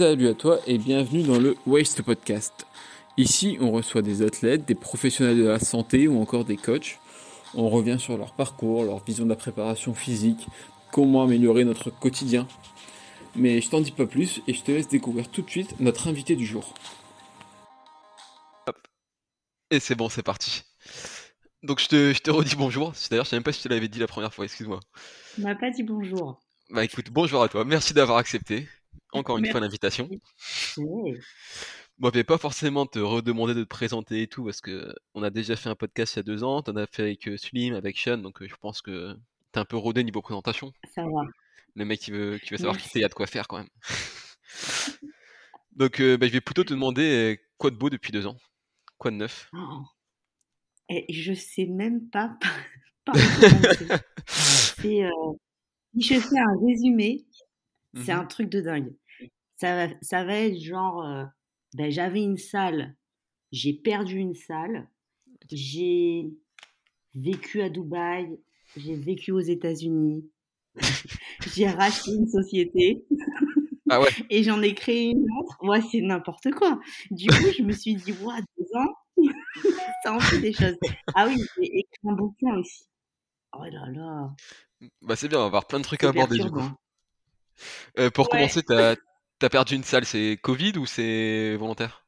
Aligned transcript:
Salut 0.00 0.28
à 0.28 0.34
toi 0.34 0.60
et 0.66 0.78
bienvenue 0.78 1.22
dans 1.24 1.38
le 1.38 1.58
Waste 1.66 2.00
Podcast. 2.00 2.66
Ici, 3.18 3.58
on 3.60 3.70
reçoit 3.70 4.00
des 4.00 4.22
athlètes, 4.22 4.64
des 4.64 4.74
professionnels 4.74 5.36
de 5.36 5.46
la 5.46 5.58
santé 5.58 6.08
ou 6.08 6.18
encore 6.22 6.46
des 6.46 6.56
coachs. 6.56 6.98
On 7.52 7.68
revient 7.68 7.98
sur 8.00 8.16
leur 8.16 8.32
parcours, 8.32 8.84
leur 8.84 9.04
vision 9.04 9.24
de 9.24 9.28
la 9.28 9.36
préparation 9.36 9.92
physique, 9.92 10.46
comment 10.90 11.22
améliorer 11.24 11.66
notre 11.66 11.90
quotidien. 11.90 12.48
Mais 13.36 13.60
je 13.60 13.68
t'en 13.68 13.82
dis 13.82 13.92
pas 13.92 14.06
plus 14.06 14.40
et 14.48 14.54
je 14.54 14.62
te 14.62 14.70
laisse 14.72 14.88
découvrir 14.88 15.28
tout 15.28 15.42
de 15.42 15.50
suite 15.50 15.78
notre 15.80 16.08
invité 16.08 16.34
du 16.34 16.46
jour. 16.46 16.72
Et 19.70 19.80
c'est 19.80 19.96
bon, 19.96 20.08
c'est 20.08 20.22
parti. 20.22 20.62
Donc 21.62 21.78
je 21.78 21.88
te, 21.88 22.12
je 22.14 22.22
te 22.22 22.30
redis 22.30 22.56
bonjour. 22.56 22.94
D'ailleurs, 23.10 23.26
je 23.26 23.28
sais 23.28 23.36
même 23.36 23.42
pas 23.42 23.52
si 23.52 23.58
je 23.58 23.64
te 23.64 23.68
l'avais 23.68 23.88
dit 23.88 23.98
la 23.98 24.06
première 24.06 24.32
fois, 24.32 24.46
excuse-moi. 24.46 24.80
Tu 25.34 25.42
m'as 25.42 25.56
pas 25.56 25.68
dit 25.68 25.82
bonjour. 25.82 26.40
Bah 26.70 26.84
écoute, 26.84 27.10
bonjour 27.10 27.42
à 27.42 27.50
toi. 27.50 27.66
Merci 27.66 27.92
d'avoir 27.92 28.16
accepté 28.16 28.66
encore 29.12 29.38
une 29.38 29.46
fois 29.46 29.60
l'invitation. 29.60 30.08
Ouais. 30.76 31.18
Moi, 31.98 32.10
je 32.12 32.18
vais 32.18 32.24
pas 32.24 32.38
forcément 32.38 32.86
te 32.86 32.98
redemander 32.98 33.54
de 33.54 33.62
te 33.64 33.68
présenter 33.68 34.22
et 34.22 34.26
tout, 34.26 34.44
parce 34.44 34.60
que 34.62 34.94
on 35.14 35.22
a 35.22 35.30
déjà 35.30 35.54
fait 35.56 35.68
un 35.68 35.74
podcast 35.74 36.14
il 36.14 36.18
y 36.18 36.20
a 36.20 36.22
deux 36.22 36.42
ans, 36.44 36.62
t'en 36.62 36.76
as 36.76 36.86
fait 36.86 37.02
avec 37.02 37.28
euh, 37.28 37.36
Slim, 37.36 37.74
avec 37.74 37.98
Sean, 37.98 38.18
donc 38.18 38.40
euh, 38.40 38.48
je 38.48 38.54
pense 38.56 38.80
que 38.80 39.14
t'es 39.52 39.60
un 39.60 39.64
peu 39.66 39.76
rodé 39.76 40.02
niveau 40.02 40.22
présentation. 40.22 40.72
Ça 40.94 41.02
va. 41.02 41.22
Le 41.74 41.84
mec 41.84 42.00
qui 42.00 42.10
veut, 42.10 42.38
qui 42.38 42.50
veut 42.50 42.56
savoir 42.56 42.76
qui 42.76 42.82
Merci. 42.84 42.92
t'es, 42.94 42.98
il 43.00 43.02
y 43.02 43.04
a 43.04 43.08
de 43.08 43.14
quoi 43.14 43.26
faire 43.26 43.46
quand 43.48 43.58
même. 43.58 43.68
donc 45.72 46.00
euh, 46.00 46.16
bah, 46.16 46.26
je 46.26 46.32
vais 46.32 46.40
plutôt 46.40 46.64
te 46.64 46.72
demander 46.72 47.40
quoi 47.58 47.70
de 47.70 47.76
beau 47.76 47.90
depuis 47.90 48.12
deux 48.12 48.26
ans? 48.26 48.36
Quoi 48.98 49.10
de 49.10 49.16
neuf? 49.16 49.48
Oh. 49.52 49.82
Et 50.88 51.04
je 51.12 51.32
sais 51.34 51.66
même 51.66 52.08
pas 52.10 52.36
par 53.04 53.14
euh, 53.16 53.20
si 54.78 55.02
je 56.02 56.14
fais 56.20 56.38
un 56.38 56.66
résumé, 56.66 57.24
c'est 57.94 58.12
Mhm. 58.14 58.20
un 58.20 58.24
truc 58.24 58.48
de 58.48 58.60
dingue. 58.60 58.92
Ça 59.60 59.76
va, 59.76 59.92
ça 60.00 60.24
va 60.24 60.36
être 60.38 60.58
genre, 60.58 61.04
euh, 61.04 61.24
ben, 61.74 61.90
j'avais 61.90 62.22
une 62.22 62.38
salle, 62.38 62.96
j'ai 63.52 63.74
perdu 63.74 64.16
une 64.16 64.32
salle, 64.34 64.88
j'ai 65.52 66.30
vécu 67.14 67.60
à 67.60 67.68
Dubaï, 67.68 68.40
j'ai 68.78 68.94
vécu 68.94 69.32
aux 69.32 69.40
États-Unis, 69.40 70.26
j'ai 71.54 71.68
racheté 71.68 72.12
une 72.12 72.26
société 72.26 73.04
Ah 73.90 74.00
ouais, 74.00 74.08
et 74.30 74.42
j'en 74.44 74.62
ai 74.62 74.72
créé 74.72 75.10
une 75.10 75.26
autre. 75.40 75.58
Ouais, 75.62 75.82
c'est 75.82 76.00
n'importe 76.00 76.52
quoi. 76.52 76.78
Du 77.10 77.28
coup, 77.28 77.50
je 77.58 77.62
me 77.62 77.72
suis 77.72 77.96
dit, 77.96 78.12
ouais, 78.12 78.40
deux 78.56 78.78
ans, 78.78 78.94
ça 80.04 80.14
en 80.14 80.20
fait 80.20 80.38
des 80.38 80.52
choses. 80.52 80.76
Ah 81.14 81.26
oui, 81.28 81.36
j'ai 81.58 81.80
écrit 81.80 82.08
un 82.08 82.12
bouquin 82.12 82.54
aussi. 82.56 82.84
Oh 83.52 83.64
là 83.64 83.90
là, 83.90 84.30
bah 85.02 85.16
c'est 85.16 85.28
bien, 85.28 85.38
on 85.38 85.42
va 85.42 85.46
avoir 85.48 85.66
plein 85.66 85.80
de 85.80 85.84
trucs 85.84 86.02
à 86.04 86.08
aborder 86.08 86.38
du 86.38 86.50
coup. 86.50 86.60
Euh, 87.98 88.10
pour 88.10 88.26
Ouais. 88.26 88.38
commencer, 88.38 88.62
t'as 88.62 88.92
as 88.92 88.96
perdu 89.48 89.74
une 89.74 89.84
salle, 89.84 90.04
c'est 90.04 90.38
Covid 90.42 90.76
ou 90.78 90.86
c'est 90.86 91.56
volontaire? 91.56 92.04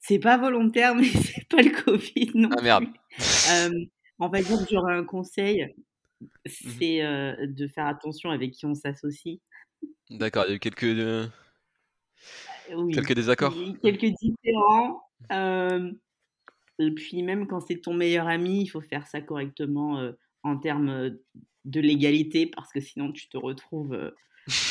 C'est 0.00 0.18
pas 0.18 0.36
volontaire, 0.38 0.94
mais 0.96 1.04
c'est 1.04 1.46
pas 1.48 1.62
le 1.62 1.70
Covid 1.82 2.30
non 2.34 2.50
Ah 2.56 2.62
merde. 2.62 2.84
Euh, 3.50 3.70
on 4.18 4.28
va 4.28 4.42
dire 4.42 4.58
que 4.58 4.64
j'aurais 4.70 4.94
un 4.94 5.04
conseil, 5.04 5.74
Mhm. 6.64 6.70
c'est 6.78 7.02
euh, 7.04 7.34
de 7.46 7.68
faire 7.68 7.86
attention 7.86 8.30
avec 8.30 8.52
qui 8.52 8.66
on 8.66 8.74
s'associe. 8.74 9.38
D'accord, 10.10 10.44
il 10.46 10.50
y 10.50 10.52
a 10.52 10.56
eu 10.56 10.58
quelques, 10.58 10.84
euh, 10.84 11.26
Oui, 12.74 12.92
quelques 12.92 13.10
il 13.10 13.14
désaccords. 13.14 13.54
y 13.54 13.64
a 13.64 13.68
eu 13.70 13.78
quelques 13.78 14.14
différends. 14.20 15.02
euh, 15.32 15.92
et 16.78 16.90
puis 16.92 17.22
même 17.22 17.46
quand 17.48 17.60
c'est 17.60 17.80
ton 17.80 17.94
meilleur 17.94 18.28
ami, 18.28 18.62
il 18.62 18.68
faut 18.68 18.80
faire 18.80 19.06
ça 19.06 19.20
correctement 19.20 19.98
euh, 20.00 20.12
en 20.44 20.58
termes 20.58 20.90
euh, 20.90 21.10
de 21.64 21.80
légalité, 21.80 22.46
parce 22.46 22.72
que 22.72 22.80
sinon 22.80 23.12
tu 23.12 23.28
te 23.28 23.36
retrouves 23.36 23.94
euh, 23.94 24.10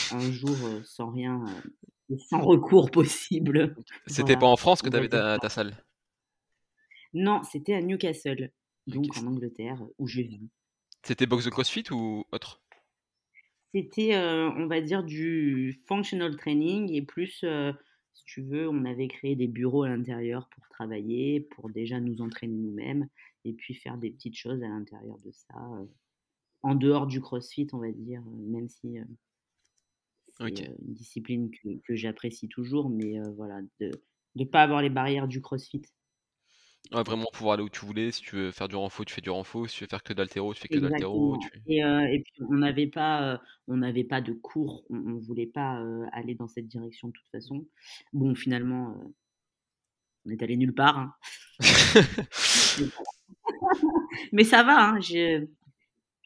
un 0.12 0.32
jour 0.32 0.56
euh, 0.64 0.82
sans 0.84 1.12
rien, 1.12 1.44
euh, 2.12 2.18
sans 2.30 2.42
recours 2.42 2.92
possible. 2.92 3.76
C'était 4.08 4.34
Voilà, 4.34 4.40
pas 4.40 4.48
en 4.48 4.58
France 4.58 4.82
que 4.82 4.90
t'avais 4.90 5.08
dire 5.08 5.40
ta, 5.40 5.50
salle? 5.50 5.76
Non, 7.14 7.42
c'était 7.44 7.74
à 7.74 7.82
Newcastle, 7.82 8.52
donc 8.86 9.18
en 9.18 9.28
Angleterre, 9.28 9.82
où 9.98 10.08
je 10.08 10.22
vis. 10.22 10.50
C'était 11.04 11.26
box 11.26 11.46
de 11.46 11.50
CrossFit 11.50 11.86
ou 11.92 12.26
autre? 12.32 12.62
C'était, 13.74 14.16
euh, 14.16 14.50
on 14.52 14.68
va 14.68 14.82
dire, 14.82 15.04
du 15.04 15.80
functional 15.88 16.36
training 16.36 16.92
et 16.94 17.02
plus, 17.02 17.42
euh, 17.44 17.72
si 18.14 18.24
tu 18.26 18.42
veux, 18.42 18.68
on 18.68 18.86
avait 18.86 19.08
créé 19.08 19.36
des 19.36 19.48
bureaux 19.48 19.84
à 19.84 19.90
l'intérieur 19.90 20.50
pour 20.50 20.68
travailler, 20.70 21.42
pour 21.42 21.70
déjà 21.70 22.00
nous 22.00 22.22
entraîner 22.22 22.58
nous-mêmes 22.58 23.08
et 23.46 23.54
puis 23.54 23.74
faire 23.74 23.98
des 23.98 24.10
petites 24.10 24.38
choses 24.38 24.64
à 24.64 24.68
l'intérieur 24.68 25.18
de 25.20 25.32
ça, 25.32 25.56
euh, 25.80 25.86
en 26.64 26.76
dehors 26.76 27.08
du 27.08 27.22
CrossFit, 27.22 27.68
on 27.74 27.78
va 27.78 27.92
dire, 27.92 28.22
même 28.48 28.68
si 28.68 28.98
une 30.40 30.76
discipline 30.94 31.50
que, 31.52 31.70
que 31.86 31.96
j'apprécie 31.96 32.48
toujours, 32.48 32.90
mais 32.90 33.20
voilà, 33.36 33.60
de 33.80 33.92
ne 34.36 34.46
pas 34.46 34.64
avoir 34.64 34.82
les 34.82 34.90
barrières 34.90 35.28
du 35.28 35.42
CrossFit. 35.42 35.82
Ouais, 36.94 37.04
vraiment 37.04 37.26
pouvoir 37.34 37.56
aller 37.56 37.64
où 37.64 37.70
tu 37.70 37.86
voulais. 37.86 38.12
Si 38.12 38.22
tu 38.22 38.36
veux 38.36 38.52
faire 38.52 38.70
du 38.70 38.76
renfo, 38.76 39.04
tu 39.04 39.14
fais 39.14 39.22
du 39.22 39.30
renfo. 39.30 39.68
Si 39.68 39.78
tu 39.78 39.84
veux 39.84 39.90
faire 39.90 40.04
que 40.04 40.14
d'altéro, 40.14 40.54
tu 40.54 40.62
fais 40.62 40.70
que 40.70 40.80
d'altéro. 40.80 41.38
Tu... 41.38 41.50
Et, 41.68 41.84
euh, 41.84 42.08
et 42.08 42.22
puis 42.22 42.34
on 42.50 42.56
n'avait 42.56 42.88
pas, 42.88 43.34
euh, 43.34 43.38
on 43.68 43.78
n'avait 43.78 44.06
pas 44.06 44.22
de 44.22 44.32
cours, 44.32 44.86
on, 44.90 44.96
on 44.96 45.18
voulait 45.18 45.48
pas 45.48 45.82
euh, 45.82 46.06
aller 46.14 46.36
dans 46.36 46.48
cette 46.48 46.68
direction 46.68 47.10
de 47.10 47.14
toute 47.14 47.28
façon. 47.30 47.66
Bon, 48.14 48.36
finalement, 48.36 48.96
on 50.26 50.30
est 50.30 50.42
allé 50.42 50.56
nulle 50.56 50.74
part. 50.74 50.98
hein. 50.98 51.14
Mais 54.32 54.44
ça 54.44 54.64
va, 54.64 54.92
hein, 54.92 55.00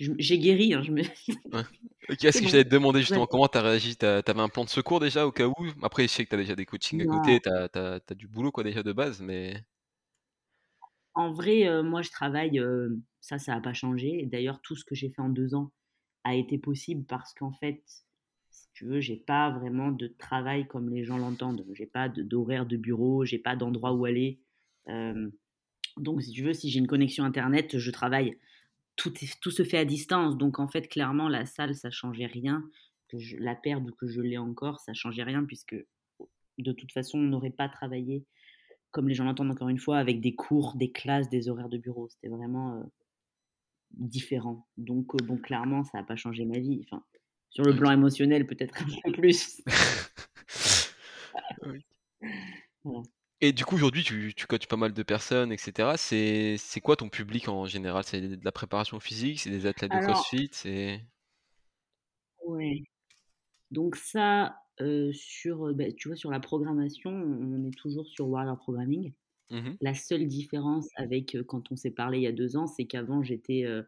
j'ai, 0.02 0.14
je- 0.20 0.36
guéri. 0.36 0.74
hein, 0.74 0.84
je 0.84 0.92
me... 0.92 1.02
ok, 2.10 2.24
est-ce 2.26 2.42
que 2.42 2.48
bon. 2.48 2.50
j'allais 2.50 2.64
te 2.66 2.70
demander 2.70 3.00
justement 3.02 3.26
Ouais. 3.26 3.28
comment 3.28 3.48
t'as 3.48 3.62
réagi 3.62 3.96
T'as- 3.96 4.22
T'avais 4.24 4.42
un 4.42 4.50
plan 4.50 4.64
de 4.66 4.70
secours 4.70 5.00
déjà 5.00 5.26
au 5.28 5.32
cas 5.32 5.48
où? 5.48 5.54
Après, 5.82 6.04
je 6.04 6.08
sais 6.14 6.26
que 6.26 6.30
t'as 6.30 6.38
déjà 6.38 6.56
des 6.56 6.66
coachings 6.66 7.02
à 7.02 7.08
côté, 7.08 7.40
t'as 7.42 7.68
t'as- 7.70 8.00
t'as 8.00 8.16
du 8.16 8.28
boulot 8.28 8.52
quoi 8.52 8.64
déjà 8.64 8.84
de 8.84 8.94
base, 8.94 9.22
mais. 9.22 9.64
En 11.14 11.32
vrai, 11.32 11.68
euh, 11.68 11.84
moi, 11.84 12.02
je 12.02 12.10
travaille, 12.10 12.60
euh, 12.60 12.90
ça, 13.20 13.38
ça 13.40 13.54
n'a 13.56 13.62
pas 13.62 13.74
changé. 13.74 14.26
D'ailleurs, 14.32 14.62
tout 14.62 14.76
ce 14.76 14.86
que 14.86 14.96
j'ai 14.96 15.10
fait 15.10 15.22
en 15.22 15.30
deux 15.30 15.54
ans 15.56 15.72
a 16.24 16.36
été 16.36 16.58
possible 16.58 17.06
parce 17.06 17.34
qu'en 17.34 17.52
fait, 17.54 17.84
si 18.50 18.68
tu 18.74 18.86
veux, 18.86 19.02
j'ai 19.02 19.18
pas 19.18 19.50
vraiment 19.52 19.92
de 19.92 20.08
travail 20.08 20.68
comme 20.68 20.90
les 20.90 21.04
gens 21.06 21.18
l'entendent. 21.18 21.66
J'ai 21.74 21.86
pas 21.86 22.10
de- 22.10 22.24
d'horaire 22.24 22.66
de 22.66 22.78
bureau, 22.78 23.26
j'ai 23.26 23.40
pas 23.40 23.56
d'endroit 23.56 23.94
où 23.94 24.06
aller. 24.06 24.40
Euh, 24.90 25.30
donc, 25.98 26.24
si 26.24 26.32
tu 26.32 26.44
veux, 26.44 26.54
si 26.54 26.70
j'ai 26.72 26.80
une 26.80 26.88
connexion 26.88 27.24
internet, 27.26 27.78
je 27.78 27.92
travaille. 27.92 28.38
Tout, 29.02 29.14
est- 29.24 29.40
tout 29.42 29.52
se 29.52 29.64
fait 29.64 29.78
à 29.78 29.86
distance. 29.86 30.38
Donc, 30.38 30.60
en 30.60 30.68
fait, 30.68 30.88
clairement, 30.88 31.28
la 31.30 31.46
salle, 31.46 31.76
ça 31.76 31.90
changeait 31.92 32.26
rien. 32.28 32.64
Que 33.08 33.20
je 33.20 33.36
la 33.38 33.56
perde 33.56 33.90
ou 33.90 33.94
que 33.96 34.08
je 34.08 34.22
l'ai 34.22 34.38
encore, 34.38 34.80
ça 34.80 34.94
changeait 34.94 35.24
rien 35.24 35.44
puisque 35.44 35.76
de 36.58 36.72
toute 36.72 36.92
façon, 36.94 37.18
on 37.20 37.24
n'aurait 37.24 37.50
pas 37.50 37.68
travaillé 37.68 38.24
comme 38.92 39.08
les 39.10 39.16
gens 39.16 39.24
l'entendent 39.26 39.52
encore 39.52 39.70
une 39.70 39.80
fois, 39.80 39.98
avec 39.98 40.22
des 40.22 40.36
cours, 40.36 40.76
des 40.76 40.92
classes, 40.92 41.30
des 41.30 41.50
horaires 41.50 41.70
de 41.70 41.78
bureau. 41.78 42.08
C'était 42.10 42.28
vraiment 42.28 42.78
euh, 42.78 42.84
différent. 43.92 44.68
Donc, 44.78 45.14
euh, 45.16 45.26
bon, 45.26 45.38
clairement, 45.38 45.84
ça 45.84 45.98
n'a 45.98 46.04
pas 46.04 46.16
changé 46.16 46.46
ma 46.46 46.60
vie. 46.60 46.82
Enfin, 46.86 47.04
sur 47.50 47.64
le 47.66 47.72
Ok. 47.72 47.78
plan 47.80 47.92
émotionnel, 47.92 48.46
peut-être 48.48 48.76
un 48.82 48.86
peu 49.04 49.12
plus. 49.14 49.62
Voilà. 52.84 53.04
Et 53.42 53.54
du 53.54 53.66
coup, 53.66 53.76
aujourd'hui, 53.76 54.04
tu, 54.04 54.34
tu 54.36 54.46
coaches 54.48 54.68
pas 54.68 54.78
mal 54.78 54.94
de 54.94 55.04
personnes, 55.04 55.52
etc. 55.52 55.98
C'est 55.98 56.58
c'est 56.58 56.80
quoi 56.82 56.96
ton 56.96 57.10
public 57.10 57.48
en 57.50 57.66
général? 57.66 58.04
C'est 58.06 58.22
de 58.22 58.46
la 58.46 58.52
préparation 58.52 59.00
physique 59.00 59.40
C'est 59.40 59.50
des 59.50 59.66
athlètes 59.66 59.92
de 59.92 59.98
CrossFit 60.00 60.50
C'est. 60.52 61.02
ouais. 62.46 62.84
Donc 63.72 63.96
ça, 63.96 64.58
euh, 64.82 65.12
sur, 65.14 65.68
euh, 65.70 65.74
bah, 65.74 65.92
tu 65.94 66.10
vois, 66.10 66.18
sur 66.18 66.32
la 66.32 66.40
programmation, 66.40 67.12
on 67.12 67.66
est 67.68 67.78
toujours 67.78 68.08
sur 68.08 68.28
Warrior 68.30 68.58
Programming. 68.58 69.14
Mhm. 69.50 69.78
La 69.82 69.94
seule 69.94 70.28
différence 70.28 70.88
avec 70.96 71.36
euh, 71.36 71.44
quand 71.44 71.72
on 71.72 71.76
s'est 71.76 71.92
parlé 71.92 72.20
il 72.20 72.24
y 72.24 72.28
a 72.28 72.32
deux 72.32 72.58
ans, 72.58 72.68
c'est 72.68 72.86
qu'avant, 72.86 73.24
j'étais 73.24 73.66
euh, 73.66 73.84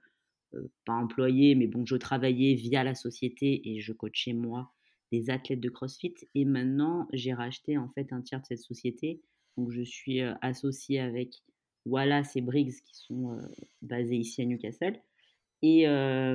pas 0.86 0.94
employée, 0.94 1.56
mais 1.56 1.68
bon, 1.68 1.86
je 1.86 1.96
travaillais 1.96 2.56
via 2.56 2.84
la 2.84 2.96
société 2.96 3.70
et 3.70 3.82
je 3.82 3.94
coachais 3.94 4.34
moi 4.34 4.74
des 5.12 5.30
athlètes 5.30 5.62
de 5.62 5.70
CrossFit. 5.70 6.16
Et 6.36 6.46
maintenant, 6.46 7.08
j'ai 7.14 7.34
racheté 7.34 7.78
en 7.78 7.90
fait 7.90 8.14
un 8.14 8.22
tiers 8.22 8.42
de 8.42 8.46
cette 8.48 8.60
société. 8.60 9.22
Donc, 9.58 9.72
je 9.72 9.82
suis 9.82 10.22
associée 10.42 11.00
avec 11.00 11.44
Wallace 11.86 12.36
et 12.36 12.42
Briggs 12.42 12.74
qui 12.86 12.96
sont 12.96 13.40
basés 13.82 14.18
ici 14.18 14.42
à 14.42 14.46
Newcastle. 14.46 15.00
Et 15.62 15.86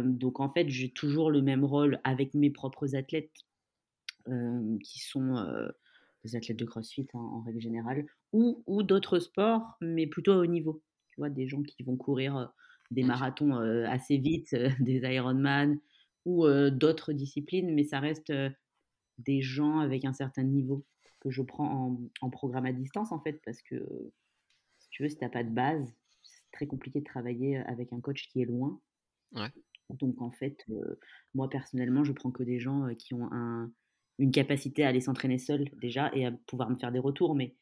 donc, 0.05 0.41
en 0.41 0.49
fait, 0.49 0.69
j'ai 0.69 0.91
toujours 0.91 1.31
le 1.31 1.43
même 1.43 1.65
rôle 1.65 2.01
avec 2.05 2.35
mes 2.35 2.51
propres 2.51 2.95
athlètes 2.95 3.33
qui 4.27 5.01
sont 5.01 5.45
des 6.25 6.37
athlètes 6.37 6.59
de 6.59 6.65
CrossFit 6.65 7.09
hein, 7.15 7.19
en 7.19 7.41
règle 7.43 7.61
générale, 7.61 8.07
ou, 8.33 8.63
ou 8.67 8.83
d'autres 8.83 9.19
sports, 9.19 9.77
mais 9.81 10.07
plutôt 10.07 10.33
à 10.33 10.39
haut 10.39 10.47
niveau. 10.47 10.83
Tu 11.11 11.21
vois, 11.21 11.31
des 11.31 11.49
gens 11.49 11.63
qui 11.63 11.83
vont 11.83 11.97
courir 11.97 12.53
des 12.91 13.03
marathons 13.03 13.55
assez 13.87 14.17
vite, 14.17 14.55
des 14.81 14.99
Ironman, 14.99 15.79
ou 16.25 16.47
d'autres 16.71 17.13
disciplines, 17.13 17.75
mais 17.75 17.85
ça 17.85 18.01
reste 18.01 18.33
des 19.19 19.41
gens 19.41 19.79
avec 19.81 20.05
un 20.05 20.13
certain 20.13 20.45
niveau 20.45 20.85
que 21.29 21.35
je 21.35 21.43
prends 21.43 21.71
en, 21.71 22.01
en 22.23 22.31
programme 22.31 22.67
à 22.67 22.73
distance, 22.73 23.13
en 23.13 23.21
fait, 23.21 23.41
parce 23.45 23.61
que 23.63 23.77
si 24.79 24.89
tu 24.91 25.03
veux, 25.03 25.09
si 25.09 25.17
tu 25.17 25.25
n'as 25.25 25.31
pas 25.31 25.45
de 25.45 25.51
base, 25.51 25.95
c'est 26.23 26.51
très 26.53 26.67
compliqué 26.67 27.01
de 27.01 27.05
travailler 27.05 27.59
avec 27.59 27.93
un 27.93 28.01
coach 28.01 28.29
qui 28.29 28.41
est 28.41 28.47
loin. 28.47 28.81
Ouais. 29.33 29.51
Donc 29.91 30.21
en 30.21 30.31
fait, 30.31 30.65
euh, 30.71 30.99
moi 31.35 31.49
personnellement, 31.49 32.05
je 32.05 32.13
prends 32.13 32.31
que 32.31 32.43
des 32.43 32.59
gens 32.59 32.87
euh, 32.87 32.95
qui 32.95 33.15
ont 33.15 33.31
un, 33.33 33.71
une 34.19 34.33
capacité 34.33 34.85
à 34.85 34.89
aller 34.89 35.01
s'entraîner 35.01 35.39
seul 35.39 35.71
déjà 35.81 36.11
et 36.15 36.27
à 36.27 36.33
pouvoir 36.47 36.71
me 36.71 36.77
faire 36.77 36.93
des 36.93 36.99
retours, 36.99 37.35
mais 37.35 37.57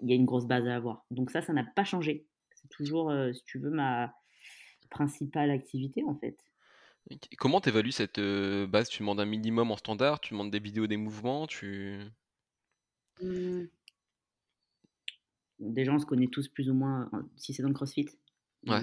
il 0.00 0.10
y 0.10 0.12
a 0.12 0.16
une 0.16 0.26
grosse 0.26 0.46
base 0.46 0.66
à 0.66 0.76
avoir. 0.76 1.04
Donc 1.10 1.30
ça, 1.30 1.42
ça 1.42 1.52
n'a 1.52 1.64
pas 1.64 1.84
changé. 1.84 2.26
C'est 2.54 2.68
toujours, 2.68 3.10
euh, 3.10 3.32
si 3.32 3.44
tu 3.44 3.58
veux, 3.58 3.70
ma 3.70 4.14
principale 4.90 5.50
activité 5.50 6.04
en 6.04 6.16
fait. 6.16 6.38
comment 7.38 7.60
tu 7.60 7.68
évalues 7.68 7.92
cette 7.92 8.18
euh, 8.18 8.66
base? 8.66 8.88
Tu 8.88 9.00
demandes 9.00 9.20
un 9.20 9.26
minimum 9.26 9.70
en 9.72 9.76
standard 9.76 10.20
Tu 10.20 10.34
demandes 10.34 10.50
des 10.50 10.60
vidéos 10.60 10.86
des 10.86 10.96
mouvements 10.96 11.46
tu... 11.46 12.00
Mmh. 13.22 13.64
Déjà, 15.58 15.92
on 15.92 15.98
se 15.98 16.06
connaît 16.06 16.28
tous 16.28 16.48
plus 16.48 16.68
ou 16.68 16.74
moins, 16.74 17.10
si 17.36 17.54
c'est 17.54 17.62
dans 17.62 17.68
le 17.68 17.74
CrossFit, 17.74 18.06
on, 18.66 18.82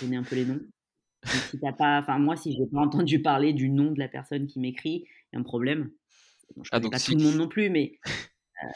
connaît 0.00 0.16
un 0.16 0.22
peu 0.22 0.36
les 0.36 0.44
noms. 0.44 0.60
si 1.24 1.58
pas, 1.58 2.00
enfin 2.00 2.18
moi, 2.18 2.36
si 2.36 2.52
j'ai 2.52 2.66
pas 2.66 2.80
entendu 2.80 3.20
parler 3.22 3.52
du 3.52 3.68
nom 3.68 3.92
de 3.92 3.98
la 3.98 4.08
personne 4.08 4.46
qui 4.46 4.60
m'écrit, 4.60 5.04
il 5.04 5.34
y 5.34 5.36
a 5.36 5.40
un 5.40 5.42
problème. 5.42 5.90
je 6.56 6.68
ah, 6.70 6.78
connais 6.78 6.90
pas 6.90 7.00
tout 7.00 7.16
le 7.16 7.24
monde 7.24 7.36
non 7.36 7.48
plus, 7.48 7.70
mais 7.70 7.98
euh, 8.64 8.68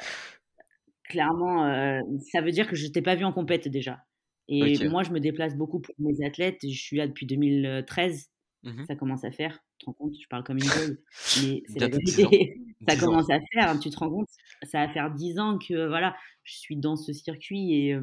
clairement, 1.04 1.66
euh, 1.66 2.00
ça 2.32 2.40
veut 2.40 2.52
dire 2.52 2.68
que 2.68 2.76
je 2.76 2.88
t'ai 2.88 3.02
pas 3.02 3.14
vu 3.14 3.24
en 3.24 3.32
compète 3.32 3.68
déjà. 3.68 4.04
Et 4.48 4.88
moi, 4.88 5.02
je 5.02 5.10
me 5.10 5.18
déplace 5.18 5.56
beaucoup 5.56 5.80
pour 5.80 5.94
mes 5.98 6.24
athlètes. 6.24 6.58
Je 6.62 6.80
suis 6.80 6.96
là 6.96 7.08
depuis 7.08 7.26
2013. 7.26 8.30
Mmh 8.62 8.84
ça 8.86 8.96
commence 8.96 9.24
à 9.24 9.30
faire. 9.30 9.60
Tu 9.86 9.92
te 9.92 9.98
rends 9.98 10.04
compte, 10.04 10.14
je 10.20 10.28
parle 10.28 10.44
comme 10.44 10.58
une 10.58 10.68
gueule, 10.68 10.98
mais 11.42 11.62
c'est 11.68 11.78
la 11.78 11.88
vérité. 11.88 12.60
ça 12.88 12.96
commence 12.96 13.30
à 13.30 13.38
faire. 13.52 13.70
Hein, 13.70 13.78
tu 13.78 13.90
te 13.90 13.98
rends 13.98 14.10
compte, 14.10 14.28
ça 14.62 14.84
va 14.84 14.92
faire 14.92 15.12
10 15.12 15.38
ans 15.38 15.58
que 15.58 15.86
voilà, 15.86 16.16
je 16.42 16.56
suis 16.56 16.76
dans 16.76 16.96
ce 16.96 17.12
circuit 17.12 17.74
et 17.74 17.96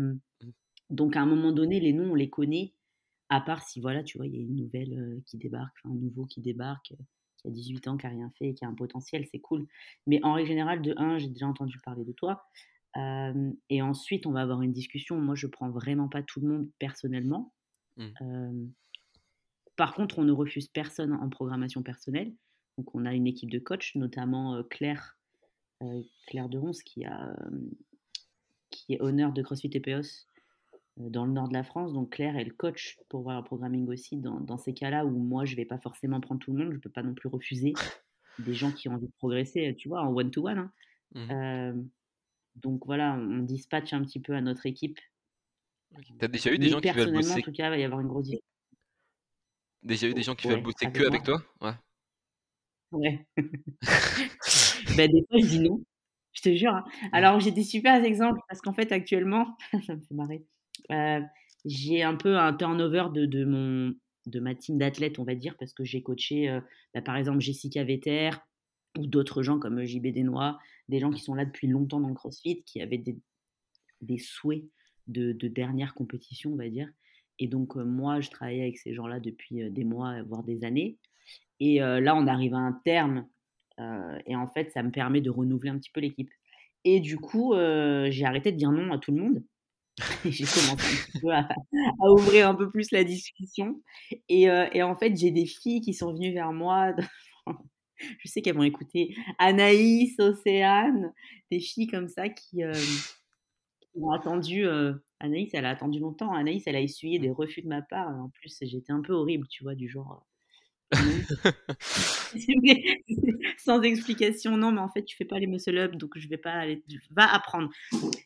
donc 0.90 1.16
à 1.16 1.22
un 1.22 1.26
moment 1.26 1.52
donné, 1.52 1.80
les 1.80 1.94
noms 1.94 2.12
on 2.12 2.16
les 2.16 2.30
connaît. 2.30 2.74
À 3.30 3.42
part 3.42 3.68
si 3.68 3.80
voilà, 3.80 4.04
tu 4.04 4.18
vois, 4.18 4.28
il 4.28 4.36
y 4.36 4.38
a 4.38 4.42
une 4.42 4.56
nouvelle 4.56 5.22
qui 5.26 5.38
débarque, 5.38 5.76
un 5.86 5.96
nouveau 5.96 6.26
qui 6.26 6.40
débarque, 6.40 6.94
qui 7.38 7.48
a 7.48 7.52
18 7.52 7.88
ans, 7.88 7.98
qui 7.98 8.06
a 8.06 8.10
rien 8.10 8.32
fait 8.38 8.50
et 8.50 8.54
qui 8.54 8.64
a 8.64 8.68
un 8.68 8.76
potentiel, 8.76 9.26
c'est 9.32 9.40
cool. 9.40 9.66
Mais 10.06 10.20
en 10.24 10.34
règle 10.34 10.50
générale, 10.50 10.82
de 10.82 10.94
1, 10.98 11.18
j'ai 11.18 11.30
déjà 11.30 11.48
entendu 11.48 11.80
parler 11.84 12.06
de 12.06 12.12
toi. 12.12 12.46
et 12.96 13.82
ensuite, 13.82 14.26
on 14.28 14.32
va 14.32 14.42
avoir 14.42 14.62
une 14.62 14.74
discussion. 14.74 15.20
Moi, 15.20 15.36
je 15.36 15.48
prends 15.48 15.70
vraiment 15.70 16.10
pas 16.10 16.22
tout 16.22 16.42
le 16.42 16.48
monde 16.48 16.70
personnellement. 16.80 17.52
Mmh. 17.98 18.72
Par 19.76 19.94
contre, 19.96 20.20
on 20.20 20.24
ne 20.24 20.32
refuse 20.32 20.68
personne 20.68 21.14
en 21.14 21.30
programmation 21.30 21.82
personnelle. 21.82 22.34
Donc, 22.78 22.94
on 22.96 23.06
a 23.06 23.14
une 23.14 23.28
équipe 23.28 23.50
de 23.50 23.60
coachs, 23.60 23.96
notamment 23.96 24.56
euh, 24.56 24.64
Claire, 24.64 25.18
euh, 25.82 26.02
Claire 26.28 26.50
de 26.50 26.58
Ronce, 26.58 26.84
qui, 26.84 27.06
a, 27.06 27.36
qui 28.70 28.94
est 28.94 29.02
honneur 29.02 29.32
de 29.32 29.42
CrossFit 29.42 29.70
EPOS 29.74 30.28
euh, 31.00 31.10
dans 31.10 31.26
le 31.26 31.32
nord 31.32 31.50
de 31.50 31.54
la 31.54 31.64
France. 31.64 31.94
Donc, 31.94 32.12
Claire 32.12 32.38
est 32.38 32.44
le 32.44 32.54
coach 32.54 32.98
pour 33.10 33.22
voir 33.22 33.38
le 33.38 33.44
programming 33.44 33.88
aussi 33.90 34.18
dans, 34.18 34.58
ces 34.58 34.74
cas-là 34.74 35.06
où 35.06 35.12
moi, 35.12 35.46
je 35.46 35.54
ne 35.54 35.58
vais 35.58 35.66
pas 35.66 35.80
forcément 35.80 36.20
prendre 36.20 36.40
tout 36.40 36.54
le 36.54 36.60
monde. 36.60 36.72
Je 36.72 36.78
ne 36.78 36.82
peux 36.82 36.90
pas 36.90 37.04
non 37.04 37.14
plus 37.14 37.30
refuser 37.30 37.74
des 38.40 38.54
gens 38.54 38.72
qui 38.72 38.90
ont 38.90 38.94
envie 38.94 39.08
de 39.08 39.14
progresser, 39.18 39.76
tu 39.78 39.88
vois, 39.88 40.02
en 40.02 40.14
one-to-one. 40.14 40.58
Hein. 40.58 40.72
Mmh 41.16 41.90
donc, 42.56 42.86
voilà, 42.86 43.16
on 43.16 43.40
dispatche 43.40 43.94
un 43.94 44.04
petit 44.04 44.20
peu 44.20 44.34
à 44.36 44.42
notre 44.42 44.68
équipe. 44.68 45.00
Tu 46.02 46.14
as 46.24 46.28
déjà 46.28 46.52
eu 46.52 46.60
des 46.60 46.70
gens 46.70 46.80
qui 46.80 46.92
veulent 46.92 47.12
bosser 47.12 47.34
en 47.34 47.42
tout 47.42 47.52
cas, 47.52 47.66
il 47.66 47.70
va 47.72 47.78
y 47.80 47.84
avoir 47.84 48.00
une 48.00 48.08
grosse 48.08 48.30
Déjà 49.84 50.08
eu 50.08 50.14
des 50.14 50.24
gens 50.24 50.36
qui 50.36 50.48
veulent 50.48 50.64
bosser 50.64 50.92
que 50.92 51.06
avec 51.06 51.24
toi? 51.24 51.42
Ouais. 51.62 51.74
Ouais. 52.92 53.26
bah, 54.98 55.08
des 55.08 55.26
fois, 55.30 55.40
je 55.40 55.46
dis 55.48 55.60
non. 55.60 55.84
Je 56.34 56.42
te 56.42 56.56
jure. 56.56 56.74
Hein. 56.74 56.84
Mmh. 57.04 57.08
Alors, 57.12 57.40
j'ai 57.40 57.52
des 57.52 57.64
super 57.64 58.04
exemples 58.04 58.40
parce 58.48 58.62
qu'en 58.62 58.74
fait, 58.74 58.92
actuellement, 58.92 59.58
ça 59.86 59.96
me 59.96 60.02
fait 60.02 60.14
marrer. 60.14 60.46
Euh, 60.92 61.22
j'ai 61.66 62.04
un 62.04 62.16
peu 62.16 62.38
un 62.38 62.54
turnover 62.54 63.06
de, 63.14 63.26
de, 63.26 63.46
mon, 63.46 63.94
de 64.26 64.40
ma 64.40 64.56
team 64.56 64.78
d'athlètes, 64.78 65.20
on 65.20 65.24
va 65.24 65.36
dire, 65.36 65.56
parce 65.58 65.74
que 65.74 65.84
j'ai 65.84 66.02
coaché, 66.02 66.50
euh, 66.50 66.62
bah, 66.94 67.02
par 67.02 67.16
exemple, 67.18 67.40
Jessica 67.40 67.84
Vetter 67.84 68.32
ou 68.98 69.08
d'autres 69.08 69.44
gens 69.44 69.60
comme 69.60 69.84
JB 69.84 70.08
Desnois, 70.08 70.60
des 70.88 71.00
gens 71.00 71.12
qui 71.12 71.22
sont 71.22 71.34
là 71.34 71.46
depuis 71.46 71.68
longtemps 71.68 72.00
dans 72.00 72.10
le 72.10 72.16
CrossFit, 72.16 72.64
qui 72.64 72.82
avaient 72.82 72.98
des, 72.98 73.18
des 74.02 74.18
souhaits 74.20 74.64
de, 75.08 75.32
de 75.34 75.48
dernière 75.48 75.94
compétition, 75.94 76.52
on 76.54 76.58
va 76.58 76.70
dire. 76.70 76.90
Et 77.40 77.48
donc, 77.48 77.76
moi, 77.76 78.22
je 78.22 78.30
travaillais 78.30 78.62
avec 78.62 78.78
ces 78.78 78.94
gens-là 78.94 79.20
depuis 79.20 79.70
des 79.72 79.84
mois, 79.84 80.22
voire 80.24 80.44
des 80.44 80.64
années. 80.64 80.98
Et 81.60 81.80
là, 81.80 82.16
on 82.16 82.28
arrive 82.28 82.54
à 82.54 82.60
un 82.60 82.74
terme. 82.86 83.28
et 84.26 84.36
en 84.36 84.48
fait, 84.48 84.72
ça 84.72 84.84
me 84.84 84.92
permet 84.92 85.22
de 85.22 85.30
renouveler 85.30 85.70
un 85.70 85.78
petit 85.78 85.92
peu 85.92 86.02
l'équipe. 86.02 86.30
Et 86.84 87.00
du 87.00 87.18
coup, 87.18 87.54
j'ai 87.56 88.26
arrêté 88.26 88.52
de 88.52 88.58
dire 88.58 88.72
non 88.72 88.92
à 88.94 88.98
tout 88.98 89.12
le 89.12 89.22
monde. 89.22 89.44
j'ai 90.26 90.46
commencé 90.46 90.72
un 90.72 91.12
petit 91.12 91.20
peu 91.22 91.32
à, 91.32 91.48
ouvrir 92.12 92.50
un 92.50 92.56
peu 92.56 92.70
plus 92.70 92.92
la 92.92 93.04
discussion. 93.04 93.82
Et, 94.30 94.44
et 94.44 94.84
en 94.84 94.96
fait, 94.96 95.16
j'ai 95.16 95.32
des 95.32 95.46
filles 95.46 95.82
qui 95.82 95.94
sont 95.94 96.14
venues 96.14 96.34
vers 96.34 96.54
moi. 96.54 96.94
je 97.98 98.28
sais 98.28 98.42
qu'elles 98.42 98.56
vont 98.56 98.64
écouter 98.64 99.16
Anaïs, 99.38 100.20
Océane, 100.20 101.14
des 101.52 101.60
filles 101.60 101.88
comme 101.88 102.08
ça 102.08 102.30
qui, 102.30 102.64
qui 103.94 104.02
ont 104.02 104.12
attendu 104.12 104.66
Anaïs, 105.24 105.50
elle 105.54 105.66
a 105.66 105.70
attendu 105.70 106.00
longtemps. 106.00 106.34
Anaïs, 106.34 106.64
elle 106.68 106.76
a 106.76 106.82
essuyé 106.82 107.18
des 107.18 107.32
refus 107.32 107.62
de 107.62 107.68
ma 107.68 107.82
part. 107.82 108.10
En 108.10 108.30
plus, 108.30 108.58
j'étais 108.62 108.92
un 108.92 109.02
peu 109.02 109.14
horrible, 109.14 109.48
tu 109.48 109.64
vois, 109.64 109.74
du 109.74 109.88
genre. 109.88 110.28
Euh, 110.94 110.96
sans 113.58 113.82
explication, 113.82 114.58
non, 114.58 114.72
mais 114.72 114.82
en 114.82 114.90
fait, 114.90 115.04
tu 115.04 115.16
fais 115.16 115.26
pas 115.26 115.40
les 115.40 115.48
muscle 115.48 115.78
up, 115.78 115.96
donc 115.96 116.18
je 116.18 116.28
vais 116.28 116.38
pas 116.38 116.52
aller. 116.52 116.84
Va 117.12 117.34
apprendre. 117.34 117.70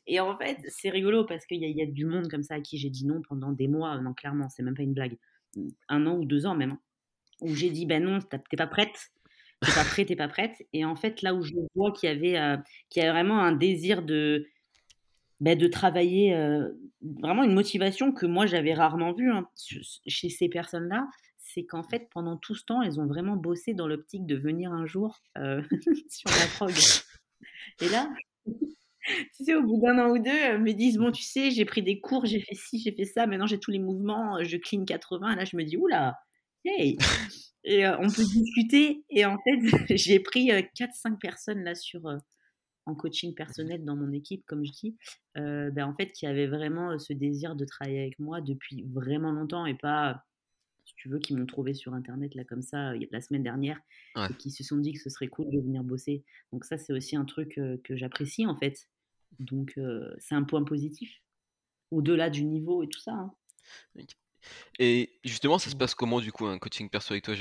Et 0.08 0.20
en 0.20 0.36
fait, 0.36 0.58
c'est 0.70 0.90
rigolo 0.90 1.24
parce 1.26 1.46
qu'il 1.46 1.64
y, 1.64 1.82
a 1.82 1.86
du 1.86 2.06
monde 2.06 2.30
comme 2.30 2.44
ça 2.44 2.56
à 2.56 2.62
qui 2.62 2.78
j'ai 2.78 2.90
dit 2.90 3.06
non 3.06 3.22
pendant 3.28 3.52
des 3.52 3.68
mois. 3.68 4.00
Non, 4.02 4.14
clairement, 4.14 4.50
c'est 4.50 4.64
même 4.64 4.76
pas 4.76 4.84
une 4.84 4.94
blague. 4.94 5.18
Un 5.90 6.08
an 6.08 6.18
ou 6.18 6.26
deux 6.26 6.48
ans 6.48 6.56
même. 6.56 6.72
Hein, 6.72 6.80
où 7.42 7.54
j'ai 7.54 7.70
dit, 7.70 7.86
ben 7.86 8.04
non, 8.04 8.20
t'es 8.20 8.58
pas 8.58 8.68
prête. 8.68 9.12
T'es 9.62 9.72
pas 9.72 9.84
prête, 9.84 10.08
t'es 10.08 10.16
pas 10.16 10.28
prête. 10.28 10.56
Et 10.74 10.86
en 10.86 10.96
fait, 10.96 11.22
là 11.22 11.36
où 11.36 11.44
je 11.44 11.54
vois 11.76 11.92
qu'il 11.92 12.10
y 12.10 12.12
avait, 12.12 12.38
euh, 12.38 12.58
qu'il 12.90 13.04
y 13.04 13.06
a 13.06 13.12
vraiment 13.12 13.40
un 13.40 13.52
désir 13.52 14.02
de 14.02 14.48
bah, 15.40 15.56
de 15.56 15.68
travailler 15.68 16.36
vraiment 17.02 17.44
une 17.44 17.54
motivation 17.54 18.12
que 18.12 18.26
moi 18.26 18.46
j'avais 18.46 18.74
rarement 18.74 19.14
vue 19.14 19.32
hein, 19.32 19.48
chez 20.08 20.30
ces 20.30 20.50
personnes-là, 20.50 21.08
c'est 21.38 21.66
qu'en 21.66 21.84
fait 21.84 22.10
pendant 22.12 22.38
tout 22.38 22.56
ce 22.56 22.66
temps, 22.66 22.82
elles 22.82 23.00
ont 23.00 23.08
vraiment 23.08 23.36
bossé 23.36 23.74
dans 23.74 23.88
l'optique 23.88 24.26
de 24.26 24.36
venir 24.36 24.72
un 24.72 24.86
jour 24.86 25.20
sur 25.36 26.30
la 26.30 26.48
prog. 26.56 26.74
Et 27.82 27.90
là, 27.90 28.10
tu 28.46 29.44
sais, 29.44 29.56
au 29.56 29.64
bout 29.64 29.80
d'un 29.82 30.00
an 30.00 30.10
ou 30.10 30.20
deux, 30.20 30.30
elles 30.30 30.62
me 30.62 30.74
disent 30.74 30.98
Bon, 30.98 31.12
tu 31.12 31.24
sais, 31.24 31.52
j'ai 31.52 31.66
pris 31.66 31.84
des 31.84 32.00
cours, 32.00 32.26
j'ai 32.26 32.40
fait 32.40 32.56
ci, 32.56 32.80
j'ai 32.80 32.92
fait 32.92 33.06
ça, 33.06 33.28
maintenant 33.28 33.48
j'ai 33.48 33.60
tous 33.60 33.72
les 33.72 33.80
mouvements, 33.80 34.44
je 34.44 34.58
clean 34.58 34.86
80. 34.86 35.34
Et 35.34 35.36
là, 35.36 35.46
je 35.46 35.56
me 35.56 35.64
dis 35.64 35.78
Oula, 35.78 36.16
hey 36.66 36.98
Et 37.64 37.86
on 37.86 38.08
peut 38.10 38.24
discuter. 38.24 39.04
Et 39.10 39.26
en 39.26 39.38
fait, 39.40 39.98
j'ai 39.98 40.20
pris 40.20 40.48
4-5 40.48 41.18
personnes 41.20 41.64
là 41.64 41.76
sur, 41.76 42.08
en 42.88 42.96
coaching 42.96 43.36
personnel 43.36 43.84
dans 43.84 43.96
mon 43.96 44.12
équipe, 44.14 44.46
comme 44.46 44.66
je 44.66 44.72
dis, 44.72 44.98
euh, 45.38 45.70
ben, 45.72 45.86
en 45.86 45.94
fait, 45.94 46.12
qui 46.14 46.26
avaient 46.26 46.48
vraiment 46.48 46.98
ce 46.98 47.14
désir 47.14 47.56
de 47.56 47.66
travailler 47.66 48.00
avec 48.00 48.18
moi 48.18 48.42
depuis 48.42 48.86
vraiment 48.92 49.32
longtemps 49.32 49.66
et 49.66 49.76
pas, 49.76 50.24
si 50.86 50.96
tu 50.96 51.10
veux, 51.10 51.20
qui 51.20 51.36
m'ont 51.36 51.46
trouvé 51.46 51.74
sur 51.74 51.94
Internet 51.94 52.34
là 52.34 52.46
comme 52.46 52.62
ça 52.62 52.94
la 53.12 53.22
semaine 53.22 53.44
dernière 53.44 53.80
et 54.16 54.34
qui 54.36 54.52
se 54.52 54.64
sont 54.64 54.78
dit 54.78 54.94
que 54.94 55.00
ce 55.00 55.10
serait 55.10 55.28
cool 55.28 55.50
de 55.52 55.60
venir 55.60 55.84
bosser. 55.84 56.24
Donc 56.54 56.64
ça, 56.64 56.78
c'est 56.78 56.94
aussi 56.94 57.18
un 57.18 57.26
truc 57.26 57.60
que 57.84 57.98
j'apprécie 57.98 58.48
en 58.48 58.56
fait. 58.56 58.88
Donc 59.40 59.78
c'est 60.18 60.36
un 60.36 60.44
point 60.44 60.64
positif, 60.64 61.22
au-delà 61.92 62.30
du 62.30 62.46
niveau 62.46 62.84
et 62.84 62.88
tout 62.88 63.00
ça. 63.00 63.12
Hein. 63.12 63.34
Et 64.80 65.20
justement, 65.26 65.60
ça 65.60 65.70
se 65.70 65.76
passe 65.76 65.94
comment 65.94 66.22
du 66.22 66.32
coup 66.32 66.46
un 66.46 66.58
coaching 66.58 66.90
perso 66.90 67.14
avec 67.14 67.26
toi? 67.26 67.36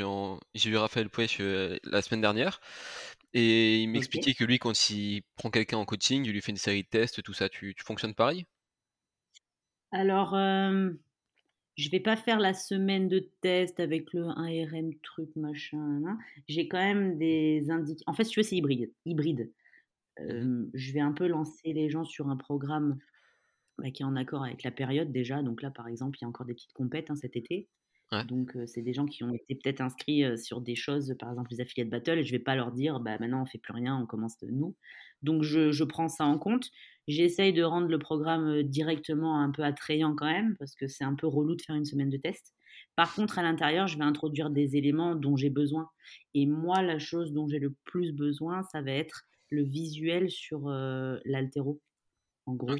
J'ai 0.55 0.71
eu 0.71 0.77
Raphaël 0.77 1.09
Pouech 1.09 1.39
la 1.39 2.03
semaine 2.03 2.21
dernière 2.21 2.61
et 3.39 3.83
il 3.83 3.89
m'expliquait 3.89 4.33
que 4.33 4.45
lui, 4.45 4.59
quand 4.59 4.91
il 4.91 5.23
prend 5.37 5.51
quelqu'un 5.51 5.77
en 5.77 5.85
coaching, 5.85 6.25
il 6.25 6.33
lui 6.33 6.41
fait 6.41 6.53
une 6.53 6.57
série 6.57 6.85
de 6.85 6.89
tests, 6.89 7.23
tout 7.23 7.35
ça. 7.35 7.51
Tu, 7.51 7.75
tu 7.75 7.85
fonctionnes 7.85 8.15
pareil? 8.15 8.47
Alors, 9.93 10.35
je 11.77 11.91
vais 11.91 12.01
pas 12.01 12.17
faire 12.17 12.39
la 12.39 12.55
semaine 12.55 13.09
de 13.09 13.29
test 13.43 13.79
avec 13.79 14.13
le 14.15 14.23
1RM 14.23 14.99
truc 15.03 15.29
machin. 15.37 16.01
J'ai 16.49 16.67
quand 16.67 16.79
même 16.79 17.19
des 17.19 17.71
indications. 17.71 18.05
En 18.07 18.15
fait, 18.15 18.25
si 18.25 18.31
tu 18.31 18.41
veux, 18.41 18.45
c'est 18.45 18.57
hybride. 18.57 18.91
hybride. 19.05 19.53
Mmh 20.19 20.71
je 20.73 20.93
vais 20.95 21.01
un 21.01 21.13
peu 21.13 21.27
lancer 21.27 21.75
les 21.75 21.91
gens 21.91 22.05
sur 22.05 22.29
un 22.31 22.39
programme 22.39 22.99
bah, 23.77 23.91
qui 23.91 24.03
est 24.03 24.07
en 24.07 24.17
accord 24.17 24.43
avec 24.43 24.63
la 24.63 24.71
période 24.71 25.13
déjà. 25.13 25.43
Donc 25.43 25.61
là, 25.61 25.71
par 25.71 25.89
exemple, 25.89 26.17
il 26.19 26.23
y 26.23 26.25
a 26.25 26.29
encore 26.29 26.47
des 26.47 26.55
petites 26.55 26.73
compètes 26.73 27.11
hein, 27.11 27.17
cet 27.17 27.37
été. 27.37 27.69
Donc, 28.29 28.57
c'est 28.67 28.83
des 28.83 28.93
gens 28.93 29.07
qui 29.07 29.25
ont 29.25 29.35
été 29.35 29.55
peut-être 29.57 29.81
inscrits 29.81 30.25
sur 30.39 30.61
des 30.61 30.77
choses, 30.77 31.15
par 31.19 31.31
exemple 31.31 31.51
les 31.51 31.61
affiliés 31.61 31.85
de 31.85 31.91
battle, 31.91 32.19
et 32.19 32.25
je 32.25 32.31
vais 32.31 32.39
pas 32.39 32.55
leur 32.55 32.71
dire, 32.73 33.01
bah 33.01 33.17
maintenant 33.19 33.43
on 33.43 33.47
fait 33.47 33.59
plus 33.59 33.73
rien, 33.73 33.99
on 34.01 34.07
commence 34.07 34.39
de 34.39 34.49
nous. 34.49 34.77
Donc, 35.23 35.43
je, 35.43 35.73
je 35.73 35.85
prends 35.85 36.09
ça 36.09 36.25
en 36.25 36.39
compte. 36.39 36.71
J'essaye 37.09 37.53
de 37.53 37.63
rendre 37.63 37.89
le 37.89 37.99
programme 37.99 38.63
directement 38.63 39.41
un 39.41 39.51
peu 39.51 39.63
attrayant 39.63 40.15
quand 40.15 40.27
même, 40.27 40.57
parce 40.59 40.75
que 40.75 40.87
c'est 40.87 41.05
un 41.05 41.15
peu 41.15 41.27
relou 41.27 41.57
de 41.57 41.63
faire 41.63 41.77
une 41.77 41.85
semaine 41.85 42.11
de 42.11 42.17
test. 42.17 42.55
Par 42.95 43.15
contre, 43.15 43.39
à 43.39 43.43
l'intérieur, 43.43 43.87
je 43.87 43.99
vais 43.99 44.05
introduire 44.05 44.51
des 44.51 44.77
éléments 44.77 45.15
dont 45.15 45.37
j'ai 45.37 45.51
besoin. 45.51 45.89
Et 46.35 46.47
moi, 46.47 46.83
la 46.83 46.99
chose 46.99 47.33
dont 47.33 47.49
j'ai 47.49 47.59
le 47.59 47.75
plus 47.85 48.13
besoin, 48.13 48.63
ça 48.63 48.83
va 48.83 48.93
être 48.93 49.25
le 49.51 49.63
visuel 49.63 50.31
sur 50.31 50.69
l'altéro, 51.25 51.81
en 52.47 52.55
gros, 52.55 52.77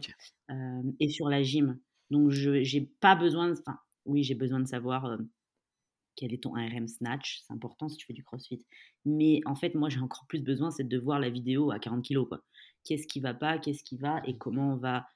et 1.01 1.09
sur 1.09 1.29
la 1.29 1.43
gym. 1.43 1.79
Donc, 2.11 2.31
je 2.31 2.51
n'ai 2.51 2.91
pas 3.01 3.17
besoin, 3.17 3.53
enfin, 3.53 3.79
oui, 4.07 4.23
j'ai 4.23 4.35
besoin 4.35 4.61
de 4.61 4.67
savoir 4.67 5.19
quel 6.17 6.33
est 6.33 6.43
ton 6.43 6.53
RM 6.53 6.89
snatch, 6.89 7.43
c'est 7.47 7.53
important 7.53 7.89
si 7.89 7.97
tu 7.99 8.07
fais 8.07 8.15
du 8.15 8.25
crossfit. 8.25 8.65
Mais 9.05 9.41
en 9.45 9.55
fait, 9.55 9.75
moi, 9.75 9.89
j'ai 9.89 10.01
encore 10.01 10.27
plus 10.27 10.43
besoin, 10.43 10.71
c'est 10.71 10.89
de 10.89 10.99
voir 10.99 11.21
la 11.21 11.31
vidéo 11.31 11.71
à 11.71 11.79
40 11.79 12.03
kilos. 12.03 12.29
Qu'est-ce 12.85 13.07
qui 13.07 13.21
va 13.21 13.35
pas, 13.35 13.59
qu'est-ce 13.59 13.85
qui 13.85 13.97
va 13.97 14.23
et 14.25 14.37
comment 14.37 14.73
on 14.73 14.77
va 14.77 15.07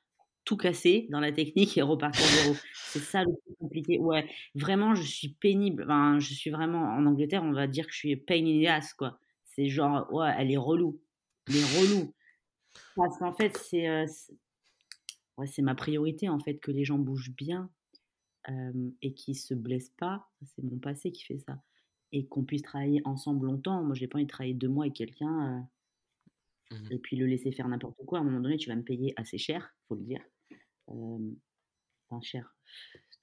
tout 0.44 0.56
casser 0.56 1.06
dans 1.11 1.20
la 1.20 1.32
technique 1.32 1.76
et 1.78 1.82
repartir 1.82 2.25
zéro. 2.25 2.56
C'est 2.75 3.00
ça 3.00 3.25
le 3.25 3.32
plus 3.32 3.54
compliqué. 3.59 3.99
Ouais, 3.99 4.28
vraiment, 4.54 4.94
je 4.94 5.02
suis 5.02 5.28
pénible. 5.28 5.87
Je 6.18 6.35
suis 6.35 6.50
vraiment, 6.50 6.82
en 6.82 7.06
Angleterre, 7.06 7.42
on 7.42 7.52
va 7.52 7.66
dire 7.66 7.87
que 7.87 7.92
je 7.92 7.99
suis 7.99 8.16
pain 8.16 8.44
in 8.44 8.80
the 8.80 8.97
quoi. 8.97 9.18
C'est 9.44 9.68
genre, 9.68 10.12
ouais, 10.12 10.32
elle 10.38 10.50
est 10.50 10.56
relou. 10.56 11.00
Elle 11.49 11.56
est 11.56 11.78
relou. 11.78 12.14
Parce 12.97 13.18
qu'en 13.18 13.32
fait, 13.32 13.56
c'est 13.56 13.88
euh, 13.88 14.06
ouais, 15.38 15.47
c'est 15.47 15.62
ma 15.62 15.75
priorité, 15.75 16.28
en 16.28 16.38
fait, 16.38 16.59
que 16.59 16.70
les 16.70 16.85
gens 16.85 16.99
bougent 16.99 17.35
bien 17.37 17.70
et 19.02 19.14
qui 19.14 19.35
se 19.35 19.54
blessent 19.54 19.94
pas. 19.99 20.28
C'est 20.44 20.62
mon 20.62 20.78
passé 20.78 21.12
qui 21.12 21.25
fait 21.25 21.38
ça. 21.38 21.62
Et 22.12 22.26
qu'on 22.26 22.44
puisse 22.44 22.62
travailler 22.62 23.02
ensemble 23.04 23.47
longtemps. 23.47 23.82
Moi, 23.85 23.94
j'ai 23.94 24.09
pas 24.09 24.16
envie 24.18 24.25
de 24.25 24.30
travailler 24.30 24.54
deux 24.54 24.68
mois 24.68 24.85
avec 24.85 24.97
quelqu'un 24.97 25.61
mmh 26.70 26.92
et 26.92 26.99
puis 26.99 27.16
le 27.16 27.26
laisser 27.26 27.50
faire 27.50 27.66
n'importe 27.66 27.97
quoi. 28.06 28.18
À 28.18 28.20
un 28.23 28.25
moment 28.25 28.40
donné, 28.40 28.56
tu 28.56 28.68
vas 28.68 28.76
me 28.76 28.82
payer 28.82 29.12
assez 29.16 29.38
cher, 29.38 29.75
faut 29.88 29.97
le 29.97 30.02
dire. 30.02 30.20
enfin, 30.87 32.20
cher. 32.23 32.54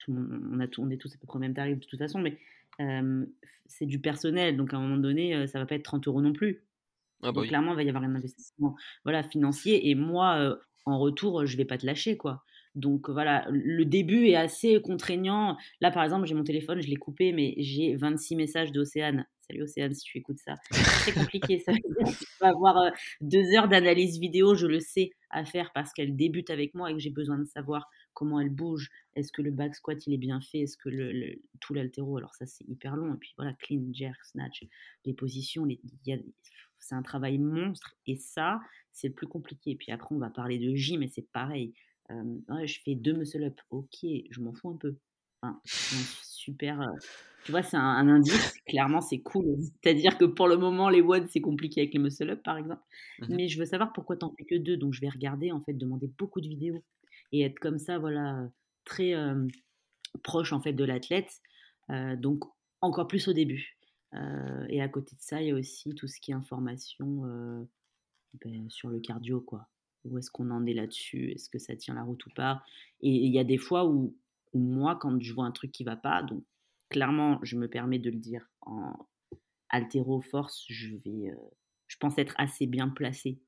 Tout, 0.00 0.12
on, 0.12 0.60
a 0.60 0.66
on 0.78 0.90
est 0.90 0.98
tous 0.98 1.14
à 1.14 1.18
peu 1.18 1.26
près 1.26 1.36
au 1.36 1.40
même 1.40 1.54
tarif 1.54 1.78
de 1.80 1.86
toute 1.86 1.98
façon, 1.98 2.20
mais 2.20 2.38
c'est 3.66 3.86
du 3.86 4.00
personnel. 4.00 4.56
Donc, 4.56 4.74
à 4.74 4.76
un 4.76 4.80
moment 4.80 4.98
donné, 4.98 5.46
ça 5.46 5.58
va 5.58 5.66
pas 5.66 5.76
être 5.76 5.84
30 5.84 6.06
euros 6.08 6.20
non 6.20 6.32
plus. 6.32 6.64
Ah 7.22 7.32
bah 7.32 7.42
clairement, 7.42 7.72
il 7.72 7.76
va 7.76 7.82
y 7.82 7.88
avoir 7.88 8.04
un 8.04 8.14
investissement 8.14 8.76
voilà, 9.04 9.22
financier. 9.22 9.88
Et 9.88 9.94
moi, 9.94 10.58
en 10.84 10.98
retour, 10.98 11.46
je 11.46 11.56
vais 11.56 11.64
pas 11.64 11.78
te 11.78 11.86
lâcher, 11.86 12.16
quoi. 12.16 12.44
Donc 12.74 13.08
voilà, 13.10 13.46
le 13.50 13.84
début 13.84 14.26
est 14.26 14.36
assez 14.36 14.80
contraignant. 14.80 15.56
Là, 15.80 15.90
par 15.90 16.04
exemple, 16.04 16.26
j'ai 16.26 16.34
mon 16.34 16.44
téléphone, 16.44 16.80
je 16.80 16.88
l'ai 16.88 16.96
coupé, 16.96 17.32
mais 17.32 17.54
j'ai 17.58 17.96
26 17.96 18.36
messages 18.36 18.72
d'Océane. 18.72 19.26
Salut 19.40 19.62
Océane, 19.62 19.94
si 19.94 20.04
tu 20.04 20.18
écoutes 20.18 20.40
ça. 20.40 20.56
C'est 20.70 21.12
très 21.12 21.12
compliqué. 21.12 21.58
Ça 21.60 21.72
tu 22.18 22.26
vas 22.40 22.48
avoir 22.48 22.92
deux 23.22 23.54
heures 23.54 23.68
d'analyse 23.68 24.18
vidéo, 24.18 24.54
je 24.54 24.66
le 24.66 24.78
sais, 24.78 25.10
à 25.30 25.44
faire 25.44 25.72
parce 25.72 25.92
qu'elle 25.94 26.16
débute 26.16 26.50
avec 26.50 26.74
moi 26.74 26.90
et 26.90 26.94
que 26.94 27.00
j'ai 27.00 27.10
besoin 27.10 27.38
de 27.38 27.46
savoir 27.46 27.88
comment 28.12 28.40
elle 28.40 28.50
bouge. 28.50 28.90
Est-ce 29.14 29.32
que 29.32 29.40
le 29.40 29.50
back 29.50 29.74
squat, 29.74 30.06
il 30.06 30.12
est 30.12 30.18
bien 30.18 30.40
fait? 30.40 30.60
Est-ce 30.60 30.76
que 30.76 30.90
le, 30.90 31.36
tout 31.60 31.72
l'altéro, 31.72 32.18
alors 32.18 32.34
ça, 32.34 32.44
c'est 32.46 32.68
hyper 32.68 32.96
long. 32.96 33.14
Et 33.14 33.16
puis 33.16 33.32
voilà, 33.38 33.54
clean, 33.54 33.84
jerk, 33.92 34.22
snatch, 34.22 34.64
les 35.06 35.14
positions, 35.14 35.64
les, 35.64 35.80
c'est 36.78 36.94
un 36.94 37.02
travail 37.02 37.38
monstre. 37.38 37.96
Et 38.06 38.16
ça, 38.16 38.60
c'est 38.92 39.08
le 39.08 39.14
plus 39.14 39.28
compliqué. 39.28 39.70
Et 39.70 39.76
puis 39.76 39.92
après, 39.92 40.14
on 40.14 40.18
va 40.18 40.30
parler 40.30 40.58
de 40.58 40.74
gym, 40.74 41.00
mais 41.00 41.08
c'est 41.08 41.26
pareil 41.32 41.72
je 42.10 42.78
fais 42.84 42.94
deux 42.94 43.12
muscle 43.12 43.44
up. 43.44 43.60
Ok, 43.70 43.98
je 44.02 44.40
m'en 44.40 44.52
fous 44.52 44.70
un 44.70 44.76
peu. 44.76 44.96
Enfin, 45.42 45.60
super. 45.64 46.80
tu 47.44 47.52
vois, 47.52 47.62
c'est 47.62 47.76
un, 47.76 48.08
indice. 48.08 48.54
Clairement, 48.66 49.00
c'est 49.00 49.20
cool. 49.20 49.56
C'est-à-dire 49.82 50.18
que 50.18 50.24
pour 50.24 50.48
le 50.48 50.56
moment, 50.56 50.88
les 50.88 51.00
WOD, 51.00 51.28
c'est 51.28 51.40
compliqué 51.40 51.82
avec 51.82 51.94
les 51.94 52.00
muscle 52.00 52.30
up, 52.30 52.42
par 52.42 52.56
exemple. 52.56 52.82
Mmh 53.20 53.26
Mais 53.30 53.48
je 53.48 53.58
veux 53.58 53.66
savoir 53.66 53.92
pourquoi 53.92 54.16
t'en 54.16 54.34
fais 54.36 54.44
que 54.44 54.56
deux. 54.56 54.76
Donc, 54.76 54.94
je 54.94 55.00
vais 55.00 55.08
regarder, 55.08 55.52
en 55.52 55.60
fait, 55.60 55.74
demander 55.74 56.10
beaucoup 56.18 56.40
de 56.40 56.48
vidéos 56.48 56.82
et 57.32 57.42
être 57.42 57.58
comme 57.58 57.78
ça, 57.78 57.98
voilà, 57.98 58.48
très 58.84 59.14
proche, 60.22 60.52
en 60.52 60.60
fait, 60.60 60.72
de 60.72 60.84
l'athlète. 60.84 61.40
donc, 62.16 62.44
encore 62.80 63.06
plus 63.06 63.28
au 63.28 63.32
début. 63.32 63.76
et 64.68 64.80
à 64.80 64.88
côté 64.88 65.14
de 65.14 65.20
ça, 65.20 65.40
il 65.40 65.48
y 65.48 65.50
a 65.50 65.54
aussi 65.54 65.94
tout 65.94 66.08
ce 66.08 66.20
qui 66.20 66.32
est 66.32 66.34
information 66.34 67.68
ben, 68.44 68.70
sur 68.70 68.88
le 68.88 69.00
cardio, 69.00 69.40
quoi. 69.40 69.68
Où 70.10 70.18
est-ce 70.18 70.30
qu'on 70.30 70.50
en 70.50 70.66
est 70.66 70.74
là-dessus 70.74 71.32
Est-ce 71.32 71.48
que 71.48 71.58
ça 71.58 71.76
tient 71.76 71.94
la 71.94 72.02
route 72.02 72.24
ou 72.26 72.30
pas 72.34 72.62
Et 73.00 73.10
il 73.10 73.32
y 73.32 73.38
a 73.38 73.44
des 73.44 73.58
fois 73.58 73.86
où, 73.86 74.16
moi, 74.54 74.96
quand 74.96 75.20
je 75.20 75.32
vois 75.32 75.44
un 75.44 75.52
truc 75.52 75.72
qui 75.72 75.84
va 75.84 75.96
pas, 75.96 76.22
donc 76.22 76.44
clairement, 76.88 77.38
je 77.42 77.56
me 77.56 77.68
permets 77.68 77.98
de 77.98 78.10
le 78.10 78.16
dire 78.16 78.48
en 78.62 78.94
altéro 79.68 80.20
force, 80.20 80.64
je 80.68 80.96
vais, 80.96 81.30
euh, 81.30 81.36
je 81.86 81.96
pense 81.98 82.18
être 82.18 82.34
assez 82.38 82.66
bien 82.66 82.88
placé 82.88 83.38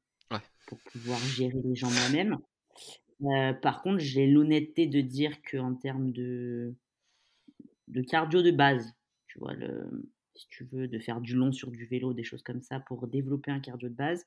pour 0.67 0.79
pouvoir 0.93 1.19
gérer 1.19 1.59
les 1.65 1.75
gens 1.75 1.91
moi-même. 1.91 2.39
Euh, 3.23 3.53
par 3.55 3.83
contre, 3.83 3.99
j'ai 3.99 4.27
l'honnêteté 4.27 4.87
de 4.87 5.01
dire 5.01 5.43
que 5.43 5.57
en 5.57 5.75
termes 5.75 6.13
de 6.13 6.75
de 7.89 8.03
cardio 8.03 8.41
de 8.43 8.53
base, 8.53 8.95
tu 9.27 9.39
vois, 9.41 9.53
le, 9.53 10.09
si 10.35 10.47
tu 10.49 10.65
veux, 10.65 10.89
de 10.89 10.99
faire 10.99 11.21
du 11.21 11.35
long 11.35 11.53
sur 11.53 11.71
du 11.71 11.87
vélo, 11.87 12.13
des 12.15 12.25
choses 12.25 12.43
comme 12.43 12.63
ça, 12.63 12.81
pour 12.81 13.07
développer 13.09 13.51
un 13.51 13.61
cardio 13.61 13.89
de 13.89 13.95
base, 13.95 14.27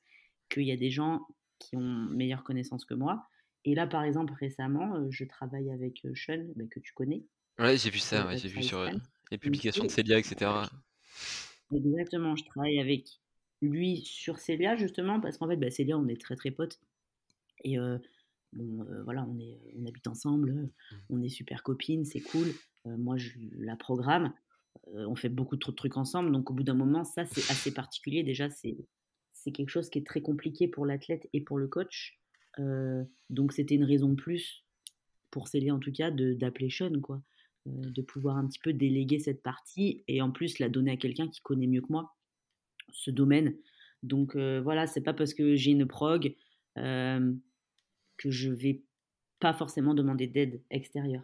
qu'il 0.50 0.64
y 0.64 0.72
a 0.72 0.76
des 0.76 0.90
gens 0.90 1.26
qui 1.58 1.76
ont 1.76 2.08
meilleure 2.10 2.44
connaissance 2.44 2.84
que 2.84 2.94
moi. 2.94 3.28
Et 3.64 3.74
là, 3.74 3.86
par 3.86 4.02
exemple, 4.02 4.34
récemment, 4.38 4.94
euh, 4.96 5.06
je 5.10 5.24
travaille 5.24 5.70
avec 5.70 6.04
euh, 6.04 6.12
Sean, 6.14 6.44
bah, 6.56 6.64
que 6.70 6.80
tu 6.80 6.92
connais. 6.92 7.24
Ouais, 7.58 7.76
j'ai 7.76 7.90
vu 7.90 7.98
ça, 7.98 8.26
ouais, 8.26 8.36
j'ai 8.36 8.48
vu 8.48 8.62
sur 8.62 8.84
les 9.30 9.38
publications 9.38 9.84
de 9.84 9.90
Célia, 9.90 10.18
etc. 10.18 10.50
Exactement, 11.72 12.36
je 12.36 12.44
travaille 12.44 12.78
avec 12.78 13.08
lui 13.62 14.02
sur 14.04 14.38
Célia, 14.38 14.76
justement, 14.76 15.20
parce 15.20 15.38
qu'en 15.38 15.48
fait, 15.48 15.56
bah, 15.56 15.70
Célia, 15.70 15.96
on 15.96 16.08
est 16.08 16.20
très 16.20 16.36
très 16.36 16.50
potes. 16.50 16.80
Et 17.62 17.78
euh, 17.78 17.98
bon, 18.52 18.84
voilà, 19.04 19.24
on, 19.28 19.38
est, 19.38 19.60
on 19.78 19.86
habite 19.86 20.06
ensemble, 20.08 20.52
mmh. 20.52 20.70
on 21.10 21.22
est 21.22 21.28
super 21.28 21.62
copines, 21.62 22.04
c'est 22.04 22.20
cool. 22.20 22.48
moi, 22.84 23.16
je 23.16 23.30
la 23.56 23.76
programme. 23.76 24.34
on 24.92 25.14
fait 25.14 25.28
beaucoup 25.30 25.56
de 25.56 25.64
trucs 25.64 25.96
ensemble, 25.96 26.32
donc 26.32 26.50
au 26.50 26.54
bout 26.54 26.64
d'un 26.64 26.74
moment, 26.74 27.04
ça, 27.04 27.24
c'est 27.24 27.48
assez 27.50 27.72
particulier. 27.72 28.24
Déjà, 28.24 28.50
c'est 28.50 28.76
c'est 29.44 29.52
quelque 29.52 29.68
chose 29.68 29.90
qui 29.90 29.98
est 29.98 30.06
très 30.06 30.22
compliqué 30.22 30.68
pour 30.68 30.86
l'athlète 30.86 31.28
et 31.34 31.42
pour 31.42 31.58
le 31.58 31.68
coach. 31.68 32.18
Euh, 32.58 33.04
donc 33.30 33.52
c'était 33.52 33.74
une 33.74 33.84
raison 33.84 34.08
de 34.08 34.14
plus 34.14 34.64
pour 35.30 35.48
Célia 35.48 35.74
en 35.74 35.80
tout 35.80 35.92
cas 35.92 36.10
d'appeler 36.10 36.70
Sean 36.70 37.00
quoi, 37.00 37.20
euh, 37.66 37.70
de 37.90 38.00
pouvoir 38.00 38.36
un 38.36 38.46
petit 38.46 38.60
peu 38.60 38.72
déléguer 38.72 39.18
cette 39.18 39.42
partie 39.42 40.04
et 40.08 40.22
en 40.22 40.30
plus 40.30 40.60
la 40.60 40.68
donner 40.68 40.92
à 40.92 40.96
quelqu'un 40.96 41.28
qui 41.28 41.40
connaît 41.42 41.66
mieux 41.66 41.82
que 41.82 41.90
moi 41.92 42.14
ce 42.92 43.10
domaine. 43.10 43.56
Donc 44.02 44.34
euh, 44.36 44.60
voilà, 44.62 44.86
c'est 44.86 45.00
pas 45.02 45.12
parce 45.14 45.34
que 45.34 45.56
j'ai 45.56 45.72
une 45.72 45.86
prog 45.86 46.34
que 46.76 48.30
je 48.30 48.50
vais 48.50 48.82
pas 49.40 49.52
forcément 49.52 49.94
demander 49.94 50.26
d'aide 50.26 50.62
extérieure. 50.70 51.22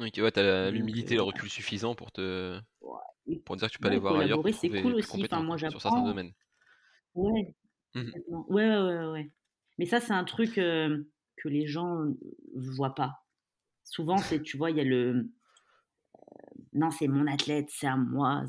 Ok, 0.00 0.14
ouais, 0.18 0.32
tu 0.32 0.40
as 0.40 0.70
l'humilité, 0.70 1.14
le 1.14 1.22
recul 1.22 1.48
suffisant 1.48 1.94
pour 1.94 2.12
te 2.12 2.58
pour 3.44 3.56
dire 3.56 3.68
que 3.68 3.72
tu 3.72 3.78
peux 3.78 3.88
aller 3.88 3.98
voir 3.98 4.16
ailleurs. 4.16 4.42
C'est 4.52 4.70
cool 4.82 4.94
aussi. 4.94 5.22
Enfin, 5.24 5.42
moi, 5.42 5.58
sur 5.58 5.80
certains 5.80 6.02
domaines. 6.02 6.32
Ouais, 7.18 7.54
mmh 7.94 8.10
Ouais, 8.28 8.68
ouais, 8.68 8.82
ouais, 8.82 9.06
ouais. 9.06 9.30
Mais 9.78 9.86
ça, 9.86 10.00
c'est 10.00 10.12
un 10.12 10.24
truc 10.24 10.54
que 10.54 11.48
les 11.48 11.66
gens 11.66 12.04
ne 12.04 12.70
voient 12.76 12.94
pas. 12.94 13.24
Souvent, 13.84 14.18
c'est, 14.18 14.42
tu 14.42 14.56
vois, 14.56 14.70
il 14.70 14.76
y 14.76 14.80
a 14.80 14.84
le. 14.84 15.30
non, 16.74 16.90
c'est 16.90 17.08
mon 17.08 17.26
athlète, 17.26 17.68
c'est 17.70 17.86
à 17.86 17.96
moi. 17.96 18.44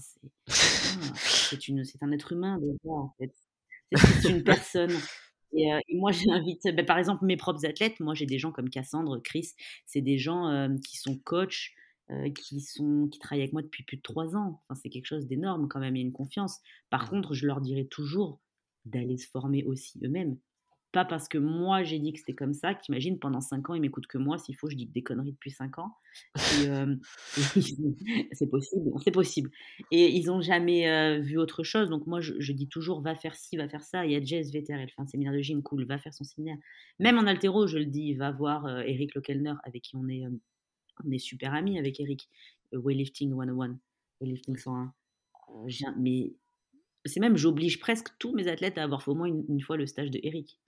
C'est 0.47 1.67
une, 1.67 1.85
c'est 1.85 2.03
un 2.03 2.11
être 2.11 2.33
humain 2.33 2.59
déjà, 2.59 2.93
en 2.93 3.13
fait. 3.17 3.33
C'est 4.21 4.29
une 4.29 4.43
personne. 4.43 4.91
Et, 5.53 5.69
moi, 5.93 6.11
j'invite, 6.11 6.67
bah, 6.75 6.83
par 6.83 6.97
exemple, 6.97 7.25
mes 7.25 7.37
propres 7.37 7.65
athlètes. 7.65 7.99
Moi, 7.99 8.13
j'ai 8.15 8.25
des 8.25 8.37
gens 8.37 8.51
comme 8.51 8.69
Cassandre, 8.69 9.21
Chris. 9.23 9.51
C'est 9.85 10.01
des 10.01 10.17
gens 10.17 10.69
qui 10.85 10.97
sont 10.97 11.17
coachs, 11.17 11.71
qui 12.35 12.61
sont, 12.61 13.07
qui 13.09 13.19
travaillent 13.19 13.43
avec 13.43 13.53
moi 13.53 13.61
depuis 13.61 13.83
plus 13.83 13.97
de 13.97 14.01
trois 14.01 14.35
ans. 14.35 14.61
Enfin, 14.67 14.79
c'est 14.81 14.89
quelque 14.89 15.05
chose 15.05 15.25
d'énorme 15.25 15.67
quand 15.69 15.79
même. 15.79 15.95
Il 15.95 15.99
y 15.99 16.03
a 16.03 16.05
une 16.05 16.13
confiance. 16.13 16.59
Par 16.89 17.05
mmh. 17.05 17.09
contre, 17.09 17.33
je 17.33 17.47
leur 17.47 17.61
dirais 17.61 17.85
toujours, 17.85 18.41
d'aller 18.89 19.17
se 19.17 19.27
former 19.27 19.63
aussi 19.63 19.99
eux-mêmes. 20.03 20.37
Pas 20.91 21.05
parce 21.05 21.27
que 21.27 21.37
moi 21.37 21.83
j'ai 21.83 21.99
dit 21.99 22.13
que 22.13 22.19
c'était 22.19 22.33
comme 22.33 22.53
ça, 22.53 22.73
qu'imagine 22.73 23.19
pendant 23.19 23.41
5 23.41 23.69
ans 23.69 23.73
ils 23.75 23.81
m'écoutent 23.81 24.07
que 24.07 24.17
moi, 24.17 24.39
s'il 24.39 24.55
faut 24.55 24.69
je 24.69 24.75
dis 24.75 24.87
des 24.87 25.03
conneries 25.03 25.33
depuis 25.33 25.51
5 25.51 25.77
ans. 25.77 25.95
c'est 28.31 28.49
possible, 28.49 28.91
c'est 29.03 29.11
possible. 29.11 29.51
Et 29.91 30.09
ils 30.09 30.25
n'ont 30.25 30.41
jamais 30.41 31.19
vu 31.19 31.37
autre 31.37 31.63
chose, 31.63 31.89
donc 31.89 32.07
moi 32.07 32.21
je, 32.21 32.51
dis 32.53 32.67
toujours 32.67 33.01
va 33.01 33.13
faire 33.13 33.35
ci, 33.35 33.55
va 33.55 33.69
faire 33.69 33.83
ça. 33.83 34.05
Il 34.07 34.13
y 34.13 34.15
a 34.15 34.23
Jess 34.23 34.51
Vetter, 34.51 34.73
elle 34.73 34.89
fait 34.89 35.01
un 35.01 35.05
séminaire 35.05 35.33
de 35.33 35.41
gym, 35.41 35.61
cool, 35.61 35.85
va 35.85 35.99
faire 35.99 36.13
son 36.13 36.23
séminaire. 36.23 36.57
Même 36.97 37.19
en 37.19 37.27
altéro, 37.27 37.67
je 37.67 37.77
le 37.77 37.85
dis, 37.85 38.15
va 38.15 38.31
voir 38.31 38.67
Eric 38.81 39.13
Lockelner 39.13 39.53
avec 39.65 39.83
qui 39.83 39.95
on 39.95 40.07
est, 40.09 40.23
on 41.05 41.11
est 41.11 41.19
super 41.19 41.53
amis 41.53 41.77
avec 41.77 41.99
Eric, 41.99 42.27
Weightlifting 42.73 43.31
101, 43.31 43.77
Weightlifting 44.21 44.57
101. 44.57 44.93
mais 45.97 46.33
c'est 47.09 47.19
même, 47.19 47.37
j'oblige 47.37 47.79
presque 47.79 48.09
tous 48.19 48.33
mes 48.33 48.47
athlètes 48.47 48.77
à 48.77 48.83
avoir 48.83 49.03
fait 49.03 49.11
au 49.11 49.15
moins 49.15 49.27
une, 49.27 49.61
fois 49.61 49.77
le 49.77 49.85
stage 49.85 50.11
de 50.11 50.19
Eric. 50.23 50.59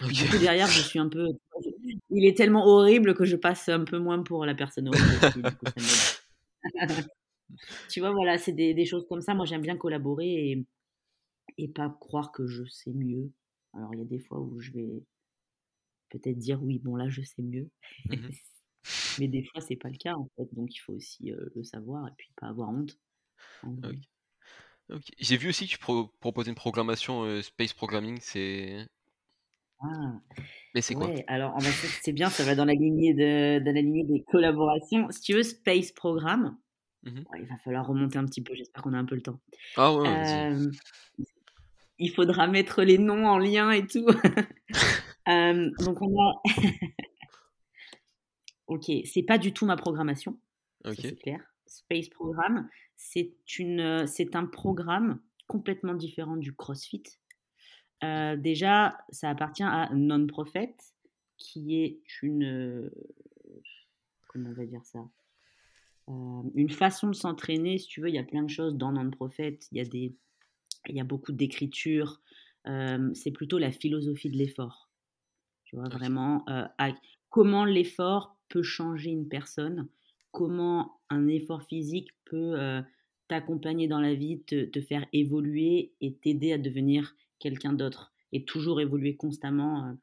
Du 0.00 0.28
coup, 0.28 0.38
derrière, 0.38 0.68
je 0.68 0.80
suis 0.80 0.98
un 0.98 1.08
peu. 1.08 1.26
Il 2.10 2.24
est 2.24 2.36
tellement 2.36 2.66
horrible 2.66 3.14
que 3.14 3.24
je 3.24 3.36
passe 3.36 3.68
un 3.68 3.84
peu 3.84 3.98
moins 3.98 4.22
pour 4.22 4.46
la 4.46 4.54
personne 4.54 4.88
horrible. 4.88 5.50
tu 7.90 8.00
vois, 8.00 8.12
voilà, 8.12 8.38
c'est 8.38 8.52
des, 8.52 8.84
choses 8.86 9.06
comme 9.06 9.20
ça. 9.20 9.34
Moi, 9.34 9.44
j'aime 9.44 9.60
bien 9.60 9.76
collaborer 9.76 10.50
et, 10.50 10.66
et 11.58 11.68
pas 11.68 11.94
croire 12.00 12.32
que 12.32 12.46
je 12.46 12.64
sais 12.64 12.92
mieux. 12.92 13.30
Alors, 13.74 13.94
il 13.94 13.98
y 13.98 14.02
a 14.02 14.06
des 14.06 14.18
fois 14.18 14.40
où 14.40 14.60
je 14.60 14.70
vais 14.72 15.02
peut-être 16.08 16.38
dire 16.38 16.62
oui, 16.62 16.78
bon, 16.78 16.96
là, 16.96 17.08
je 17.08 17.22
sais 17.22 17.42
mieux. 17.42 17.68
Mmh 18.06 18.28
Mais 19.18 19.28
des 19.28 19.44
fois, 19.44 19.60
c'est 19.60 19.76
pas 19.76 19.90
le 19.90 19.96
cas, 19.96 20.14
en 20.14 20.28
fait. 20.36 20.48
Donc, 20.54 20.74
il 20.74 20.78
faut 20.78 20.94
aussi 20.94 21.32
euh, 21.32 21.50
le 21.54 21.62
savoir 21.62 22.08
et 22.08 22.12
puis 22.16 22.32
pas 22.36 22.48
avoir 22.48 22.70
honte. 22.70 22.98
J'ai 25.18 25.36
vu 25.36 25.48
aussi 25.48 25.66
que 25.66 25.72
tu 25.72 25.78
proposais 25.78 26.50
une 26.50 26.56
programmation 26.56 27.42
Space 27.42 27.72
Programming, 27.72 28.18
c'est. 28.20 28.86
Ah, 29.80 30.12
Mais 30.74 30.80
c'est 30.80 30.94
quoi? 30.94 31.10
Alors 31.26 31.56
c'est 32.02 32.12
bien, 32.12 32.30
ça 32.30 32.44
va 32.44 32.54
dans 32.54 32.64
la 32.64 32.74
lignée 32.74 33.14
de, 33.14 33.58
dans 33.64 33.74
la 33.74 33.80
lignée 33.80 34.04
des 34.04 34.22
collaborations. 34.30 35.10
Si 35.10 35.22
tu 35.22 35.34
veux, 35.34 35.42
Space 35.42 35.92
Programme, 35.92 36.56
Mmh 37.04 37.22
il 37.36 37.46
va 37.46 37.56
falloir 37.58 37.86
remonter 37.86 38.18
un 38.18 38.26
petit 38.26 38.42
peu, 38.42 38.54
j'espère 38.54 38.82
qu'on 38.82 38.92
a 38.92 38.98
un 38.98 39.04
peu 39.04 39.16
le 39.16 39.22
temps. 39.22 39.40
Ah 39.76 39.92
ouais, 39.92 40.52
il 41.98 42.12
faudra 42.12 42.46
mettre 42.46 42.82
les 42.82 42.98
noms 42.98 43.26
en 43.26 43.38
lien 43.38 43.70
et 43.70 43.86
tout. 43.86 44.06
donc 45.26 46.00
on 46.00 46.20
a. 46.20 46.42
ok, 48.68 48.90
c'est 49.04 49.24
pas 49.24 49.38
du 49.38 49.52
tout 49.52 49.66
ma 49.66 49.76
programmation. 49.76 50.38
C'est 50.94 51.18
clair. 51.20 51.40
Space 51.78 52.08
Program, 52.08 52.68
c'est 52.96 53.34
une, 53.58 54.06
c'est 54.06 54.36
un 54.36 54.46
programme 54.46 55.20
complètement 55.46 55.94
différent 55.94 56.36
du 56.36 56.54
CrossFit. 56.54 57.02
déjà, 58.02 58.98
ça 59.10 59.30
appartient 59.30 59.62
à 59.62 59.90
Non-Profit, 59.94 60.74
qui 61.36 61.82
est 61.82 62.00
une. 62.22 62.90
Comment 64.28 64.50
on 64.50 64.54
va 64.54 64.66
dire 64.66 64.84
ça 64.84 65.00
Une 66.08 66.70
façon 66.70 67.08
de 67.08 67.14
s'entraîner, 67.14 67.78
si 67.78 67.88
tu 67.88 68.00
veux. 68.00 68.08
Il 68.08 68.14
y 68.14 68.18
a 68.18 68.24
plein 68.24 68.42
de 68.42 68.50
choses 68.50 68.76
dans 68.76 68.92
Non-Profit. 68.92 69.58
Il 69.72 69.78
y 69.78 69.80
a 69.80 69.84
des 69.84 70.14
il 70.88 70.96
y 70.96 71.00
a 71.00 71.04
beaucoup 71.04 71.32
d'écriture. 71.32 72.20
c'est 73.14 73.32
plutôt 73.32 73.58
la 73.58 73.72
philosophie 73.72 74.30
de 74.30 74.36
l'effort. 74.36 74.90
Tu 75.64 75.76
vois, 75.76 75.88
vraiment, 75.88 76.44
comment 77.30 77.64
l'effort 77.64 78.36
peut 78.48 78.62
changer 78.62 79.10
une 79.10 79.28
personne, 79.28 79.88
comment 80.32 81.00
un 81.10 81.28
effort 81.28 81.62
physique 81.64 82.10
peut 82.24 82.82
t'accompagner 83.28 83.86
dans 83.86 84.00
la 84.00 84.14
vie, 84.14 84.42
te, 84.42 84.80
faire 84.80 85.06
évoluer 85.12 85.92
et 86.00 86.14
t'aider 86.14 86.52
à 86.52 86.58
devenir 86.58 87.14
quelqu'un 87.38 87.72
d'autre 87.72 88.12
et 88.32 88.44
toujours 88.44 88.80
évoluer 88.80 89.14
constamment 89.16 89.96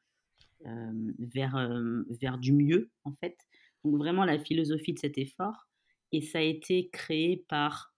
vers, 1.18 1.82
vers 2.08 2.38
du 2.38 2.52
mieux, 2.52 2.90
en 3.04 3.12
fait. 3.12 3.36
Donc, 3.84 3.96
vraiment, 3.96 4.24
la 4.24 4.38
philosophie 4.38 4.92
de 4.92 4.98
cet 4.98 5.18
effort. 5.18 5.68
Et 6.12 6.22
ça 6.22 6.38
a 6.38 6.42
été 6.42 6.88
créé 6.90 7.44
par 7.48 7.94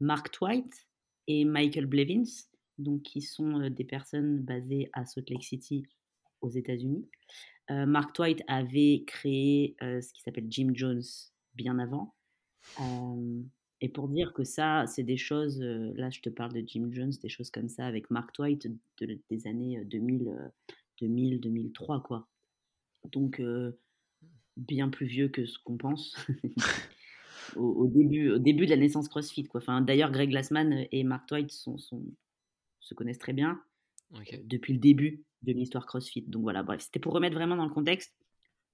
Mark 0.00 0.30
Twight, 0.30 0.86
et 1.26 1.44
Michael 1.44 1.86
Blevins, 1.86 2.48
donc 2.78 3.02
qui 3.02 3.20
sont 3.20 3.68
des 3.70 3.84
personnes 3.84 4.40
basées 4.40 4.90
à 4.92 5.06
Salt 5.06 5.30
Lake 5.30 5.44
City 5.44 5.86
aux 6.40 6.50
États-Unis. 6.50 7.08
Mark 7.70 8.12
Twight 8.12 8.42
avait 8.48 9.04
créé 9.06 9.76
ce 9.80 10.12
qui 10.12 10.22
s'appelle 10.22 10.46
Jim 10.48 10.72
Jones 10.74 11.02
bien 11.54 11.78
avant. 11.78 12.14
et 13.80 13.88
pour 13.88 14.08
dire 14.08 14.32
que 14.32 14.44
ça, 14.44 14.86
c'est 14.86 15.02
des 15.02 15.16
choses, 15.16 15.60
là 15.60 16.10
je 16.10 16.20
te 16.20 16.30
parle 16.30 16.52
de 16.52 16.62
Jim 16.66 16.88
Jones, 16.90 17.12
des 17.22 17.28
choses 17.28 17.50
comme 17.50 17.68
ça 17.68 17.86
avec 17.86 18.10
Mark 18.10 18.32
Twight 18.32 18.68
des 19.00 19.46
années 19.46 19.84
2000, 19.84 20.52
2000, 21.00 21.40
2003 21.40 22.02
quoi. 22.02 22.28
Donc 23.10 23.40
bien 24.56 24.88
plus 24.88 25.06
vieux 25.06 25.28
que 25.28 25.46
ce 25.46 25.58
qu'on 25.58 25.76
pense. 25.76 26.16
au, 27.56 27.86
début, 27.86 28.30
au 28.30 28.38
début 28.38 28.66
de 28.66 28.70
la 28.70 28.76
naissance 28.76 29.08
CrossFit. 29.08 29.44
Quoi. 29.44 29.60
Enfin, 29.60 29.80
D'ailleurs, 29.80 30.10
Greg 30.10 30.30
Glassman 30.30 30.86
et 30.90 31.04
Mark 31.04 31.26
Twight 31.26 31.50
sont, 31.50 31.76
se 32.80 32.94
connaissent 32.94 33.18
très 33.18 33.32
bien 33.32 33.60
depuis 34.44 34.74
le 34.74 34.78
début 34.78 35.24
de 35.42 35.52
l'histoire 35.52 35.86
CrossFit. 35.86 36.22
Donc 36.22 36.42
voilà, 36.42 36.62
bref, 36.62 36.82
c'était 36.82 37.00
pour 37.00 37.14
remettre 37.14 37.34
vraiment 37.34 37.56
dans 37.56 37.66
le 37.66 37.72
contexte 37.72 38.14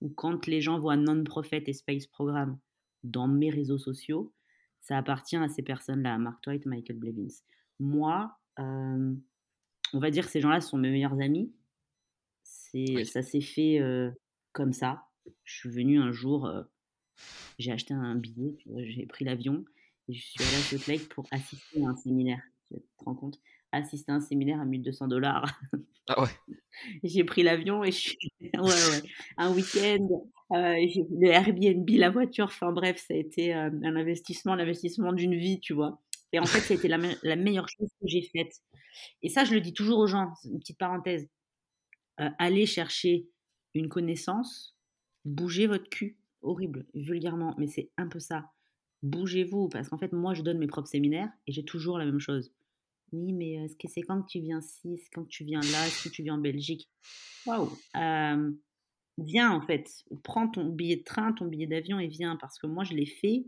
où 0.00 0.10
quand 0.10 0.46
les 0.46 0.60
gens 0.60 0.78
voient 0.78 0.96
Non-Profit 0.96 1.62
et 1.66 1.72
Space 1.72 2.06
Program 2.06 2.58
dans 3.04 3.28
mes 3.28 3.50
réseaux 3.50 3.78
sociaux, 3.78 4.32
ça 4.80 4.96
appartient 4.96 5.36
à 5.36 5.48
ces 5.48 5.62
personnes-là, 5.62 6.18
Mark 6.18 6.40
Twight, 6.42 6.66
Michael 6.66 6.98
Blevins. 6.98 7.42
Moi, 7.78 8.36
euh, 8.58 9.14
on 9.92 9.98
va 9.98 10.10
dire 10.10 10.24
que 10.24 10.30
ces 10.30 10.40
gens-là 10.40 10.60
sont 10.60 10.78
mes 10.78 10.90
meilleurs 10.90 11.20
amis. 11.20 11.52
C'est, 12.42 13.04
Ça 13.04 13.22
s'est 13.22 13.40
fait 13.40 13.80
euh, 13.80 14.10
comme 14.52 14.72
ça. 14.72 15.04
Je 15.44 15.56
suis 15.56 15.70
venu 15.70 15.98
un 15.98 16.12
jour, 16.12 16.46
euh, 16.46 16.62
j'ai 17.58 17.72
acheté 17.72 17.94
un 17.94 18.14
billet, 18.14 18.56
j'ai 18.66 19.06
pris 19.06 19.24
l'avion 19.24 19.64
et 20.08 20.14
je 20.14 20.24
suis 20.24 20.42
allée 20.42 20.56
à 20.56 20.60
Salt 20.60 20.86
Lake 20.86 21.08
pour 21.08 21.26
assister 21.30 21.84
à 21.84 21.88
un 21.88 21.96
séminaire. 21.96 22.42
Tu 22.70 22.80
te 22.80 23.04
rends 23.04 23.14
compte? 23.14 23.40
Assister 23.72 24.12
à 24.12 24.16
un 24.16 24.20
séminaire 24.20 24.60
à 24.60 24.64
1200 24.64 25.08
dollars. 25.08 25.60
Ah 26.08 26.22
ouais 26.22 26.28
J'ai 27.04 27.24
pris 27.24 27.42
l'avion 27.42 27.84
et 27.84 27.90
je 27.92 27.98
suis. 27.98 28.32
ouais, 28.40 28.60
ouais. 28.60 29.02
Un 29.36 29.52
week-end, 29.54 30.08
euh, 30.52 30.74
le 31.20 31.28
Airbnb, 31.28 31.88
la 31.90 32.10
voiture, 32.10 32.46
enfin 32.46 32.72
bref, 32.72 33.04
ça 33.06 33.14
a 33.14 33.16
été 33.16 33.54
euh, 33.54 33.70
un 33.84 33.96
investissement, 33.96 34.54
l'investissement 34.54 35.12
d'une 35.12 35.36
vie, 35.36 35.60
tu 35.60 35.74
vois. 35.74 36.00
Et 36.32 36.38
en 36.38 36.46
fait, 36.46 36.60
ça 36.60 36.74
a 36.74 36.76
été 36.76 36.88
la, 36.88 36.98
la 37.22 37.36
meilleure 37.36 37.68
chose 37.68 37.88
que 38.00 38.06
j'ai 38.06 38.22
faite. 38.22 38.52
Et 39.22 39.28
ça, 39.28 39.44
je 39.44 39.54
le 39.54 39.60
dis 39.60 39.72
toujours 39.72 39.98
aux 39.98 40.06
gens, 40.06 40.32
une 40.44 40.58
petite 40.60 40.78
parenthèse. 40.78 41.28
Euh, 42.20 42.30
allez 42.38 42.66
chercher 42.66 43.28
une 43.74 43.88
connaissance, 43.88 44.76
bougez 45.24 45.66
votre 45.66 45.88
cul 45.88 46.18
horrible, 46.42 46.86
vulgairement, 46.94 47.54
mais 47.58 47.66
c'est 47.66 47.90
un 47.96 48.08
peu 48.08 48.20
ça. 48.20 48.50
Bougez-vous, 49.02 49.68
parce 49.68 49.88
qu'en 49.88 49.98
fait, 49.98 50.12
moi, 50.12 50.34
je 50.34 50.42
donne 50.42 50.58
mes 50.58 50.66
propres 50.66 50.88
séminaires 50.88 51.30
et 51.46 51.52
j'ai 51.52 51.64
toujours 51.64 51.98
la 51.98 52.04
même 52.04 52.20
chose. 52.20 52.52
Oui, 53.12 53.32
mais 53.32 53.52
est-ce 53.54 53.76
que 53.76 53.88
c'est 53.88 54.02
quand 54.02 54.22
tu 54.22 54.40
viens 54.40 54.60
ici, 54.60 54.98
c'est 54.98 55.10
quand 55.12 55.26
tu 55.26 55.44
viens 55.44 55.60
là, 55.60 55.86
est-ce 55.86 56.08
que 56.08 56.14
tu 56.14 56.22
viens 56.22 56.34
en 56.34 56.38
Belgique? 56.38 56.88
Waouh 57.46 57.70
Viens, 59.18 59.50
en 59.50 59.60
fait, 59.60 60.04
prends 60.22 60.48
ton 60.48 60.66
billet 60.68 60.96
de 60.96 61.02
train, 61.02 61.32
ton 61.32 61.46
billet 61.46 61.66
d'avion 61.66 61.98
et 61.98 62.06
viens, 62.06 62.36
parce 62.36 62.56
que 62.58 62.68
moi, 62.68 62.84
je 62.84 62.94
l'ai 62.94 63.06
fait. 63.06 63.46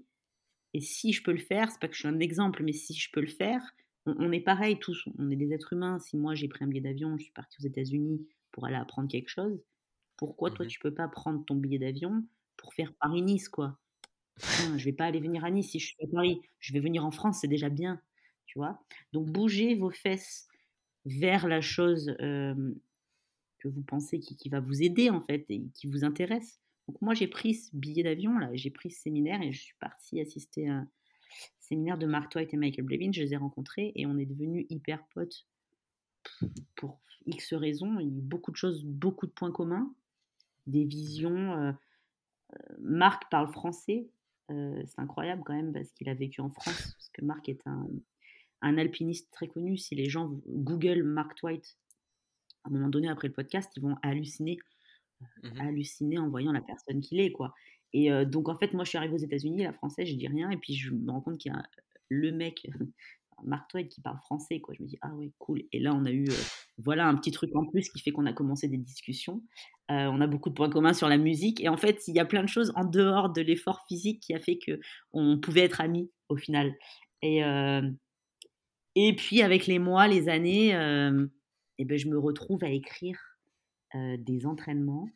Et 0.74 0.80
si 0.80 1.12
je 1.12 1.22
peux 1.22 1.32
le 1.32 1.38
faire, 1.38 1.70
c'est 1.70 1.80
pas 1.80 1.86
que 1.86 1.94
je 1.94 2.00
suis 2.00 2.08
un 2.08 2.18
exemple, 2.18 2.64
mais 2.64 2.72
si 2.72 2.92
je 2.92 3.08
peux 3.12 3.20
le 3.20 3.28
faire, 3.28 3.62
on, 4.04 4.32
est 4.32 4.40
pareil 4.40 4.78
tous, 4.80 5.04
on 5.18 5.30
est 5.30 5.36
des 5.36 5.52
êtres 5.52 5.72
humains. 5.72 6.00
Si 6.00 6.16
moi, 6.16 6.34
j'ai 6.34 6.48
pris 6.48 6.64
un 6.64 6.68
billet 6.68 6.80
d'avion, 6.80 7.16
je 7.18 7.24
suis 7.24 7.32
parti 7.32 7.56
aux 7.60 7.66
États-Unis 7.66 8.26
pour 8.50 8.66
aller 8.66 8.76
apprendre 8.76 9.08
quelque 9.08 9.28
chose, 9.28 9.62
pourquoi 10.16 10.50
toi, 10.50 10.66
tu 10.66 10.80
peux 10.80 10.92
pas 10.92 11.06
prendre 11.06 11.44
ton 11.44 11.54
billet 11.54 11.78
d'avion 11.78 12.24
pour 12.56 12.74
faire 12.74 12.92
Paris-Nice, 12.94 13.48
quoi? 13.48 13.78
je 14.76 14.84
vais 14.84 14.92
pas 14.92 15.04
aller 15.04 15.20
venir 15.20 15.44
à 15.44 15.50
Nice 15.50 15.70
si 15.70 15.78
je 15.78 15.86
suis 15.86 15.96
à 16.02 16.06
Paris. 16.12 16.40
Je 16.58 16.72
vais 16.72 16.80
venir 16.80 17.04
en 17.04 17.10
France, 17.10 17.38
c'est 17.40 17.48
déjà 17.48 17.68
bien, 17.68 18.00
tu 18.50 18.58
vois. 18.58 18.82
Donc, 19.12 19.30
bougez 19.30 19.76
vos 19.76 19.90
fesses 19.90 20.48
vers 21.04 21.46
la 21.46 21.60
chose 21.60 22.12
que 22.18 23.68
vous 23.68 23.82
pensez 23.82 24.18
qui, 24.18 24.48
va 24.48 24.58
vous 24.58 24.82
aider, 24.82 25.08
en 25.08 25.20
fait, 25.20 25.44
et 25.50 25.62
qui 25.74 25.86
vous 25.86 26.04
intéresse. 26.04 26.60
Donc, 26.88 27.00
moi, 27.00 27.14
j'ai 27.14 27.28
pris 27.28 27.54
ce 27.54 27.70
billet 27.76 28.02
d'avion, 28.02 28.38
là, 28.38 28.50
j'ai 28.54 28.70
pris 28.70 28.90
ce 28.90 29.02
séminaire 29.02 29.40
et 29.40 29.52
je 29.52 29.60
suis 29.60 29.76
partie 29.78 30.20
assister 30.20 30.68
à 30.68 30.78
un 30.78 30.88
séminaire 31.60 31.96
de 31.96 32.06
Mark 32.06 32.32
Twight 32.32 32.52
et 32.52 32.56
Michael 32.56 32.86
Blevin. 32.86 33.12
Je 33.12 33.22
les 33.22 33.34
ai 33.34 33.36
rencontrés 33.36 33.92
et 33.94 34.04
on 34.04 34.18
est 34.18 34.26
devenus 34.26 34.66
hyper 34.68 35.06
potes 35.14 35.46
pour 36.74 37.00
X 37.26 37.54
raisons. 37.54 38.00
Il 38.00 38.16
y 38.16 38.18
a 38.18 38.22
beaucoup 38.22 38.50
de 38.50 38.56
choses, 38.56 38.84
beaucoup 38.84 39.26
de 39.26 39.32
points 39.32 39.52
communs, 39.52 39.94
des 40.66 40.84
visions 40.84 41.76
Marc 42.80 43.30
parle 43.30 43.52
français. 43.52 44.10
c'est 44.48 44.98
incroyable 44.98 45.42
quand 45.46 45.54
même 45.54 45.72
parce 45.72 45.92
qu'il 45.92 46.08
a 46.08 46.14
vécu 46.14 46.40
en 46.40 46.50
France, 46.50 46.94
parce 46.96 47.10
que 47.10 47.24
Marc 47.24 47.48
est 47.48 47.64
un, 47.68 47.86
alpiniste 48.62 49.30
très 49.32 49.48
connu. 49.48 49.76
Si 49.76 49.94
les 49.94 50.08
gens 50.08 50.30
Google 50.46 51.02
Mark 51.02 51.34
Twight, 51.36 51.78
à 52.64 52.68
un 52.68 52.72
moment 52.72 52.88
donné 52.88 53.08
après 53.08 53.28
le 53.28 53.34
podcast, 53.34 53.70
ils 53.76 53.82
vont 53.82 53.96
halluciner, 54.02 54.58
mmh 55.20 55.60
halluciner 55.60 56.18
en 56.18 56.28
voyant 56.28 56.52
la 56.52 56.62
personne 56.62 57.00
qu'il 57.00 57.20
est, 57.20 57.32
quoi. 57.32 57.54
Et 57.92 58.10
donc 58.24 58.48
en 58.48 58.56
fait, 58.56 58.72
moi 58.72 58.84
je 58.84 58.90
suis 58.90 58.98
arrivée 58.98 59.14
aux 59.14 59.18
États-Unis, 59.18 59.64
la 59.64 59.72
française, 59.72 60.06
je 60.08 60.14
dis 60.14 60.28
rien, 60.28 60.48
et 60.50 60.56
puis 60.56 60.74
je 60.74 60.92
me 60.94 61.10
rends 61.10 61.20
compte 61.20 61.38
qu'il 61.38 61.52
y 61.52 61.54
a 61.54 61.62
le 62.08 62.32
mec 62.32 62.66
Marc 63.44 63.70
Twain 63.70 63.84
qui 63.84 64.00
parle 64.00 64.18
français, 64.18 64.60
quoi. 64.60 64.74
Je 64.76 64.82
me 64.82 64.88
dis, 64.88 64.98
ah 65.02 65.14
ouais, 65.14 65.32
cool. 65.38 65.62
Et 65.72 65.80
là, 65.80 65.94
on 65.94 66.04
a 66.04 66.10
eu, 66.10 66.28
euh, 66.28 66.42
voilà, 66.78 67.06
un 67.06 67.14
petit 67.16 67.30
truc 67.30 67.54
en 67.56 67.64
plus 67.64 67.88
qui 67.88 68.00
fait 68.00 68.10
qu'on 68.10 68.26
a 68.26 68.32
commencé 68.32 68.68
des 68.68 68.76
discussions. 68.76 69.42
Euh, 69.90 70.06
on 70.06 70.20
a 70.20 70.26
beaucoup 70.26 70.50
de 70.50 70.54
points 70.54 70.70
communs 70.70 70.92
sur 70.92 71.08
la 71.08 71.18
musique. 71.18 71.60
Et 71.60 71.68
en 71.68 71.76
fait, 71.76 72.06
il 72.08 72.14
y 72.14 72.20
a 72.20 72.24
plein 72.24 72.42
de 72.42 72.48
choses 72.48 72.72
en 72.76 72.84
dehors 72.84 73.32
de 73.32 73.40
l'effort 73.40 73.84
physique 73.88 74.20
qui 74.20 74.34
a 74.34 74.38
fait 74.38 74.58
que 74.58 74.80
on 75.12 75.38
pouvait 75.40 75.62
être 75.62 75.80
amis 75.80 76.10
au 76.28 76.36
final. 76.36 76.74
Et, 77.22 77.44
euh, 77.44 77.82
et 78.94 79.14
puis, 79.14 79.42
avec 79.42 79.66
les 79.66 79.79
mois, 79.79 80.09
les 80.09 80.29
années, 80.29 80.70
et 81.79 81.85
ben, 81.85 81.98
je 81.98 82.09
me 82.09 82.18
retrouve 82.18 82.64
à 82.64 82.70
écrire 82.70 83.18
des 83.94 84.46
entraînements 84.46 85.09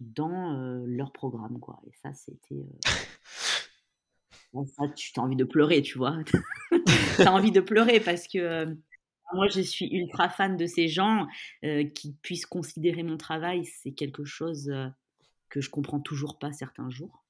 dans 0.00 0.82
leur 0.86 1.12
programme, 1.12 1.58
quoi. 1.60 1.80
Et 1.86 1.92
ça, 2.02 2.12
c'était 2.12 2.66
tu 4.96 5.12
as 5.16 5.22
envie 5.22 5.36
de 5.36 5.44
pleurer, 5.44 5.82
tu 5.82 5.98
vois. 5.98 6.18
tu 7.16 7.22
as 7.22 7.32
envie 7.32 7.50
de 7.50 7.60
pleurer 7.60 8.00
parce 8.00 8.28
que 8.28 8.38
euh, 8.38 8.74
moi, 9.34 9.48
je 9.48 9.60
suis 9.60 9.86
ultra 9.86 10.28
fan 10.28 10.56
de 10.56 10.66
ces 10.66 10.88
gens 10.88 11.26
euh, 11.64 11.84
qui 11.84 12.12
puissent 12.22 12.46
considérer 12.46 13.02
mon 13.02 13.16
travail. 13.16 13.64
C'est 13.64 13.92
quelque 13.92 14.24
chose 14.24 14.68
euh, 14.68 14.88
que 15.48 15.60
je 15.60 15.70
comprends 15.70 16.00
toujours 16.00 16.38
pas 16.38 16.52
certains 16.52 16.90
jours. 16.90 17.24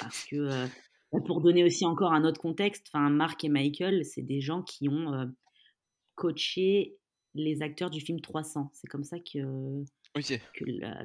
Parce 0.00 0.24
que, 0.24 0.66
pour 1.20 1.40
donner 1.40 1.64
aussi 1.64 1.84
encore 1.84 2.12
un 2.12 2.24
autre 2.24 2.40
contexte, 2.40 2.86
enfin, 2.92 3.10
Marc 3.10 3.44
et 3.44 3.48
Michael, 3.48 4.04
c'est 4.04 4.22
des 4.22 4.40
gens 4.40 4.62
qui 4.62 4.88
ont 4.88 5.30
coaché 6.14 6.96
les 7.34 7.62
acteurs 7.62 7.90
du 7.90 8.00
film 8.00 8.20
300. 8.20 8.70
C'est 8.74 8.88
comme 8.88 9.04
ça 9.04 9.18
que, 9.18 9.84
que 10.14 10.64
la, 10.64 11.02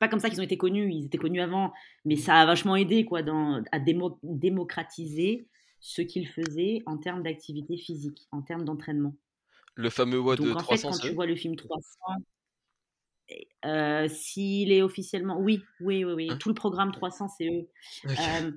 pas 0.00 0.08
comme 0.08 0.18
ça 0.18 0.30
qu'ils 0.30 0.40
ont 0.40 0.44
été 0.44 0.56
connus, 0.56 0.92
ils 0.92 1.06
étaient 1.06 1.18
connus 1.18 1.40
avant, 1.40 1.72
mais 2.04 2.16
ça 2.16 2.36
a 2.36 2.46
vachement 2.46 2.74
aidé 2.74 3.04
quoi, 3.04 3.22
dans, 3.22 3.62
à 3.70 3.78
démocratiser 4.22 5.46
ce 5.78 6.02
qu'ils 6.02 6.26
faisaient 6.26 6.82
en 6.86 6.96
termes 6.96 7.22
d'activité 7.22 7.76
physique, 7.76 8.26
en 8.32 8.42
termes 8.42 8.64
d'entraînement. 8.64 9.14
Le 9.74 9.90
fameux 9.90 10.18
WOD 10.18 10.40
de 10.40 10.52
300. 10.52 10.58
En 10.58 10.92
fait, 10.92 10.98
quand 10.98 11.08
tu 11.08 11.14
vois 11.14 11.26
le 11.26 11.36
film 11.36 11.54
300, 11.54 11.98
euh, 13.66 14.08
s'il 14.08 14.72
est 14.72 14.82
officiellement. 14.82 15.38
Oui, 15.38 15.62
oui, 15.80 16.04
oui, 16.04 16.12
oui. 16.12 16.28
Hein? 16.30 16.38
Tout 16.38 16.48
le 16.48 16.54
programme 16.54 16.92
300, 16.92 17.28
c'est 17.36 17.48
eux. 17.48 17.68
Euh, 18.06 18.52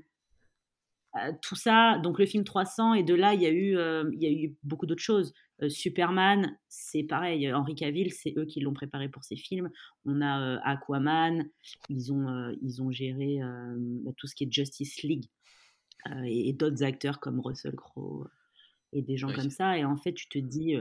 tout 1.42 1.56
ça, 1.56 2.00
donc 2.00 2.20
le 2.20 2.26
film 2.26 2.44
300, 2.44 2.96
et 2.96 3.04
de 3.04 3.14
là, 3.14 3.34
il 3.34 3.42
y 3.42 3.46
a 3.46 3.52
eu, 3.52 3.78
il 4.14 4.22
y 4.22 4.26
a 4.26 4.32
eu 4.32 4.56
beaucoup 4.64 4.86
d'autres 4.86 5.02
choses. 5.02 5.34
Superman, 5.68 6.58
c'est 6.68 7.04
pareil, 7.04 7.54
Henri 7.54 7.76
Cavill, 7.76 8.12
c'est 8.12 8.34
eux 8.38 8.46
qui 8.46 8.60
l'ont 8.60 8.74
préparé 8.74 9.10
pour 9.10 9.24
ces 9.24 9.36
films. 9.36 9.70
On 10.06 10.22
a 10.22 10.60
Aquaman, 10.64 11.48
ils 11.90 12.12
ont, 12.12 12.56
ils 12.62 12.82
ont 12.82 12.92
géré 12.92 13.40
bah, 13.42 14.12
tout 14.18 14.28
ce 14.28 14.36
qui 14.36 14.46
est 14.46 14.52
Justice 14.52 15.04
League 15.04 15.26
et, 16.26 16.54
d'autres 16.54 16.84
acteurs 16.84 17.20
comme 17.20 17.40
Russell 17.40 17.76
Crowe 17.76 18.28
et 18.92 19.02
des 19.02 19.18
gens 19.18 19.32
comme 19.34 19.50
ça. 19.50 19.78
Et 19.78 19.86
en 19.86 19.98
fait, 19.98 20.14
tu 20.14 20.28
te 20.28 20.40
dis, 20.40 20.76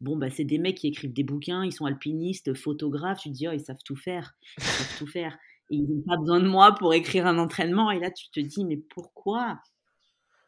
bon, 0.00 0.16
bah, 0.16 0.30
c'est 0.30 0.44
des 0.44 0.58
mecs 0.58 0.76
qui 0.76 0.88
écrivent 0.88 1.12
des 1.12 1.24
bouquins, 1.24 1.64
ils 1.64 1.72
sont 1.72 1.86
alpinistes, 1.86 2.54
photographes, 2.54 3.20
tu 3.20 3.30
te 3.30 3.34
dis, 3.34 3.48
oh, 3.48 3.52
ils 3.52 3.60
savent 3.60 3.82
tout 3.84 3.96
faire, 3.96 4.34
ils 4.58 4.64
savent 4.64 4.98
tout 4.98 5.06
faire. 5.06 5.36
Ils 5.70 5.82
n'ont 5.82 6.02
pas 6.02 6.16
besoin 6.16 6.40
de 6.40 6.48
moi 6.48 6.74
pour 6.74 6.94
écrire 6.94 7.26
un 7.26 7.38
entraînement. 7.38 7.90
Et 7.90 7.98
là, 7.98 8.10
tu 8.10 8.30
te 8.30 8.40
dis, 8.40 8.64
mais 8.64 8.76
pourquoi? 8.76 9.60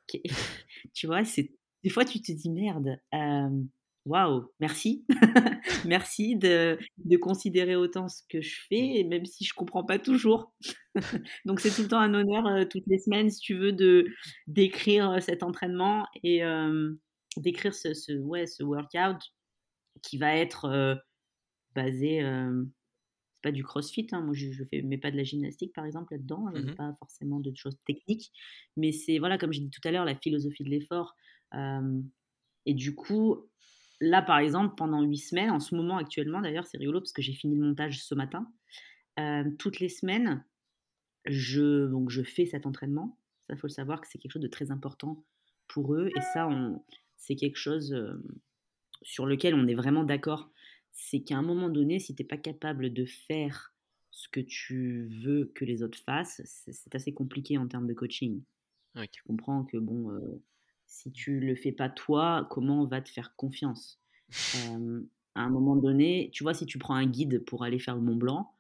Tu 0.94 1.06
vois, 1.06 1.24
c'est 1.24 1.52
des 1.82 1.90
fois, 1.90 2.04
tu 2.04 2.20
te 2.20 2.32
dis, 2.32 2.50
merde, 2.50 3.00
waouh, 4.04 4.50
merci. 4.60 5.04
merci 5.84 6.36
de, 6.36 6.78
de, 6.98 7.16
considérer 7.16 7.76
autant 7.76 8.08
ce 8.08 8.22
que 8.28 8.40
je 8.40 8.60
fais, 8.68 9.04
même 9.04 9.24
si 9.24 9.44
je 9.44 9.54
comprends 9.54 9.84
pas 9.84 9.98
toujours. 9.98 10.52
Donc, 11.44 11.60
c'est 11.60 11.70
tout 11.70 11.82
le 11.82 11.88
temps 11.88 12.00
un 12.00 12.14
honneur, 12.14 12.68
toutes 12.68 12.86
les 12.86 12.98
semaines, 12.98 13.30
si 13.30 13.40
tu 13.40 13.54
veux, 13.54 13.72
de 13.72 14.06
d'écrire 14.46 15.22
cet 15.22 15.42
entraînement 15.42 16.06
et 16.22 16.42
d'écrire 17.36 17.74
ce, 17.74 18.18
ouais, 18.18 18.46
ce 18.46 18.62
workout 18.62 19.20
qui 20.02 20.18
va 20.18 20.34
être 20.36 20.98
basé 21.74 22.22
pas 23.46 23.52
du 23.52 23.62
crossfit, 23.62 24.08
hein. 24.10 24.22
moi 24.22 24.34
je, 24.34 24.50
je 24.50 24.64
fais 24.64 24.82
mais 24.82 24.98
pas 24.98 25.12
de 25.12 25.16
la 25.16 25.22
gymnastique 25.22 25.72
par 25.72 25.84
exemple 25.84 26.14
là-dedans, 26.14 26.46
mmh 26.52 26.74
pas 26.74 26.96
forcément 26.98 27.38
de 27.38 27.54
choses 27.54 27.78
techniques, 27.86 28.32
mais 28.76 28.90
c'est 28.90 29.20
voilà 29.20 29.38
comme 29.38 29.52
j'ai 29.52 29.60
dit 29.60 29.70
tout 29.70 29.86
à 29.86 29.92
l'heure 29.92 30.04
la 30.04 30.16
philosophie 30.16 30.64
de 30.64 30.70
l'effort. 30.70 31.14
et 32.66 32.74
du 32.74 32.96
coup, 32.96 33.48
là 34.00 34.20
par 34.20 34.38
exemple 34.38 34.74
pendant 34.76 35.00
huit 35.02 35.18
semaines, 35.18 35.52
en 35.52 35.60
ce 35.60 35.76
moment 35.76 35.96
actuellement 35.96 36.40
d'ailleurs 36.40 36.66
c'est 36.66 36.76
rigolo 36.76 36.98
parce 36.98 37.12
que 37.12 37.22
j'ai 37.22 37.34
fini 37.34 37.54
le 37.54 37.64
montage 37.64 38.02
ce 38.02 38.16
matin, 38.16 38.52
toutes 39.60 39.78
les 39.78 39.90
semaines 39.90 40.44
je 41.24 41.86
donc 41.86 42.10
je 42.10 42.22
fais 42.24 42.46
cet 42.46 42.66
entraînement. 42.66 43.16
Ça 43.48 43.54
faut 43.54 43.68
le 43.68 43.72
savoir 43.72 44.00
que 44.00 44.08
c'est 44.08 44.18
quelque 44.18 44.32
chose 44.32 44.42
de 44.42 44.48
très 44.48 44.72
important 44.72 45.24
pour 45.68 45.94
eux 45.94 46.10
et 46.16 46.20
ça 46.20 46.48
c'est 47.16 47.36
quelque 47.36 47.58
chose 47.58 47.96
sur 49.02 49.24
lequel 49.24 49.54
on 49.54 49.68
est 49.68 49.76
vraiment 49.76 50.02
d'accord 50.02 50.50
c'est 50.96 51.20
qu'à 51.22 51.36
un 51.38 51.42
moment 51.42 51.68
donné, 51.70 52.00
si 52.00 52.14
tu 52.16 52.22
n'es 52.22 52.26
pas 52.28 52.38
capable 52.38 52.92
de 52.92 53.04
faire 53.04 53.74
ce 54.10 54.28
que 54.28 54.40
tu 54.40 55.08
veux 55.22 55.52
que 55.54 55.64
les 55.64 55.82
autres 55.84 55.98
fassent, 55.98 56.42
c'est 56.44 56.94
assez 56.94 57.14
compliqué 57.14 57.58
en 57.58 57.68
termes 57.68 57.86
de 57.86 57.94
coaching. 57.94 58.42
Tu 59.12 59.22
comprends 59.24 59.64
que 59.64 59.78
bon, 59.78 60.10
euh, 60.12 60.42
si 60.86 61.12
tu 61.12 61.40
le 61.40 61.56
fais 61.56 61.72
pas 61.72 61.90
toi, 61.90 62.46
comment 62.50 62.82
on 62.82 62.86
va 62.86 63.02
te 63.02 63.10
faire 63.10 63.36
confiance? 63.36 64.00
À 65.36 65.42
un 65.42 65.50
moment 65.50 65.76
donné, 65.76 66.30
tu 66.32 66.42
vois, 66.42 66.54
si 66.54 66.66
tu 66.66 66.78
prends 66.78 66.94
un 66.94 67.06
guide 67.06 67.44
pour 67.44 67.62
aller 67.62 67.78
faire 67.78 67.94
le 67.94 68.00
Mont 68.02 68.16
Blanc, 68.16 68.54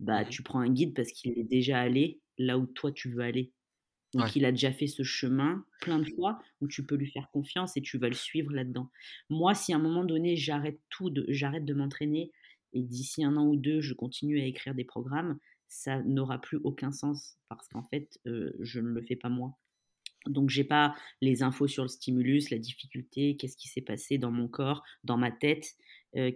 bah 0.00 0.24
mmh 0.24 0.28
tu 0.28 0.42
prends 0.42 0.60
un 0.60 0.70
guide 0.70 0.94
parce 0.94 1.12
qu'il 1.12 1.38
est 1.38 1.44
déjà 1.44 1.80
allé 1.80 2.20
là 2.38 2.58
où 2.58 2.66
toi 2.66 2.92
tu 2.92 3.10
veux 3.10 3.22
aller. 3.22 3.52
Donc, 4.14 4.34
il 4.36 4.44
a 4.44 4.52
déjà 4.52 4.72
fait 4.72 4.86
ce 4.86 5.02
chemin 5.02 5.64
plein 5.80 5.98
de 5.98 6.08
fois, 6.08 6.38
donc 6.60 6.70
tu 6.70 6.86
peux 6.86 6.94
lui 6.94 7.10
faire 7.10 7.30
confiance 7.32 7.76
et 7.76 7.82
tu 7.82 7.98
vas 7.98 8.08
le 8.08 8.14
suivre 8.14 8.52
là-dedans. 8.52 8.90
Moi, 9.28 9.54
si 9.54 9.72
à 9.72 9.76
un 9.76 9.80
moment 9.80 10.04
donné, 10.04 10.36
j'arrête 10.36 10.80
tout, 10.88 11.10
de, 11.10 11.26
j'arrête 11.28 11.64
de 11.64 11.74
m'entraîner 11.74 12.32
et 12.72 12.82
d'ici 12.82 13.24
un 13.24 13.36
an 13.36 13.46
ou 13.46 13.56
deux, 13.56 13.80
je 13.80 13.94
continue 13.94 14.40
à 14.40 14.44
écrire 14.44 14.74
des 14.74 14.84
programmes, 14.84 15.38
ça 15.68 16.02
n'aura 16.02 16.40
plus 16.40 16.58
aucun 16.62 16.92
sens 16.92 17.36
parce 17.48 17.68
qu'en 17.68 17.82
fait, 17.82 18.18
je 18.24 18.80
ne 18.80 18.88
le 18.88 19.02
fais 19.02 19.16
pas 19.16 19.28
moi. 19.28 19.58
Donc, 20.26 20.50
j'ai 20.50 20.64
pas 20.64 20.94
les 21.20 21.42
infos 21.42 21.68
sur 21.68 21.84
le 21.84 21.88
stimulus, 21.88 22.50
la 22.50 22.58
difficulté, 22.58 23.36
qu'est-ce 23.36 23.56
qui 23.56 23.68
s'est 23.68 23.80
passé 23.80 24.18
dans 24.18 24.32
mon 24.32 24.48
corps, 24.48 24.82
dans 25.04 25.16
ma 25.16 25.30
tête, 25.30 25.76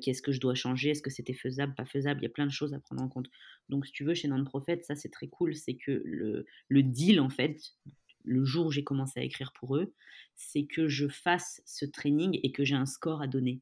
qu'est-ce 0.01 0.23
que 0.23 0.33
je 0.33 0.40
dois 0.40 0.55
changer, 0.55 0.90
est-ce 0.90 1.03
que 1.03 1.11
c'était 1.11 1.35
faisable, 1.35 1.75
pas 1.75 1.85
faisable, 1.85 2.21
il 2.21 2.25
y 2.25 2.27
a 2.27 2.31
plein 2.31 2.47
de 2.47 2.53
choses 2.53 2.75
à 2.75 2.81
prendre 2.81 3.03
en 3.03 3.09
compte. 3.09 3.31
Donc, 3.69 3.87
si 3.87 3.93
tu 3.93 4.05
veux, 4.05 4.14
chez 4.14 4.29
Non-Prophète, 4.29 4.85
ça 4.85 4.95
c'est 4.95 5.09
très 5.09 5.29
cool, 5.29 5.55
c'est 5.55 5.75
que 5.75 6.03
le, 6.05 6.47
le 6.69 6.83
deal, 6.83 7.21
en 7.21 7.31
fait, 7.31 7.75
le 8.25 8.45
jour 8.45 8.66
où 8.66 8.71
j'ai 8.71 8.85
commencé 8.85 9.21
à 9.21 9.23
écrire 9.23 9.53
pour 9.53 9.77
eux, 9.77 9.93
c'est 10.37 10.64
que 10.64 10.88
je 10.88 11.09
fasse 11.09 11.62
ce 11.64 11.85
training 11.85 12.38
et 12.43 12.53
que 12.53 12.64
j'ai 12.64 12.75
un 12.75 12.87
score 12.87 13.23
à 13.23 13.27
donner. 13.27 13.61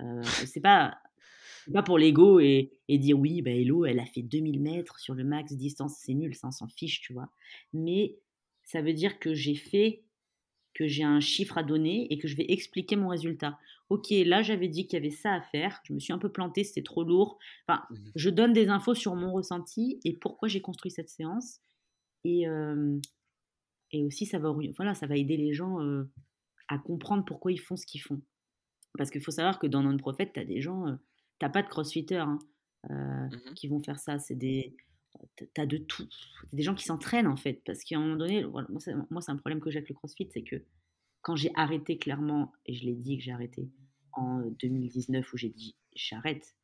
Euh, 0.00 0.22
c'est 0.22 0.60
pas, 0.60 0.98
pas 1.72 1.82
pour 1.82 1.98
l'ego 1.98 2.40
et, 2.40 2.72
et, 2.88 2.98
dire 2.98 3.18
oui, 3.18 3.42
bah 3.42 3.50
Hello, 3.50 3.84
elle 3.84 4.00
a 4.00 4.06
fait 4.06 4.22
2000 4.22 4.60
mètres 4.60 4.98
sur 4.98 5.14
le 5.14 5.24
max 5.24 5.52
distance, 5.52 5.96
c'est 5.98 6.14
nul, 6.14 6.34
ça 6.34 6.48
on 6.48 6.50
s'en 6.50 6.68
fiche, 6.68 7.00
tu 7.00 7.12
vois. 7.12 7.30
Mais 7.72 8.18
ça 8.64 8.82
veut 8.82 8.94
dire 8.94 9.18
que 9.18 9.34
j'ai 9.34 9.54
fait 9.54 10.03
que 10.74 10.86
j'ai 10.86 11.04
un 11.04 11.20
chiffre 11.20 11.56
à 11.56 11.62
donner 11.62 12.06
et 12.12 12.18
que 12.18 12.28
je 12.28 12.36
vais 12.36 12.46
expliquer 12.48 12.96
mon 12.96 13.08
résultat. 13.08 13.58
Ok, 13.90 14.10
là 14.10 14.42
j'avais 14.42 14.68
dit 14.68 14.86
qu'il 14.86 14.98
y 14.98 15.02
avait 15.02 15.14
ça 15.14 15.34
à 15.34 15.40
faire, 15.40 15.80
je 15.84 15.92
me 15.92 15.98
suis 15.98 16.12
un 16.12 16.18
peu 16.18 16.30
plantée, 16.30 16.64
c'était 16.64 16.82
trop 16.82 17.04
lourd. 17.04 17.38
Enfin, 17.66 17.84
mmh 17.90 17.96
je 18.16 18.30
donne 18.30 18.52
des 18.52 18.68
infos 18.68 18.94
sur 18.94 19.14
mon 19.14 19.32
ressenti 19.32 20.00
et 20.04 20.14
pourquoi 20.14 20.48
j'ai 20.48 20.60
construit 20.60 20.90
cette 20.90 21.08
séance. 21.08 21.60
Et, 22.24 22.46
et 23.92 24.04
aussi, 24.04 24.24
ça 24.24 24.38
va, 24.38 24.54
voilà, 24.76 24.94
ça 24.94 25.06
va 25.06 25.16
aider 25.16 25.36
les 25.36 25.52
gens 25.52 25.78
à 26.68 26.78
comprendre 26.78 27.24
pourquoi 27.24 27.52
ils 27.52 27.60
font 27.60 27.76
ce 27.76 27.84
qu'ils 27.84 28.00
font. 28.00 28.22
Parce 28.96 29.10
qu'il 29.10 29.22
faut 29.22 29.30
savoir 29.30 29.58
que 29.58 29.66
dans 29.66 29.82
Non-Profit, 29.82 30.32
tu 30.32 30.40
as 30.40 30.44
des 30.44 30.62
gens, 30.62 30.86
tu 31.38 31.44
n'as 31.44 31.50
pas 31.50 31.62
de 31.62 31.68
crossfitters 31.68 32.16
hein, 32.16 32.38
mmh 32.88 33.54
qui 33.54 33.68
vont 33.68 33.80
faire 33.80 33.98
ça. 33.98 34.18
C'est 34.18 34.36
des, 34.36 34.74
t'as 35.54 35.66
de 35.66 35.78
tout. 35.78 36.08
Des 36.52 36.62
gens 36.62 36.74
qui 36.74 36.84
s'entraînent 36.84 37.26
en 37.26 37.36
fait, 37.36 37.62
parce 37.64 37.82
qu'à 37.84 37.96
un 37.96 38.00
moment 38.00 38.16
donné, 38.16 38.44
moi 38.44 39.20
c'est 39.20 39.32
un 39.32 39.36
problème 39.36 39.60
que 39.60 39.70
j'ai 39.70 39.78
avec 39.78 39.88
le 39.88 39.94
CrossFit, 39.94 40.28
c'est 40.32 40.42
que 40.42 40.64
quand 41.22 41.36
j'ai 41.36 41.50
arrêté 41.54 41.98
clairement, 41.98 42.52
et 42.66 42.74
je 42.74 42.84
l'ai 42.84 42.94
dit 42.94 43.16
que 43.16 43.24
j'ai 43.24 43.32
arrêté 43.32 43.70
en 44.12 44.42
2019 44.60 45.32
où 45.32 45.36
j'ai 45.36 45.48
dit 45.48 45.76
j'arrête, 45.94 46.56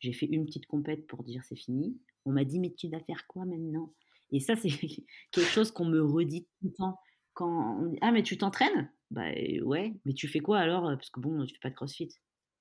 j'ai 0.00 0.12
fait 0.12 0.26
une 0.26 0.46
petite 0.46 0.66
compète 0.66 1.06
pour 1.06 1.24
dire 1.24 1.42
c'est 1.44 1.56
fini. 1.56 1.98
On 2.24 2.32
m'a 2.32 2.44
dit 2.44 2.58
mais 2.58 2.74
tu 2.74 2.88
dois 2.88 3.00
faire 3.00 3.26
quoi 3.26 3.44
maintenant? 3.44 3.94
Et 4.32 4.40
ça 4.40 4.56
c'est 4.56 4.68
quelque 5.30 5.50
chose 5.50 5.70
qu'on 5.70 5.86
me 5.86 6.02
redit 6.02 6.44
tout 6.60 6.68
le 6.68 6.72
temps. 6.72 6.98
Quand 7.34 7.92
ah 8.00 8.12
mais 8.12 8.22
tu 8.22 8.36
t'entraînes? 8.36 8.90
Bah 9.10 9.30
ouais, 9.62 9.94
mais 10.04 10.12
tu 10.12 10.28
fais 10.28 10.40
quoi 10.40 10.58
alors? 10.58 10.82
Parce 10.82 11.10
que 11.10 11.20
bon 11.20 11.44
tu 11.44 11.54
fais 11.54 11.60
pas 11.60 11.70
de 11.70 11.74
CrossFit. 11.74 12.10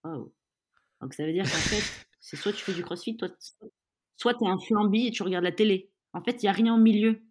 Oh. 0.04 0.34
Donc 1.02 1.14
ça 1.14 1.26
veut 1.26 1.34
dire 1.34 1.44
qu'en 1.44 1.50
fait 1.50 2.08
c'est 2.20 2.36
soit 2.36 2.54
tu 2.54 2.64
fais 2.64 2.74
du 2.74 2.84
CrossFit, 2.84 3.18
toi 3.18 3.30
tu 4.20 4.46
es 4.46 4.48
un 4.48 4.58
flambi 4.58 5.08
et 5.08 5.12
tu 5.12 5.24
regardes 5.24 5.44
la 5.44 5.52
télé. 5.52 5.90
En 6.14 6.22
fait, 6.22 6.42
il 6.42 6.46
n'y 6.46 6.50
a 6.50 6.54
rien 6.54 6.76
au 6.76 6.78
milieu 6.78 7.22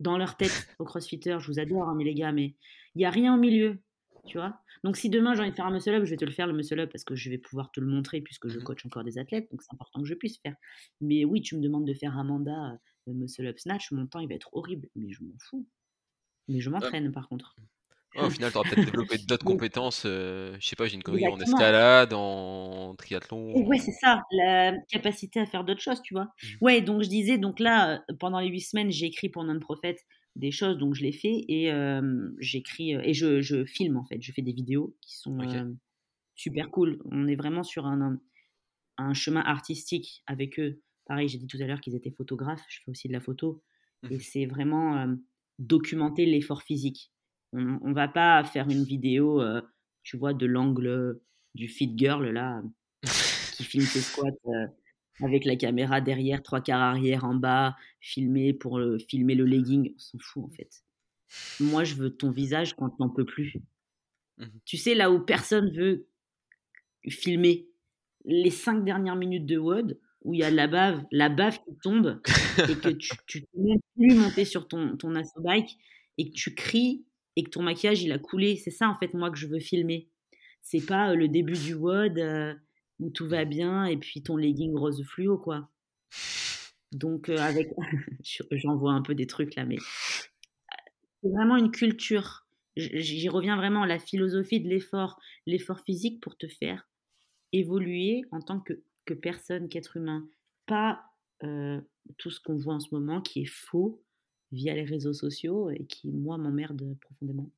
dans 0.00 0.18
leur 0.18 0.36
tête 0.36 0.68
aux 0.78 0.84
crossfitters. 0.84 1.38
Je 1.40 1.46
vous 1.46 1.58
adore, 1.58 1.88
hein, 1.88 1.94
mais 1.96 2.04
les 2.04 2.14
gars, 2.14 2.32
mais 2.32 2.54
il 2.94 2.98
n'y 2.98 3.04
a 3.04 3.10
rien 3.10 3.34
au 3.34 3.38
milieu. 3.38 3.78
Tu 4.26 4.38
vois 4.38 4.60
Donc, 4.84 4.96
si 4.96 5.10
demain 5.10 5.34
j'ai 5.34 5.40
envie 5.40 5.50
de 5.50 5.56
faire 5.56 5.66
un 5.66 5.72
muscle 5.72 5.90
up, 5.90 6.04
je 6.04 6.10
vais 6.10 6.16
te 6.16 6.24
le 6.24 6.30
faire, 6.30 6.46
le 6.46 6.52
muscle 6.52 6.78
up, 6.78 6.90
parce 6.92 7.04
que 7.04 7.16
je 7.16 7.28
vais 7.28 7.38
pouvoir 7.38 7.72
te 7.72 7.80
le 7.80 7.86
montrer 7.86 8.20
puisque 8.20 8.48
je 8.48 8.58
mmh 8.58 8.62
coach 8.62 8.86
encore 8.86 9.04
des 9.04 9.18
athlètes. 9.18 9.50
Donc, 9.50 9.62
c'est 9.62 9.72
important 9.72 10.00
que 10.00 10.06
je 10.06 10.14
puisse 10.14 10.38
faire. 10.38 10.54
Mais 11.00 11.24
oui, 11.24 11.40
tu 11.40 11.56
me 11.56 11.60
demandes 11.60 11.86
de 11.86 11.94
faire 11.94 12.16
un 12.16 12.24
mandat 12.24 12.78
de 13.06 13.12
muscle 13.12 13.46
up 13.46 13.58
snatch, 13.58 13.90
mon 13.90 14.06
temps, 14.06 14.20
il 14.20 14.28
va 14.28 14.34
être 14.34 14.48
horrible. 14.52 14.88
Mais 14.94 15.10
je 15.10 15.24
m'en 15.24 15.36
fous. 15.38 15.66
Mais 16.48 16.60
je 16.60 16.70
m'entraîne, 16.70 17.12
par 17.12 17.28
contre 17.28 17.56
au 18.16 18.30
final, 18.30 18.50
tu 18.50 18.58
auras 18.58 18.68
peut-être 18.68 18.84
développé 18.84 19.16
d'autres 19.28 19.44
compétences. 19.44 20.04
Euh, 20.06 20.56
je 20.60 20.66
sais 20.66 20.76
pas, 20.76 20.86
j'ai 20.86 20.96
une 20.96 21.02
connerie 21.02 21.28
en 21.28 21.38
escalade, 21.38 22.12
en 22.12 22.94
triathlon. 22.96 23.52
Oui, 23.66 23.78
c'est 23.78 23.92
ça, 23.92 24.22
la 24.30 24.72
capacité 24.90 25.40
à 25.40 25.46
faire 25.46 25.64
d'autres 25.64 25.80
choses, 25.80 26.02
tu 26.02 26.14
vois. 26.14 26.24
Mmh. 26.24 26.46
Ouais, 26.60 26.80
donc 26.80 27.02
je 27.02 27.08
disais, 27.08 27.38
donc 27.38 27.60
là, 27.60 28.02
pendant 28.20 28.40
les 28.40 28.48
huit 28.48 28.60
semaines, 28.60 28.90
j'ai 28.90 29.06
écrit 29.06 29.28
pour 29.28 29.44
Non-Prophète 29.44 29.98
des 30.36 30.50
choses, 30.50 30.78
donc 30.78 30.94
je 30.94 31.02
l'ai 31.02 31.12
fait 31.12 31.44
et 31.48 31.70
j'écris 32.38 32.92
et 32.92 33.12
je, 33.12 33.42
je, 33.42 33.64
filme 33.64 33.96
en 33.96 34.04
fait. 34.04 34.20
Je 34.22 34.32
fais 34.32 34.42
des 34.42 34.52
vidéos 34.52 34.96
qui 35.00 35.16
sont 35.18 35.38
super 36.34 36.70
cool. 36.70 37.00
On 37.10 37.28
est 37.28 37.36
vraiment 37.36 37.62
sur 37.62 37.86
un, 37.86 38.18
un, 38.96 39.14
chemin 39.14 39.42
artistique 39.42 40.22
avec 40.26 40.58
eux. 40.58 40.80
Pareil, 41.06 41.28
j'ai 41.28 41.38
dit 41.38 41.46
tout 41.46 41.58
à 41.60 41.66
l'heure 41.66 41.80
qu'ils 41.80 41.94
étaient 41.94 42.10
photographes. 42.10 42.64
Je 42.68 42.78
fais 42.84 42.90
aussi 42.90 43.08
de 43.08 43.12
la 43.12 43.20
photo 43.20 43.62
et 44.10 44.16
mmh. 44.16 44.20
c'est 44.20 44.46
vraiment 44.46 45.06
documenter 45.58 46.26
l'effort 46.26 46.62
physique. 46.62 47.11
On 47.52 47.88
ne 47.88 47.94
va 47.94 48.08
pas 48.08 48.42
faire 48.44 48.68
une 48.68 48.84
vidéo, 48.84 49.40
euh, 49.42 49.60
tu 50.02 50.16
vois, 50.16 50.32
de 50.32 50.46
l'angle 50.46 51.20
du 51.54 51.68
fit 51.68 51.92
girl, 51.96 52.26
là, 52.30 52.62
qui 53.56 53.64
filme 53.64 53.84
ses 53.84 54.00
squats 54.00 54.30
euh, 54.46 54.66
avec 55.20 55.44
la 55.44 55.56
caméra 55.56 56.00
derrière, 56.00 56.42
trois 56.42 56.62
quarts 56.62 56.80
arrière 56.80 57.24
en 57.24 57.34
bas, 57.34 57.76
filmer 58.00 58.54
pour 58.54 58.80
filmer 59.08 59.34
le 59.34 59.44
legging. 59.44 59.92
On 59.94 59.98
s'en 59.98 60.18
fout, 60.18 60.44
en 60.44 60.48
fait. 60.48 60.82
Moi, 61.60 61.84
je 61.84 61.94
veux 61.94 62.10
ton 62.10 62.30
visage 62.30 62.74
quand 62.74 62.98
n'en 62.98 63.08
peux 63.08 63.24
plus. 63.24 63.56
Mmh 64.38 64.46
tu 64.64 64.76
sais, 64.76 64.94
là 64.94 65.10
où 65.10 65.20
personne 65.20 65.70
veut 65.70 66.06
filmer 67.08 67.68
les 68.24 68.50
cinq 68.50 68.84
dernières 68.84 69.16
minutes 69.16 69.46
de 69.46 69.58
WOD, 69.58 69.98
où 70.22 70.34
il 70.34 70.40
y 70.40 70.44
a 70.44 70.50
la 70.50 70.68
bave, 70.68 71.04
la 71.10 71.28
bave 71.28 71.58
qui 71.58 71.76
tombe, 71.82 72.20
et 72.58 72.76
que 72.76 72.88
tu 73.26 73.44
ne 73.54 73.74
peux 73.74 73.80
plus 73.96 74.14
monter 74.14 74.44
sur 74.44 74.68
ton, 74.68 74.96
ton 74.96 75.12
bike, 75.38 75.76
et 76.18 76.30
que 76.30 76.34
tu 76.34 76.54
cries 76.54 77.04
et 77.36 77.44
que 77.44 77.50
ton 77.50 77.62
maquillage 77.62 78.02
il 78.02 78.12
a 78.12 78.18
coulé. 78.18 78.56
C'est 78.56 78.70
ça 78.70 78.88
en 78.88 78.94
fait 78.94 79.14
moi 79.14 79.30
que 79.30 79.38
je 79.38 79.46
veux 79.46 79.60
filmer. 79.60 80.08
C'est 80.60 80.84
pas 80.84 81.14
le 81.14 81.28
début 81.28 81.54
du 81.54 81.74
WOD 81.74 82.58
où 83.00 83.10
tout 83.10 83.26
va 83.26 83.44
bien 83.44 83.84
et 83.84 83.96
puis 83.96 84.22
ton 84.22 84.36
legging 84.36 84.76
rose 84.76 85.02
fluo 85.04 85.38
quoi. 85.38 85.68
Donc 86.92 87.28
avec, 87.30 87.70
j'en 88.52 88.76
vois 88.76 88.92
un 88.92 89.02
peu 89.02 89.14
des 89.14 89.26
trucs 89.26 89.54
là, 89.54 89.64
mais 89.64 89.78
c'est 91.22 91.30
vraiment 91.30 91.56
une 91.56 91.70
culture. 91.70 92.46
J'y 92.76 93.28
reviens 93.28 93.56
vraiment, 93.56 93.84
la 93.84 93.98
philosophie 93.98 94.60
de 94.60 94.68
l'effort, 94.68 95.20
l'effort 95.46 95.80
physique 95.80 96.20
pour 96.20 96.36
te 96.36 96.48
faire 96.48 96.88
évoluer 97.52 98.22
en 98.30 98.40
tant 98.40 98.60
que, 98.60 98.82
que 99.04 99.14
personne, 99.14 99.68
qu'être 99.68 99.96
humain. 99.96 100.26
Pas 100.66 101.04
euh, 101.44 101.80
tout 102.18 102.30
ce 102.30 102.40
qu'on 102.40 102.56
voit 102.56 102.74
en 102.74 102.80
ce 102.80 102.94
moment 102.94 103.20
qui 103.20 103.42
est 103.42 103.50
faux 103.50 104.02
via 104.52 104.74
les 104.74 104.84
réseaux 104.84 105.12
sociaux 105.12 105.70
et 105.70 105.84
qui, 105.86 106.10
moi, 106.10 106.38
m'emmerde 106.38 106.96
profondément. 107.00 107.50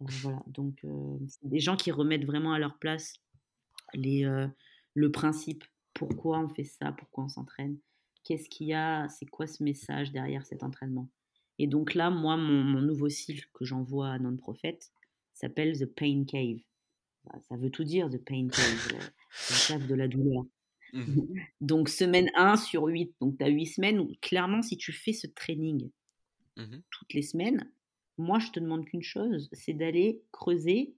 Euh, 0.00 0.06
voilà, 0.22 0.42
donc 0.46 0.84
euh, 0.84 1.18
c'est 1.28 1.48
des 1.48 1.60
gens 1.60 1.76
qui 1.76 1.90
remettent 1.90 2.24
vraiment 2.24 2.52
à 2.52 2.58
leur 2.58 2.78
place 2.78 3.14
les, 3.94 4.24
le 4.94 5.12
principe. 5.12 5.64
Pourquoi 5.92 6.40
on 6.40 6.48
fait 6.48 6.64
ça? 6.64 6.92
Pourquoi 6.92 7.24
on 7.24 7.28
s'entraîne? 7.28 7.78
Qu'est-ce 8.24 8.48
qu'il 8.48 8.68
y 8.68 8.74
a? 8.74 9.08
C'est 9.08 9.26
quoi 9.26 9.46
ce 9.46 9.62
message 9.62 10.12
derrière 10.12 10.46
cet 10.46 10.62
entraînement? 10.62 11.10
Et 11.58 11.66
donc 11.66 11.94
là, 11.94 12.10
moi, 12.10 12.36
mon, 12.36 12.80
nouveau 12.80 13.08
site 13.08 13.44
que 13.52 13.64
j'envoie 13.64 14.10
à 14.10 14.18
Non-Profit 14.18 14.78
s'appelle 15.32 15.78
The 15.78 15.86
Pain 15.86 16.24
Cave. 16.24 16.58
Bah, 17.24 17.38
ça 17.48 17.56
veut 17.56 17.70
tout 17.70 17.84
dire, 17.84 18.10
The 18.10 18.18
Pain 18.18 18.48
Cave, 18.48 18.98
la 19.50 19.56
cave 19.68 19.86
de 19.86 19.94
la 19.94 20.08
douleur. 20.08 20.44
Mmh 20.92 21.22
donc, 21.60 21.88
semaine 21.88 22.30
1 22.34 22.56
sur 22.56 22.84
8, 22.84 23.14
donc 23.20 23.38
tu 23.38 23.44
as 23.44 23.48
8 23.48 23.66
semaines 23.66 23.98
où 23.98 24.12
clairement, 24.20 24.60
si 24.60 24.76
tu 24.76 24.92
fais 24.92 25.12
ce 25.12 25.26
training 25.26 25.90
mmh 26.56 26.78
toutes 26.90 27.14
les 27.14 27.22
semaines, 27.22 27.70
moi, 28.18 28.38
je 28.38 28.50
te 28.50 28.60
demande 28.60 28.84
qu'une 28.84 29.02
chose, 29.02 29.48
c'est 29.52 29.72
d'aller 29.72 30.22
creuser 30.32 30.94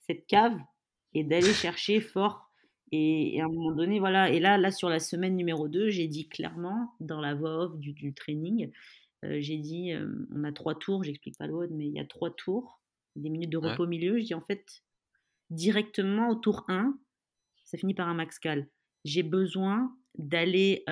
cette 0.00 0.26
cave 0.26 0.58
et 1.14 1.24
d'aller 1.24 1.52
chercher 1.52 2.00
fort. 2.00 2.50
Et, 2.92 3.40
à 3.40 3.46
un 3.46 3.48
moment 3.48 3.72
donné, 3.72 3.98
voilà. 3.98 4.30
Et 4.30 4.38
là, 4.38 4.58
là, 4.58 4.70
sur 4.70 4.88
la 4.88 5.00
semaine 5.00 5.34
numéro 5.34 5.68
2, 5.68 5.90
j'ai 5.90 6.06
dit 6.06 6.28
clairement, 6.28 6.94
dans 7.00 7.20
la 7.20 7.34
voix 7.34 7.64
off 7.64 7.78
du, 7.78 8.14
training, 8.14 8.70
euh, 9.24 9.38
j'ai 9.40 9.56
dit, 9.56 9.92
euh, 9.92 10.08
on 10.34 10.44
a 10.44 10.52
trois 10.52 10.78
tours, 10.78 11.02
j'explique 11.02 11.36
pas 11.38 11.46
l'autre, 11.46 11.72
mais 11.74 11.86
il 11.86 11.92
y 11.92 12.00
a 12.00 12.04
trois 12.04 12.30
tours, 12.30 12.80
des 13.16 13.30
minutes 13.30 13.50
de 13.50 13.58
repos 13.58 13.84
au 13.84 13.88
milieu. 13.88 14.18
Je 14.18 14.24
dis, 14.24 14.34
en 14.34 14.42
fait, 14.42 14.82
directement 15.50 16.28
au 16.28 16.34
tour 16.36 16.64
1, 16.68 16.96
ça 17.64 17.78
finit 17.78 17.94
par 17.94 18.08
un 18.08 18.14
max 18.14 18.38
cal 18.38 18.68
j'ai 19.04 19.22
besoin 19.22 19.96
d'aller 20.18 20.84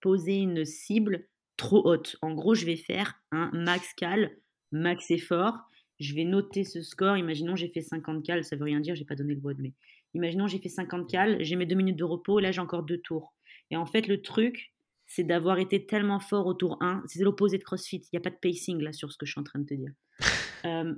poser 0.00 0.36
une 0.36 0.66
cible 0.66 1.26
trop 1.56 1.86
haute. 1.86 2.16
En 2.22 2.34
gros, 2.34 2.54
je 2.54 2.66
vais 2.66 2.76
faire 2.76 3.20
un 3.30 3.50
max 3.52 3.92
cal, 3.96 4.36
max 4.72 5.10
effort. 5.10 5.58
Je 6.00 6.14
vais 6.14 6.24
noter 6.24 6.64
ce 6.64 6.82
score. 6.82 7.16
Imaginons 7.16 7.56
j'ai 7.56 7.68
fait 7.68 7.82
50 7.82 8.24
cal, 8.24 8.44
ça 8.44 8.56
veut 8.56 8.64
rien 8.64 8.80
dire, 8.80 8.94
j'ai 8.94 9.04
pas 9.04 9.14
donné 9.14 9.34
le 9.34 9.40
WOD, 9.40 9.58
mais 9.60 9.72
imaginons 10.14 10.46
j'ai 10.46 10.58
fait 10.58 10.68
50 10.68 11.08
cal, 11.08 11.42
j'ai 11.42 11.56
mes 11.56 11.66
deux 11.66 11.76
minutes 11.76 11.96
de 11.96 12.04
repos, 12.04 12.40
là 12.40 12.50
j'ai 12.50 12.60
encore 12.60 12.82
deux 12.82 12.98
tours. 12.98 13.34
Et 13.70 13.76
en 13.76 13.86
fait, 13.86 14.08
le 14.08 14.20
truc, 14.22 14.74
c'est 15.06 15.24
d'avoir 15.24 15.58
été 15.58 15.86
tellement 15.86 16.20
fort 16.20 16.46
au 16.46 16.54
tour 16.54 16.78
1. 16.80 17.02
C'est 17.06 17.22
l'opposé 17.22 17.58
de 17.58 17.64
CrossFit. 17.64 17.98
Il 17.98 18.08
n'y 18.14 18.18
a 18.18 18.20
pas 18.20 18.30
de 18.30 18.38
pacing 18.40 18.80
là 18.80 18.92
sur 18.92 19.12
ce 19.12 19.18
que 19.18 19.26
je 19.26 19.32
suis 19.32 19.40
en 19.40 19.44
train 19.44 19.60
de 19.60 19.66
te 19.66 19.74
dire. 19.74 19.92
Euh, 20.64 20.94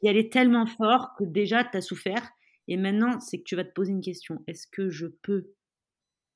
il 0.00 0.16
est 0.16 0.32
tellement 0.32 0.66
fort 0.66 1.10
que 1.16 1.22
déjà, 1.22 1.62
tu 1.62 1.76
as 1.76 1.80
souffert. 1.80 2.28
Et 2.66 2.76
maintenant, 2.76 3.20
c'est 3.20 3.38
que 3.38 3.44
tu 3.44 3.54
vas 3.54 3.62
te 3.62 3.72
poser 3.72 3.92
une 3.92 4.00
question. 4.00 4.42
Est-ce 4.48 4.66
que 4.66 4.90
je 4.90 5.06
peux 5.06 5.52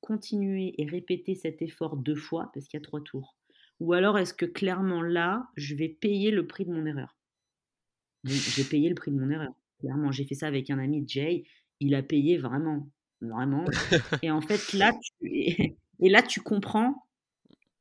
continuer 0.00 0.74
et 0.78 0.86
répéter 0.86 1.34
cet 1.34 1.62
effort 1.62 1.96
deux 1.96 2.16
fois 2.16 2.50
parce 2.54 2.66
qu'il 2.66 2.78
y 2.78 2.82
a 2.82 2.84
trois 2.84 3.00
tours? 3.00 3.36
Ou 3.80 3.92
alors 3.92 4.18
est-ce 4.18 4.34
que 4.34 4.46
clairement 4.46 5.02
là, 5.02 5.48
je 5.56 5.74
vais 5.74 5.88
payer 5.88 6.30
le 6.30 6.46
prix 6.46 6.64
de 6.64 6.72
mon 6.72 6.86
erreur? 6.86 7.16
J'ai 8.24 8.64
payé 8.70 8.88
le 8.88 8.94
prix 8.94 9.10
de 9.10 9.18
mon 9.18 9.30
erreur. 9.30 9.52
Clairement, 9.80 10.12
j'ai 10.12 10.24
fait 10.24 10.34
ça 10.34 10.46
avec 10.46 10.70
un 10.70 10.78
ami, 10.78 11.04
Jay. 11.06 11.44
Il 11.80 11.94
a 11.94 12.02
payé 12.02 12.38
vraiment, 12.38 12.88
vraiment. 13.20 13.64
Et 14.22 14.30
en 14.30 14.40
fait, 14.40 14.72
là, 14.72 14.92
tu, 14.92 15.28
et 16.00 16.08
là, 16.08 16.22
tu 16.22 16.40
comprends 16.40 17.06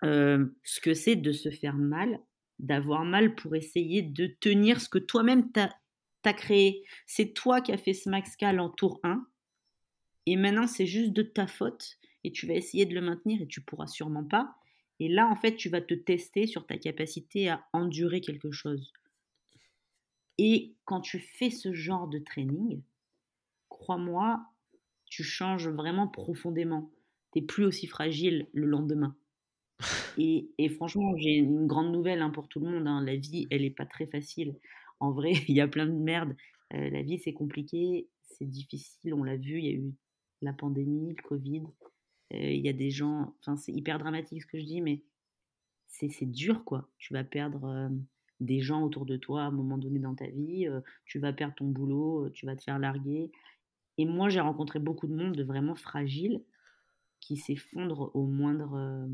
euh, 0.04 0.46
ce 0.64 0.80
que 0.82 0.94
c'est 0.94 1.16
de 1.16 1.32
se 1.32 1.50
faire 1.50 1.76
mal, 1.76 2.20
d'avoir 2.60 3.06
mal 3.06 3.36
pour 3.36 3.56
essayer 3.56 4.02
de 4.02 4.28
tenir 4.28 4.82
ce 4.82 4.90
que 4.90 5.00
toi-même 5.00 5.52
t'as 5.52 6.34
créé, 6.34 6.84
c'est 7.06 7.34
toi 7.34 7.62
qui 7.62 7.72
as 7.72 7.78
fait 7.78 7.94
ce 7.94 8.10
max 8.10 8.36
cal 8.36 8.60
en 8.60 8.70
tour 8.70 9.00
1, 9.04 9.26
et 10.26 10.36
maintenant 10.38 10.68
c'est 10.68 10.86
juste 10.86 11.14
de 11.14 11.22
ta 11.22 11.48
faute, 11.48 11.98
et 12.26 12.32
tu 12.32 12.48
vas 12.48 12.54
essayer 12.54 12.86
de 12.86 12.94
le 12.94 13.02
maintenir, 13.02 13.42
et 13.42 13.48
tu 13.48 13.62
pourras 13.62 13.88
sûrement 13.88 14.24
pas. 14.24 14.56
Et 15.00 15.08
là, 15.08 15.28
en 15.30 15.36
fait, 15.36 15.56
tu 15.56 15.70
vas 15.70 15.82
te 15.82 15.94
tester 15.94 16.48
sur 16.48 16.66
ta 16.66 16.78
capacité 16.78 17.50
à 17.50 17.66
endurer 17.74 18.22
quelque 18.22 18.52
chose. 18.52 18.94
Et 20.38 20.74
quand 20.86 21.02
tu 21.02 21.20
fais 21.20 21.50
ce 21.50 21.74
genre 21.74 22.08
de 22.08 22.20
training, 22.20 22.82
crois-moi, 23.70 24.46
tu 25.06 25.24
changes 25.24 25.68
vraiment 25.68 26.08
profondément. 26.08 26.92
Tu 27.34 27.40
n'es 27.40 27.46
plus 27.46 27.66
aussi 27.66 27.88
fragile 27.88 28.48
le 28.54 28.66
lendemain. 28.68 29.16
Et, 30.18 30.70
franchement, 30.70 31.16
j'ai 31.18 31.36
une 31.36 31.68
grande 31.68 31.92
nouvelle 31.92 32.22
hein, 32.22 32.30
pour 32.30 32.48
tout 32.48 32.60
le 32.60 32.70
monde. 32.70 32.88
Hein. 32.88 33.04
La 33.04 33.16
vie, 33.16 33.48
elle 33.52 33.62
n'est 33.62 33.70
pas 33.70 33.86
très 33.86 34.06
facile 34.06 34.56
en 35.00 35.12
vrai, 35.12 35.34
il 35.48 35.56
y 35.56 35.62
a 35.62 35.68
plein 35.68 35.86
de 35.86 35.92
merde. 35.92 36.36
la 36.72 37.02
vie, 37.02 37.20
c'est 37.20 37.34
compliqué, 37.34 38.08
c'est 38.24 38.50
difficile, 38.50 39.14
on 39.14 39.24
l'a 39.24 39.38
vu, 39.38 39.60
il 39.60 39.66
y 39.66 39.70
a 39.70 39.74
eu 39.74 39.94
la 40.42 40.54
pandémie, 40.54 41.14
le 41.16 41.22
Covid. 41.22 41.64
Il 42.32 42.66
y 42.66 42.70
a 42.70 42.74
des 42.74 42.90
gens, 42.90 43.36
enfin, 43.40 43.58
c'est 43.58 43.72
hyper 43.72 44.00
dramatique 44.00 44.42
ce 44.42 44.48
que 44.48 44.60
je 44.60 44.66
dis, 44.66 44.82
mais 44.82 45.04
c'est 45.88 46.26
dur, 46.26 46.64
quoi. 46.66 46.90
Tu 46.98 47.14
vas 47.14 47.24
perdre 47.24 47.90
des 48.40 48.60
gens 48.60 48.84
autour 48.84 49.06
de 49.06 49.16
toi 49.16 49.44
à 49.44 49.46
un 49.46 49.52
moment 49.52 49.78
donné 49.78 50.00
dans 50.00 50.16
ta 50.16 50.28
vie, 50.28 50.68
tu 51.06 51.20
vas 51.20 51.32
perdre 51.32 51.56
ton 51.56 51.68
boulot, 51.68 52.30
tu 52.32 52.46
vas 52.46 52.56
te 52.56 52.64
faire 52.64 52.80
larguer. 52.80 53.32
Et 53.98 54.06
moi, 54.06 54.28
j'ai 54.30 54.42
rencontré 54.42 54.80
beaucoup 54.80 55.08
de 55.08 55.16
monde 55.16 55.36
de 55.36 55.44
vraiment 55.44 55.76
fragile 55.76 56.44
qui 57.22 57.38
s'effondre 57.38 58.12
au 58.14 58.26
moindre, 58.26 59.08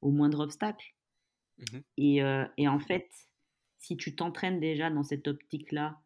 au 0.00 0.10
moindre 0.10 0.40
obstacle. 0.40 0.94
Mmh 1.58 1.78
et, 1.98 2.22
et, 2.56 2.68
en 2.68 2.80
fait, 2.80 3.08
si 3.78 3.96
tu 3.96 4.16
t'entraînes 4.16 4.60
déjà 4.60 4.90
dans 4.90 5.02
cette 5.02 5.28
optique-là, 5.28 6.00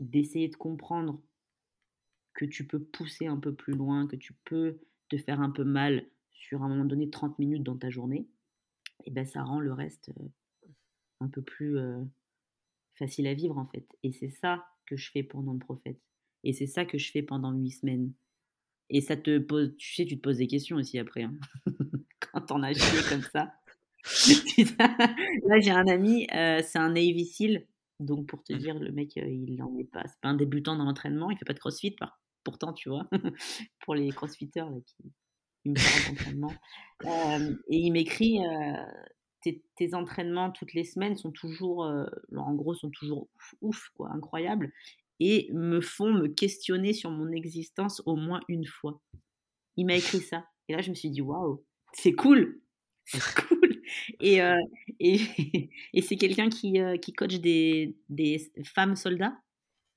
d'essayer 0.00 0.48
de 0.48 0.56
comprendre 0.56 1.20
que 2.34 2.44
tu 2.44 2.66
peux 2.66 2.80
pousser 2.80 3.26
un 3.26 3.36
peu 3.36 3.54
plus 3.54 3.74
loin, 3.74 4.06
que 4.06 4.16
tu 4.16 4.32
peux 4.44 4.78
te 5.08 5.16
faire 5.16 5.40
un 5.40 5.50
peu 5.50 5.64
mal 5.64 6.06
sur 6.30 6.62
un 6.62 6.68
moment 6.68 6.84
donné 6.84 7.10
30 7.10 7.38
minutes 7.38 7.62
dans 7.62 7.76
ta 7.76 7.90
journée, 7.90 8.28
et 9.00 9.04
eh 9.06 9.10
ben 9.10 9.24
ça 9.24 9.42
rend 9.42 9.60
le 9.60 9.72
reste 9.72 10.10
euh, 10.20 10.28
un 11.20 11.28
peu 11.28 11.42
plus 11.42 11.78
euh, 11.78 12.02
facile 12.94 13.26
à 13.26 13.34
vivre 13.34 13.58
en 13.58 13.66
fait. 13.66 13.86
Et 14.02 14.12
c'est 14.12 14.30
ça 14.30 14.66
que 14.86 14.96
je 14.96 15.10
fais 15.10 15.22
pendant 15.22 15.52
le 15.52 15.58
prophète. 15.58 16.00
Et 16.44 16.52
c'est 16.52 16.66
ça 16.66 16.84
que 16.84 16.98
je 16.98 17.10
fais 17.10 17.22
pendant 17.22 17.52
huit 17.52 17.70
semaines. 17.70 18.12
Et 18.90 19.00
ça 19.00 19.16
te 19.16 19.38
pose, 19.38 19.76
tu 19.76 19.94
sais, 19.94 20.06
tu 20.06 20.16
te 20.16 20.22
poses 20.22 20.38
des 20.38 20.46
questions 20.46 20.76
aussi 20.76 20.98
après. 20.98 21.22
Hein. 21.22 21.34
Quand 22.20 22.50
on 22.52 22.62
a 22.62 22.72
chié 22.72 23.00
comme 23.08 23.22
ça. 23.22 23.52
Là, 24.78 25.60
j'ai 25.60 25.70
un 25.70 25.86
ami, 25.86 26.26
euh, 26.34 26.62
c'est 26.64 26.78
un 26.78 26.90
Navy 26.90 27.26
SEAL. 27.26 27.66
Donc, 28.00 28.26
pour 28.26 28.42
te 28.42 28.52
mmh. 28.52 28.58
dire, 28.58 28.78
le 28.78 28.92
mec, 28.92 29.16
euh, 29.18 29.28
il 29.28 29.56
n'en 29.56 29.76
est 29.76 29.84
pas. 29.84 30.04
C'est 30.06 30.20
pas 30.20 30.28
un 30.28 30.34
débutant 30.34 30.76
dans 30.76 30.84
l'entraînement. 30.84 31.30
Il 31.30 31.36
fait 31.36 31.44
pas 31.44 31.52
de 31.52 31.58
crossfit. 31.58 31.96
Pourtant, 32.50 32.72
tu 32.72 32.88
vois, 32.88 33.08
pour 33.80 33.94
les 33.94 34.10
crossfitters 34.10 34.64
qui 34.86 35.70
me 35.70 35.74
parlent 35.74 36.14
d'entraînement. 36.14 36.52
Euh, 37.06 37.54
et 37.70 37.76
il 37.76 37.92
m'écrit 37.92 38.40
tes, 39.44 39.94
entraînements 39.94 40.50
toutes 40.50 40.74
les 40.74 40.82
semaines 40.82 41.14
sont 41.14 41.30
toujours, 41.30 41.88
en 42.36 42.54
gros, 42.54 42.74
sont 42.74 42.90
toujours 42.90 43.28
ouf, 43.60 43.88
quoi, 43.94 44.10
incroyables. 44.12 44.72
Et 45.20 45.48
me 45.52 45.80
font 45.80 46.12
me 46.12 46.26
questionner 46.26 46.92
sur 46.92 47.12
mon 47.12 47.30
existence 47.30 48.02
au 48.04 48.16
moins 48.16 48.40
une 48.48 48.66
fois. 48.66 49.00
Il 49.76 49.86
m'a 49.86 49.94
écrit 49.94 50.20
ça. 50.20 50.44
Et 50.68 50.72
là, 50.72 50.82
je 50.82 50.90
me 50.90 50.96
suis 50.96 51.10
dit, 51.10 51.22
waouh, 51.22 51.64
c'est 51.92 52.14
cool. 52.14 52.60
C'est 53.10 53.46
cool. 53.46 53.80
Et, 54.20 54.42
euh, 54.42 54.54
et, 55.00 55.18
et 55.94 56.02
c'est 56.02 56.16
quelqu'un 56.16 56.50
qui, 56.50 56.78
euh, 56.78 56.98
qui 56.98 57.14
coach 57.14 57.36
des, 57.36 57.96
des 58.10 58.52
femmes 58.62 58.96
soldats. 58.96 59.34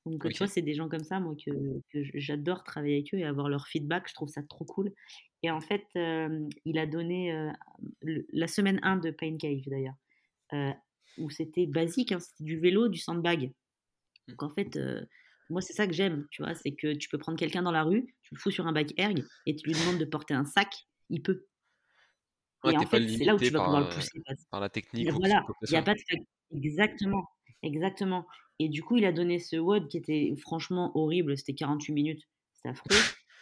Donc, 0.06 0.28
tu 0.30 0.38
vois, 0.38 0.48
c'est 0.48 0.62
des 0.62 0.74
gens 0.74 0.90
comme 0.90 1.04
ça, 1.04 1.20
moi, 1.20 1.36
que, 1.36 1.52
que 1.94 2.04
j'adore 2.16 2.64
travailler 2.64 2.96
avec 2.96 3.14
eux 3.14 3.18
et 3.18 3.24
avoir 3.24 3.50
leur 3.50 3.68
feedback. 3.68 4.08
Je 4.10 4.14
trouve 4.16 4.30
ça 4.30 4.42
trop 4.42 4.66
cool. 4.66 4.92
Et 5.44 5.52
en 5.52 5.62
fait, 5.62 5.86
euh, 5.96 6.48
il 6.66 6.80
a 6.80 6.88
donné 6.88 7.52
la 8.02 8.48
semaine 8.48 8.80
1 8.82 8.98
de 8.98 9.12
Pain 9.12 9.38
Cave, 9.38 9.62
d'ailleurs, 9.68 10.76
où 11.18 11.30
c'était 11.30 11.68
basique, 11.68 12.12
hein, 12.12 12.20
c'était 12.20 12.44
du 12.44 12.60
vélo, 12.60 12.88
du 12.88 12.98
sandbag. 12.98 13.44
Mmh. 13.44 14.32
Donc, 14.32 14.44
en 14.44 14.50
fait, 14.50 14.80
moi, 15.52 15.62
c'est 15.62 15.74
ça 15.74 15.86
que 15.86 15.94
j'aime, 15.94 16.28
tu 16.32 16.42
vois, 16.42 16.56
c'est 16.56 16.72
que 16.72 16.94
tu 16.94 17.10
peux 17.10 17.18
prendre 17.18 17.38
quelqu'un 17.38 17.62
dans 17.62 17.72
la 17.72 17.84
rue, 17.84 18.16
tu 18.24 18.34
le 18.34 18.40
fous 18.40 18.52
sur 18.52 18.66
un 18.68 18.72
bac 18.72 18.94
erg 18.98 19.24
et 19.46 19.56
tu 19.56 19.68
lui 19.68 19.74
demandes 19.74 20.00
de 20.00 20.06
porter 20.06 20.34
un 20.34 20.46
sac, 20.46 20.88
il 21.10 21.22
peut 21.22 21.46
et 22.70 22.78
en 22.78 22.86
fait, 22.86 23.08
c'est 23.08 23.24
là 23.24 23.36
où 23.36 23.40
tu 23.40 23.50
vas 23.50 23.64
pouvoir 23.64 23.82
le 23.82 23.90
pousser. 23.90 24.22
Par 24.50 24.60
la 24.60 24.70
technique. 24.70 25.10
voilà, 25.12 25.44
il 25.64 25.72
n'y 25.72 25.78
a 25.78 25.82
pas 25.82 25.96
de 25.96 26.00
Exactement, 26.54 27.28
exactement. 27.64 28.26
Et 28.60 28.70
du 28.70 28.84
coup, 28.84 28.98
il 28.98 29.06
a 29.06 29.12
donné 29.12 29.40
ce 29.40 29.56
WOD 29.56 29.88
qui 29.88 29.98
était 29.98 30.34
franchement 30.40 30.92
horrible. 30.96 31.36
C'était 31.38 31.56
48 31.56 31.94
minutes. 31.94 32.28
C'était 32.54 32.70
affreux. 32.70 32.96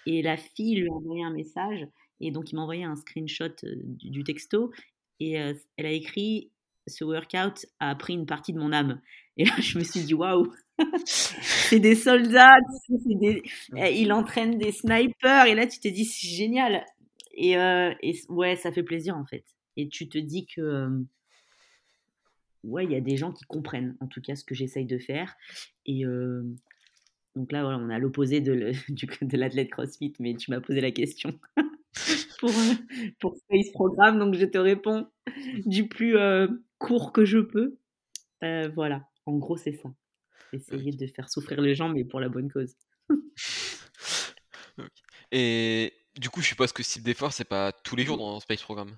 Et 0.06 0.22
la 0.22 0.38
fille 0.38 0.76
lui 0.76 0.88
a 0.88 0.94
envoyé 0.94 1.24
un 1.24 1.32
message. 1.32 1.86
Et 2.22 2.32
donc, 2.32 2.52
il 2.52 2.56
m'a 2.56 2.62
envoyé 2.62 2.86
un 2.86 2.96
screenshot 2.96 3.54
du, 3.64 4.24
texto. 4.24 4.72
Et 5.20 5.34
elle 5.34 5.86
a 5.86 5.92
écrit 5.92 6.52
Ce 6.88 7.04
workout 7.04 7.66
a 7.80 7.96
pris 7.96 8.14
une 8.14 8.26
partie 8.26 8.54
de 8.54 8.60
mon 8.60 8.72
âme. 8.72 9.02
Et 9.38 9.46
là, 9.46 9.52
je 9.60 9.78
me 9.78 9.84
suis 9.84 10.02
dit 10.02 10.14
Waouh 10.14 10.54
C'est 11.06 11.80
des 11.80 11.96
soldats. 11.96 12.56
Des... 12.90 13.44
Eh, 13.76 14.02
il 14.02 14.14
entraîne 14.14 14.58
des 14.58 14.72
snipers. 14.72 15.48
Et 15.48 15.56
là, 15.56 15.68
tu 15.68 15.80
te 15.80 15.90
dis 15.90 16.06
C'est 16.06 16.28
génial. 16.30 16.86
Et, 17.34 17.52
et, 17.54 18.22
ouais, 18.30 18.56
ça 18.56 18.72
fait 18.72 18.84
plaisir 18.84 19.18
en 19.18 19.26
fait. 19.26 19.44
Et 19.76 19.90
tu 19.90 20.08
te 20.08 20.18
dis 20.18 20.46
que 20.46 21.04
ouais, 22.63 22.86
il 22.86 22.91
y 22.91 22.95
a 22.95 23.02
des 23.02 23.17
gens 23.17 23.32
qui 23.32 23.43
comprennent 23.45 23.95
en 24.00 24.08
tout 24.08 24.22
cas 24.22 24.36
ce 24.36 24.43
que 24.43 24.56
j'essaye 24.56 24.86
de 24.86 24.98
faire. 24.98 25.36
Et 25.86 26.04
donc 27.36 27.52
là, 27.52 27.67
on 27.67 27.89
est 27.89 27.95
à 27.95 28.00
l'opposé 28.00 28.41
de, 28.41 28.72
de 29.22 29.38
l'athlète 29.38 29.69
CrossFit, 29.69 30.13
mais 30.19 30.36
tu 30.36 30.52
m'as 30.52 30.62
posé 30.62 30.82
la 30.82 30.91
question 30.91 31.39
pour, 32.39 32.52
pour 33.19 33.36
Space 33.38 33.72
Programme, 33.72 34.19
donc 34.19 34.36
je 34.36 34.45
te 34.45 34.58
réponds 34.58 35.08
du 35.65 35.88
plus 35.88 36.15
court 36.78 37.13
que 37.13 37.26
je 37.26 37.39
peux. 37.39 37.78
voilà, 38.41 39.08
en 39.26 39.38
gros, 39.38 39.58
c'est 39.58 39.74
ça. 39.74 39.89
Essayer 40.52 40.91
de 40.91 41.06
faire 41.08 41.30
souffrir 41.30 41.62
les 41.62 41.76
gens, 41.76 41.89
mais 41.89 42.04
pour 42.04 42.19
la 42.19 42.30
bonne 42.30 42.52
cause. 42.52 42.76
Et 45.32 45.93
du 46.17 46.30
coup, 46.30 46.41
je 46.41 46.48
suppose 46.48 46.72
que 46.72 46.82
ce 46.84 46.93
type 46.93 47.04
d'effort, 47.04 47.32
c'est 47.34 47.45
pas 47.45 47.72
tous 47.72 47.95
les 47.95 48.04
jours 48.04 48.17
dans 48.17 48.39
Space 48.39 48.63
Programme? 48.63 48.98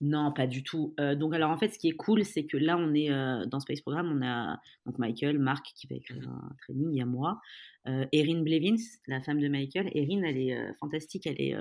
Non, 0.00 0.30
pas 0.30 0.46
du 0.46 0.62
tout. 0.62 0.94
donc 0.98 1.34
alors 1.34 1.50
en 1.50 1.56
fait, 1.56 1.70
ce 1.70 1.78
qui 1.78 1.88
est 1.88 1.96
cool, 1.96 2.24
c'est 2.24 2.44
que 2.44 2.58
là, 2.58 2.76
on 2.76 2.92
est 2.92 3.08
dans 3.46 3.60
Space 3.60 3.80
Programme, 3.80 4.12
on 4.12 4.26
a 4.26 4.60
donc 4.84 4.98
Michael, 4.98 5.38
Marc 5.38 5.72
qui 5.74 5.86
va 5.86 5.96
écrire 5.96 6.28
un 6.28 6.54
training, 6.60 6.90
il 6.92 6.98
y 6.98 7.00
a 7.00 7.06
moi, 7.06 7.40
Erin 7.86 8.42
Blevins, 8.42 8.82
la 9.06 9.22
femme 9.22 9.40
de 9.40 9.48
Michael. 9.48 9.90
Erin, 9.94 10.22
elle 10.22 10.36
est 10.36 10.74
fantastique, 10.74 11.26
elle 11.26 11.40
est, 11.40 11.56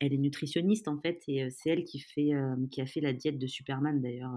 elle 0.00 0.12
est 0.12 0.18
nutritionniste 0.18 0.86
en 0.86 0.98
fait, 0.98 1.22
et 1.28 1.48
c'est 1.48 1.70
elle 1.70 1.84
qui 1.84 2.00
fait, 2.00 2.32
qui 2.70 2.82
a 2.82 2.86
fait 2.86 3.00
la 3.00 3.14
diète 3.14 3.38
de 3.38 3.46
Superman 3.46 4.02
d'ailleurs 4.02 4.34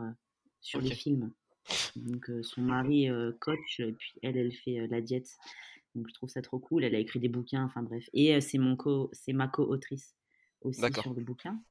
sur 0.62 0.80
les 0.80 0.96
films. 0.96 1.34
Donc 1.98 2.32
son 2.42 2.62
mari 2.62 3.10
coach, 3.40 3.82
et 3.82 3.92
puis 3.92 4.14
elle, 4.22 4.38
elle 4.38 4.54
fait 4.54 4.88
la 4.88 5.02
diète. 5.02 5.28
Donc 5.94 6.08
je 6.08 6.14
trouve 6.14 6.30
ça 6.30 6.42
trop 6.42 6.58
cool. 6.58 6.86
Elle 6.86 6.96
a 6.96 7.00
écrit 7.00 7.20
des 7.20 7.28
bouquins, 7.28 7.66
enfin 7.66 7.84
bref. 7.84 8.10
Et 8.14 8.40
c'est 8.40 8.58
mon 8.58 8.78
co, 8.78 9.10
c'est 9.12 9.34
ma 9.34 9.50
co-autrice 9.50 10.16
aussi 10.62 10.82
sur 11.02 11.14
le 11.14 11.22
bouquin 11.22 11.62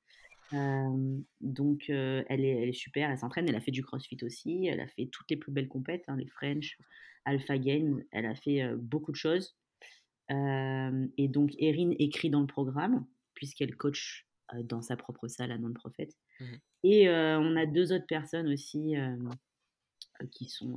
donc 1.40 1.88
elle, 1.88 2.44
est, 2.44 2.62
elle 2.62 2.68
est 2.68 2.72
super, 2.72 3.10
elle 3.10 3.18
s'entraîne, 3.18 3.48
elle 3.48 3.54
a 3.56 3.60
fait 3.60 3.70
du 3.70 3.82
crossfit 3.82 4.18
aussi, 4.22 4.66
elle 4.66 4.80
a 4.80 4.88
fait 4.88 5.06
toutes 5.06 5.30
les 5.30 5.36
plus 5.36 5.52
belles 5.52 5.68
compètes, 5.68 6.04
hein, 6.08 6.16
les 6.16 6.26
French, 6.26 6.78
Alpha 7.24 7.58
Games, 7.58 8.02
elle 8.10 8.26
a 8.26 8.34
fait 8.34 8.62
beaucoup 8.76 9.12
de 9.12 9.16
choses. 9.16 9.56
et 10.30 11.28
donc 11.28 11.52
Erin 11.58 11.92
écrit 11.98 12.30
dans 12.30 12.40
le 12.40 12.46
programme, 12.46 13.06
puisqu'elle 13.34 13.76
coach 13.76 14.26
dans 14.64 14.82
sa 14.82 14.96
propre 14.96 15.28
salle 15.28 15.52
à 15.52 15.58
Non-Profit. 15.58 16.08
Mmh 16.40 16.44
et 16.84 17.08
on 17.08 17.56
a 17.56 17.64
deux 17.64 17.92
autres 17.92 18.06
personnes 18.06 18.48
aussi 18.52 18.94
qui 20.32 20.46
sont... 20.46 20.74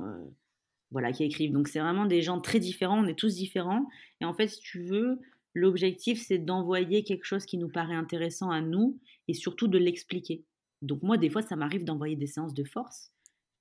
voilà, 0.92 1.12
qui 1.12 1.24
écrivent. 1.24 1.52
Donc 1.52 1.68
c'est 1.68 1.80
vraiment 1.80 2.06
des 2.06 2.22
gens 2.22 2.40
très 2.40 2.60
différents, 2.60 3.04
on 3.04 3.08
est 3.08 3.18
tous 3.18 3.34
différents. 3.34 3.88
Et 4.20 4.24
en 4.24 4.32
fait, 4.32 4.46
si 4.46 4.60
tu 4.60 4.82
veux, 4.82 5.20
L'objectif, 5.56 6.20
c'est 6.20 6.36
d'envoyer 6.36 7.02
quelque 7.02 7.24
chose 7.24 7.46
qui 7.46 7.56
nous 7.56 7.70
paraît 7.70 7.94
intéressant 7.94 8.50
à 8.50 8.60
nous 8.60 9.00
et 9.26 9.32
surtout 9.32 9.68
de 9.68 9.78
l'expliquer. 9.78 10.44
Donc 10.82 11.02
moi, 11.02 11.16
des 11.16 11.30
fois, 11.30 11.40
ça 11.40 11.56
m'arrive 11.56 11.82
d'envoyer 11.82 12.14
des 12.14 12.26
séances 12.26 12.52
de 12.52 12.62
force 12.62 13.10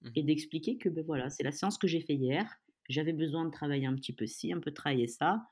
mmh. 0.02 0.10
et 0.18 0.24
d'expliquer 0.24 0.78
que 0.78 0.90
ben 0.90 1.06
voilà, 1.06 1.30
c'est 1.30 1.44
la 1.44 1.54
séance 1.54 1.78
que 1.78 1.88
j'ai 1.88 2.02
fait 2.02 2.16
hier. 2.16 2.54
J'avais 2.90 3.14
besoin 3.14 3.46
de 3.46 3.50
travailler 3.50 3.86
un 3.86 3.96
petit 3.96 4.12
peu 4.12 4.28
ci, 4.28 4.52
un 4.52 4.60
peu 4.60 4.72
travailler 4.72 5.08
ça, 5.08 5.48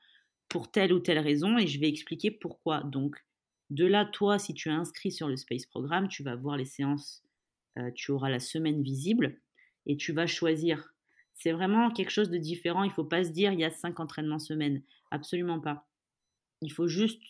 pour 0.50 0.70
telle 0.70 0.92
ou 0.92 1.00
telle 1.00 1.18
raison, 1.18 1.56
et 1.56 1.66
je 1.66 1.80
vais 1.80 1.88
expliquer 1.88 2.30
pourquoi. 2.30 2.82
Donc 2.82 3.16
de 3.70 3.86
là, 3.86 4.04
toi, 4.04 4.38
si 4.38 4.52
tu 4.52 4.68
es 4.68 4.72
inscrit 4.72 5.12
sur 5.12 5.28
le 5.28 5.38
Space 5.38 5.64
Programme, 5.64 6.08
tu 6.08 6.22
vas 6.22 6.36
voir 6.36 6.58
les 6.58 6.66
séances, 6.66 7.24
euh, 7.78 7.90
tu 7.94 8.10
auras 8.10 8.28
la 8.28 8.38
semaine 8.38 8.82
visible 8.82 9.40
et 9.86 9.96
tu 9.96 10.12
vas 10.12 10.26
choisir. 10.26 10.92
C'est 11.32 11.52
vraiment 11.52 11.90
quelque 11.90 12.10
chose 12.10 12.28
de 12.28 12.36
différent. 12.36 12.84
Il 12.84 12.88
ne 12.88 12.92
faut 12.92 13.02
pas 13.02 13.24
se 13.24 13.30
dire 13.30 13.54
il 13.54 13.60
y 13.60 13.64
a 13.64 13.70
cinq 13.70 13.98
entraînements 13.98 14.38
semaine. 14.38 14.82
Absolument 15.10 15.58
pas. 15.58 15.88
Il 16.64 16.72
faut 16.72 16.88
juste 16.88 17.22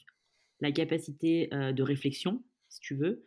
la 0.60 0.72
capacité 0.72 1.48
de 1.50 1.82
réflexion, 1.82 2.42
si 2.68 2.80
tu 2.80 2.94
veux, 2.94 3.24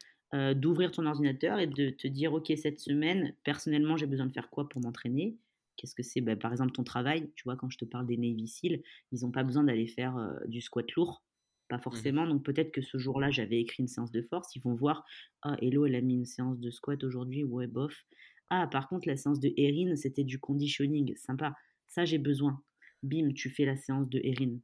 d'ouvrir 0.56 0.92
ton 0.92 1.06
ordinateur 1.06 1.60
et 1.60 1.68
de 1.68 1.90
te 1.90 2.08
dire, 2.08 2.34
OK, 2.34 2.52
cette 2.58 2.80
semaine, 2.80 3.36
personnellement, 3.44 3.98
j'ai 3.98 4.08
besoin 4.08 4.26
de 4.26 4.34
faire 4.34 4.50
quoi 4.50 4.68
pour 4.70 4.82
m'entraîner? 4.82 5.38
Qu'est-ce 5.76 5.94
que 5.94 6.04
c'est? 6.04 6.22
Bah, 6.22 6.36
Par 6.36 6.52
exemple, 6.52 6.72
ton 6.72 6.84
travail, 6.84 7.30
tu 7.36 7.44
vois, 7.44 7.56
quand 7.56 7.70
je 7.70 7.78
te 7.78 7.86
parle 7.86 8.08
des 8.08 8.18
Navy 8.18 8.48
Seals, 8.48 8.82
ils 9.12 9.22
n'ont 9.22 9.32
pas 9.32 9.44
besoin 9.44 9.64
d'aller 9.64 9.88
faire 9.88 10.40
du 10.48 10.62
squat 10.62 10.92
lourd, 10.94 11.24
pas 11.68 11.78
mmh 11.78 11.82
forcément. 11.82 12.28
Donc 12.28 12.44
peut-être 12.44 12.72
que 12.72 12.82
ce 12.82 12.98
jour-là, 12.98 13.30
j'avais 13.30 13.60
écrit 13.60 13.84
une 13.84 13.88
séance 13.88 14.12
de 14.12 14.22
force. 14.22 14.56
Ils 14.56 14.62
vont 14.62 14.74
voir, 14.74 15.06
ah, 15.44 15.56
Hello, 15.62 15.86
elle 15.86 15.96
a 15.96 16.02
mis 16.02 16.16
une 16.16 16.26
séance 16.26 16.60
de 16.60 16.72
squat 16.72 17.04
aujourd'hui, 17.04 17.44
ouais, 17.44 17.68
bof. 17.68 18.06
Ah, 18.50 18.68
par 18.68 18.88
contre, 18.88 19.08
la 19.08 19.18
séance 19.18 19.40
de 19.40 19.54
Erin, 19.58 19.96
c'était 19.96 20.24
du 20.24 20.40
conditioning, 20.40 21.16
sympa. 21.18 21.54
Ça, 21.88 22.06
j'ai 22.06 22.18
besoin. 22.18 22.64
Bim, 23.04 23.34
tu 23.34 23.50
fais 23.50 23.66
la 23.66 23.78
séance 23.78 24.10
de 24.10 24.20
Erin 24.24 24.58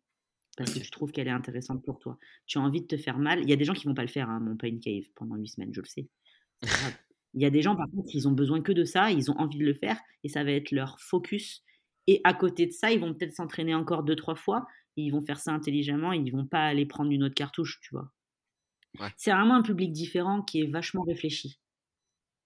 parce 0.58 0.74
que 0.74 0.80
tu 0.80 0.92
trouves 0.92 1.12
qu'elle 1.12 1.28
est 1.28 1.32
intéressante 1.32 1.84
pour 1.84 2.00
toi. 2.00 2.18
Tu 2.46 2.58
as 2.58 2.62
envie 2.62 2.82
de 2.82 2.88
te 2.88 2.98
faire 2.98 3.18
mal. 3.18 3.42
Il 3.42 3.50
y 3.50 3.54
a 3.54 3.56
des 3.56 3.66
gens 3.66 3.74
qui 3.74 3.86
vont 3.86 3.96
pas 3.96 4.04
le 4.04 4.08
faire, 4.08 4.30
hein, 4.30 4.40
mon 4.40 4.56
pain 4.56 4.78
cave, 4.80 5.06
pendant 5.16 5.36
huit 5.36 5.48
semaines, 5.48 5.74
je 5.74 5.82
le 5.82 5.88
sais. 5.88 6.08
Il 7.34 7.42
y 7.42 7.46
a 7.46 7.50
des 7.50 7.64
gens, 7.64 7.76
par 7.76 7.90
contre, 7.90 8.10
ils 8.14 8.28
ont 8.28 8.32
besoin 8.32 8.62
que 8.62 8.72
de 8.72 8.84
ça, 8.84 9.10
ils 9.10 9.32
ont 9.32 9.38
envie 9.40 9.58
de 9.58 9.66
le 9.66 9.74
faire, 9.74 10.00
et 10.24 10.30
ça 10.30 10.44
va 10.44 10.52
être 10.52 10.72
leur 10.72 11.00
focus. 11.00 11.64
Et 12.06 12.22
à 12.24 12.34
côté 12.34 12.68
de 12.68 12.72
ça, 12.72 12.92
ils 12.92 13.00
vont 13.00 13.14
peut-être 13.14 13.34
s'entraîner 13.34 13.74
encore 13.74 14.04
deux, 14.04 14.16
trois 14.16 14.36
fois, 14.36 14.68
ils 14.98 15.10
vont 15.10 15.22
faire 15.22 15.40
ça 15.40 15.52
intelligemment, 15.52 16.14
ils 16.14 16.32
vont 16.32 16.46
pas 16.46 16.66
aller 16.66 16.86
prendre 16.86 17.12
une 17.12 17.24
autre 17.24 17.34
cartouche, 17.34 17.80
tu 17.82 17.90
vois. 17.96 18.12
C'est 19.18 19.32
vraiment 19.32 19.56
un 19.56 19.64
public 19.64 19.92
différent 19.92 20.44
qui 20.44 20.62
est 20.62 20.68
vachement 20.68 21.02
réfléchi. 21.02 21.60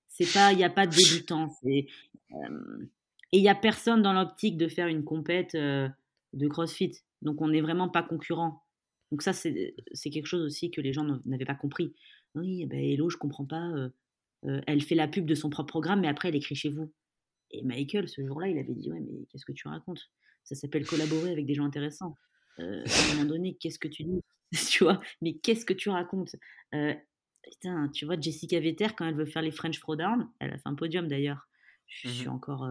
C'est 0.08 0.32
pas, 0.32 0.54
il 0.54 0.58
n'y 0.58 0.63
a 0.63 0.70
pas 0.70 0.88
de 0.88 0.96
débutants. 0.96 1.54
et 1.65 1.88
il 3.34 3.41
n'y 3.41 3.50
a 3.50 3.56
personne 3.56 4.02
dans 4.02 4.13
l'optique 4.13 4.56
de 4.56 4.70
faire 4.70 4.88
une 4.88 5.04
compète 5.04 5.58
de 5.58 6.48
CrossFit. 6.48 6.93
Donc 7.21 7.41
on 7.41 7.49
n'est 7.49 7.62
vraiment 7.62 7.89
pas 7.89 8.03
concurrent. 8.03 8.63
Donc 9.12 9.21
ça, 9.21 9.34
c'est 9.34 9.75
quelque 10.10 10.25
chose 10.25 10.43
aussi 10.43 10.69
que 10.69 10.82
les 10.82 10.93
gens 10.93 11.06
n'avaient 11.25 11.45
pas 11.45 11.56
compris. 11.56 11.93
Oui, 12.36 12.65
ben 12.65 12.80
Hello, 12.80 13.10
je 13.10 13.17
comprends 13.17 13.45
pas. 13.45 13.71
elle 14.43 14.82
fait 14.82 14.95
la 14.95 15.08
pub 15.08 15.25
de 15.25 15.36
son 15.36 15.49
propre 15.49 15.69
programme, 15.69 16.01
mais 16.01 16.08
après, 16.08 16.30
elle 16.30 16.36
écrit 16.36 16.56
chez 16.56 16.69
vous. 16.69 16.91
Et 17.51 17.63
Michael, 17.63 18.10
ce 18.10 18.25
jour-là, 18.25 18.49
il 18.49 18.58
avait 18.58 18.73
dit, 18.73 18.91
ouais, 18.91 18.99
mais 18.99 19.25
qu'est-ce 19.30 19.45
que 19.45 19.53
tu 19.53 19.67
racontes? 19.67 20.12
Ça 20.43 20.56
s'appelle 20.56 20.86
collaborer 20.86 21.32
avec 21.32 21.45
des 21.45 21.53
gens 21.53 21.63
intéressants. 21.65 22.17
à 22.58 22.63
un 22.63 23.15
moment 23.15 23.25
donné, 23.25 23.56
qu'est-ce 23.56 23.80
que 23.80 23.88
tu 23.88 24.03
dis? 24.03 24.21
Tu 24.69 24.84
vois 24.84 25.01
Mais 25.21 25.36
qu'est-ce 25.38 25.65
que 25.65 25.73
tu 25.73 25.89
racontes? 25.89 26.36
Putain, 26.71 27.89
tu 27.89 28.06
vois, 28.06 28.19
Jessica 28.19 28.60
Vetter, 28.60 28.88
quand 28.97 29.06
elle 29.06 29.15
veut 29.15 29.25
faire 29.25 29.41
les 29.41 29.51
French 29.51 29.80
Throwdown, 29.80 30.30
elle 30.39 30.51
a 30.51 30.58
fait 30.58 30.67
un 30.67 30.75
podium 30.75 31.08
d'ailleurs. 31.08 31.47
Je 31.88 32.10
mmh 32.10 32.12
suis 32.12 32.27
encore 32.27 32.67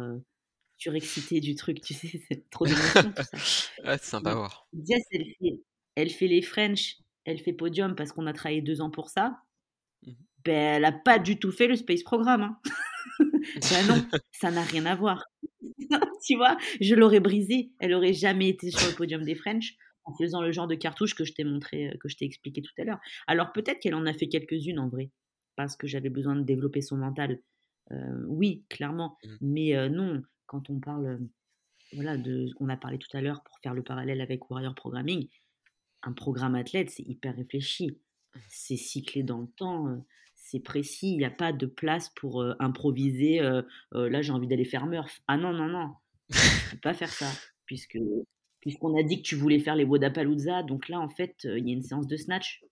surexcitée 0.77 1.41
du 1.41 1.55
truc, 1.55 1.81
tu 1.81 1.95
sais, 1.95 2.21
c'est 2.29 2.49
trop 2.51 2.67
d'émotions 2.67 3.13
tout 3.13 3.23
ça. 3.23 3.39
c'est 3.99 4.05
sympa 4.05 4.33
à 4.33 4.35
voir. 4.35 4.69
Jess, 4.73 5.03
elle 5.11 5.25
fait, 5.39 5.61
elle 5.95 6.11
fait 6.11 6.29
les 6.29 6.43
French, 6.43 6.99
elle 7.25 7.41
fait 7.41 7.53
podium 7.53 7.95
parce 7.97 8.13
qu'on 8.13 8.27
a 8.27 8.33
travaillé 8.33 8.63
deux 8.63 8.81
ans 8.81 8.91
pour 8.91 9.09
ça. 9.09 9.39
Mmh 10.07 10.13
ben, 10.47 10.77
elle 10.77 10.83
n'a 10.83 10.93
pas 10.93 11.19
du 11.19 11.39
tout 11.39 11.51
fait 11.51 11.67
le 11.67 11.75
Space 11.75 12.05
Programme. 12.05 12.43
Hein. 12.43 12.59
ben 13.19 13.87
non, 13.89 14.07
ça 14.31 14.51
n'a 14.53 14.63
rien 14.63 14.87
à 14.87 14.95
voir. 14.95 15.25
tu 16.25 16.37
vois, 16.37 16.57
je 16.81 16.95
l'aurais 16.95 17.21
brisé. 17.21 17.73
Elle 17.81 17.95
aurait 17.95 18.13
jamais 18.13 18.49
été 18.49 18.71
sur 18.71 18.89
le 18.89 18.95
podium 18.95 19.25
des 19.25 19.35
French 19.35 19.75
en 20.05 20.15
faisant 20.15 20.41
le 20.41 20.53
genre 20.53 20.69
de 20.69 20.77
cartouche 20.77 21.15
que 21.15 21.25
je 21.25 21.33
t'ai 21.33 21.43
montré, 21.43 21.89
euh, 21.89 21.97
que 22.01 22.09
je 22.09 22.17
t'ai 22.17 22.25
expliqué 22.25 22.63
tout 22.63 22.73
à 22.79 22.85
l'heure. 22.85 23.01
Alors 23.27 23.53
peut-être 23.53 23.81
qu'elle 23.81 23.97
en 23.97 24.07
a 24.07 24.13
fait 24.13 24.29
quelques-unes 24.29 24.79
en 24.79 24.89
vrai, 24.89 25.11
parce 25.57 25.77
que 25.77 25.89
j'avais 25.89 26.11
besoin 26.11 26.37
de 26.37 26.43
développer 26.43 26.81
son 26.81 26.97
mental. 26.97 27.41
Euh, 27.91 28.25
oui, 28.29 28.65
clairement. 28.69 29.19
Mmh. 29.25 29.37
Mais 29.41 29.77
euh, 29.77 29.89
non, 29.89 30.23
quand 30.47 30.71
on 30.71 30.81
parle 30.81 31.21
voilà, 31.93 32.17
de 32.17 32.47
ce 32.47 32.55
qu'on 32.55 32.69
a 32.69 32.77
parlé 32.77 32.99
tout 32.99 33.15
à 33.17 33.21
l'heure 33.21 33.43
pour 33.43 33.59
faire 33.63 33.75
le 33.75 33.83
parallèle 33.83 34.21
avec 34.21 34.51
Warrior 34.51 34.75
Programming, 34.75 35.29
un 36.03 36.13
programme 36.13 36.55
athlète, 36.55 36.91
c'est 36.91 37.03
hyper 37.03 37.37
réfléchi. 37.37 37.89
Mmh. 37.89 38.39
C'est 38.49 38.77
cyclé 38.77 39.23
dans 39.23 39.41
le 39.41 39.49
temps, 39.49 40.05
c'est 40.35 40.61
précis, 40.61 41.13
il 41.13 41.19
n'y 41.19 41.25
a 41.25 41.31
pas 41.31 41.53
de 41.53 41.67
place 41.67 42.11
pour 42.11 42.45
improviser. 42.61 43.41
là, 43.93 44.23
j'ai 44.23 44.33
envie 44.33 44.47
d'aller 44.47 44.65
faire 44.65 44.87
Murph. 44.87 45.21
Ah 45.27 45.37
non, 45.37 45.53
non, 45.53 45.67
non, 45.67 45.95
tu 46.31 46.39
ne 46.39 46.71
peux 46.73 46.81
pas 46.81 46.95
faire 46.95 47.13
ça, 47.13 47.31
puisque 47.65 47.99
puisqu'on 48.61 48.99
a 48.99 49.05
dit 49.05 49.23
que 49.23 49.29
tu 49.29 49.37
voulais 49.37 49.61
faire 49.61 49.77
les 49.77 49.85
Wodapalooza. 49.85 50.65
Donc 50.65 50.89
là, 50.89 50.99
en 50.99 51.09
fait, 51.09 51.37
il 51.45 51.69
y 51.69 51.71
a 51.71 51.75
une 51.75 51.83
séance 51.83 52.09
de 52.09 52.17
snatch. 52.17 52.65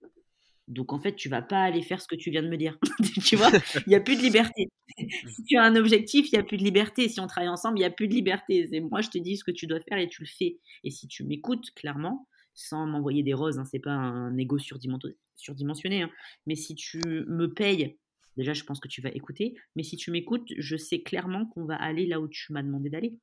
Donc 0.69 0.93
en 0.93 0.99
fait, 0.99 1.15
tu 1.15 1.29
vas 1.29 1.43
pas 1.43 1.63
aller 1.63 1.83
faire 1.83 2.01
ce 2.01 2.09
que 2.09 2.17
tu 2.17 2.31
viens 2.31 2.43
de 2.43 2.49
me 2.49 2.57
dire. 2.57 2.79
tu 3.25 3.37
vois, 3.37 3.51
il 3.87 3.89
n'y 3.89 3.95
a 3.95 4.01
plus 4.01 4.17
de 4.17 4.23
liberté. 4.23 4.69
si 4.99 5.45
tu 5.45 5.57
as 5.57 5.65
un 5.65 5.77
objectif, 5.77 6.31
il 6.33 6.37
n'y 6.37 6.41
a 6.41 6.45
plus 6.45 6.57
de 6.57 6.65
liberté. 6.65 7.09
Si 7.09 7.21
on 7.21 7.27
travaille 7.27 7.51
ensemble, 7.51 7.79
il 7.79 7.83
n'y 7.83 7.87
a 7.87 7.91
plus 7.91 8.09
de 8.09 8.15
liberté. 8.15 8.67
C'est 8.71 8.81
moi, 8.81 9.01
je 9.01 9.11
te 9.11 9.19
dis 9.19 9.37
ce 9.37 9.45
que 9.45 9.51
tu 9.51 9.67
dois 9.67 9.81
faire 9.81 9.99
et 9.99 10.09
tu 10.09 10.23
le 10.23 10.29
fais. 10.29 10.59
Et 10.83 10.91
si 10.91 11.07
tu 11.07 11.25
m'écoutes 11.25 11.71
clairement, 11.75 12.27
sans 12.55 12.87
m'envoyer 12.87 13.23
des 13.23 13.35
roses, 13.35 13.59
hein, 13.59 13.65
c'est 13.65 13.81
pas 13.81 13.93
un 13.93 14.37
ego 14.39 14.59
surdimensionné, 14.59 16.03
hein, 16.03 16.11
mais 16.47 16.55
si 16.55 16.75
tu 16.75 17.01
me 17.05 17.47
payes, 17.47 17.99
déjà, 18.37 18.53
je 18.53 18.63
pense 18.65 18.81
que 18.81 18.89
tu 18.89 19.03
vas 19.03 19.11
écouter. 19.11 19.55
Mais 19.77 19.83
si 19.83 19.97
tu 19.97 20.11
m'écoutes, 20.11 20.49
je 20.57 20.77
sais 20.77 21.03
clairement 21.03 21.47
qu'on 21.47 21.65
va 21.65 21.77
aller 21.77 22.07
là 22.07 22.21
où 22.21 22.29
tu 22.29 22.53
m'as 22.53 22.63
demandé 22.63 22.91
d'aller. 22.91 23.19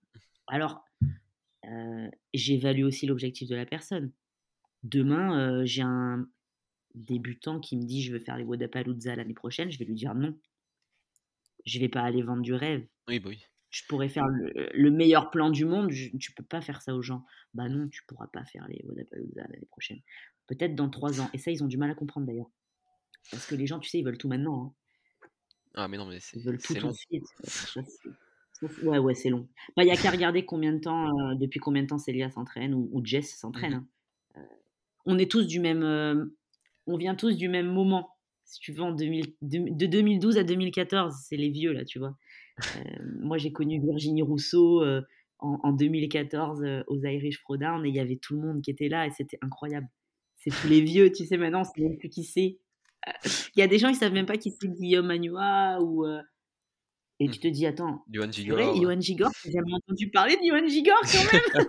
Alors, 0.47 0.83
euh, 1.65 2.09
j'évalue 2.33 2.83
aussi 2.83 3.05
l'objectif 3.05 3.47
de 3.47 3.55
la 3.55 3.65
personne. 3.65 4.11
Demain, 4.83 5.39
euh, 5.39 5.65
j'ai 5.65 5.83
un, 5.83 6.27
débutant 6.95 7.59
qui 7.59 7.77
me 7.77 7.83
dit 7.83 8.01
je 8.03 8.13
veux 8.13 8.19
faire 8.19 8.37
les 8.37 8.43
Wadapalooza 8.43 9.15
l'année 9.15 9.33
prochaine, 9.33 9.71
je 9.71 9.79
vais 9.79 9.85
lui 9.85 9.95
dire 9.95 10.15
non. 10.15 10.37
Je 11.65 11.79
vais 11.79 11.89
pas 11.89 12.01
aller 12.01 12.21
vendre 12.21 12.41
du 12.41 12.53
rêve. 12.53 12.85
Oui, 13.07 13.19
bah 13.19 13.29
oui. 13.29 13.43
Je 13.69 13.83
pourrais 13.87 14.09
faire 14.09 14.25
le, 14.27 14.89
meilleur 14.89 15.31
plan 15.31 15.49
du 15.49 15.63
monde, 15.63 15.91
je, 15.91 16.09
tu 16.17 16.33
peux 16.33 16.43
pas 16.43 16.59
faire 16.61 16.81
ça 16.81 16.93
aux 16.93 17.01
gens. 17.01 17.25
Bah 17.53 17.69
non, 17.69 17.87
tu 17.87 18.03
pourras 18.05 18.27
pas 18.27 18.43
faire 18.45 18.67
les 18.67 18.81
Wadapalooza 18.85 19.43
l'année 19.47 19.67
prochaine. 19.67 20.01
Peut-être 20.47 20.75
dans 20.75 20.89
trois 20.89 21.21
ans. 21.21 21.29
Et 21.33 21.37
ça, 21.37 21.51
ils 21.51 21.63
ont 21.63 21.67
du 21.67 21.77
mal 21.77 21.89
à 21.89 21.95
comprendre 21.95 22.27
d'ailleurs. 22.27 22.49
Parce 23.29 23.45
que 23.45 23.55
les 23.55 23.67
gens, 23.67 23.79
tu 23.79 23.89
sais, 23.89 23.99
ils 23.99 24.03
veulent 24.03 24.17
tout 24.17 24.27
maintenant. 24.27 24.65
Hein. 24.65 25.29
Ah, 25.75 25.87
mais 25.87 25.97
non, 25.97 26.05
mais 26.05 26.17
Ils 26.33 26.43
veulent 26.43 26.57
tout 26.61 26.73
c'est 26.73 26.79
long. 26.81 26.93
suite. 26.93 27.23
C'est- 27.43 27.79
c'est- 28.59 28.83
ouais, 28.83 28.97
ouais, 28.97 29.15
c'est 29.15 29.29
long. 29.29 29.47
Bah, 29.77 29.83
il 29.83 29.87
y 29.87 29.91
a 29.91 29.95
qu'à 29.95 30.11
regarder 30.11 30.43
combien 30.45 30.73
de 30.73 30.79
temps, 30.79 31.07
euh, 31.07 31.35
depuis 31.35 31.59
combien 31.59 31.83
de 31.83 31.87
temps 31.87 31.97
Célia 31.97 32.29
s'entraîne 32.29 32.73
ou, 32.73 32.89
ou 32.91 33.05
Jess 33.05 33.37
s'entraîne. 33.37 33.75
Mhm. 33.75 33.87
hein. 34.35 34.41
Euh, 34.41 34.55
on 35.05 35.17
est 35.17 35.29
tous 35.29 35.47
du 35.47 35.59
même, 35.59 35.83
euh, 35.83 36.25
on 36.87 36.97
vient 36.97 37.15
tous 37.15 37.37
du 37.37 37.47
même 37.49 37.67
moment. 37.67 38.09
Si 38.45 38.59
tu 38.59 38.73
veux, 38.73 38.81
en 38.83 38.91
2000 38.91 39.35
de, 39.41 39.73
de 39.75 39.85
2012 39.85 40.37
à 40.37 40.43
2014, 40.43 41.13
c'est 41.27 41.37
les 41.37 41.49
vieux 41.49 41.71
là, 41.71 41.85
tu 41.85 41.99
vois. 41.99 42.15
Euh, 42.77 42.81
moi, 43.19 43.37
j'ai 43.37 43.51
connu 43.51 43.79
Virginie 43.81 44.21
Rousseau 44.21 44.81
euh, 44.83 45.01
en, 45.39 45.59
en 45.63 45.71
2014 45.71 46.63
euh, 46.63 46.83
aux 46.87 46.99
Irish 47.03 47.41
Throwdown 47.43 47.85
et 47.85 47.89
il 47.89 47.95
y 47.95 47.99
avait 47.99 48.17
tout 48.17 48.35
le 48.35 48.41
monde 48.41 48.61
qui 48.61 48.71
était 48.71 48.89
là 48.89 49.07
et 49.07 49.11
c'était 49.11 49.37
incroyable. 49.41 49.87
C'est 50.35 50.49
tous 50.51 50.67
les 50.67 50.81
vieux, 50.81 51.11
tu 51.11 51.25
sais, 51.25 51.37
maintenant, 51.37 51.63
c'est 51.63 51.81
même 51.81 51.97
plus 51.97 52.09
qui 52.09 52.23
c'est. 52.23 52.59
Il 53.55 53.59
y 53.59 53.61
a 53.61 53.67
des 53.67 53.79
gens, 53.79 53.89
ils 53.89 53.95
savent 53.95 54.13
même 54.13 54.25
pas 54.25 54.37
qui 54.37 54.51
c'est 54.51 54.67
Guillaume 54.67 55.07
Manua 55.07 55.79
ou. 55.81 56.05
et 57.19 57.29
tu 57.29 57.39
te 57.39 57.47
dis, 57.47 57.65
attends, 57.65 58.03
vrai, 58.13 58.31
Gigor. 58.31 58.75
Johan 58.75 58.99
Gigor, 58.99 59.31
j'ai 59.43 59.51
jamais 59.51 59.73
entendu 59.73 60.09
parler 60.09 60.35
de 60.37 60.41
Johan 60.47 60.67
Gigor 60.67 60.99
quand 61.01 61.33
même. 61.33 61.65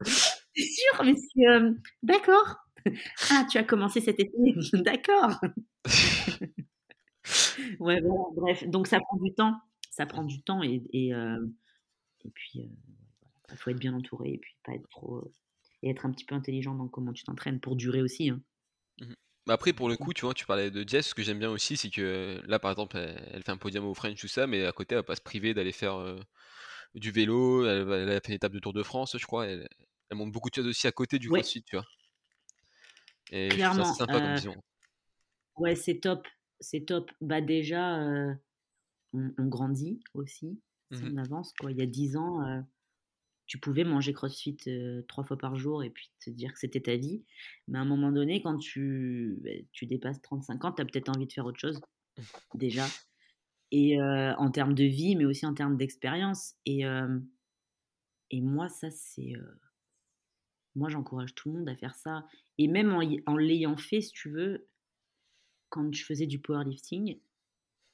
c'est 0.54 0.62
sûr, 0.62 1.04
mais 1.04 1.14
c'est. 1.14 1.46
euh, 1.48 1.72
D'accord. 2.02 2.56
Ah, 3.30 3.46
tu 3.50 3.58
as 3.58 3.64
commencé 3.64 4.00
cet 4.00 4.20
été. 4.20 4.32
D'accord. 4.74 5.40
Ouais, 7.78 8.00
voilà, 8.00 8.22
bref. 8.34 8.64
Donc 8.68 8.86
ça 8.86 8.98
prend 9.00 9.16
du 9.18 9.32
temps. 9.34 9.54
Ça 9.90 10.06
prend 10.06 10.24
du 10.24 10.42
temps 10.42 10.62
et, 10.62 10.82
et, 10.92 11.14
euh, 11.14 11.38
et 12.24 12.30
puis 12.30 12.70
il 13.50 13.56
faut 13.58 13.70
être 13.70 13.78
bien 13.78 13.94
entouré 13.94 14.30
et 14.32 14.38
puis 14.38 14.56
pas 14.64 14.72
être 14.74 14.88
trop. 14.88 15.18
euh, 15.18 15.32
et 15.82 15.90
être 15.90 16.06
un 16.06 16.12
petit 16.12 16.24
peu 16.24 16.34
intelligent 16.34 16.74
dans 16.74 16.88
comment 16.88 17.12
tu 17.12 17.24
t'entraînes 17.24 17.60
pour 17.60 17.76
durer 17.76 18.02
aussi. 18.02 18.30
hein. 18.30 18.40
Mais 19.46 19.52
après, 19.54 19.72
pour 19.72 19.88
le 19.88 19.96
coup, 19.96 20.12
tu 20.14 20.24
vois, 20.24 20.32
tu 20.34 20.46
parlais 20.46 20.70
de 20.70 20.88
Jess, 20.88 21.08
ce 21.08 21.14
que 21.14 21.22
j'aime 21.22 21.40
bien 21.40 21.50
aussi, 21.50 21.76
c'est 21.76 21.90
que 21.90 22.40
là, 22.46 22.60
par 22.60 22.70
exemple, 22.70 22.96
elle, 22.96 23.20
elle 23.32 23.42
fait 23.42 23.50
un 23.50 23.56
podium 23.56 23.84
au 23.84 23.94
French, 23.94 24.20
tout 24.20 24.28
ça, 24.28 24.46
mais 24.46 24.64
à 24.64 24.72
côté, 24.72 24.94
elle 24.94 25.00
va 25.00 25.02
pas 25.02 25.16
se 25.16 25.20
priver 25.20 25.52
d'aller 25.54 25.72
faire 25.72 25.96
euh, 25.96 26.20
du 26.94 27.10
vélo, 27.10 27.66
elle, 27.66 28.10
a 28.10 28.20
fait 28.20 28.28
une 28.28 28.34
étape 28.34 28.52
de 28.52 28.60
Tour 28.60 28.72
de 28.72 28.82
France, 28.84 29.16
je 29.18 29.26
crois, 29.26 29.46
elle, 29.48 29.68
elle 30.10 30.16
monte 30.16 30.30
beaucoup 30.30 30.48
de 30.50 30.54
choses 30.54 30.68
aussi 30.68 30.86
à 30.86 30.92
côté 30.92 31.18
du 31.18 31.28
Ouais. 31.28 31.40
crossfit, 31.40 31.64
tu 31.64 31.74
vois. 31.76 31.86
Et 33.32 33.48
ça 33.50 33.54
Clairement. 33.56 33.82
assez 33.82 33.98
sympa 33.98 34.20
comme 34.20 34.34
vision. 34.34 34.54
ouais, 35.58 35.74
c'est 35.74 35.98
top. 36.00 36.26
C'est 36.60 36.84
top. 36.86 37.10
Bah 37.20 37.40
déjà, 37.40 37.98
on, 39.12 39.32
on 39.38 39.46
grandit 39.46 40.00
aussi. 40.14 40.60
Si 40.92 41.02
Mhm. 41.04 41.14
on 41.14 41.16
avance, 41.18 41.52
quoi. 41.58 41.72
Il 41.72 41.78
y 41.78 41.82
a 41.82 41.86
10 41.86 42.16
ans, 42.16 42.64
tu 43.46 43.58
pouvais 43.58 43.84
manger 43.84 44.12
CrossFit 44.12 44.56
euh, 44.68 45.02
trois 45.08 45.24
fois 45.24 45.36
par 45.38 45.56
jour 45.56 45.82
et 45.82 45.90
puis 45.90 46.10
te 46.20 46.30
dire 46.30 46.52
que 46.52 46.58
c'était 46.58 46.80
ta 46.82 46.96
vie. 46.96 47.24
Mais 47.68 47.78
à 47.78 47.82
un 47.82 47.86
moment 47.86 48.12
donné, 48.12 48.42
quand 48.42 48.58
tu, 48.58 49.38
bah, 49.42 49.50
tu 49.72 49.86
dépasses 49.86 50.20
35 50.22 50.64
ans, 50.64 50.72
tu 50.72 50.82
as 50.82 50.84
peut-être 50.84 51.08
envie 51.08 51.26
de 51.26 51.32
faire 51.32 51.46
autre 51.46 51.58
chose, 51.58 51.80
déjà. 52.54 52.86
Et 53.72 54.00
euh, 54.00 54.34
en 54.36 54.50
termes 54.50 54.74
de 54.74 54.84
vie, 54.84 55.16
mais 55.16 55.24
aussi 55.24 55.46
en 55.46 55.54
termes 55.54 55.76
d'expérience. 55.78 56.54
Et, 56.66 56.84
euh, 56.86 57.18
et 58.30 58.40
moi, 58.42 58.68
ça, 58.68 58.90
c'est. 58.90 59.32
Moi, 60.74 60.88
j'encourage 60.88 61.34
tout 61.34 61.50
le 61.50 61.58
monde 61.58 61.68
à 61.68 61.76
faire 61.76 61.94
ça. 61.94 62.26
Et 62.58 62.68
même 62.68 62.92
en, 63.26 63.36
l'ayant 63.36 63.76
fait, 63.76 64.00
si 64.00 64.12
tu 64.12 64.30
veux, 64.30 64.66
quand 65.68 65.92
je 65.94 66.04
faisais 66.04 66.26
du 66.26 66.38
powerlifting, 66.38 67.18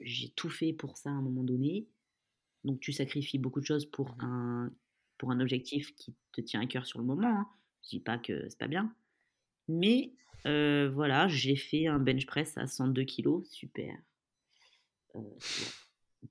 j'ai 0.00 0.30
tout 0.30 0.50
fait 0.50 0.72
pour 0.72 0.96
ça 0.96 1.10
à 1.10 1.12
un 1.12 1.22
moment 1.22 1.42
donné. 1.44 1.88
Donc, 2.64 2.80
tu 2.80 2.92
sacrifies 2.92 3.38
beaucoup 3.38 3.60
de 3.60 3.64
choses 3.66 3.86
pour 3.86 4.10
Mhm. 4.16 4.24
un, 4.24 4.72
pour 5.16 5.30
un 5.32 5.40
objectif 5.40 5.94
qui 5.96 6.14
te 6.32 6.40
tient 6.40 6.60
à 6.60 6.66
cœur 6.66 6.86
sur 6.86 6.98
le 6.98 7.04
moment. 7.04 7.28
hein. 7.28 7.48
Je 7.84 7.88
dis 7.90 8.00
pas 8.00 8.18
que 8.18 8.48
c'est 8.48 8.58
pas 8.58 8.68
bien. 8.68 8.94
Mais 9.68 10.12
euh, 10.46 10.88
voilà, 10.92 11.26
j'ai 11.28 11.56
fait 11.56 11.86
un 11.88 11.98
bench 11.98 12.26
press 12.26 12.56
à 12.58 12.66
102 12.66 13.04
kilos. 13.04 13.48
Super. 13.50 13.96
Euh. 15.16 15.20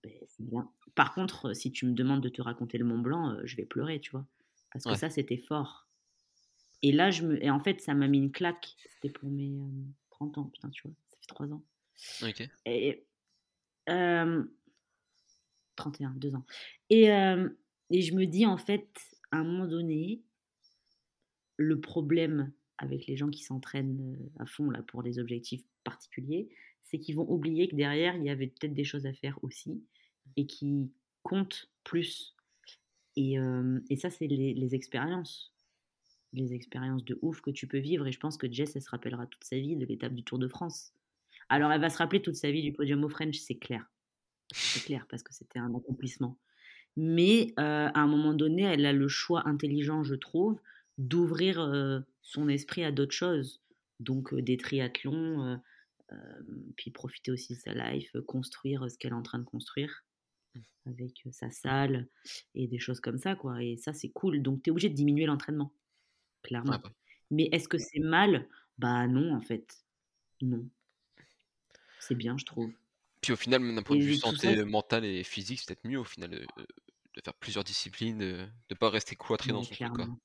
Ben, 0.03 0.11
bien. 0.39 0.69
Par 0.95 1.13
contre, 1.13 1.53
si 1.53 1.71
tu 1.71 1.85
me 1.85 1.93
demandes 1.93 2.21
de 2.21 2.29
te 2.29 2.41
raconter 2.41 2.77
le 2.77 2.85
Mont 2.85 2.99
Blanc, 2.99 3.31
euh, 3.31 3.41
je 3.45 3.55
vais 3.55 3.65
pleurer, 3.65 3.99
tu 3.99 4.11
vois. 4.11 4.25
Parce 4.71 4.83
que 4.85 4.89
Ouais. 4.91 4.95
ça, 4.97 5.09
c'était 5.09 5.37
fort. 5.37 5.86
Et 6.81 6.91
là, 6.91 7.11
je 7.11 7.23
me... 7.23 7.43
Et 7.43 7.49
en 7.49 7.59
fait, 7.59 7.81
ça 7.81 7.93
m'a 7.93 8.07
mis 8.07 8.19
une 8.19 8.31
claque. 8.31 8.75
C'était 8.93 9.09
pour 9.09 9.29
mes 9.29 9.49
euh, 9.49 9.83
30 10.11 10.37
ans, 10.37 10.45
putain, 10.45 10.69
tu 10.69 10.83
vois. 10.83 10.95
Ça 11.09 11.17
fait 11.19 11.27
3 11.27 11.53
ans. 11.53 11.63
Ok. 12.23 12.47
Et, 12.65 13.05
euh, 13.89 14.43
31, 15.75 16.11
2 16.17 16.35
ans. 16.35 16.45
Et, 16.89 17.11
euh, 17.11 17.49
et 17.89 18.01
je 18.01 18.13
me 18.13 18.25
dis, 18.25 18.45
en 18.45 18.57
fait, 18.57 18.87
à 19.31 19.37
un 19.37 19.43
moment 19.43 19.67
donné, 19.67 20.21
le 21.57 21.79
problème 21.79 22.51
avec 22.77 23.07
les 23.07 23.17
gens 23.17 23.29
qui 23.29 23.43
s'entraînent 23.43 24.15
euh, 24.15 24.41
à 24.41 24.45
fond 24.45 24.69
là, 24.69 24.83
pour 24.83 25.03
des 25.03 25.19
objectifs 25.19 25.63
particuliers, 25.83 26.49
c'est 26.83 26.99
qu'ils 26.99 27.15
vont 27.15 27.29
oublier 27.29 27.67
que 27.67 27.75
derrière, 27.75 28.15
il 28.15 28.23
y 28.23 28.29
avait 28.29 28.47
peut-être 28.47 28.73
des 28.73 28.83
choses 28.83 29.05
à 29.05 29.13
faire 29.13 29.39
aussi 29.43 29.83
et 30.35 30.45
qui 30.45 30.91
comptent 31.23 31.69
plus. 31.83 32.35
Et, 33.15 33.39
euh, 33.39 33.79
et 33.89 33.97
ça, 33.97 34.09
c'est 34.09 34.27
les, 34.27 34.53
les 34.53 34.75
expériences. 34.75 35.53
Les 36.33 36.53
expériences 36.53 37.05
de 37.05 37.17
ouf 37.21 37.41
que 37.41 37.51
tu 37.51 37.67
peux 37.67 37.79
vivre. 37.79 38.05
Et 38.07 38.11
je 38.11 38.19
pense 38.19 38.37
que 38.37 38.51
Jess, 38.51 38.75
elle 38.75 38.81
se 38.81 38.89
rappellera 38.89 39.27
toute 39.27 39.43
sa 39.43 39.57
vie 39.57 39.75
de 39.75 39.85
l'étape 39.85 40.13
du 40.13 40.23
Tour 40.23 40.39
de 40.39 40.47
France. 40.47 40.93
Alors, 41.49 41.71
elle 41.71 41.81
va 41.81 41.89
se 41.89 41.97
rappeler 41.97 42.21
toute 42.21 42.35
sa 42.35 42.51
vie 42.51 42.61
du 42.61 42.73
podium 42.73 43.03
au 43.03 43.09
French, 43.09 43.37
c'est 43.37 43.57
clair. 43.57 43.89
C'est 44.51 44.83
clair, 44.83 45.05
parce 45.09 45.23
que 45.23 45.33
c'était 45.33 45.59
un 45.59 45.73
accomplissement. 45.73 46.37
Mais 46.97 47.53
euh, 47.59 47.89
à 47.93 47.99
un 47.99 48.07
moment 48.07 48.33
donné, 48.33 48.63
elle 48.63 48.85
a 48.85 48.93
le 48.93 49.07
choix 49.07 49.47
intelligent, 49.47 50.03
je 50.03 50.15
trouve, 50.15 50.59
d'ouvrir 50.97 51.59
euh, 51.59 51.99
son 52.21 52.49
esprit 52.49 52.83
à 52.83 52.91
d'autres 52.91 53.13
choses. 53.13 53.61
Donc 53.99 54.33
euh, 54.33 54.41
des 54.41 54.57
triathlons, 54.57 55.59
puis 56.77 56.89
profiter 56.89 57.31
aussi 57.31 57.53
de 57.53 57.59
sa 57.59 57.73
life, 57.73 58.15
construire 58.25 58.89
ce 58.89 58.97
qu'elle 58.97 59.11
est 59.11 59.15
en 59.15 59.23
train 59.23 59.39
de 59.39 59.43
construire 59.43 60.05
avec 60.85 61.21
sa 61.31 61.51
salle 61.51 62.07
et 62.55 62.67
des 62.67 62.79
choses 62.79 63.01
comme 63.01 63.17
ça, 63.17 63.35
quoi. 63.35 63.61
Et 63.61 63.75
ça, 63.75 63.93
c'est 63.93 64.09
cool. 64.09 64.41
Donc, 64.41 64.63
tu 64.63 64.69
es 64.69 64.71
obligé 64.71 64.89
de 64.89 64.95
diminuer 64.95 65.25
l'entraînement, 65.25 65.73
clairement. 66.43 66.81
Bah, 66.83 66.91
Mais 67.31 67.49
est-ce 67.51 67.67
que 67.67 67.77
c'est 67.77 67.99
mal? 67.99 68.47
Bah 68.77 69.07
non, 69.07 69.33
en 69.35 69.41
fait. 69.41 69.85
Non. 70.41 70.69
C'est 71.99 72.15
bien, 72.15 72.37
je 72.39 72.45
trouve. 72.45 72.73
Puis 73.21 73.31
au 73.33 73.35
final, 73.35 73.61
même 73.61 73.75
d'un 73.75 73.83
point 73.83 73.95
de 73.95 74.03
vue 74.03 74.13
santé 74.13 74.55
ça, 74.55 74.65
mentale 74.65 75.05
et 75.05 75.23
physique, 75.23 75.59
c'est 75.59 75.67
peut-être 75.67 75.87
mieux 75.87 75.99
au 75.99 76.03
final 76.03 76.29
de, 76.31 76.39
de 76.57 77.21
faire 77.23 77.33
plusieurs 77.35 77.63
disciplines, 77.63 78.17
de 78.19 78.47
ne 78.71 78.75
pas 78.75 78.89
rester 78.89 79.15
cloîtré 79.15 79.53
dans 79.53 79.63
son 79.63 79.75
clairement. 79.75 80.19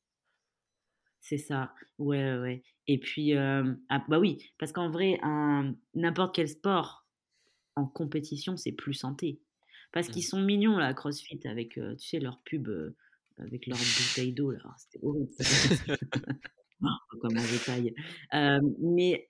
C'est 1.20 1.38
ça. 1.38 1.74
Ouais, 1.98 2.18
ouais, 2.34 2.38
ouais. 2.40 2.62
Et 2.88 2.98
puis, 2.98 3.34
euh, 3.36 3.74
ah, 3.88 4.04
bah 4.08 4.18
oui, 4.18 4.52
parce 4.58 4.72
qu'en 4.72 4.90
vrai, 4.90 5.18
un, 5.22 5.74
n'importe 5.94 6.34
quel 6.34 6.48
sport 6.48 7.06
en 7.76 7.86
compétition, 7.86 8.56
c'est 8.56 8.72
plus 8.72 8.94
santé. 8.94 9.40
Parce 9.92 10.08
qu'ils 10.10 10.22
Mhm. 10.22 10.26
sont 10.26 10.42
mignons, 10.42 10.78
là, 10.78 10.94
CrossFit, 10.94 11.40
avec, 11.46 11.78
euh, 11.78 11.96
tu 11.96 12.08
sais, 12.08 12.20
leur 12.20 12.42
pub, 12.42 12.68
euh, 12.68 12.96
avec 13.38 13.66
leur 13.66 13.78
bouteille 13.78 14.32
d'eau, 14.32 14.50
là. 14.52 14.60
Oh, 14.64 14.72
C'était 14.78 14.98
horrible. 15.04 15.30
Comment 17.20 17.40
je 17.40 17.64
taille. 17.64 17.94
Euh, 18.34 18.60
mais 18.80 19.28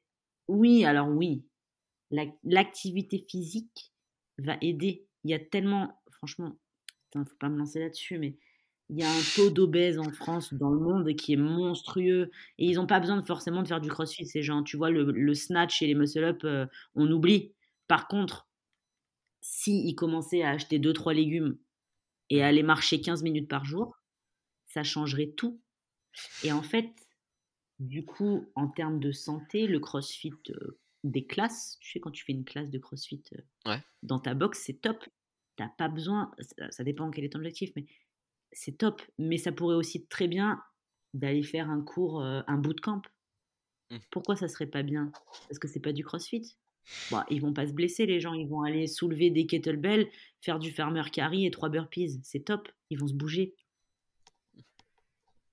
oui, 0.48 0.84
alors 0.84 1.08
oui, 1.08 1.44
la- 2.10 2.26
l'activité 2.44 3.24
physique 3.28 3.92
va 4.38 4.56
aider. 4.62 5.06
Il 5.24 5.30
y 5.30 5.34
a 5.34 5.38
tellement, 5.38 6.00
franchement, 6.12 6.56
putain, 7.04 7.24
faut 7.24 7.36
pas 7.40 7.48
me 7.48 7.58
lancer 7.58 7.80
là-dessus, 7.80 8.18
mais 8.18 8.36
il 8.90 8.98
y 9.00 9.04
a 9.04 9.10
un 9.10 9.20
taux 9.36 9.50
d'obèses 9.50 9.98
en 9.98 10.10
France, 10.12 10.54
dans 10.54 10.70
le 10.70 10.80
monde, 10.80 11.14
qui 11.16 11.34
est 11.34 11.36
monstrueux. 11.36 12.30
Et 12.58 12.66
ils 12.66 12.76
n'ont 12.76 12.86
pas 12.86 13.00
besoin 13.00 13.18
de, 13.18 13.26
forcément 13.26 13.62
de 13.62 13.68
faire 13.68 13.80
du 13.80 13.88
crossfit, 13.90 14.26
ces 14.26 14.42
gens. 14.42 14.62
Tu 14.62 14.76
vois, 14.76 14.90
le, 14.90 15.04
le 15.12 15.34
snatch 15.34 15.82
et 15.82 15.86
les 15.88 15.94
muscle-up, 15.94 16.42
euh, 16.44 16.66
on 16.94 17.10
oublie. 17.10 17.52
Par 17.88 18.08
contre, 18.08 18.48
si 19.40 19.86
ils 19.88 19.94
commençaient 19.94 20.42
à 20.42 20.50
acheter 20.50 20.78
2-3 20.78 21.14
légumes 21.14 21.58
et 22.32 22.42
aller 22.42 22.62
marcher 22.62 23.02
15 23.02 23.22
minutes 23.22 23.48
par 23.48 23.66
jour, 23.66 23.94
ça 24.64 24.82
changerait 24.82 25.32
tout. 25.36 25.60
Et 26.42 26.50
en 26.50 26.62
fait, 26.62 26.90
du 27.78 28.06
coup, 28.06 28.50
en 28.54 28.68
termes 28.68 29.00
de 29.00 29.12
santé, 29.12 29.66
le 29.66 29.78
crossfit 29.80 30.32
euh, 30.48 30.80
des 31.04 31.26
classes, 31.26 31.76
tu 31.80 31.90
sais, 31.92 32.00
quand 32.00 32.10
tu 32.10 32.24
fais 32.24 32.32
une 32.32 32.46
classe 32.46 32.70
de 32.70 32.78
crossfit 32.78 33.22
euh, 33.34 33.70
Ouais. 33.70 33.82
dans 34.02 34.18
ta 34.18 34.32
box, 34.32 34.62
c'est 34.64 34.80
top. 34.80 35.04
T'as 35.56 35.68
pas 35.68 35.88
besoin, 35.88 36.32
ça, 36.38 36.70
ça 36.70 36.84
dépend 36.84 37.10
quel 37.10 37.24
est 37.24 37.34
ton 37.34 37.38
objectif, 37.40 37.70
mais 37.76 37.84
c'est 38.50 38.78
top. 38.78 39.02
Mais 39.18 39.36
ça 39.36 39.52
pourrait 39.52 39.76
aussi 39.76 40.06
très 40.06 40.26
bien 40.26 40.62
d'aller 41.12 41.42
faire 41.42 41.68
un 41.68 41.82
cours, 41.82 42.22
euh, 42.22 42.40
un 42.46 42.56
bootcamp. 42.56 43.02
Mm. 43.90 43.98
Pourquoi 44.10 44.36
ça 44.36 44.48
serait 44.48 44.66
pas 44.66 44.82
bien? 44.82 45.12
Parce 45.48 45.58
que 45.58 45.68
c'est 45.68 45.80
pas 45.80 45.92
du 45.92 46.02
crossfit. 46.02 46.56
Bon, 47.10 47.20
ils 47.30 47.40
vont 47.40 47.52
pas 47.52 47.66
se 47.66 47.72
blesser, 47.72 48.06
les 48.06 48.20
gens. 48.20 48.34
Ils 48.34 48.48
vont 48.48 48.62
aller 48.62 48.86
soulever 48.86 49.30
des 49.30 49.46
kettlebells, 49.46 50.08
faire 50.40 50.58
du 50.58 50.70
farmer 50.70 51.04
carry 51.12 51.46
et 51.46 51.50
trois 51.50 51.68
burpees. 51.68 52.20
C'est 52.22 52.44
top. 52.44 52.68
Ils 52.90 52.98
vont 52.98 53.08
se 53.08 53.14
bouger. 53.14 53.54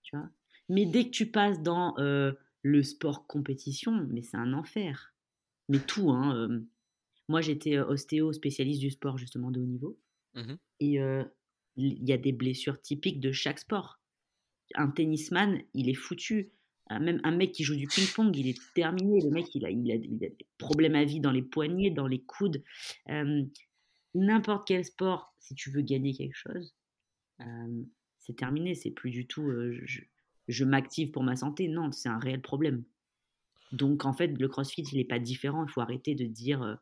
Tu 0.04 0.16
vois? 0.16 0.30
Mais 0.70 0.86
dès 0.86 1.06
que 1.06 1.12
tu 1.12 1.32
passes 1.32 1.62
dans 1.62 1.98
euh, 1.98 2.34
le 2.62 2.84
sport 2.84 3.28
compétition, 3.28 4.08
mais 4.10 4.22
c'est 4.22 4.38
un 4.38 4.54
enfer. 4.54 5.14
Mais 5.68 5.80
tout, 5.80 6.10
hein. 6.12 6.36
euh, 6.36 6.60
moi, 7.28 7.42
j'étais 7.42 7.78
euh, 7.78 7.86
ostéo 7.86 8.34
spécialiste 8.34 8.82
du 8.82 8.90
sport, 8.90 9.18
justement, 9.18 9.52
de 9.52 9.62
haut 9.62 9.66
niveau. 9.66 9.98
Mhm. 10.36 10.58
Et 10.80 11.00
euh, 11.00 11.24
il 11.76 12.04
y 12.04 12.12
a 12.12 12.18
des 12.18 12.32
blessures 12.32 12.82
typiques 12.82 13.20
de 13.20 13.32
chaque 13.32 13.60
sport. 13.60 14.00
Un 14.76 14.90
tennisman, 14.90 15.62
il 15.74 15.90
est 15.90 15.96
foutu. 15.96 16.52
Même 16.90 17.22
un 17.24 17.32
mec 17.32 17.52
qui 17.52 17.64
joue 17.64 17.76
du 17.76 17.88
ping-pong, 17.88 18.36
il 18.36 18.48
est 18.48 18.60
terminé. 18.74 19.22
Le 19.22 19.30
mec, 19.30 19.54
il 19.54 19.66
a, 19.66 19.70
il 19.70 19.92
a, 19.92 19.98
des 19.98 20.36
problèmes 20.58 20.96
à 20.96 21.04
vie 21.04 21.20
dans 21.20 21.32
les 21.32 21.44
poignets, 21.44 21.92
dans 21.92 22.08
les 22.08 22.22
coudes. 22.22 22.64
N'importe 24.16 24.68
quel 24.68 24.84
sport, 24.84 25.36
si 25.40 25.54
tu 25.54 25.70
veux 25.70 25.82
gagner 25.82 26.14
quelque 26.14 26.36
chose, 26.36 26.74
c'est 28.20 28.36
terminé. 28.36 28.74
C'est 28.74 28.92
plus 28.92 29.12
du 29.12 29.28
tout 29.28 29.52
je, 29.84 30.02
je 30.48 30.66
m'active 30.66 31.12
pour 31.12 31.24
ma 31.24 31.36
santé. 31.36 31.68
Non, 31.68 31.92
c'est 31.92 32.10
un 32.10 32.18
réel 32.18 32.42
problème. 32.42 32.84
Donc 33.72 34.06
en 34.06 34.14
fait, 34.14 34.28
le 34.28 34.48
CrossFit, 34.48 34.82
il 34.82 34.98
n'est 34.98 35.06
pas 35.06 35.20
différent. 35.20 35.64
Il 35.66 35.72
faut 35.72 35.82
arrêter 35.82 36.16
de 36.16 36.26
dire 36.26 36.80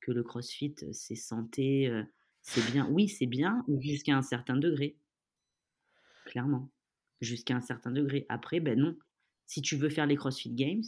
que 0.00 0.12
le 0.12 0.22
CrossFit, 0.22 0.74
c'est 0.92 1.14
santé, 1.14 1.92
c'est 2.40 2.64
bien. 2.72 2.88
Oui, 2.90 3.08
c'est 3.08 3.26
bien 3.26 3.64
jusqu'à 3.80 4.16
un 4.16 4.22
certain 4.22 4.56
degré. 4.56 4.96
Clairement. 6.24 6.70
Jusqu'à 7.20 7.54
un 7.54 7.60
certain 7.60 7.90
degré. 7.90 8.26
Après, 8.28 8.60
ben 8.60 8.78
non. 8.78 8.96
Si 9.52 9.60
tu 9.60 9.76
veux 9.76 9.90
faire 9.90 10.06
les 10.06 10.16
CrossFit 10.16 10.48
Games, 10.48 10.82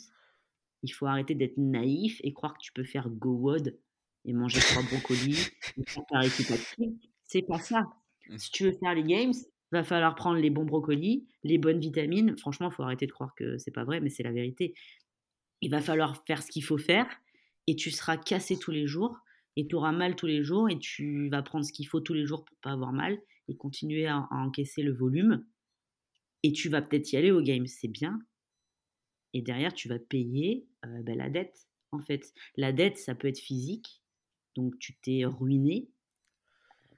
il 0.83 0.89
faut 0.89 1.05
arrêter 1.05 1.35
d'être 1.35 1.59
naïf 1.59 2.19
et 2.25 2.33
croire 2.33 2.55
que 2.55 2.63
tu 2.63 2.73
peux 2.73 2.83
faire 2.83 3.11
go 3.11 3.35
WOD 3.35 3.79
et 4.25 4.33
manger 4.33 4.59
trois 4.61 4.83
brocolis 4.91 5.51
et 5.77 5.85
faire 5.87 6.03
ta 6.09 6.23
C'est 7.27 7.43
pas 7.43 7.59
ça. 7.59 7.83
Mmh. 8.31 8.39
Si 8.39 8.51
tu 8.51 8.65
veux 8.65 8.73
faire 8.73 8.95
les 8.95 9.03
Games, 9.03 9.35
va 9.71 9.85
falloir 9.85 10.15
prendre 10.15 10.39
les 10.39 10.49
bons 10.49 10.65
brocolis, 10.65 11.27
les 11.43 11.59
bonnes 11.59 11.79
vitamines. 11.79 12.39
Franchement, 12.39 12.71
il 12.71 12.75
faut 12.75 12.83
arrêter 12.83 13.07
de 13.07 13.13
croire 13.13 13.35
que 13.35 13.59
c'est 13.59 13.71
pas 13.71 13.85
vrai, 13.85 14.01
mais 14.01 14.09
c'est 14.09 14.23
la 14.23 14.33
vérité. 14.33 14.73
Il 15.61 15.71
va 15.71 15.83
falloir 15.83 16.25
faire 16.25 16.43
ce 16.43 16.51
qu'il 16.51 16.65
faut 16.65 16.79
faire 16.79 17.07
et 17.67 17.77
tu 17.77 17.91
seras 17.91 18.17
cassé 18.17 18.59
tous 18.59 18.71
les 18.71 18.87
jours 18.87 19.19
et 19.57 19.67
tu 19.67 19.75
auras 19.75 19.93
mal 19.93 20.17
tous 20.17 20.27
les 20.27 20.43
jours 20.43 20.71
et 20.71 20.79
tu 20.79 21.29
vas 21.29 21.43
prendre 21.43 21.67
ce 21.67 21.73
qu'il 21.73 21.87
faut 21.87 22.01
tous 22.01 22.15
les 22.15 22.25
jours 22.25 22.47
pour 22.47 22.57
pas 22.63 22.73
avoir 22.73 22.95
mal 22.95 23.19
et 23.49 23.57
continuer 23.57 24.07
à, 24.07 24.27
encaisser 24.31 24.83
le 24.83 24.95
volume. 24.95 25.45
Et 26.43 26.53
tu 26.53 26.71
vas 26.71 26.81
peut-être 26.81 27.13
y 27.13 27.19
aller 27.19 27.31
au 27.31 27.43
game, 27.43 27.67
c'est 27.67 27.89
bien. 27.89 28.23
Et 29.35 29.43
derrière, 29.43 29.75
tu 29.75 29.89
vas 29.89 29.99
payer 29.99 30.67
ben, 30.83 31.19
la 31.19 31.29
dette. 31.29 31.69
En 31.91 32.01
fait, 32.01 32.33
la 32.57 32.73
dette, 32.73 32.97
ça 32.97 33.15
peut 33.15 33.29
être 33.29 33.39
physique. 33.39 34.03
Donc, 34.55 34.79
tu 34.79 34.97
t'es 34.97 35.25
ruiné 35.25 35.91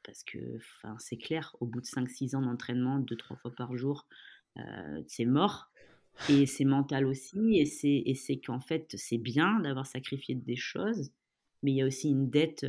parce 0.05 0.23
que 0.23 0.39
c'est 0.99 1.17
clair, 1.17 1.57
au 1.61 1.67
bout 1.67 1.81
de 1.81 1.87
5-6 1.87 2.37
ans 2.37 2.43
d'entraînement, 2.43 3.01
2-3 3.01 3.37
fois 3.39 3.51
par 3.51 3.77
jour, 3.77 4.07
euh, 4.57 5.03
c'est 5.09 5.25
mort. 5.25 5.71
Et 6.31 6.47
c'est 6.47 6.65
mental 6.65 7.05
aussi, 7.05 7.59
et 7.59 8.15
c'est 8.15 8.37
qu'en 8.39 8.61
fait, 8.61 8.95
c'est 8.97 9.19
bien 9.19 9.61
d'avoir 9.61 9.85
sacrifié 9.85 10.35
des 10.35 10.57
choses, 10.57 11.11
mais 11.63 11.73
il 11.73 11.77
y 11.77 11.83
a 11.83 11.87
aussi 11.87 12.09
une 12.09 12.31
dette 12.31 12.65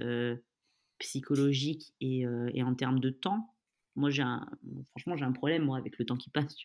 psychologique 0.97 1.93
et, 2.01 2.27
en 2.27 2.75
termes 2.75 2.99
de 2.99 3.09
temps. 3.09 3.53
Moi, 3.95 4.09
j'ai 4.09 4.23
franchement, 4.89 5.15
j'ai 5.15 5.23
un 5.23 5.31
problème 5.31 5.63
moi, 5.63 5.77
avec 5.77 5.97
le 5.97 6.05
temps 6.05 6.17
qui 6.17 6.29
passe. 6.29 6.57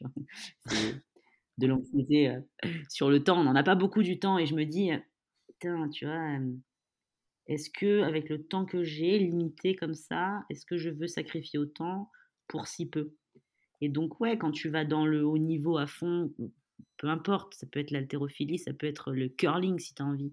De 1.59 1.67
l'anxiété 1.67 2.37
sur 2.89 3.11
le 3.11 3.23
temps. 3.23 3.41
On 3.41 3.45
n'en 3.45 3.55
a 3.55 3.63
pas 3.63 3.75
beaucoup 3.75 4.03
du 4.03 4.19
temps, 4.19 4.39
et 4.39 4.47
je 4.47 4.55
me 4.55 4.65
dis, 4.65 4.91
putain, 5.49 5.89
tu 5.89 6.07
vois, 6.07 6.39
est-ce 7.47 7.71
que, 7.71 8.03
avec 8.03 8.29
le 8.29 8.43
temps 8.43 8.65
que 8.65 8.83
j'ai, 8.85 9.19
limité 9.19 9.75
comme 9.75 9.95
ça, 9.95 10.45
est-ce 10.51 10.65
que 10.65 10.77
je 10.77 10.91
veux 10.91 11.07
sacrifier 11.07 11.59
autant 11.59 12.11
pour 12.49 12.67
si 12.69 12.89
peu? 12.89 13.15
Et 13.81 13.89
donc, 13.89 14.21
ouais, 14.21 14.39
quand 14.39 14.53
tu 14.53 14.69
vas 14.69 14.85
dans 14.85 15.07
le 15.07 15.25
haut 15.25 15.39
niveau 15.39 15.77
à 15.77 15.87
fond, 15.87 16.33
peu 16.99 17.09
importe, 17.09 17.55
ça 17.55 17.67
peut 17.67 17.81
être 17.81 17.91
l'haltérophilie, 17.91 18.59
ça 18.59 18.73
peut 18.73 18.87
être 18.87 19.13
le 19.13 19.29
curling 19.29 19.79
si 19.79 19.95
tu 19.95 20.03
as 20.03 20.07
envie. 20.07 20.33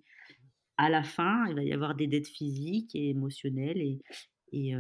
À 0.78 0.90
la 0.90 1.04
fin, 1.04 1.48
il 1.48 1.56
va 1.56 1.64
y 1.64 1.74
avoir 1.74 1.96
des 1.96 2.08
dettes 2.08 2.28
physiques 2.28 2.96
et 2.96 3.10
émotionnelles 3.10 3.82
et, 3.82 4.02
et, 4.52 4.74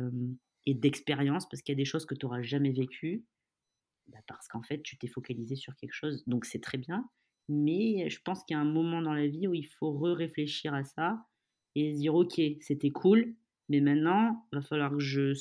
et 0.66 0.74
d'expérience 0.76 1.50
parce 1.50 1.62
qu'il 1.62 1.74
y 1.74 1.78
a 1.78 1.82
des 1.82 1.86
choses 1.86 2.06
que 2.06 2.16
tu 2.16 2.26
n'auras 2.26 2.42
jamais 2.42 2.72
vécues 2.72 3.26
bah, 4.12 4.20
parce 4.28 4.47
qu'en 4.47 4.62
fait, 4.62 4.82
tu 4.82 4.97
t'es 4.97 5.07
focalisé 5.07 5.55
sur 5.55 5.76
quelque 5.76 5.93
chose. 5.93 6.24
Donc, 6.28 6.45
c'est 6.45 6.62
très 6.62 6.78
bien. 6.78 7.10
Mais 7.47 8.10
je 8.10 8.22
pense 8.22 8.43
qu'il 8.43 8.55
y 8.55 8.57
a 8.57 8.62
un 8.62 8.66
moment 8.66 9.01
dans 9.01 9.14
la 9.14 9.28
vie 9.28 9.47
où 9.47 9.53
il 9.53 9.66
faut 9.66 9.91
re-réfléchir 9.91 10.74
à 10.74 10.84
ça 10.84 11.26
et 11.76 11.93
dire 11.93 12.14
ok, 12.14 12.39
c'était 12.62 12.91
cool, 12.91 13.34
mais 13.70 13.82
maintenant, 13.82 14.45
il 14.51 14.57
va 14.57 14.62
falloir 14.62 14.91
que 14.91 14.99
je 14.99 15.34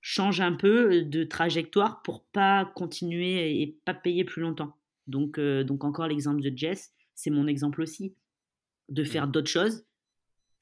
change 0.00 0.40
un 0.40 0.52
peu 0.52 1.02
de 1.02 1.24
trajectoire 1.24 2.02
pour 2.02 2.24
pas 2.24 2.64
continuer 2.74 3.60
et 3.60 3.78
pas 3.84 3.94
payer 3.94 4.24
plus 4.24 4.40
longtemps. 4.40 4.78
Donc, 5.06 5.38
euh, 5.38 5.64
donc 5.64 5.84
encore 5.84 6.06
l'exemple 6.06 6.40
de 6.40 6.56
Jess, 6.56 6.92
c'est 7.14 7.30
mon 7.30 7.46
exemple 7.46 7.82
aussi, 7.82 8.14
de 8.88 9.04
faire 9.04 9.26
mmh. 9.26 9.32
d'autres 9.32 9.50
choses 9.50 9.84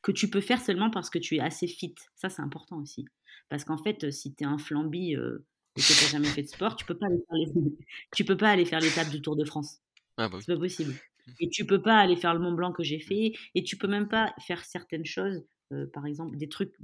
que 0.02 0.12
tu 0.12 0.30
peux 0.30 0.40
faire 0.40 0.60
seulement 0.60 0.90
parce 0.90 1.10
que 1.10 1.18
tu 1.18 1.36
es 1.36 1.40
assez 1.40 1.66
fit. 1.66 1.94
Ça, 2.14 2.28
c'est 2.28 2.42
important 2.42 2.78
aussi. 2.78 3.06
Parce 3.48 3.64
qu'en 3.64 3.78
fait, 3.78 4.10
si 4.10 4.34
tu 4.34 4.44
es 4.44 4.46
un 4.46 4.58
flambi 4.58 5.16
euh, 5.16 5.44
et 5.76 5.80
que 5.80 5.86
tu 5.86 6.04
n'as 6.04 6.10
jamais 6.10 6.28
fait 6.28 6.42
de 6.42 6.48
sport, 6.48 6.76
tu 6.76 6.84
peux 6.84 6.96
pas 6.96 7.06
aller 7.06 7.22
faire 7.28 7.36
tu 8.14 8.24
peux 8.24 8.36
pas 8.36 8.50
aller 8.50 8.64
faire 8.64 8.80
l'étape 8.80 9.10
du 9.10 9.20
Tour 9.20 9.36
de 9.36 9.44
France. 9.44 9.80
Ah 10.16 10.28
bah 10.28 10.38
C'est 10.40 10.52
pas 10.52 10.58
possible. 10.58 10.92
Mmh. 10.92 11.32
Et 11.40 11.48
tu 11.48 11.66
peux 11.66 11.82
pas 11.82 11.98
aller 11.98 12.16
faire 12.16 12.34
le 12.34 12.40
Mont 12.40 12.52
Blanc 12.52 12.72
que 12.72 12.82
j'ai 12.82 12.98
mmh. 12.98 13.00
fait. 13.00 13.32
Et 13.54 13.62
tu 13.62 13.76
peux 13.76 13.88
même 13.88 14.08
pas 14.08 14.34
faire 14.46 14.64
certaines 14.64 15.04
choses, 15.04 15.44
euh, 15.72 15.86
par 15.92 16.06
exemple 16.06 16.36
des 16.36 16.48
trucs, 16.48 16.74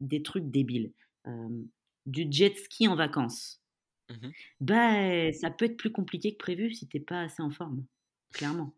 des 0.00 0.22
trucs 0.22 0.50
débiles. 0.50 0.92
du 2.06 2.26
jet 2.30 2.56
ski 2.56 2.88
en 2.88 2.96
vacances. 2.96 3.60
Mmh 4.10 4.30
bah, 4.60 5.32
ça 5.32 5.50
peut 5.50 5.66
être 5.66 5.76
plus 5.76 5.92
compliqué 5.92 6.32
que 6.32 6.38
prévu 6.38 6.72
si 6.72 6.88
t'es 6.88 6.98
pas 6.98 7.22
assez 7.22 7.42
en 7.42 7.50
forme, 7.50 7.84
clairement. 8.32 8.74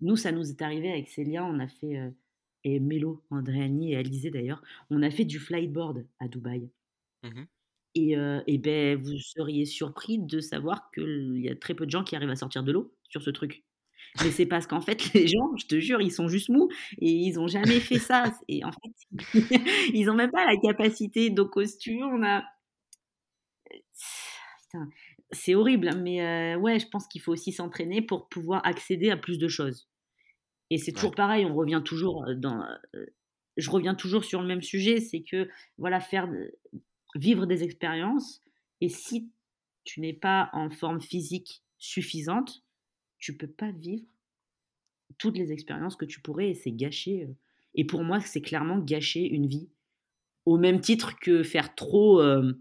nous, 0.00 0.16
ça 0.16 0.32
nous 0.32 0.50
est 0.50 0.62
arrivé 0.62 0.90
avec 0.90 1.08
Célia, 1.08 1.44
on 1.44 1.58
a 1.58 1.68
fait, 1.68 2.00
et 2.64 2.80
Mélo, 2.80 3.22
Andréani 3.30 3.92
et 3.92 3.96
Alizé 3.96 4.30
d'ailleurs, 4.30 4.62
on 4.90 5.02
a 5.02 5.10
fait 5.10 5.24
du 5.24 5.38
flyboard 5.38 6.06
à 6.18 6.28
Dubaï. 6.28 6.70
Et, 7.94 8.14
et 8.46 8.58
ben, 8.58 8.96
vous 9.02 9.18
seriez 9.18 9.64
surpris 9.64 10.18
de 10.18 10.40
savoir 10.40 10.90
qu'il 10.92 11.40
y 11.40 11.48
a 11.48 11.56
très 11.56 11.74
peu 11.74 11.86
de 11.86 11.90
gens 11.90 12.04
qui 12.04 12.16
arrivent 12.16 12.30
à 12.30 12.36
sortir 12.36 12.62
de 12.62 12.72
l'eau 12.72 12.94
sur 13.08 13.22
ce 13.22 13.30
truc. 13.30 13.64
Mais 14.22 14.30
c'est 14.30 14.46
parce 14.46 14.66
qu'en 14.66 14.80
fait, 14.80 15.12
les 15.14 15.26
gens, 15.26 15.56
je 15.56 15.66
te 15.66 15.78
jure, 15.78 16.00
ils 16.00 16.12
sont 16.12 16.28
juste 16.28 16.48
mous 16.48 16.68
et 16.98 17.10
ils 17.10 17.34
n'ont 17.34 17.48
jamais 17.48 17.80
fait 17.80 17.98
ça. 17.98 18.24
Et 18.48 18.64
en 18.64 18.72
fait, 18.72 19.40
ils 19.94 20.06
n'ont 20.06 20.14
même 20.14 20.30
pas 20.30 20.46
la 20.46 20.56
capacité. 20.56 21.30
Donc, 21.30 21.56
au 21.56 21.62
on 21.62 22.22
a. 22.22 22.44
C'est 25.32 25.54
horrible, 25.54 25.88
hein, 25.88 25.96
mais 25.96 26.56
ouais, 26.56 26.78
je 26.78 26.88
pense 26.88 27.06
qu'il 27.06 27.20
faut 27.20 27.32
aussi 27.32 27.52
s'entraîner 27.52 28.02
pour 28.02 28.28
pouvoir 28.28 28.64
accéder 28.64 29.10
à 29.10 29.16
plus 29.16 29.38
de 29.38 29.48
choses. 29.48 29.88
Et 30.70 30.78
c'est 30.78 30.92
toujours 30.92 31.14
pareil, 31.14 31.44
on 31.44 31.54
revient 31.54 31.82
toujours 31.84 32.24
dans. 32.36 32.64
je 33.56 33.70
reviens 33.70 33.94
toujours 33.94 34.24
sur 34.24 34.40
le 34.40 34.46
même 34.46 34.62
sujet, 34.62 35.00
c'est 35.00 35.22
que 35.22 35.48
voilà, 35.78 36.00
faire 36.00 36.28
vivre 37.14 37.46
des 37.46 37.62
expériences. 37.62 38.42
Et 38.80 38.88
si 38.88 39.30
tu 39.84 40.00
n'es 40.00 40.12
pas 40.12 40.50
en 40.52 40.70
forme 40.70 41.00
physique 41.00 41.62
suffisante, 41.78 42.62
tu 43.18 43.36
peux 43.36 43.48
pas 43.48 43.70
vivre 43.70 44.04
toutes 45.18 45.36
les 45.36 45.52
expériences 45.52 45.96
que 45.96 46.04
tu 46.04 46.20
pourrais 46.20 46.50
et 46.50 46.54
c'est 46.54 46.72
gâcher. 46.72 47.24
Euh. 47.24 47.32
Et 47.74 47.84
pour 47.84 48.02
moi, 48.02 48.20
c'est 48.20 48.40
clairement 48.40 48.78
gâcher 48.78 49.22
une 49.26 49.46
vie. 49.46 49.68
Au 50.46 50.58
même 50.58 50.80
titre 50.80 51.18
que 51.20 51.42
faire 51.42 51.74
trop, 51.74 52.20
euh, 52.20 52.52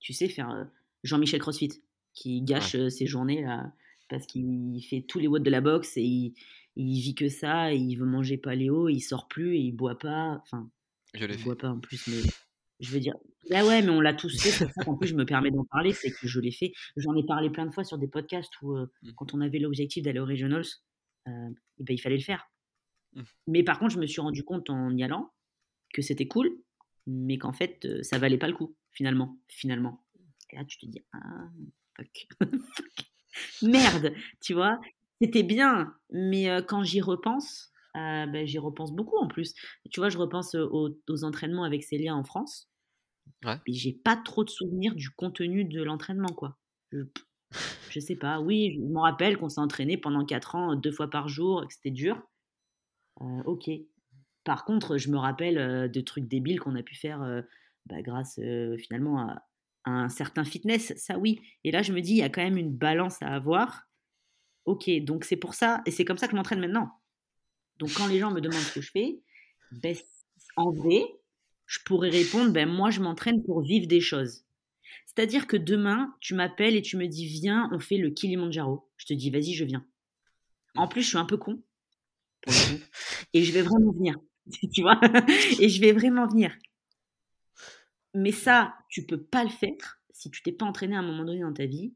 tu 0.00 0.12
sais, 0.12 0.28
faire 0.28 0.50
euh, 0.50 0.64
Jean-Michel 1.02 1.40
CrossFit, 1.40 1.82
qui 2.12 2.42
gâche 2.42 2.76
ses 2.88 3.06
journées 3.06 3.42
là, 3.42 3.72
parce 4.08 4.26
qu'il 4.26 4.80
fait 4.88 5.00
tous 5.02 5.18
les 5.18 5.26
watts 5.26 5.42
de 5.42 5.50
la 5.50 5.60
boxe 5.60 5.96
et 5.96 6.02
il, 6.02 6.34
il 6.76 7.00
vit 7.00 7.14
que 7.14 7.28
ça, 7.28 7.72
et 7.72 7.76
il 7.76 7.96
veut 7.96 8.06
manger 8.06 8.36
paléo, 8.36 8.88
il 8.88 9.00
sort 9.00 9.26
plus 9.26 9.56
et 9.56 9.60
il 9.60 9.72
boit 9.72 9.98
pas. 9.98 10.40
Enfin, 10.42 10.70
je 11.14 11.24
il 11.24 11.42
boit 11.42 11.58
pas 11.58 11.70
en 11.70 11.80
plus, 11.80 12.06
mais 12.06 12.22
je 12.80 12.90
veux 12.90 13.00
dire, 13.00 13.14
bah 13.50 13.64
ouais, 13.64 13.82
mais 13.82 13.90
on 13.90 14.00
l'a 14.00 14.14
tous 14.14 14.40
fait. 14.40 14.50
C'est 14.50 14.72
ça 14.72 14.84
qu'en 14.84 14.96
plus 14.96 15.08
je 15.08 15.14
me 15.14 15.24
permets 15.24 15.50
d'en 15.50 15.64
parler, 15.64 15.92
c'est 15.92 16.10
que 16.10 16.26
je 16.26 16.40
l'ai 16.40 16.50
fait. 16.50 16.72
J'en 16.96 17.14
ai 17.14 17.24
parlé 17.24 17.50
plein 17.50 17.66
de 17.66 17.72
fois 17.72 17.84
sur 17.84 17.98
des 17.98 18.08
podcasts 18.08 18.52
où, 18.62 18.76
euh, 18.76 18.86
mmh. 19.02 19.10
quand 19.16 19.34
on 19.34 19.40
avait 19.40 19.58
l'objectif 19.58 20.02
d'aller 20.02 20.20
aux 20.20 20.26
Regionals, 20.26 20.64
euh, 21.28 21.50
et 21.78 21.84
ben, 21.84 21.94
il 21.94 21.98
fallait 21.98 22.16
le 22.16 22.22
faire. 22.22 22.48
Mmh. 23.14 23.22
Mais 23.48 23.62
par 23.62 23.78
contre, 23.78 23.92
je 23.92 23.98
me 23.98 24.06
suis 24.06 24.20
rendu 24.20 24.44
compte 24.44 24.70
en 24.70 24.96
y 24.96 25.02
allant 25.02 25.32
que 25.92 26.02
c'était 26.02 26.26
cool, 26.26 26.50
mais 27.06 27.38
qu'en 27.38 27.52
fait, 27.52 27.84
euh, 27.84 28.02
ça 28.02 28.18
valait 28.18 28.38
pas 28.38 28.48
le 28.48 28.54
coup, 28.54 28.76
finalement. 28.92 29.38
finalement. 29.48 30.04
Et 30.50 30.56
là, 30.56 30.64
tu 30.64 30.78
te 30.78 30.86
dis, 30.86 31.02
ah, 31.12 31.48
fuck. 31.96 32.28
Merde, 33.62 34.14
tu 34.40 34.54
vois. 34.54 34.80
C'était 35.20 35.42
bien, 35.42 35.94
mais 36.10 36.48
quand 36.66 36.82
j'y 36.82 37.00
repense, 37.00 37.72
ben, 37.94 38.46
j'y 38.46 38.58
repense 38.58 38.92
beaucoup 38.92 39.16
en 39.16 39.28
plus. 39.28 39.54
Tu 39.90 40.00
vois, 40.00 40.08
je 40.08 40.18
repense 40.18 40.54
aux, 40.54 41.24
entraînements 41.24 41.64
avec 41.64 41.84
Célia 41.84 42.14
en 42.14 42.24
France. 42.24 42.68
Ouais. 43.44 43.56
Et 43.66 43.72
j'ai 43.72 43.92
pas 43.92 44.16
trop 44.16 44.44
de 44.44 44.50
souvenirs 44.50 44.94
du 44.94 45.10
contenu 45.10 45.64
de 45.64 45.82
l'entraînement, 45.82 46.28
quoi. 46.28 46.58
Je, 46.92 46.98
je, 47.90 48.00
sais 48.00 48.16
pas. 48.16 48.40
Oui, 48.40 48.74
je 48.74 48.80
me 48.80 48.98
rappelle 48.98 49.38
qu'on 49.38 49.48
s'est 49.48 49.60
entraîné 49.60 49.96
pendant 49.96 50.24
4 50.24 50.54
ans, 50.54 50.74
deux 50.74 50.92
fois 50.92 51.08
par 51.08 51.28
jour, 51.28 51.66
que 51.66 51.72
c'était 51.72 51.90
dur. 51.90 52.20
ok. 53.20 53.70
Par 54.44 54.64
contre, 54.64 54.98
je 54.98 55.10
me 55.10 55.16
rappelle 55.16 55.90
de 55.90 56.00
trucs 56.00 56.28
débiles 56.28 56.60
qu'on 56.60 56.76
a 56.76 56.82
pu 56.82 56.94
faire 56.94 57.42
bah, 57.86 58.02
grâce 58.02 58.38
finalement 58.78 59.20
à, 59.20 59.42
à, 59.84 59.90
un 59.90 60.08
certain 60.10 60.44
fitness. 60.44 60.92
Ça, 60.96 61.18
oui. 61.18 61.40
Et 61.64 61.70
là, 61.70 61.82
je 61.82 61.92
me 61.92 62.00
dis, 62.00 62.12
il 62.12 62.18
y 62.18 62.22
a 62.22 62.28
quand 62.28 62.42
même 62.42 62.58
une 62.58 62.74
balance 62.76 63.22
à 63.22 63.28
avoir. 63.28 63.86
Ok, 64.64 64.90
donc 65.02 65.24
c'est 65.24 65.36
pour 65.36 65.54
ça, 65.54 65.82
et 65.86 65.90
c'est 65.90 66.04
comme 66.04 66.16
ça 66.16 66.26
que 66.26 66.32
je 66.32 66.36
m'entraîne 66.36 66.60
maintenant. 66.60 66.90
Donc 67.78 67.92
quand 67.94 68.06
les 68.06 68.18
gens 68.18 68.30
me 68.30 68.40
demandent 68.40 68.60
ce 68.60 68.74
que 68.74 68.80
je 68.80 68.90
fais, 68.90 69.20
ben, 69.72 69.96
en 70.56 70.70
vrai, 70.72 71.02
je 71.66 71.80
pourrais 71.84 72.10
répondre, 72.10 72.52
ben, 72.52 72.68
moi 72.68 72.90
je 72.90 73.00
m'entraîne 73.00 73.42
pour 73.44 73.62
vivre 73.62 73.86
des 73.86 74.00
choses. 74.00 74.44
C'est-à-dire 75.06 75.46
que 75.46 75.56
demain, 75.56 76.14
tu 76.20 76.34
m'appelles 76.34 76.76
et 76.76 76.82
tu 76.82 76.96
me 76.96 77.06
dis, 77.06 77.26
viens, 77.26 77.68
on 77.72 77.78
fait 77.78 77.98
le 77.98 78.10
Kilimanjaro. 78.10 78.88
Je 78.96 79.06
te 79.06 79.14
dis, 79.14 79.30
vas-y, 79.30 79.54
je 79.54 79.64
viens. 79.64 79.86
En 80.76 80.88
plus, 80.88 81.02
je 81.02 81.08
suis 81.08 81.18
un 81.18 81.24
peu 81.24 81.36
con. 81.36 81.62
Et 83.32 83.42
je 83.42 83.52
vais 83.52 83.62
vraiment 83.62 83.92
venir. 83.92 84.16
tu 84.74 84.82
vois, 84.82 85.00
et 85.60 85.68
je 85.68 85.80
vais 85.80 85.92
vraiment 85.92 86.26
venir. 86.26 86.54
Mais 88.12 88.32
ça, 88.32 88.74
tu 88.88 89.06
peux 89.06 89.22
pas 89.22 89.42
le 89.42 89.50
faire 89.50 90.00
si 90.10 90.30
tu 90.30 90.42
t'es 90.42 90.52
pas 90.52 90.66
entraîné 90.66 90.94
à 90.94 91.00
un 91.00 91.02
moment 91.02 91.24
donné 91.24 91.40
dans 91.40 91.52
ta 91.52 91.66
vie. 91.66 91.94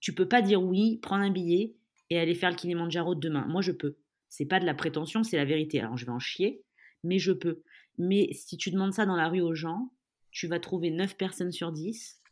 Tu 0.00 0.14
peux 0.14 0.28
pas 0.28 0.42
dire 0.42 0.62
oui, 0.62 0.98
prendre 1.02 1.24
un 1.24 1.30
billet 1.30 1.74
et 2.08 2.18
aller 2.18 2.34
faire 2.34 2.50
le 2.50 2.56
Kilimanjaro 2.56 3.14
demain. 3.14 3.46
Moi, 3.46 3.60
je 3.60 3.72
peux. 3.72 3.96
C'est 4.30 4.46
pas 4.46 4.60
de 4.60 4.64
la 4.64 4.74
prétention, 4.74 5.22
c'est 5.22 5.36
la 5.36 5.44
vérité. 5.44 5.80
Alors, 5.80 5.96
je 5.96 6.06
vais 6.06 6.12
en 6.12 6.18
chier, 6.18 6.62
mais 7.04 7.18
je 7.18 7.32
peux. 7.32 7.62
Mais 7.98 8.32
si 8.32 8.56
tu 8.56 8.70
demandes 8.70 8.94
ça 8.94 9.04
dans 9.04 9.16
la 9.16 9.28
rue 9.28 9.42
aux 9.42 9.54
gens, 9.54 9.92
tu 10.30 10.46
vas 10.46 10.60
trouver 10.60 10.90
9 10.90 11.16
personnes 11.16 11.52
sur 11.52 11.72
10 11.72 12.22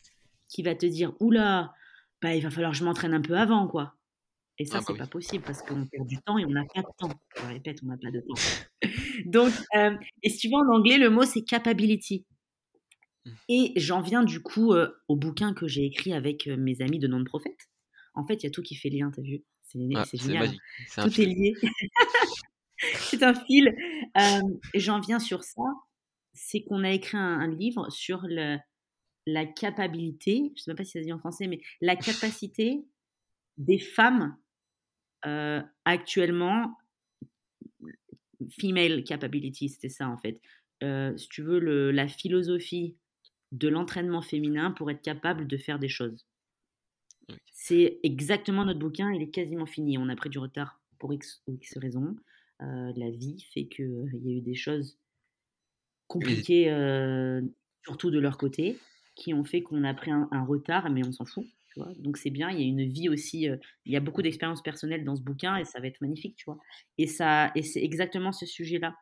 qui 0.49 0.63
va 0.63 0.75
te 0.75 0.87
dire 0.87 1.13
oula, 1.21 1.75
bah, 2.23 2.35
il 2.35 2.43
va 2.43 2.51
falloir 2.51 2.73
que 2.73 2.79
je 2.79 2.85
m'entraîne 2.85 3.13
un 3.13 3.21
peu 3.21 3.37
avant, 3.37 3.67
quoi. 3.69 3.95
Et 4.61 4.65
ça, 4.65 4.79
ah, 4.79 4.85
c'est 4.85 4.93
bah 4.95 5.01
pas 5.01 5.07
possible 5.07 5.45
parce 5.45 5.63
qu'on 5.63 5.87
perd 5.87 6.07
du 6.07 6.19
temps 6.23 6.37
et 6.37 6.45
on 6.45 6.51
n'a 6.51 6.65
pas 6.65 6.81
de 6.81 6.87
temps. 6.97 7.13
Je 7.37 7.47
répète, 7.47 7.79
on 7.85 7.87
n'a 7.87 7.97
pas 7.97 8.11
de 8.11 8.21
temps. 8.21 8.35
Donc, 9.27 9.53
euh, 9.77 9.97
et 10.23 10.31
si 10.31 10.39
tu 10.39 10.49
veux, 10.49 10.55
en 10.55 10.69
anglais, 10.75 10.99
le 10.99 11.11
mot, 11.11 11.23
c'est 11.23 11.43
capability. 11.43 12.25
Mmh. 13.25 13.31
Et 13.49 13.73
j'en 13.77 14.01
viens 14.01 14.25
du 14.25 14.41
coup 14.41 14.73
euh, 14.73 14.89
au 15.07 15.15
bouquin 15.15 15.55
que 15.55 15.69
j'ai 15.69 15.85
écrit 15.85 16.13
avec 16.13 16.49
euh, 16.49 16.57
mes 16.57 16.81
amis 16.81 16.99
de 16.99 17.07
non-prophète. 17.07 17.69
En 18.19 18.27
fait, 18.27 18.43
il 18.43 18.45
y 18.45 18.47
a 18.47 18.51
tout 18.51 18.63
qui 18.63 18.75
fait 18.75 18.91
lien, 18.91 19.11
t'as 19.15 19.23
vu? 19.23 19.43
C'est 19.63 19.79
ah, 19.95 20.05
génial. 20.13 20.51
Tout 20.95 21.21
est 21.21 21.27
lié. 21.27 21.55
c'est 22.95 23.23
un 23.23 23.35
fil. 23.35 23.75
j'en 24.75 25.01
viens 25.01 25.19
sur 25.19 25.45
ça. 25.45 25.63
C'est 26.33 26.63
qu'on 26.63 26.85
a 26.85 26.91
écrit 26.91 27.17
un, 27.17 27.41
un 27.41 27.49
livre 27.49 27.91
sur 27.91 28.21
le, 28.23 28.59
la 29.29 29.45
capacité, 29.45 30.37
je 30.37 30.41
ne 30.43 30.57
sais 30.57 30.71
même 30.71 30.77
pas 30.77 30.85
si 30.85 30.93
ça 30.93 31.01
se 31.01 31.05
dit 31.05 31.13
en 31.13 31.19
français, 31.19 31.47
mais 31.47 31.61
la 31.81 31.97
capacité 31.97 32.83
des 33.59 33.79
femmes 33.79 34.37
euh, 35.27 35.61
actuellement, 35.85 36.79
female 38.59 39.05
capability, 39.05 39.69
c'était 39.69 39.89
ça 39.89 40.09
en 40.09 40.17
fait. 40.17 40.41
Euh, 40.83 41.17
si 41.17 41.29
tu 41.29 41.43
veux, 41.43 41.59
le, 41.59 41.91
la 41.91 42.09
philosophie 42.09 42.97
de 43.53 43.69
l'entraînement 43.69 44.23
féminin 44.23 44.71
pour 44.71 44.91
être 44.91 45.03
capable 45.03 45.47
de 45.47 45.57
faire 45.57 45.79
des 45.79 45.89
choses. 45.89 46.27
C'est 47.53 48.01
exactement 48.03 48.65
notre 48.65 48.79
bouquin, 48.79 49.13
il 49.13 49.23
est 49.23 49.31
quasiment 49.31 49.67
fini. 49.67 49.99
On 49.99 50.09
a 50.09 50.17
pris 50.17 50.31
du 50.31 50.39
retard 50.39 50.81
pour 50.99 51.13
X 51.13 51.43
ou 51.47 51.53
X 51.55 51.77
raisons. 51.79 52.17
Euh, 52.61 52.93
la 52.97 53.11
vie 53.11 53.45
fait 53.53 53.67
qu'il 53.67 54.11
il 54.15 54.27
y 54.27 54.35
a 54.35 54.39
eu 54.39 54.41
des 54.41 54.55
choses 54.55 54.99
compliquées, 56.07 56.67
surtout 57.85 58.11
de 58.11 58.19
leur 58.19 58.39
côté 58.39 58.79
qui 59.19 59.35
ont 59.35 59.45
fait 59.45 59.63
qu'on 59.63 59.85
a 59.85 59.93
pris 59.93 60.11
un, 60.13 60.45
retard, 60.45 60.89
mais 60.91 61.07
on 61.07 61.13
s'en 61.13 61.27
fout. 61.27 61.45
Tu 61.75 61.81
vois 61.81 61.93
Donc 61.99 62.17
c'est 62.17 62.31
bien, 62.31 62.51
il 62.51 62.61
y 62.61 62.63
a 62.63 62.67
une 62.67 62.89
vie 62.89 63.09
aussi, 63.09 63.49
euh, 63.49 63.57
il 63.85 63.93
y 63.93 63.97
a 63.97 64.01
beaucoup 64.01 64.23
d'expériences 64.23 64.63
personnelles 64.63 65.05
dans 65.05 65.17
ce 65.17 65.23
bouquin 65.23 65.57
et 65.57 65.65
ça 65.65 65.81
va 65.81 65.89
être 65.89 66.01
magnifique, 66.01 66.37
tu 66.37 66.45
vois. 66.47 66.59
Et, 66.97 67.07
ça, 67.07 67.51
et 67.55 67.63
c'est 67.63 67.83
exactement 67.83 68.33
ce 68.33 68.47
sujet-là. 68.47 68.95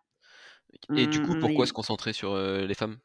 Et 0.97 1.07
du 1.07 1.23
coup, 1.23 1.39
pourquoi 1.39 1.67
se 1.67 1.73
concentrer 1.73 2.13
sur 2.13 2.33
euh, 2.33 2.67
les 2.67 2.75
femmes? 2.75 2.99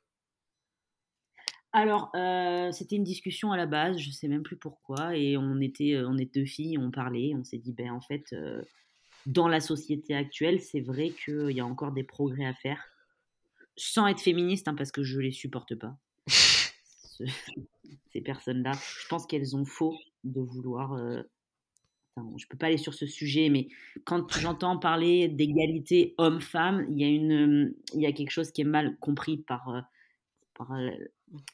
Alors, 1.74 2.12
euh, 2.16 2.72
c'était 2.72 2.98
une 2.98 3.04
discussion 3.04 3.52
à 3.52 3.58
la 3.58 3.66
base, 3.66 3.98
je 3.98 4.12
sais 4.12 4.28
même 4.28 4.44
plus 4.44 4.58
pourquoi, 4.58 5.16
et 5.16 5.38
on 5.38 5.60
était, 5.62 5.98
on 6.06 6.18
est 6.18 6.34
deux 6.34 6.46
filles, 6.46 6.78
on 6.78 6.92
parlait, 6.92 7.34
on 7.36 7.44
s'est 7.44 7.58
dit, 7.58 7.72
ben 7.72 7.92
en 7.92 8.02
fait, 8.02 8.36
dans 9.26 9.48
la 9.48 9.60
société 9.60 10.14
actuelle, 10.14 10.60
c'est 10.60 10.82
vrai 10.82 11.12
qu'il 11.12 11.52
y 11.52 11.60
a 11.60 11.66
encore 11.66 11.92
des 11.92 12.04
progrès 12.04 12.46
à 12.46 12.54
faire, 12.54 12.84
sans 13.78 14.08
être 14.08 14.20
féministe, 14.20 14.68
hein, 14.68 14.76
parce 14.76 14.92
que 14.92 15.04
je 15.04 15.20
les 15.20 15.32
supporte 15.32 15.76
pas. 15.76 15.98
ces 18.12 18.22
personnes-là. 18.22 18.72
Je 18.74 19.08
pense 19.08 19.26
qu'elles 19.26 19.56
ont 19.56 19.66
faux 19.66 19.98
de 20.24 20.42
vouloir. 20.42 20.94
Euh... 20.94 21.22
je 22.38 22.46
peux 22.48 22.58
pas 22.58 22.68
aller 22.68 22.78
sur 22.78 22.94
ce 22.94 23.06
sujet, 23.06 23.50
mais 23.50 23.68
quand 24.06 24.32
j'entends 24.40 24.78
parler 24.78 25.28
d'égalité 25.28 26.16
homme-femme, 26.18 26.86
il 26.90 27.00
y 27.00 27.04
a 27.04 27.08
une, 27.08 27.74
il 27.94 28.02
y 28.02 28.06
a 28.06 28.12
quelque 28.12 28.32
chose 28.32 28.52
qui 28.52 28.62
est 28.62 28.66
mal 28.66 28.98
compris 29.00 29.38
par, 29.38 29.70
euh, 29.70 29.82
par 30.66 30.78
euh, 30.78 30.92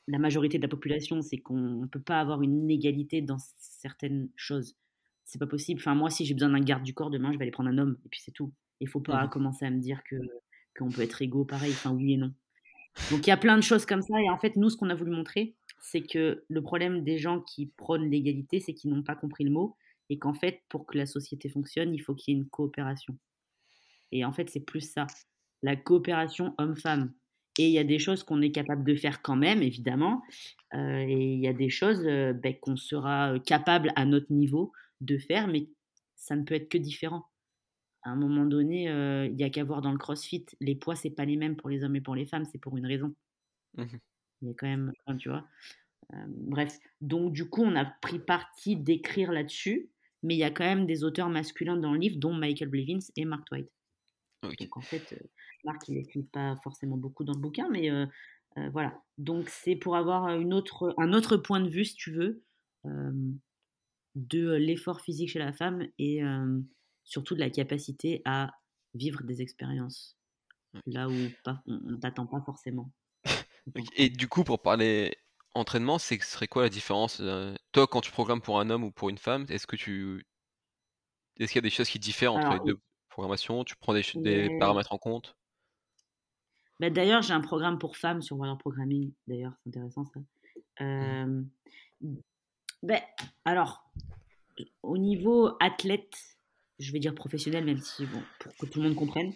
la 0.07 0.19
majorité 0.19 0.57
de 0.57 0.63
la 0.63 0.67
population, 0.67 1.21
c'est 1.21 1.37
qu'on 1.37 1.55
ne 1.55 1.85
peut 1.85 2.01
pas 2.01 2.19
avoir 2.19 2.41
une 2.41 2.57
inégalité 2.57 3.21
dans 3.21 3.37
certaines 3.57 4.29
choses. 4.35 4.75
C'est 5.23 5.39
pas 5.39 5.47
possible. 5.47 5.79
Enfin, 5.79 5.95
moi, 5.95 6.09
si 6.09 6.25
j'ai 6.25 6.33
besoin 6.33 6.49
d'un 6.49 6.59
garde 6.59 6.83
du 6.83 6.93
corps 6.93 7.09
demain, 7.09 7.31
je 7.31 7.37
vais 7.37 7.43
aller 7.43 7.51
prendre 7.51 7.69
un 7.69 7.77
homme, 7.77 7.97
et 8.05 8.09
puis 8.09 8.21
c'est 8.23 8.31
tout. 8.31 8.51
Il 8.79 8.87
faut 8.87 8.99
pas 8.99 9.25
mmh 9.25 9.29
commencer 9.29 9.65
à 9.65 9.69
me 9.69 9.79
dire 9.79 10.03
que 10.03 10.15
qu'on 10.77 10.89
peut 10.89 11.01
être 11.01 11.21
égaux 11.21 11.45
pareil. 11.45 11.71
Enfin, 11.71 11.91
oui 11.91 12.13
et 12.13 12.17
non. 12.17 12.33
Donc 13.11 13.25
il 13.25 13.29
y 13.29 13.33
a 13.33 13.37
plein 13.37 13.55
de 13.55 13.63
choses 13.63 13.85
comme 13.85 14.01
ça. 14.01 14.21
Et 14.21 14.29
en 14.29 14.37
fait, 14.37 14.55
nous, 14.55 14.69
ce 14.69 14.77
qu'on 14.77 14.89
a 14.89 14.95
voulu 14.95 15.11
montrer, 15.11 15.55
c'est 15.79 16.01
que 16.01 16.43
le 16.47 16.61
problème 16.61 17.03
des 17.03 17.17
gens 17.17 17.41
qui 17.41 17.67
prônent 17.77 18.09
l'égalité, 18.09 18.59
c'est 18.59 18.73
qu'ils 18.73 18.91
n'ont 18.91 19.03
pas 19.03 19.15
compris 19.15 19.43
le 19.43 19.51
mot. 19.51 19.75
Et 20.09 20.19
qu'en 20.19 20.33
fait, 20.33 20.61
pour 20.69 20.85
que 20.85 20.97
la 20.97 21.05
société 21.05 21.49
fonctionne, 21.49 21.93
il 21.93 21.99
faut 21.99 22.13
qu'il 22.13 22.33
y 22.33 22.37
ait 22.37 22.39
une 22.39 22.49
coopération. 22.49 23.17
Et 24.11 24.23
en 24.23 24.31
fait, 24.31 24.49
c'est 24.49 24.61
plus 24.61 24.81
ça. 24.81 25.07
La 25.63 25.75
coopération 25.75 26.53
homme-femme. 26.57 27.13
Et 27.57 27.67
il 27.67 27.71
y 27.71 27.79
a 27.79 27.83
des 27.83 27.99
choses 27.99 28.23
qu'on 28.23 28.41
est 28.41 28.51
capable 28.51 28.83
de 28.83 28.95
faire 28.95 29.21
quand 29.21 29.35
même, 29.35 29.63
évidemment. 29.63 30.21
Euh, 30.73 30.99
et 30.99 31.33
il 31.33 31.39
y 31.39 31.47
a 31.47 31.53
des 31.53 31.69
choses 31.69 32.05
euh, 32.05 32.33
ben, 32.33 32.55
qu'on 32.59 32.75
sera 32.75 33.33
euh, 33.33 33.39
capable 33.39 33.91
à 33.95 34.05
notre 34.05 34.31
niveau 34.31 34.71
de 35.01 35.17
faire, 35.17 35.47
mais 35.47 35.69
ça 36.15 36.35
ne 36.35 36.43
peut 36.43 36.55
être 36.55 36.69
que 36.69 36.77
différent 36.77 37.25
à 38.03 38.11
un 38.11 38.15
moment 38.15 38.45
donné, 38.45 38.83
il 39.25 39.35
n'y 39.35 39.43
a 39.43 39.49
qu'à 39.49 39.65
voir 39.65 39.81
dans 39.81 39.91
le 39.91 39.97
crossfit, 39.97 40.45
les 40.61 40.75
poids, 40.75 40.95
c'est 40.95 41.09
pas 41.09 41.25
les 41.25 41.35
mêmes 41.35 41.57
pour 41.57 41.69
les 41.69 41.83
hommes 41.83 41.97
et 41.97 42.01
pour 42.01 42.15
les 42.15 42.25
femmes, 42.25 42.45
c'est 42.45 42.57
pour 42.57 42.77
une 42.77 42.85
raison. 42.85 43.13
Mmh 43.75 43.97
il 44.41 44.47
y 44.47 44.51
a 44.51 44.53
quand 44.53 44.67
même, 44.67 44.93
tu 45.17 45.29
vois. 45.29 45.45
bref, 46.27 46.77
donc 47.01 47.33
du 47.33 47.49
coup, 47.49 47.63
on 47.63 47.75
a 47.75 47.85
pris 47.85 48.19
parti 48.19 48.77
d'écrire 48.77 49.31
là-dessus, 49.31 49.89
mais 50.23 50.35
il 50.35 50.37
y 50.37 50.43
a 50.43 50.51
quand 50.51 50.63
même 50.63 50.85
des 50.85 51.03
auteurs 51.03 51.27
masculins 51.27 51.75
dans 51.75 51.91
le 51.91 51.99
livre, 51.99 52.17
dont 52.17 52.33
Michael 52.33 52.69
Blevins 52.69 52.99
et 53.15 53.25
Mark 53.25 53.45
Donc 54.43 54.77
en 54.77 54.81
fait, 54.81 55.19
Mark, 55.63 55.87
il 55.87 55.95
n'écrit 55.95 56.23
pas 56.23 56.55
forcément 56.63 56.97
beaucoup 56.97 57.23
dans 57.23 57.33
le 57.33 57.39
bouquin, 57.39 57.67
mais 57.69 57.89
voilà. 58.71 59.01
Donc 59.17 59.49
c'est 59.49 59.75
pour 59.75 59.95
avoir 59.95 60.29
une 60.29 60.53
autre, 60.53 60.93
un 60.97 61.13
autre 61.13 61.37
point 61.37 61.59
de 61.59 61.69
vue, 61.69 61.85
si 61.85 61.95
tu 61.95 62.11
veux, 62.11 62.43
de 64.15 64.51
l'effort 64.53 65.01
physique 65.01 65.29
chez 65.29 65.39
la 65.39 65.53
femme 65.53 65.87
et 65.97 66.21
surtout 67.03 67.35
de 67.35 67.39
la 67.39 67.49
capacité 67.49 68.21
à 68.25 68.51
vivre 68.93 69.23
des 69.23 69.41
expériences 69.41 70.17
là 70.85 71.07
où 71.07 71.13
on 71.67 71.91
ne 71.91 71.95
t'attend 71.97 72.25
pas 72.25 72.41
forcément. 72.41 72.91
Et 73.95 74.09
du 74.09 74.27
coup, 74.27 74.43
pour 74.43 74.61
parler 74.61 75.17
entraînement, 75.53 75.97
c'est 75.97 76.19
ce 76.21 76.31
serait 76.31 76.47
quoi 76.47 76.63
la 76.63 76.69
différence 76.69 77.19
euh, 77.19 77.53
Toi, 77.71 77.87
quand 77.87 78.01
tu 78.01 78.11
programmes 78.11 78.41
pour 78.41 78.59
un 78.59 78.69
homme 78.69 78.83
ou 78.83 78.91
pour 78.91 79.09
une 79.09 79.17
femme, 79.17 79.45
est-ce 79.49 79.67
que 79.67 79.75
tu 79.75 80.25
est-ce 81.39 81.51
qu'il 81.51 81.59
y 81.59 81.65
a 81.65 81.69
des 81.69 81.69
choses 81.69 81.89
qui 81.89 81.99
diffèrent 81.99 82.33
entre 82.33 82.53
les 82.53 82.71
deux? 82.71 82.79
Tu 83.65 83.75
prends 83.77 83.93
des, 83.93 84.03
des 84.15 84.57
paramètres 84.59 84.93
en 84.93 84.97
compte? 84.97 85.35
Bah, 86.79 86.89
D'ailleurs, 86.89 87.21
j'ai 87.23 87.33
un 87.33 87.41
programme 87.41 87.79
pour 87.79 87.97
femmes 87.97 88.21
sur 88.21 88.37
Warrior 88.37 88.57
Programming. 88.57 89.11
D'ailleurs, 89.25 89.53
c'est 89.63 89.69
intéressant 89.69 90.05
ça. 90.05 90.19
Mmh. 90.79 91.47
ben, 92.83 93.01
alors, 93.45 93.91
au 94.83 94.97
niveau 94.97 95.49
athlète, 95.59 96.13
je 96.77 96.91
vais 96.91 96.99
dire 96.99 97.15
professionnel, 97.15 97.65
même 97.65 97.79
si, 97.79 98.05
bon, 98.05 98.21
pour 98.39 98.55
que 98.55 98.65
tout 98.67 98.79
le 98.79 98.87
monde 98.87 98.95
comprenne. 98.95 99.33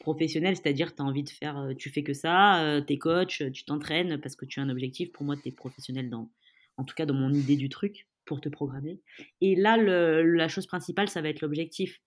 Professionnel, 0.00 0.56
c'est-à-dire 0.56 0.92
tu 0.92 1.00
as 1.00 1.04
envie 1.04 1.22
de 1.22 1.30
faire, 1.30 1.68
tu 1.78 1.90
fais 1.90 2.02
que 2.02 2.14
ça, 2.14 2.80
tu 2.84 2.94
es 2.94 2.98
coach, 2.98 3.44
tu 3.52 3.64
t'entraînes 3.64 4.20
parce 4.20 4.34
que 4.34 4.44
tu 4.44 4.58
as 4.58 4.64
un 4.64 4.68
objectif. 4.68 5.12
Pour 5.12 5.24
moi, 5.24 5.36
tu 5.36 5.48
es 5.48 5.52
professionnel 5.52 6.10
dans, 6.10 6.28
en 6.76 6.84
tout 6.84 6.96
cas 6.96 7.06
dans 7.06 7.14
mon 7.14 7.32
idée 7.32 7.54
du 7.54 7.68
truc, 7.68 8.08
pour 8.24 8.40
te 8.40 8.48
programmer. 8.48 9.00
Et 9.40 9.54
là, 9.54 9.76
la 9.76 10.48
chose 10.48 10.66
principale, 10.66 11.08
ça 11.08 11.22
va 11.22 11.28
être 11.28 11.40
l'objectif. 11.40 12.00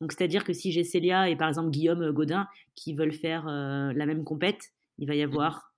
Donc, 0.00 0.12
c'est-à-dire 0.12 0.44
que 0.44 0.52
si 0.52 0.70
j'ai 0.70 0.84
Célia 0.84 1.28
et 1.28 1.36
par 1.36 1.48
exemple 1.48 1.70
Guillaume 1.70 2.12
Godin 2.12 2.46
qui 2.74 2.94
veulent 2.94 3.12
faire 3.12 3.46
la 3.46 4.06
même 4.06 4.24
compète, 4.24 4.72
il 4.98 5.06
va 5.08 5.14
y 5.14 5.20
mmh 5.20 5.30
avoir 5.30 5.74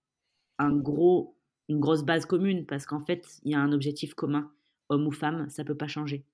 un 0.58 0.76
gros, 0.76 1.36
une 1.68 1.80
grosse 1.80 2.04
base 2.04 2.26
commune 2.26 2.66
parce 2.66 2.84
qu'en 2.84 3.00
fait, 3.00 3.26
il 3.44 3.52
y 3.52 3.54
a 3.54 3.60
un 3.60 3.72
objectif 3.72 4.14
commun, 4.14 4.52
homme 4.90 5.06
ou 5.06 5.12
femme, 5.12 5.48
ça 5.48 5.64
peut 5.64 5.76
pas 5.76 5.88
changer. 5.88 6.24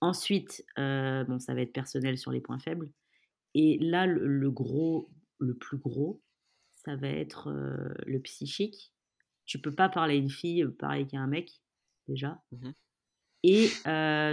Ensuite, 0.00 0.64
euh, 0.78 1.24
bon, 1.24 1.38
ça 1.38 1.54
va 1.54 1.62
être 1.62 1.72
personnel 1.72 2.18
sur 2.18 2.30
les 2.30 2.40
points 2.40 2.58
faibles. 2.58 2.90
Et 3.54 3.78
là, 3.78 4.06
le, 4.06 4.50
gros, 4.50 5.08
le 5.38 5.54
plus 5.54 5.78
gros, 5.78 6.20
ça 6.74 6.96
va 6.96 7.08
être 7.08 7.48
euh, 7.48 7.94
le 8.06 8.18
psychique. 8.20 8.92
Tu 9.46 9.58
peux 9.58 9.74
pas 9.74 9.88
parler 9.88 10.14
à 10.14 10.18
une 10.18 10.30
fille 10.30 10.64
euh, 10.64 10.70
pareil 10.76 11.06
qu'à 11.06 11.18
un 11.18 11.26
mec, 11.26 11.52
déjà. 12.08 12.42
Mmh 12.52 12.70
Et 13.44 13.68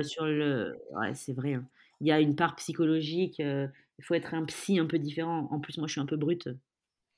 sur 0.04 0.26
le. 0.26 0.76
Ouais, 0.92 1.14
c'est 1.14 1.34
vrai. 1.34 1.54
Hein. 1.54 1.68
Il 2.02 2.08
y 2.08 2.12
a 2.12 2.20
une 2.20 2.36
part 2.36 2.56
psychologique. 2.58 3.40
il 3.40 4.04
faut 4.04 4.14
être 4.14 4.34
un 4.34 4.44
psy 4.46 4.80
un 4.80 4.86
peu 4.86 5.00
différent. 5.00 5.48
En 5.52 5.60
plus, 5.60 5.78
moi, 5.78 5.88
je 5.88 5.94
suis 5.94 6.02
un 6.02 6.06
peu 6.06 6.18
brute. 6.18 6.50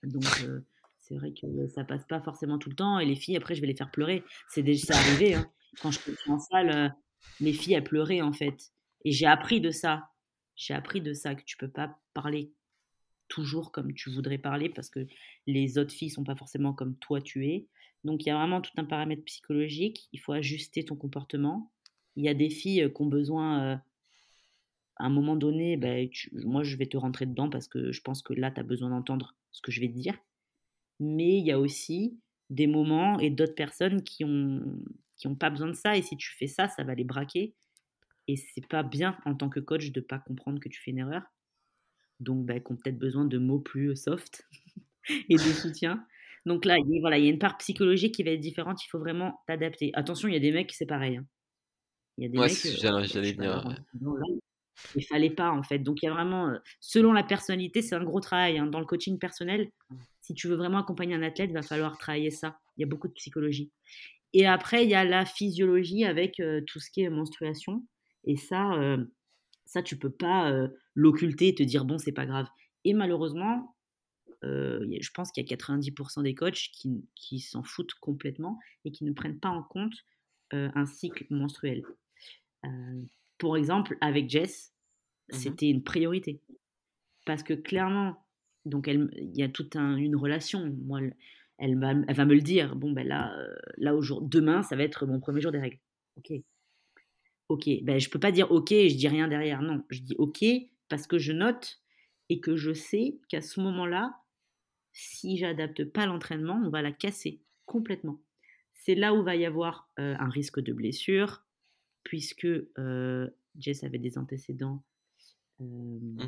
Donc, 0.03 0.23
c'est 0.99 1.15
vrai 1.15 1.33
que 1.33 1.67
ça 1.67 1.83
passe 1.83 2.05
pas 2.05 2.21
forcément 2.21 2.59
tout 2.59 2.69
le 2.69 2.75
temps. 2.75 2.99
Et 2.99 3.05
les 3.05 3.15
filles, 3.15 3.37
après, 3.37 3.55
je 3.55 3.61
vais 3.61 3.67
les 3.67 3.75
faire 3.75 3.91
pleurer. 3.91 4.23
C'est 4.49 4.63
déjà 4.63 4.93
arrivé. 4.95 5.35
Hein. 5.35 5.49
Quand 5.81 5.89
je 5.89 5.99
suis 5.99 6.31
en 6.31 6.37
salle, 6.37 6.93
mes 7.39 7.53
filles, 7.53 7.73
elles 7.73 7.83
pleuraient 7.83 8.21
en 8.21 8.33
fait. 8.33 8.71
Et 9.05 9.11
j'ai 9.11 9.25
appris 9.25 9.61
de 9.61 9.71
ça. 9.71 10.09
J'ai 10.55 10.73
appris 10.73 11.01
de 11.01 11.13
ça 11.13 11.35
que 11.35 11.43
tu 11.43 11.57
peux 11.57 11.69
pas 11.69 11.97
parler 12.13 12.51
toujours 13.27 13.71
comme 13.71 13.93
tu 13.93 14.11
voudrais 14.11 14.37
parler 14.37 14.69
parce 14.69 14.89
que 14.89 15.07
les 15.47 15.77
autres 15.77 15.93
filles 15.93 16.09
sont 16.09 16.23
pas 16.23 16.35
forcément 16.35 16.73
comme 16.73 16.95
toi 16.97 17.21
tu 17.21 17.47
es. 17.47 17.67
Donc 18.03 18.23
il 18.23 18.29
y 18.29 18.31
a 18.31 18.35
vraiment 18.35 18.61
tout 18.61 18.71
un 18.77 18.85
paramètre 18.85 19.23
psychologique. 19.23 20.07
Il 20.11 20.19
faut 20.19 20.33
ajuster 20.33 20.85
ton 20.85 20.95
comportement. 20.95 21.71
Il 22.15 22.23
y 22.23 22.29
a 22.29 22.33
des 22.33 22.49
filles 22.49 22.83
euh, 22.83 22.89
qui 22.89 23.01
ont 23.01 23.07
besoin 23.07 23.63
euh, 23.63 23.75
à 24.97 25.05
un 25.05 25.09
moment 25.09 25.35
donné, 25.35 25.77
ben, 25.77 26.09
moi, 26.33 26.63
je 26.63 26.77
vais 26.77 26.85
te 26.85 26.97
rentrer 26.97 27.25
dedans 27.25 27.49
parce 27.49 27.67
que 27.67 27.91
je 27.91 28.01
pense 28.01 28.21
que 28.21 28.33
là, 28.33 28.51
tu 28.51 28.59
as 28.59 28.63
besoin 28.63 28.89
d'entendre 28.89 29.35
ce 29.51 29.61
que 29.61 29.71
je 29.71 29.81
vais 29.81 29.87
te 29.87 29.97
dire. 29.97 30.17
Mais 30.99 31.37
il 31.37 31.45
y 31.45 31.51
a 31.51 31.59
aussi 31.59 32.19
des 32.49 32.67
moments 32.67 33.19
et 33.19 33.29
d'autres 33.29 33.55
personnes 33.55 34.03
qui 34.03 34.23
ont 34.23 34.61
qui 35.17 35.27
ont 35.27 35.35
pas 35.35 35.49
besoin 35.49 35.67
de 35.67 35.73
ça. 35.73 35.95
Et 35.95 36.01
si 36.01 36.17
tu 36.17 36.31
fais 36.35 36.47
ça, 36.47 36.67
ça 36.67 36.83
va 36.83 36.95
les 36.95 37.03
braquer. 37.03 37.55
Et 38.27 38.35
c'est 38.35 38.67
pas 38.67 38.83
bien 38.83 39.17
en 39.25 39.35
tant 39.35 39.49
que 39.49 39.59
coach 39.59 39.91
de 39.91 40.01
pas 40.01 40.19
comprendre 40.19 40.59
que 40.59 40.69
tu 40.69 40.81
fais 40.81 40.91
une 40.91 40.99
erreur. 40.99 41.23
Donc, 42.19 42.45
ben, 42.45 42.61
ont 42.69 42.75
peut-être 42.75 42.97
besoin 42.97 43.25
de 43.25 43.37
mots 43.37 43.59
plus 43.59 43.95
soft 43.95 44.47
et 45.29 45.35
de 45.35 45.39
soutien. 45.39 46.05
Donc 46.45 46.65
là, 46.65 46.77
il, 46.77 46.99
voilà, 46.99 47.17
y 47.17 47.27
a 47.27 47.29
une 47.29 47.39
part 47.39 47.57
psychologique 47.57 48.15
qui 48.15 48.23
va 48.23 48.31
être 48.31 48.39
différente. 48.39 48.83
Il 48.83 48.89
faut 48.89 48.99
vraiment 48.99 49.41
t'adapter. 49.47 49.91
Attention, 49.93 50.27
il 50.27 50.33
y 50.33 50.37
a 50.37 50.41
des 50.41 50.51
mecs, 50.51 50.71
c'est 50.73 50.85
pareil. 50.85 51.17
Hein. 51.17 51.25
Il 52.17 52.23
y 52.23 52.27
a 52.27 52.29
des 52.29 52.37
mecs. 52.37 52.65
Euh, 52.65 53.03
j'allais 53.05 53.33
venir. 53.33 53.75
Il 54.95 55.03
fallait 55.03 55.29
pas 55.29 55.51
en 55.51 55.63
fait. 55.63 55.79
Donc 55.79 56.01
il 56.01 56.05
y 56.05 56.09
a 56.09 56.13
vraiment, 56.13 56.49
euh, 56.49 56.57
selon 56.79 57.13
la 57.13 57.23
personnalité, 57.23 57.81
c'est 57.81 57.95
un 57.95 58.03
gros 58.03 58.19
travail. 58.19 58.57
Hein. 58.57 58.67
Dans 58.67 58.79
le 58.79 58.85
coaching 58.85 59.19
personnel, 59.19 59.69
si 60.21 60.33
tu 60.33 60.47
veux 60.47 60.55
vraiment 60.55 60.79
accompagner 60.79 61.15
un 61.15 61.23
athlète, 61.23 61.49
il 61.49 61.53
va 61.53 61.61
falloir 61.61 61.97
travailler 61.97 62.31
ça. 62.31 62.59
Il 62.77 62.81
y 62.81 62.83
a 62.83 62.87
beaucoup 62.87 63.07
de 63.07 63.13
psychologie. 63.13 63.71
Et 64.33 64.47
après, 64.47 64.83
il 64.83 64.89
y 64.89 64.95
a 64.95 65.03
la 65.03 65.25
physiologie 65.25 66.05
avec 66.05 66.39
euh, 66.39 66.61
tout 66.65 66.79
ce 66.79 66.89
qui 66.89 67.01
est 67.01 67.09
menstruation. 67.09 67.85
Et 68.25 68.37
ça, 68.37 68.71
ça 69.65 69.83
tu 69.83 69.97
peux 69.97 70.09
pas 70.09 70.49
l'occulter 70.95 71.49
et 71.49 71.55
te 71.55 71.61
dire 71.61 71.83
bon, 71.83 71.97
c'est 71.97 72.13
pas 72.13 72.25
grave. 72.25 72.47
Et 72.85 72.93
malheureusement, 72.93 73.75
je 74.43 75.09
pense 75.13 75.29
qu'il 75.33 75.45
y 75.45 75.53
a 75.53 75.57
90% 75.57 76.23
des 76.23 76.33
coachs 76.33 76.69
qui, 76.71 77.05
qui 77.15 77.39
s'en 77.39 77.63
foutent 77.63 77.95
complètement 77.95 78.59
et 78.85 78.93
qui 78.93 79.03
ne 79.03 79.11
prennent 79.11 79.41
pas 79.41 79.49
en 79.49 79.61
compte 79.61 79.93
un 80.51 80.85
cycle 80.85 81.25
menstruel. 81.31 81.83
Pour 83.37 83.57
exemple, 83.57 83.97
avec 84.01 84.29
Jess, 84.29 84.71
mmh 85.31 85.35
c'était 85.35 85.69
une 85.69 85.83
priorité. 85.83 86.41
Parce 87.25 87.43
que 87.43 87.53
clairement, 87.53 88.25
donc 88.65 88.87
il 88.87 89.35
y 89.35 89.43
a 89.43 89.49
toute 89.49 89.75
une 89.75 90.15
relation. 90.15 90.73
Moi, 90.83 90.99
elle, 91.57 91.79
va, 91.79 91.91
elle 91.91 92.15
va 92.15 92.25
me 92.25 92.33
le 92.33 92.41
dire. 92.41 92.75
Bon, 92.75 92.91
ben 92.91 93.07
là, 93.07 93.35
là 93.77 93.93
demain, 94.21 94.63
ça 94.63 94.75
va 94.75 94.83
être 94.83 95.05
mon 95.05 95.19
premier 95.19 95.41
jour 95.41 95.51
des 95.51 95.59
règles. 95.59 95.79
Ok. 96.17 96.33
Ok. 97.49 97.69
Ben, 97.83 97.99
je 97.99 98.09
peux 98.09 98.19
pas 98.19 98.31
dire 98.31 98.51
ok 98.51 98.71
et 98.71 98.89
je 98.89 98.97
dis 98.97 99.07
rien 99.07 99.27
derrière. 99.27 99.61
Non, 99.61 99.83
je 99.89 100.01
dis 100.01 100.15
ok 100.17 100.43
parce 100.89 101.07
que 101.07 101.17
je 101.17 101.31
note 101.31 101.81
et 102.29 102.39
que 102.39 102.55
je 102.55 102.73
sais 102.73 103.17
qu'à 103.29 103.41
ce 103.41 103.59
moment-là, 103.61 104.15
si 104.91 105.37
j'adapte 105.37 105.85
pas 105.85 106.05
l'entraînement, 106.05 106.61
on 106.63 106.69
va 106.69 106.81
la 106.81 106.91
casser 106.91 107.41
complètement. 107.65 108.21
C'est 108.73 108.95
là 108.95 109.13
où 109.13 109.23
va 109.23 109.35
y 109.35 109.45
avoir 109.45 109.89
euh, 109.99 110.15
un 110.19 110.29
risque 110.29 110.59
de 110.59 110.73
blessure, 110.73 111.42
puisque 112.03 112.45
euh, 112.45 113.29
Jess 113.57 113.83
avait 113.83 113.99
des 113.99 114.17
antécédents 114.17 114.83
mmh. 115.59 116.25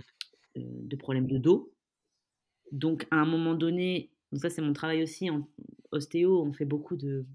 de 0.55 0.95
problèmes 0.95 1.27
de 1.27 1.37
dos. 1.37 1.73
Donc 2.71 3.07
à 3.11 3.17
un 3.17 3.25
moment 3.25 3.55
donné, 3.55 4.11
donc 4.31 4.41
ça 4.41 4.49
c'est 4.49 4.61
mon 4.61 4.73
travail 4.73 5.03
aussi 5.03 5.29
en 5.29 5.47
ostéo, 5.91 6.41
on 6.41 6.53
fait 6.53 6.65
beaucoup 6.65 6.95
de... 6.95 7.25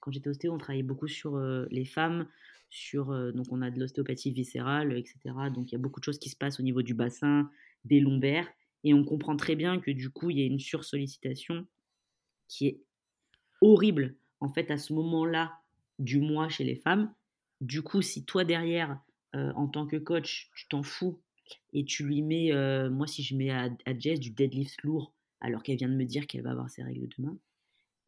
Quand 0.00 0.10
j'étais 0.10 0.28
ostéo, 0.28 0.52
on 0.52 0.58
travaillait 0.58 0.82
beaucoup 0.82 1.08
sur 1.08 1.38
les 1.70 1.84
femmes, 1.84 2.26
sur 2.70 3.06
donc 3.32 3.46
on 3.50 3.60
a 3.62 3.70
de 3.70 3.78
l'ostéopathie 3.80 4.30
viscérale, 4.30 4.96
etc. 4.96 5.18
Donc 5.52 5.70
il 5.70 5.72
y 5.72 5.74
a 5.74 5.78
beaucoup 5.78 6.00
de 6.00 6.04
choses 6.04 6.18
qui 6.18 6.28
se 6.28 6.36
passent 6.36 6.60
au 6.60 6.62
niveau 6.62 6.82
du 6.82 6.94
bassin, 6.94 7.50
des 7.84 8.00
lombaires, 8.00 8.48
et 8.84 8.94
on 8.94 9.04
comprend 9.04 9.36
très 9.36 9.56
bien 9.56 9.80
que 9.80 9.90
du 9.90 10.10
coup, 10.10 10.30
il 10.30 10.38
y 10.38 10.42
a 10.42 10.46
une 10.46 10.60
sursollicitation 10.60 11.66
qui 12.46 12.66
est 12.66 12.80
horrible, 13.60 14.16
en 14.40 14.48
fait, 14.48 14.70
à 14.70 14.78
ce 14.78 14.92
moment-là 14.92 15.52
du 15.98 16.20
mois 16.20 16.48
chez 16.48 16.64
les 16.64 16.76
femmes. 16.76 17.12
Du 17.60 17.82
coup, 17.82 18.02
si 18.02 18.24
toi, 18.24 18.44
derrière, 18.44 19.00
euh, 19.34 19.52
en 19.54 19.68
tant 19.68 19.86
que 19.86 19.96
coach, 19.96 20.50
tu 20.54 20.68
t'en 20.68 20.82
fous 20.82 21.20
et 21.72 21.84
tu 21.84 22.04
lui 22.04 22.22
mets, 22.22 22.52
euh, 22.52 22.90
moi, 22.90 23.06
si 23.06 23.22
je 23.22 23.34
mets 23.34 23.50
à, 23.50 23.70
Jess 23.98 24.20
du 24.20 24.30
deadlift 24.30 24.82
lourd, 24.82 25.14
alors 25.40 25.62
qu'elle 25.62 25.76
vient 25.76 25.88
de 25.88 25.96
me 25.96 26.04
dire 26.04 26.26
qu'elle 26.26 26.42
va 26.42 26.50
avoir 26.50 26.70
ses 26.70 26.82
règles 26.82 27.08
demain, 27.16 27.38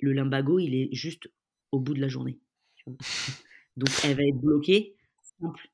le 0.00 0.12
limbago, 0.12 0.58
il 0.58 0.74
est 0.74 0.88
juste 0.92 1.30
au 1.72 1.80
bout 1.80 1.94
de 1.94 2.00
la 2.00 2.08
journée. 2.08 2.38
Donc, 3.76 3.90
elle 4.04 4.16
va 4.16 4.24
être 4.24 4.40
bloquée, 4.40 4.96
simple 5.40 5.70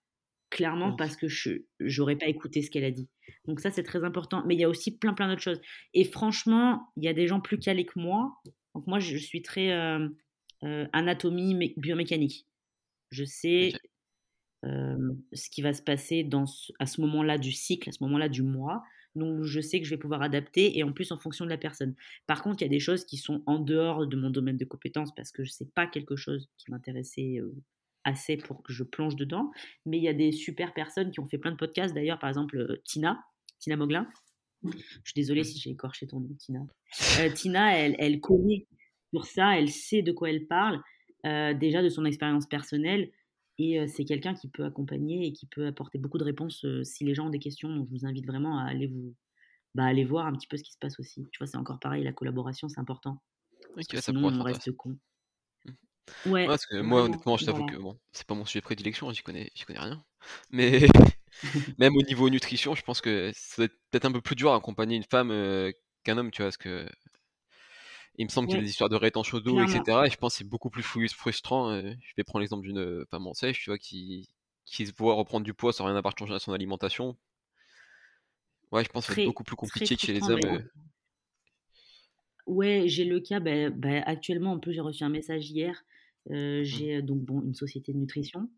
clairement 0.57 0.93
parce 0.93 1.17
que 1.17 1.29
je 1.29 1.61
n'aurais 1.81 2.17
pas 2.17 2.27
écouté 2.27 2.63
ce 2.63 2.71
qu'elle 2.71 2.85
a 2.85 2.91
dit. 2.91 3.09
Donc 3.47 3.61
ça, 3.61 3.71
c'est 3.71 3.83
très 3.83 4.05
important. 4.05 4.43
Mais 4.47 4.55
il 4.55 4.61
y 4.61 4.65
a 4.65 4.69
aussi 4.69 4.97
plein, 4.97 5.13
plein 5.13 5.29
d'autres 5.29 5.43
choses. 5.43 5.61
Et 5.95 6.05
franchement, 6.05 6.89
il 6.97 7.05
y 7.05 7.09
a 7.09 7.13
des 7.13 7.27
gens 7.27 7.41
plus 7.41 7.59
calés 7.59 7.85
que 7.85 7.99
moi. 7.99 8.33
Donc 8.75 8.87
moi, 8.87 8.99
je 8.99 9.17
suis 9.17 9.43
très 9.43 9.73
euh, 9.73 10.09
euh, 10.65 10.87
anatomie 10.93 11.75
biomécanique. 11.77 12.47
Je 13.11 13.25
sais 13.25 13.73
euh, 14.65 15.13
ce 15.33 15.51
qui 15.51 15.63
va 15.63 15.73
se 15.73 15.83
passer 15.83 16.25
dans 16.25 16.45
à 16.79 16.87
ce 16.87 17.01
moment-là 17.03 17.39
du 17.39 17.53
cycle, 17.53 17.89
à 17.89 17.93
ce 17.93 18.03
moment-là 18.05 18.29
du 18.29 18.43
mois. 18.43 18.83
Donc 19.15 19.45
je 19.45 19.61
sais 19.61 19.81
que 19.81 19.87
je 19.87 19.91
vais 19.91 19.99
pouvoir 19.99 20.23
adapter 20.23 20.79
et 20.79 20.83
en 20.83 20.93
plus 20.93 21.11
en 21.13 21.19
fonction 21.19 21.45
de 21.45 21.51
la 21.51 21.59
personne. 21.59 21.95
Par 22.27 22.43
contre, 22.43 22.63
il 22.63 22.67
y 22.67 22.69
a 22.69 22.71
des 22.71 22.81
choses 22.81 23.05
qui 23.05 23.17
sont 23.17 23.43
en 23.47 23.59
dehors 23.59 24.07
de 24.07 24.17
mon 24.17 24.31
domaine 24.31 24.59
de 24.59 24.65
compétences 24.65 25.15
parce 25.15 25.33
que 25.33 25.43
je 25.43 25.51
sais 25.51 25.69
pas 25.75 25.87
quelque 25.87 26.17
chose 26.17 26.51
qui 26.59 26.71
m'intéressait 26.71 27.41
assez 28.07 28.37
pour 28.37 28.63
que 28.63 28.73
je 28.73 28.85
plonge 28.85 29.17
dedans. 29.17 29.51
Mais 29.85 29.99
il 29.99 30.03
y 30.03 30.09
a 30.09 30.15
des 30.15 30.33
super 30.33 30.73
personnes 30.73 31.11
qui 31.11 31.21
ont 31.21 31.27
fait 31.27 31.39
plein 31.39 31.51
de 31.51 31.57
podcasts. 31.57 31.95
D'ailleurs, 31.95 32.19
par 32.19 32.31
exemple, 32.31 32.57
euh, 32.57 32.83
Tina, 32.85 33.23
Tina 33.59 33.77
Moglin. 33.77 34.09
Je 34.65 34.71
suis 35.05 35.15
désolée 35.15 35.45
si 35.45 35.59
j'ai 35.59 35.71
écorché 35.71 36.07
ton 36.07 36.21
nom, 36.21 36.35
Tina. 36.39 36.61
Euh, 37.21 37.31
Tina, 37.31 37.77
elle, 37.77 37.95
elle 37.99 38.21
connaît 38.21 38.67
sur 39.13 39.27
ça, 39.27 39.59
elle 39.59 39.71
sait 39.71 40.03
de 40.03 40.13
quoi 40.13 40.31
elle 40.31 40.47
parle, 40.47 40.81
euh, 41.27 41.55
déjà 41.55 41.83
de 41.83 41.89
son 41.89 42.05
expérience 42.05 42.47
personnelle. 42.47 43.11
Et 43.59 43.87
c'est 43.89 44.05
quelqu'un 44.05 44.35
qui 44.35 44.49
peut 44.49 44.67
accompagner 44.67 45.27
et 45.27 45.33
qui 45.33 45.47
peut 45.47 45.67
apporter 45.67 45.97
beaucoup 45.97 46.19
de 46.19 46.25
réponses 46.25 46.67
si 46.83 47.07
les 47.07 47.15
gens 47.15 47.29
ont 47.29 47.31
des 47.31 47.39
questions. 47.39 47.75
Donc, 47.75 47.87
je 47.89 47.99
vous 47.99 48.05
invite 48.05 48.27
vraiment 48.27 48.59
à 48.59 48.65
aller 48.65 48.87
vous, 48.87 49.15
bah, 49.77 49.85
aller 49.85 50.05
voir 50.05 50.27
un 50.27 50.33
petit 50.33 50.47
peu 50.47 50.57
ce 50.57 50.63
qui 50.63 50.73
se 50.73 50.79
passe 50.79 50.99
aussi. 50.99 51.27
Tu 51.33 51.39
vois, 51.39 51.47
c'est 51.47 51.59
encore 51.59 51.79
pareil, 51.79 52.03
la 52.03 52.13
collaboration, 52.13 52.69
c'est 52.69 52.81
important. 52.81 53.23
sinon, 53.79 54.29
on 54.29 54.43
reste 54.43 54.73
con. 54.73 54.99
Ouais, 56.25 56.47
parce 56.47 56.65
que 56.65 56.81
moi, 56.81 57.03
honnêtement, 57.03 57.37
je 57.37 57.45
t'avoue 57.45 57.67
que 57.67 57.77
bon, 57.77 57.99
c'est 58.13 58.27
pas 58.27 58.35
mon 58.35 58.47
sujet 58.47 58.63
prédilection, 58.63 59.11
j'y 59.13 59.23
connais, 59.23 59.51
connais 59.67 59.79
rien. 59.79 60.03
Mais 60.51 60.87
même 61.79 61.97
au 61.97 62.03
niveau 62.03 62.31
nutrition, 62.31 62.75
je 62.75 62.83
pense 62.83 63.01
que 63.01 63.29
être 63.29 63.75
peut-être 63.91 64.05
un 64.07 64.13
peu 64.13 64.23
plus 64.23 64.37
dur 64.37 64.53
à 64.53 64.57
accompagner 64.57 64.97
une 64.97 65.03
femme 65.03 65.31
qu'un 66.05 66.17
homme, 66.17 66.31
tu 66.31 66.43
vois, 66.43 66.47
parce 66.47 66.57
que 66.57 66.89
il 68.19 68.27
me 68.27 68.31
semble 68.31 68.49
qu'il 68.49 68.57
y 68.57 68.61
a 68.61 68.63
des 68.63 68.71
histoires 68.71 68.89
de 68.89 68.97
rétention 68.97 69.39
d'eau, 69.41 69.63
etc. 69.63 70.07
Et 70.07 70.11
je 70.11 70.17
pense 70.17 70.35
que 70.35 70.39
c'est 70.39 70.49
beaucoup 70.49 70.71
plus 70.71 70.83
frustrant. 70.83 71.81
je 71.81 72.13
vais 72.17 72.25
prendre 72.25 72.41
l'exemple 72.41 72.63
d'une 72.63 73.05
femme 73.11 73.27
en 73.27 73.35
sèche, 73.35 73.61
tu 73.61 73.71
vois, 73.71 73.79
qui, 73.79 74.29
qui 74.65 74.87
se 74.87 74.93
voit 74.97 75.15
reprendre 75.15 75.45
du 75.45 75.55
poids 75.55 75.73
sans 75.73 75.85
rien 75.87 75.97
avoir 75.97 76.17
changé 76.19 76.35
à 76.35 76.39
son 76.39 76.53
alimentation. 76.53 77.17
Ouais, 78.73 78.85
je 78.85 78.89
pense 78.89 79.07
que 79.07 79.15
c'est 79.15 79.25
beaucoup 79.25 79.45
plus 79.45 79.57
compliqué 79.57 79.97
que 79.97 80.01
chez 80.01 80.13
les 80.13 80.23
hommes. 80.23 80.65
Ouais, 82.47 82.85
j'ai 82.87 83.05
le 83.05 83.21
cas, 83.21 83.41
bah, 83.41 83.71
bah, 83.71 84.03
actuellement, 84.07 84.53
en 84.53 84.61
plus, 84.61 84.73
j'ai 84.73 84.81
reçu 84.81 85.05
un 85.05 85.09
message 85.09 85.51
hier 85.51 85.85
Mmh. 86.29 86.63
j'ai 86.63 87.03
donc 87.03 87.21
bon, 87.25 87.43
une 87.43 87.55
société 87.55 87.93
de 87.93 87.99
nutrition. 87.99 88.51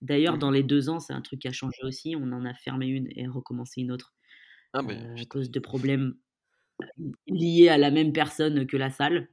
D'ailleurs, 0.00 0.38
dans 0.38 0.50
les 0.50 0.64
deux 0.64 0.88
ans, 0.88 0.98
c'est 0.98 1.12
un 1.12 1.20
truc 1.20 1.40
qui 1.40 1.48
a 1.48 1.52
changé 1.52 1.78
aussi. 1.84 2.16
On 2.16 2.32
en 2.32 2.44
a 2.44 2.54
fermé 2.54 2.86
une 2.86 3.08
et 3.14 3.28
recommencé 3.28 3.82
une 3.82 3.92
autre 3.92 4.14
ah 4.72 4.80
à 4.80 5.24
cause 5.26 5.50
de 5.50 5.60
problèmes 5.60 6.16
liés 7.26 7.68
à 7.68 7.78
la 7.78 7.90
même 7.90 8.12
personne 8.12 8.66
que 8.66 8.76
la 8.76 8.90
salle. 8.90 9.28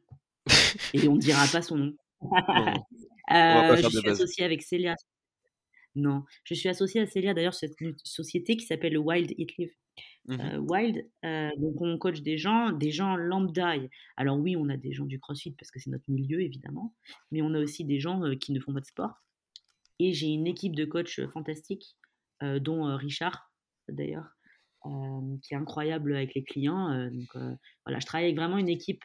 et 0.93 1.07
on 1.07 1.15
ne 1.15 1.19
dira 1.19 1.45
pas 1.51 1.61
son 1.61 1.77
nom. 1.77 1.93
je 3.31 3.89
suis 3.89 4.09
associée 4.09 4.45
avec 4.45 4.61
Célia. 4.61 4.95
Non, 5.95 6.23
je 6.43 6.53
suis 6.53 6.69
associée 6.69 7.01
à 7.01 7.05
Célia. 7.05 7.33
D'ailleurs, 7.33 7.53
cette 7.53 7.75
société 8.03 8.57
qui 8.57 8.65
s'appelle 8.65 8.97
Wild 8.97 9.33
Eat 9.37 9.57
Live. 9.57 9.73
Mmh 10.25 10.39
euh, 10.41 10.57
wild, 10.59 11.09
euh, 11.25 11.49
donc 11.57 11.81
on 11.81 11.97
coach 11.97 12.21
des 12.21 12.37
gens, 12.37 12.71
des 12.71 12.91
gens 12.91 13.15
lambda. 13.15 13.73
Alors 14.15 14.37
oui, 14.37 14.55
on 14.55 14.69
a 14.69 14.77
des 14.77 14.93
gens 14.93 15.05
du 15.05 15.19
CrossFit 15.19 15.51
parce 15.51 15.71
que 15.71 15.79
c'est 15.79 15.89
notre 15.89 16.09
milieu 16.09 16.41
évidemment, 16.41 16.93
mais 17.31 17.41
on 17.41 17.53
a 17.53 17.59
aussi 17.59 17.83
des 17.83 17.99
gens 17.99 18.23
euh, 18.23 18.35
qui 18.35 18.51
ne 18.51 18.59
font 18.59 18.73
pas 18.73 18.79
de 18.79 18.85
sport. 18.85 19.13
Et 19.97 20.13
j'ai 20.13 20.27
une 20.27 20.47
équipe 20.47 20.75
de 20.75 20.85
coachs 20.85 21.25
fantastiques, 21.27 21.97
dont 22.41 22.95
Richard 22.95 23.51
d'ailleurs, 23.89 24.29
qui 24.83 25.53
est 25.53 25.57
incroyable 25.57 26.15
avec 26.15 26.33
les 26.33 26.43
clients. 26.43 27.09
donc 27.09 27.27
voilà, 27.85 27.99
je 27.99 28.05
travaille 28.05 28.27
avec 28.27 28.37
vraiment 28.37 28.57
une 28.57 28.69
équipe 28.69 29.03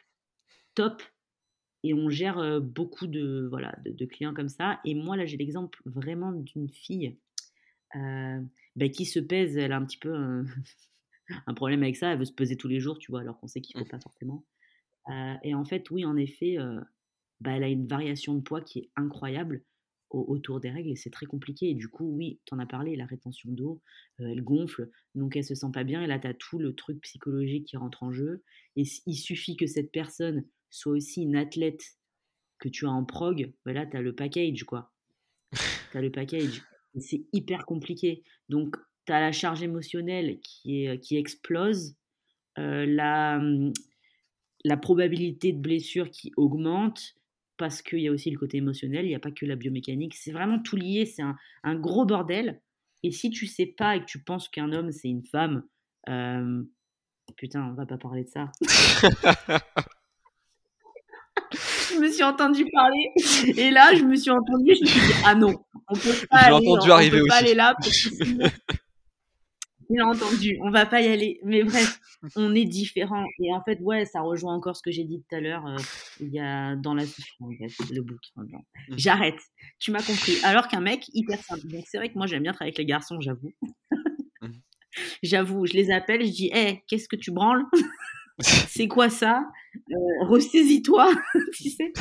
top 0.73 1.01
et 1.83 1.93
on 1.93 2.09
gère 2.09 2.61
beaucoup 2.61 3.07
de 3.07 3.47
voilà 3.49 3.77
de, 3.85 4.05
clients 4.05 4.33
comme 4.33 4.49
ça. 4.49 4.79
Et 4.85 4.95
moi 4.95 5.17
là, 5.17 5.25
j'ai 5.25 5.37
l'exemple 5.37 5.81
vraiment 5.85 6.31
d'une 6.31 6.69
fille. 6.69 7.17
Bah, 7.93 8.89
qui 8.89 9.05
se 9.05 9.19
pèse, 9.19 9.55
elle 9.57 9.71
a 9.71 9.77
un 9.77 9.85
petit 9.85 9.97
peu 9.97 10.13
un 11.47 11.53
problème 11.53 11.83
avec 11.83 11.95
ça. 11.95 12.11
Elle 12.11 12.19
veut 12.19 12.25
se 12.25 12.33
peser 12.33 12.57
tous 12.57 12.67
les 12.67 12.79
jours, 12.79 12.99
tu 12.99 13.11
vois, 13.11 13.21
alors 13.21 13.39
qu'on 13.39 13.47
sait 13.47 13.61
qu'il 13.61 13.77
ne 13.77 13.81
faut 13.81 13.87
mmh. 13.87 13.91
pas 13.91 13.99
forcément. 13.99 14.45
et 15.43 15.53
en 15.55 15.65
fait, 15.65 15.89
oui, 15.91 16.05
en 16.05 16.17
effet, 16.17 16.57
bah, 17.41 17.51
elle 17.51 17.63
a 17.63 17.69
une 17.69 17.87
variation 17.87 18.33
de 18.33 18.41
poids 18.41 18.61
qui 18.61 18.79
est 18.79 18.89
incroyable 18.95 19.63
autour 20.09 20.59
des 20.59 20.69
règles 20.69 20.91
et 20.91 20.95
c'est 20.95 21.09
très 21.09 21.25
compliqué. 21.25 21.69
Et 21.69 21.73
du 21.73 21.89
coup, 21.89 22.05
oui, 22.15 22.39
tu 22.45 22.53
en 22.53 22.59
as 22.59 22.65
parlé, 22.65 22.95
la 22.95 23.05
rétention 23.05 23.51
d'eau, 23.51 23.81
elle 24.19 24.43
gonfle, 24.43 24.89
donc 25.13 25.35
elle 25.35 25.43
se 25.43 25.55
sent 25.55 25.71
pas 25.73 25.83
bien. 25.83 26.01
Et 26.01 26.07
là, 26.07 26.19
tu 26.19 26.27
as 26.27 26.33
tout 26.33 26.59
le 26.59 26.73
truc 26.73 27.01
psychologique 27.01 27.65
qui 27.67 27.77
rentre 27.77 28.03
en 28.03 28.11
jeu. 28.11 28.43
Et 28.75 28.83
il 29.05 29.15
suffit 29.15 29.55
que 29.55 29.67
cette 29.67 29.91
personne 29.91 30.45
soit 30.69 30.93
aussi 30.93 31.23
une 31.23 31.35
athlète 31.35 31.81
que 32.59 32.69
tu 32.69 32.85
as 32.85 32.91
en 32.91 33.03
prog, 33.03 33.53
bah 33.65 33.73
là, 33.73 33.85
tu 33.85 33.97
as 33.97 34.01
le 34.01 34.15
package, 34.15 34.63
quoi. 34.63 34.93
Tu 35.91 35.97
as 35.97 36.01
le 36.01 36.11
package. 36.11 36.61
C'est 36.97 37.25
hyper 37.33 37.65
compliqué. 37.65 38.23
Donc, 38.49 38.75
tu 39.05 39.13
as 39.13 39.19
la 39.19 39.31
charge 39.31 39.61
émotionnelle 39.63 40.39
qui, 40.41 40.87
qui 41.01 41.17
explose, 41.17 41.95
la, 42.57 43.39
mmh, 43.39 43.73
la 44.63 44.77
probabilité 44.77 45.53
de 45.53 45.59
blessure 45.59 46.09
qui 46.09 46.31
augmente, 46.37 47.15
parce 47.57 47.81
qu'il 47.81 47.99
y 47.99 48.07
a 48.07 48.11
aussi 48.11 48.29
le 48.31 48.37
côté 48.37 48.57
émotionnel, 48.57 49.05
il 49.05 49.09
n'y 49.09 49.15
a 49.15 49.19
pas 49.19 49.31
que 49.31 49.45
la 49.45 49.55
biomécanique. 49.55 50.15
C'est 50.15 50.31
vraiment 50.31 50.59
tout 50.59 50.75
lié, 50.75 51.05
c'est 51.05 51.21
un, 51.21 51.35
un, 51.63 51.75
gros 51.75 52.05
bordel. 52.05 52.61
Et 53.03 53.11
si 53.11 53.29
tu 53.29 53.47
sais 53.47 53.65
pas 53.65 53.95
et 53.95 54.01
que 54.01 54.05
tu 54.05 54.23
penses 54.23 54.49
qu'un 54.49 54.71
homme, 54.73 54.91
c'est 54.91 55.09
une 55.09 55.25
femme, 55.25 55.63
putain, 57.37 57.69
on 57.69 57.73
va 57.73 57.85
pas 57.85 57.97
parler 57.97 58.23
de 58.23 58.29
ça. 58.29 58.51
je 61.95 61.99
me 61.99 62.11
suis 62.11 62.23
entendu 62.23 62.65
parler 62.71 63.11
et 63.57 63.71
là, 63.71 63.93
je 63.95 64.03
me 64.03 64.15
suis 64.15 64.31
entendu, 64.31 64.75
je 64.75 64.81
me 64.81 64.85
suis 64.85 64.99
dit, 64.99 65.13
ah 65.25 65.35
non, 65.35 65.53
on 65.87 65.95
peut 65.95 66.09
pas, 66.29 66.37
aller, 66.37 66.55
entendu 66.55 66.91
on, 66.91 67.09
peut 67.09 67.27
pas 67.27 67.35
aller 67.35 67.53
là 67.53 67.75
parce 67.77 67.89
que 67.89 68.15
sinon, 68.25 68.47
il 69.89 69.99
a 69.99 70.07
entendu, 70.07 70.57
on 70.61 70.69
va 70.69 70.85
pas 70.85 71.01
y 71.01 71.07
aller. 71.07 71.39
Mais 71.43 71.63
bref, 71.63 71.99
on 72.35 72.53
est 72.55 72.65
différents. 72.65 73.25
Et 73.39 73.53
en 73.53 73.63
fait, 73.63 73.79
ouais, 73.81 74.05
ça 74.05 74.21
rejoint 74.21 74.55
encore 74.55 74.75
ce 74.75 74.81
que 74.81 74.91
j'ai 74.91 75.03
dit 75.03 75.21
tout 75.21 75.35
à 75.35 75.39
l'heure. 75.39 75.65
Euh, 75.65 75.77
il 76.19 76.29
y 76.29 76.39
a 76.39 76.75
dans 76.75 76.93
la. 76.93 77.03
le 77.03 78.01
book. 78.01 78.19
Mmh. 78.35 78.57
J'arrête. 78.97 79.39
Tu 79.79 79.91
m'as 79.91 80.01
compris. 80.01 80.37
Alors 80.43 80.67
qu'un 80.67 80.81
mec, 80.81 81.05
hyper 81.13 81.39
simple. 81.43 81.67
Donc 81.67 81.83
c'est 81.87 81.97
vrai 81.97 82.09
que 82.09 82.17
moi, 82.17 82.27
j'aime 82.27 82.43
bien 82.43 82.53
travailler 82.53 82.69
avec 82.69 82.77
les 82.77 82.85
garçons, 82.85 83.19
j'avoue. 83.19 83.53
Mmh. 84.41 84.47
j'avoue, 85.23 85.65
je 85.65 85.73
les 85.73 85.91
appelle, 85.91 86.25
je 86.25 86.31
dis, 86.31 86.51
hé, 86.53 86.83
qu'est-ce 86.87 87.07
que 87.07 87.15
tu 87.15 87.31
branles? 87.31 87.63
C'est 88.39 88.87
quoi 88.87 89.09
ça? 89.09 89.47
Euh, 89.75 90.25
Ressaisis-toi, 90.25 91.09
tu 91.53 91.69
sais 91.69 91.93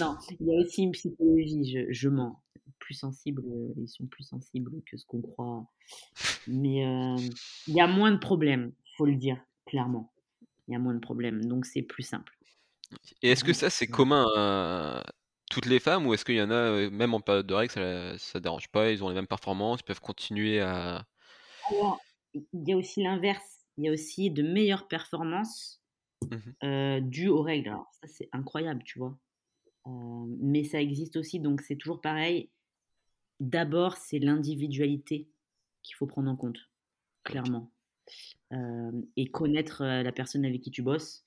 Non, 0.00 0.16
il 0.38 0.46
y 0.46 0.50
a 0.50 0.60
aussi 0.60 0.82
une 0.82 0.92
psychologie, 0.92 1.64
je, 1.64 1.92
je 1.92 2.08
mens 2.08 2.42
plus 2.90 2.96
sensibles, 2.96 3.44
euh, 3.46 3.72
ils 3.76 3.88
sont 3.88 4.06
plus 4.06 4.24
sensibles 4.24 4.82
que 4.84 4.96
ce 4.96 5.06
qu'on 5.06 5.22
croit. 5.22 5.64
Mais 6.48 6.84
euh, 6.84 7.16
il 7.68 7.74
y 7.74 7.80
a 7.80 7.86
moins 7.86 8.10
de 8.10 8.18
problèmes, 8.18 8.72
faut 8.96 9.06
le 9.06 9.14
dire 9.14 9.38
clairement. 9.64 10.12
Il 10.66 10.72
y 10.72 10.74
a 10.74 10.80
moins 10.80 10.94
de 10.94 10.98
problèmes, 10.98 11.44
donc 11.44 11.66
c'est 11.66 11.82
plus 11.82 12.02
simple. 12.02 12.36
Et 13.22 13.30
est-ce 13.30 13.44
que 13.44 13.52
ça 13.52 13.70
c'est 13.70 13.86
commun 13.86 14.26
à 14.36 15.04
toutes 15.50 15.66
les 15.66 15.78
femmes 15.78 16.04
ou 16.08 16.14
est-ce 16.14 16.24
qu'il 16.24 16.34
y 16.34 16.42
en 16.42 16.50
a 16.50 16.54
euh, 16.54 16.90
même 16.90 17.14
en 17.14 17.20
période 17.20 17.46
de 17.46 17.54
règles 17.54 17.72
ça, 17.72 18.18
ça 18.18 18.40
dérange 18.40 18.68
pas, 18.68 18.90
ils 18.90 19.04
ont 19.04 19.08
les 19.08 19.14
mêmes 19.14 19.28
performances, 19.28 19.80
ils 19.82 19.84
peuvent 19.84 20.00
continuer 20.00 20.60
à. 20.60 21.06
Alors, 21.70 22.00
il 22.34 22.68
y 22.68 22.72
a 22.72 22.76
aussi 22.76 23.04
l'inverse, 23.04 23.66
il 23.76 23.84
y 23.84 23.88
a 23.88 23.92
aussi 23.92 24.32
de 24.32 24.42
meilleures 24.42 24.88
performances 24.88 25.80
mmh 26.28 27.00
dues 27.02 27.28
aux 27.28 27.42
règles. 27.42 27.68
Alors 27.68 27.88
ça 27.92 28.08
c'est 28.08 28.28
incroyable, 28.32 28.82
tu 28.84 28.98
vois. 28.98 29.16
mais 30.40 30.64
ça 30.64 30.80
existe 30.80 31.16
aussi, 31.16 31.38
donc 31.38 31.60
c'est 31.62 31.76
toujours 31.76 32.00
pareil 32.00 32.50
d'abord, 33.40 33.96
c'est 33.96 34.18
l'individualité 34.18 35.28
qu'il 35.82 35.96
faut 35.96 36.06
prendre 36.06 36.30
en 36.30 36.36
compte, 36.36 36.70
clairement. 37.24 37.72
et 39.16 39.30
connaître 39.30 39.84
la 39.84 40.12
personne 40.12 40.44
avec 40.44 40.60
qui 40.60 40.70
tu 40.70 40.82
bosses. 40.82 41.24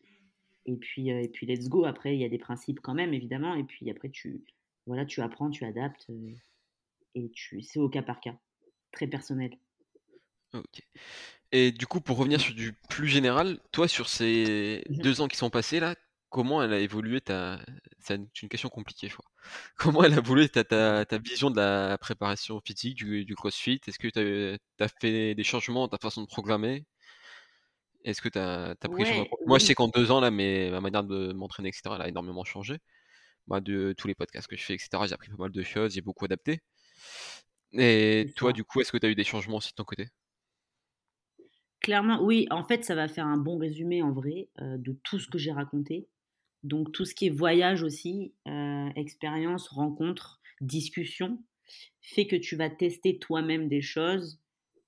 Et 0.65 0.75
puis, 0.77 1.09
et 1.09 1.27
puis 1.27 1.45
let's 1.45 1.67
go. 1.67 1.85
Après, 1.85 2.15
il 2.15 2.21
y 2.21 2.25
a 2.25 2.29
des 2.29 2.37
principes 2.37 2.79
quand 2.81 2.93
même, 2.93 3.13
évidemment. 3.13 3.55
Et 3.55 3.63
puis 3.63 3.89
après, 3.89 4.09
tu, 4.09 4.43
voilà, 4.85 5.05
tu 5.05 5.21
apprends, 5.21 5.49
tu 5.49 5.65
adaptes. 5.65 6.07
et 7.15 7.29
tu, 7.31 7.61
c'est 7.61 7.79
au 7.79 7.89
cas 7.89 8.01
par 8.03 8.21
cas. 8.21 8.37
Très 8.91 9.07
personnel. 9.07 9.57
Ok. 10.53 10.81
Et 11.51 11.71
du 11.71 11.85
coup, 11.85 12.01
pour 12.01 12.17
revenir 12.17 12.39
sur 12.39 12.55
du 12.55 12.73
plus 12.89 13.07
général, 13.07 13.59
toi, 13.71 13.87
sur 13.87 14.09
ces 14.09 14.83
mmh 14.89 14.97
deux 14.97 15.21
ans 15.21 15.27
qui 15.27 15.37
sont 15.37 15.49
passés 15.49 15.79
là, 15.79 15.95
comment 16.33 16.63
elle 16.63 16.73
a 16.73 16.79
évolué 16.79 17.21
ta. 17.21 17.59
C'est 17.99 18.15
une 18.15 18.49
question 18.49 18.67
compliquée, 18.69 19.07
je 19.07 19.13
crois. 19.13 19.29
Comment 19.77 20.03
elle 20.03 20.13
a 20.15 20.17
évolué 20.17 20.49
ta, 20.49 20.63
ta, 20.63 21.05
ta 21.05 21.17
vision 21.19 21.51
de 21.51 21.57
la 21.57 21.97
préparation 21.99 22.59
physique, 22.65 22.95
du, 22.95 23.23
du 23.23 23.35
crossfit? 23.35 23.79
Est-ce 23.87 23.99
que 23.99 24.07
tu 24.07 24.83
as, 24.83 24.87
fait 24.99 25.35
des 25.35 25.43
changements 25.43 25.81
dans 25.81 25.89
ta 25.89 25.99
façon 25.99 26.23
de 26.23 26.27
programmer? 26.27 26.85
Est-ce 28.03 28.21
que 28.21 28.29
tu 28.29 28.39
as, 28.39 28.75
pris 28.89 29.05
Moi, 29.45 29.59
je 29.59 29.65
sais 29.65 29.75
qu'en 29.75 29.87
deux 29.89 30.09
ans, 30.09 30.19
là, 30.19 30.31
mais 30.31 30.71
ma 30.71 30.81
manière 30.81 31.03
de 31.03 31.33
m'entraîner, 31.33 31.69
etc., 31.69 31.83
elle 31.95 32.01
a 32.01 32.07
énormément 32.09 32.43
changé. 32.43 32.79
Moi, 33.47 33.61
de 33.61 33.93
tous 33.95 34.07
les 34.07 34.15
podcasts 34.15 34.47
que 34.47 34.57
je 34.57 34.63
fais, 34.63 34.73
etc., 34.73 34.89
j'ai 35.05 35.13
appris 35.13 35.29
pas 35.29 35.37
mal 35.37 35.51
de 35.51 35.63
choses, 35.63 35.93
j'ai 35.93 36.01
beaucoup 36.01 36.25
adapté. 36.25 36.61
Et 37.73 38.33
toi, 38.35 38.53
du 38.53 38.63
coup, 38.63 38.81
est-ce 38.81 38.91
que 38.91 38.97
tu 38.97 39.05
as 39.05 39.09
eu 39.09 39.15
des 39.15 39.23
changements 39.23 39.57
aussi 39.57 39.69
de 39.69 39.75
ton 39.75 39.83
côté? 39.83 40.07
Clairement, 41.79 42.23
oui. 42.23 42.47
En 42.49 42.63
fait, 42.63 42.83
ça 42.83 42.95
va 42.95 43.07
faire 43.07 43.27
un 43.27 43.37
bon 43.37 43.59
résumé 43.59 44.01
en 44.01 44.11
vrai 44.11 44.47
euh, 44.61 44.77
de 44.77 44.97
tout 45.03 45.19
ce 45.19 45.27
que 45.27 45.37
j'ai 45.37 45.51
raconté. 45.51 46.07
Donc 46.63 46.91
tout 46.91 47.05
ce 47.05 47.13
qui 47.13 47.27
est 47.27 47.29
voyage 47.29 47.83
aussi, 47.83 48.33
euh, 48.47 48.89
expérience, 48.95 49.67
rencontre, 49.67 50.41
discussion, 50.61 51.41
fait 52.01 52.25
que 52.27 52.35
tu 52.35 52.55
vas 52.55 52.69
tester 52.69 53.19
toi-même 53.19 53.67
des 53.67 53.81
choses, 53.81 54.39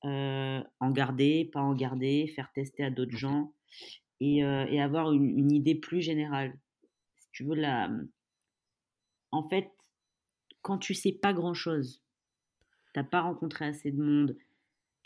euh, 0.05 0.61
en 0.79 0.91
garder, 0.91 1.49
pas 1.51 1.61
en 1.61 1.73
garder, 1.73 2.27
faire 2.35 2.51
tester 2.53 2.83
à 2.83 2.89
d'autres 2.89 3.17
gens 3.17 3.53
et, 4.19 4.43
euh, 4.43 4.65
et 4.69 4.81
avoir 4.81 5.11
une, 5.11 5.37
une, 5.37 5.51
idée 5.51 5.75
plus 5.75 6.01
générale. 6.01 6.57
Si 7.17 7.27
tu 7.31 7.43
veux, 7.43 7.55
la... 7.55 7.89
en 9.31 9.47
fait, 9.49 9.69
quand 10.61 10.77
tu 10.77 10.93
sais 10.93 11.11
pas 11.11 11.33
grand-chose, 11.33 12.01
t'as 12.93 13.03
pas 13.03 13.21
rencontré 13.21 13.65
assez 13.65 13.91
de 13.91 14.01
monde, 14.01 14.37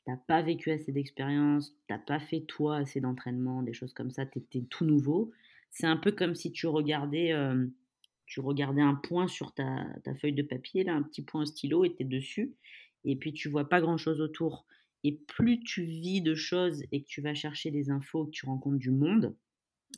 t'as 0.06 0.18
pas 0.18 0.42
vécu 0.42 0.72
assez 0.72 0.92
d'expérience, 0.92 1.76
t'as 1.88 1.98
pas 1.98 2.20
fait 2.20 2.42
toi 2.42 2.78
assez 2.78 3.02
d'entraînement, 3.02 3.64
des 3.64 3.74
choses 3.74 3.94
comme 3.94 4.12
ça, 4.12 4.26
tu 4.26 4.40
étais 4.40 4.62
tout 4.70 4.86
nouveau, 4.86 5.32
c'est 5.72 5.88
un 5.88 5.98
peu 5.98 6.12
comme 6.12 6.36
si 6.36 6.52
tu 6.52 6.68
regardais, 6.68 7.32
euh, 7.32 7.66
tu 8.26 8.40
regardais 8.40 8.82
un 8.82 8.96
point 8.96 9.28
sur 9.28 9.54
ta, 9.54 9.86
feuille 10.20 10.34
de 10.34 10.44
papier, 10.44 10.84
là, 10.84 10.94
un 10.94 11.04
petit 11.04 11.22
point 11.22 11.46
stylo, 11.46 11.86
et 11.86 11.96
tu 11.96 12.04
es 12.04 12.06
dessus, 12.06 12.54
et 13.06 13.16
puis 13.16 13.34
tu 13.34 13.50
vois 13.50 13.68
pas 13.68 13.82
grand-chose 13.82 14.22
autour. 14.22 14.66
Et 15.04 15.14
plus 15.28 15.62
tu 15.62 15.84
vis 15.84 16.22
de 16.22 16.36
choses 16.36 16.84
et 16.92 17.04
que 17.04 17.08
tu 17.08 17.22
vas 17.22 17.34
chercher 17.34 17.72
des 17.72 17.90
infos, 17.90 18.26
que 18.26 18.32
tu 18.32 18.46
rencontres 18.46 18.78
du 18.78 18.92
monde, 18.92 19.36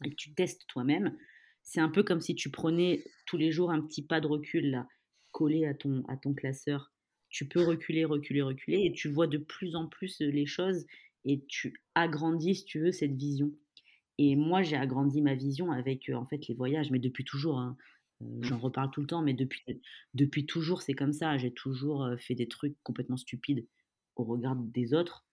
et 0.06 0.10
que 0.10 0.16
tu 0.16 0.34
testes 0.34 0.66
toi-même, 0.68 1.18
c'est 1.64 1.82
un 1.82 1.90
peu 1.90 2.04
comme 2.04 2.22
si 2.22 2.36
tu 2.36 2.50
prenais 2.50 3.04
tous 3.26 3.38
les 3.38 3.52
jours 3.52 3.72
un 3.72 3.82
petit 3.82 4.06
pas 4.06 4.22
de 4.22 4.28
recul, 4.28 4.72
là, 4.72 4.88
collé 5.32 5.66
à 5.66 5.74
ton, 5.74 6.04
à 6.08 6.18
ton 6.18 6.34
classeur. 6.34 6.92
Tu 7.30 7.48
peux 7.48 7.64
reculer, 7.64 8.06
reculer, 8.06 8.42
reculer, 8.42 8.86
et 8.86 8.92
tu 8.92 9.10
vois 9.10 9.28
de 9.28 9.38
plus 9.38 9.76
en 9.76 9.88
plus 9.88 10.20
les 10.20 10.46
choses, 10.46 10.86
et 11.26 11.44
tu 11.48 11.82
agrandis, 11.96 12.56
si 12.56 12.66
tu 12.66 12.80
veux, 12.80 12.92
cette 12.92 13.16
vision. 13.16 13.52
Et 14.24 14.36
moi, 14.36 14.62
j'ai 14.62 14.76
agrandi 14.76 15.20
ma 15.20 15.34
vision 15.34 15.72
avec 15.72 16.12
en 16.14 16.28
fait 16.28 16.48
les 16.48 16.54
voyages, 16.54 16.92
mais 16.92 17.00
depuis 17.00 17.26
toujours. 17.26 17.58
Hein. 17.58 17.76
Mmh. 18.20 18.44
J'en 18.44 18.60
reparle 18.60 18.92
tout 18.92 19.02
le 19.02 19.08
temps, 19.08 19.24
mais 19.24 19.34
depuis, 19.34 19.64
depuis 20.14 20.46
toujours, 20.46 20.84
c'est 20.84 20.94
comme 20.94 21.12
ça. 21.12 21.40
J'ai 21.40 21.52
toujours 21.52 22.08
fait 22.20 22.36
des 22.36 22.48
trucs 22.48 22.76
complètement 22.84 23.18
stupides 23.18 23.66
au 24.16 24.24
regard 24.24 24.56
des 24.56 24.94
autres. 24.94 25.26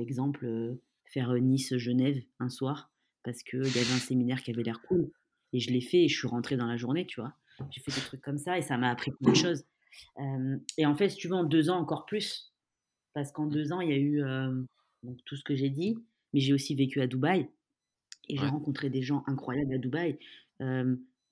exemple, 0.00 0.76
faire 1.04 1.32
Nice-Genève 1.34 2.24
un 2.40 2.48
soir, 2.48 2.90
parce 3.22 3.44
qu'il 3.44 3.60
y 3.60 3.78
avait 3.78 3.92
un 3.92 3.98
séminaire 3.98 4.42
qui 4.42 4.50
avait 4.50 4.64
l'air 4.64 4.82
cool. 4.82 5.12
Et 5.52 5.60
je 5.60 5.70
l'ai 5.70 5.80
fait 5.80 6.02
et 6.02 6.08
je 6.08 6.18
suis 6.18 6.26
rentrée 6.26 6.56
dans 6.56 6.66
la 6.66 6.76
journée, 6.76 7.06
tu 7.06 7.20
vois. 7.20 7.34
J'ai 7.70 7.80
fait 7.82 7.94
des 7.94 8.04
trucs 8.04 8.20
comme 8.20 8.38
ça 8.38 8.58
et 8.58 8.62
ça 8.62 8.76
m'a 8.78 8.90
appris 8.90 9.12
plein 9.12 9.30
de 9.30 9.36
choses. 9.36 9.64
et 10.76 10.86
en 10.86 10.96
fait, 10.96 11.10
si 11.10 11.18
tu 11.18 11.28
veux, 11.28 11.36
en 11.36 11.44
deux 11.44 11.70
ans, 11.70 11.78
encore 11.78 12.04
plus. 12.04 12.52
Parce 13.12 13.30
qu'en 13.30 13.46
mmh. 13.46 13.50
deux 13.50 13.72
ans, 13.72 13.80
il 13.80 13.90
y 13.90 13.92
a 13.92 13.98
eu 13.98 14.24
donc, 15.04 15.18
tout 15.24 15.36
ce 15.36 15.44
que 15.44 15.54
j'ai 15.54 15.70
dit, 15.70 15.96
mais 16.32 16.40
j'ai 16.40 16.52
aussi 16.52 16.74
vécu 16.74 17.00
à 17.00 17.06
Dubaï. 17.06 17.48
Et 18.28 18.36
j'ai 18.36 18.46
rencontré 18.46 18.90
des 18.90 19.02
gens 19.02 19.22
incroyables 19.26 19.74
à 19.74 19.78
Dubaï. 19.78 20.18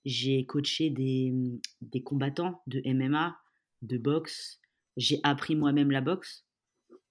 j'ai 0.04 0.46
coaché 0.46 0.90
des, 0.90 1.30
mmh, 1.30 1.60
des, 1.82 2.02
combattants 2.02 2.62
de 2.66 2.82
MMA, 2.84 3.36
de 3.82 3.98
boxe. 3.98 4.60
J'ai 4.96 5.20
appris 5.22 5.54
moi-même 5.56 5.90
la 5.90 6.00
boxe. 6.00 6.44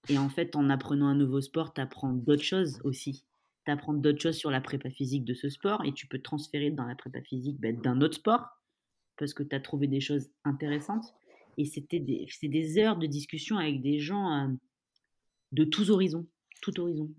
Et 0.08 0.18
en 0.18 0.28
fait, 0.28 0.56
en 0.56 0.68
apprenant 0.68 1.06
un 1.06 1.14
nouveau 1.14 1.40
sport, 1.40 1.72
tu 1.74 1.80
apprends 1.80 2.12
d'autres 2.12 2.42
choses 2.42 2.80
aussi. 2.84 3.24
Tu 3.64 3.70
apprends 3.70 3.94
d'autres 3.94 4.20
choses 4.20 4.36
sur 4.36 4.50
la 4.50 4.60
prépa 4.60 4.90
physique 4.90 5.24
de 5.24 5.34
ce 5.34 5.48
sport 5.48 5.84
et 5.84 5.92
tu 5.92 6.06
peux 6.06 6.20
transférer 6.20 6.70
dans 6.70 6.84
la 6.84 6.96
prépa 6.96 7.22
physique 7.22 7.60
bah, 7.60 7.72
d'un 7.72 8.00
autre 8.00 8.16
sport 8.16 8.46
parce 9.16 9.34
que 9.34 9.42
tu 9.42 9.54
as 9.54 9.60
trouvé 9.60 9.86
des 9.86 10.00
choses 10.00 10.30
intéressantes. 10.44 11.14
Et 11.58 11.64
c'était 11.64 12.00
des, 12.00 12.26
des 12.42 12.78
heures 12.78 12.96
de 12.96 13.06
discussion 13.06 13.58
avec 13.58 13.82
des 13.82 13.98
gens 13.98 14.50
de 15.52 15.64
tous 15.64 15.90
horizons, 15.90 16.26
tout 16.60 16.80
horizon 16.80 17.10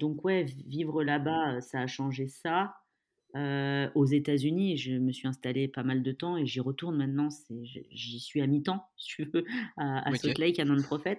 donc 0.00 0.24
ouais, 0.24 0.44
vivre 0.66 1.02
là-bas, 1.02 1.60
ça 1.60 1.80
a 1.80 1.86
changé 1.86 2.28
ça. 2.28 2.74
aux 3.34 4.06
États-Unis, 4.06 4.76
je 4.76 4.92
me 4.92 5.12
suis 5.12 5.28
installée 5.28 5.68
pas 5.68 5.82
mal 5.82 6.02
de 6.02 6.12
temps 6.12 6.36
et 6.36 6.46
j'y 6.46 6.60
retourne 6.60 6.96
maintenant. 6.96 7.28
J'y 7.90 8.20
suis 8.20 8.40
à 8.40 8.46
mi-temps, 8.46 8.84
si 8.96 9.06
tu 9.06 9.24
veux, 9.24 9.44
à, 9.76 10.08
à 10.08 10.14
Salt 10.14 10.38
Lake, 10.38 10.58
à 10.58 10.64
Non-Prophet. 10.64 11.18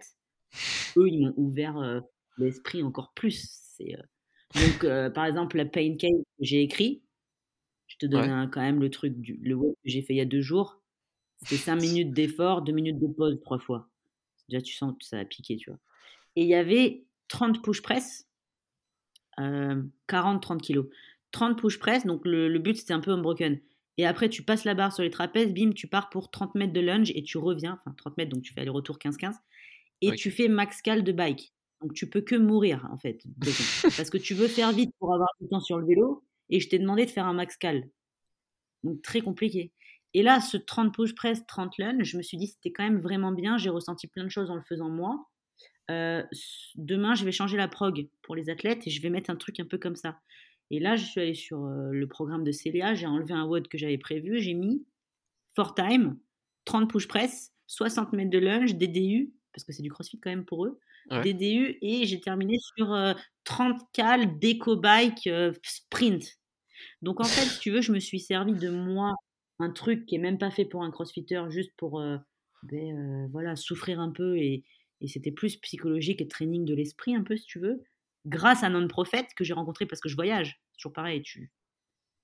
Eux, 0.98 1.08
ils 1.10 1.26
m'ont 1.26 1.34
ouvert 1.38 2.02
l'esprit 2.38 2.84
encore 2.84 3.14
plus. 3.14 3.66
Donc, 4.54 4.86
par 5.14 5.26
exemple, 5.26 5.58
la 5.58 5.66
Pain 5.66 5.96
Cave 5.98 6.12
que 6.12 6.43
j'ai 6.43 6.62
écrit, 6.62 7.04
je 7.88 7.98
te 7.98 8.06
donne 8.06 8.50
quand 8.52 8.62
même 8.62 8.80
le 8.80 8.89
truc, 8.89 9.20
du, 9.20 9.39
le 9.41 9.56
web 9.56 9.74
que 9.74 9.89
j'ai 9.89 10.02
fait 10.02 10.14
il 10.14 10.18
y 10.18 10.22
a 10.22 10.26
deux 10.26 10.41
jours. 10.41 10.82
C'était 11.41 11.58
cinq 11.58 11.76
minutes 11.82 12.14
d'effort, 12.14 12.62
deux 12.62 12.74
minutes 12.74 13.00
de 13.00 13.08
pause 13.08 13.39
trois 13.43 13.60
fois. 13.60 13.89
Déjà, 14.50 14.62
tu 14.62 14.74
sens 14.74 14.93
que 15.00 15.06
ça 15.06 15.20
a 15.20 15.26
piqué, 15.26 15.58
tu 15.58 15.70
vois. 15.70 15.80
Et 16.36 16.43
il 16.43 16.48
y 16.48 16.56
avait 16.56 17.06
30 17.30 17.64
push 17.64 17.82
press 17.82 18.24
40-30 19.38 20.59
kilos. 20.59 20.88
30 21.31 21.59
push 21.59 21.79
press, 21.79 22.05
donc 22.05 22.21
le, 22.25 22.57
but 22.59 22.77
c'était 22.77 22.93
un 22.93 22.99
peu 22.99 23.11
unbroken. 23.11 23.59
Et 23.97 24.05
après, 24.05 24.29
tu 24.29 24.43
passes 24.43 24.65
la 24.65 24.73
barre 24.73 24.93
sur 24.93 25.03
les 25.03 25.09
trapèzes, 25.09 25.53
bim, 25.53 25.71
tu 25.73 25.88
pars 25.88 26.09
pour 26.09 26.29
30 26.29 26.55
mètres 26.55 26.73
de 26.73 26.81
lunge 26.81 27.11
et 27.15 27.23
tu 27.23 27.38
reviens, 27.38 27.79
enfin 27.86 27.95
30 27.97 28.17
mètres, 28.17 28.31
donc 28.31 28.43
tu 28.43 28.53
fais 28.53 28.61
aller-retour 28.61 28.97
15-15. 28.97 29.36
et 30.01 30.11
tu 30.13 30.31
fais 30.31 30.47
max 30.47 30.81
cal 30.81 31.03
de 31.03 31.11
bike. 31.11 31.53
Donc 31.81 31.93
tu 31.93 32.09
peux 32.09 32.21
que 32.21 32.36
mourir 32.36 32.88
en 32.91 32.97
fait. 32.97 33.21
parce 33.97 34.09
que 34.09 34.17
tu 34.17 34.33
veux 34.33 34.47
faire 34.47 34.71
vite 34.71 34.93
pour 34.99 35.13
avoir 35.13 35.29
du 35.39 35.47
temps 35.47 35.59
sur 35.59 35.77
le 35.77 35.86
vélo 35.86 36.23
et 36.49 36.59
je 36.59 36.69
t'ai 36.69 36.79
demandé 36.79 37.05
de 37.05 37.11
faire 37.11 37.25
un 37.25 37.33
max 37.33 37.57
cal. 37.57 37.89
Donc 38.83 39.01
très 39.01 39.21
compliqué. 39.21 39.71
Et 40.13 40.23
là, 40.23 40.39
ce 40.39 40.55
30 40.55 40.93
push 40.93 41.13
press, 41.13 41.45
30 41.45 41.77
lunge, 41.77 42.03
je 42.03 42.17
me 42.17 42.21
suis 42.21 42.38
dit 42.38 42.47
c'était 42.47 42.71
quand 42.71 42.83
même 42.83 43.01
vraiment 43.01 43.31
bien. 43.31 43.57
J'ai 43.57 43.69
ressenti 43.69 44.07
plein 44.07 44.23
de 44.23 44.29
choses 44.29 44.49
en 44.49 44.55
le 44.55 44.61
faisant 44.61 44.89
moi. 44.89 45.27
Euh, 45.91 46.23
demain, 46.75 47.15
je 47.15 47.25
vais 47.25 47.31
changer 47.31 47.57
la 47.57 47.67
prog 47.67 48.07
pour 48.21 48.36
les 48.36 48.49
athlètes 48.49 48.88
et 48.88 48.89
je 48.89 49.01
vais 49.01 49.09
mettre 49.09 49.29
un 49.29 49.36
truc 49.36 49.59
un 49.59 49.65
peu 49.65 49.77
comme 49.77 49.95
ça. 49.95 50.19
Et 50.71 50.79
là, 50.79 50.95
je 50.95 51.05
suis 51.05 51.21
allée 51.21 51.36
sur 51.36 51.63
euh, 51.63 51.91
le 51.91 52.07
programme 52.07 52.43
de 52.43 52.51
Célia, 52.51 52.95
j'ai 52.95 53.05
enlevé 53.05 53.33
un 53.33 53.45
WOD 53.45 53.67
que 53.67 53.77
j'avais 53.77 53.97
prévu, 53.97 54.39
j'ai 54.39 54.55
mis 54.55 54.83
for 55.55 55.75
time, 55.75 56.17
30 56.65 56.89
push 56.89 57.07
press, 57.07 57.53
60 57.67 58.13
mètres 58.13 58.31
de 58.31 58.39
lunge, 58.39 58.75
DDU, 58.75 59.31
parce 59.53 59.63
que 59.63 59.71
c'est 59.71 59.83
du 59.83 59.91
crossfit 59.91 60.19
quand 60.19 60.31
même 60.31 60.45
pour 60.45 60.65
eux, 60.65 60.79
DDU, 61.11 61.77
et 61.81 62.05
j'ai 62.07 62.19
terminé 62.19 62.57
sur 62.75 62.88
30 63.43 63.75
euh, 63.75 63.86
cal 63.93 64.39
déco 64.39 64.75
bike 64.75 65.29
sprint. 65.61 66.39
Donc 67.03 67.21
en 67.21 67.25
fait, 67.25 67.45
si 67.45 67.59
tu 67.59 67.71
veux, 67.71 67.81
je 67.81 67.91
me 67.91 67.99
suis 67.99 68.19
servi 68.19 68.53
de 68.53 68.69
moi 68.69 69.13
un 69.59 69.69
truc 69.69 70.07
qui 70.07 70.15
est 70.15 70.19
même 70.19 70.39
pas 70.39 70.49
fait 70.49 70.65
pour 70.65 70.83
un 70.83 70.91
crossfitter, 70.91 71.43
juste 71.49 71.71
pour 71.77 72.03
ben, 72.63 73.29
voilà, 73.31 73.55
souffrir 73.55 73.99
un 73.99 74.11
peu 74.11 74.36
et, 74.38 74.65
et 75.06 75.08
c'était 75.08 75.32
plus 75.32 75.58
psychologique 75.58 76.20
et 76.20 76.28
training 76.28 76.66
de 76.66 76.74
l'esprit 76.74 77.16
un 77.16 77.22
peu 77.22 77.38
si 77.38 77.45
tu 77.45 77.60
veux, 77.60 77.84
grâce 78.26 78.64
à 78.64 78.68
un 78.68 78.70
non-prophète 78.72 79.28
que 79.36 79.43
j'ai 79.43 79.53
rencontré 79.53 79.86
parce 79.86 80.01
que 80.01 80.10
je 80.10 80.16
voyage. 80.16 80.60
C'est 80.72 80.78
toujours 80.78 80.93
pareil, 80.93 81.22
tu 81.22 81.51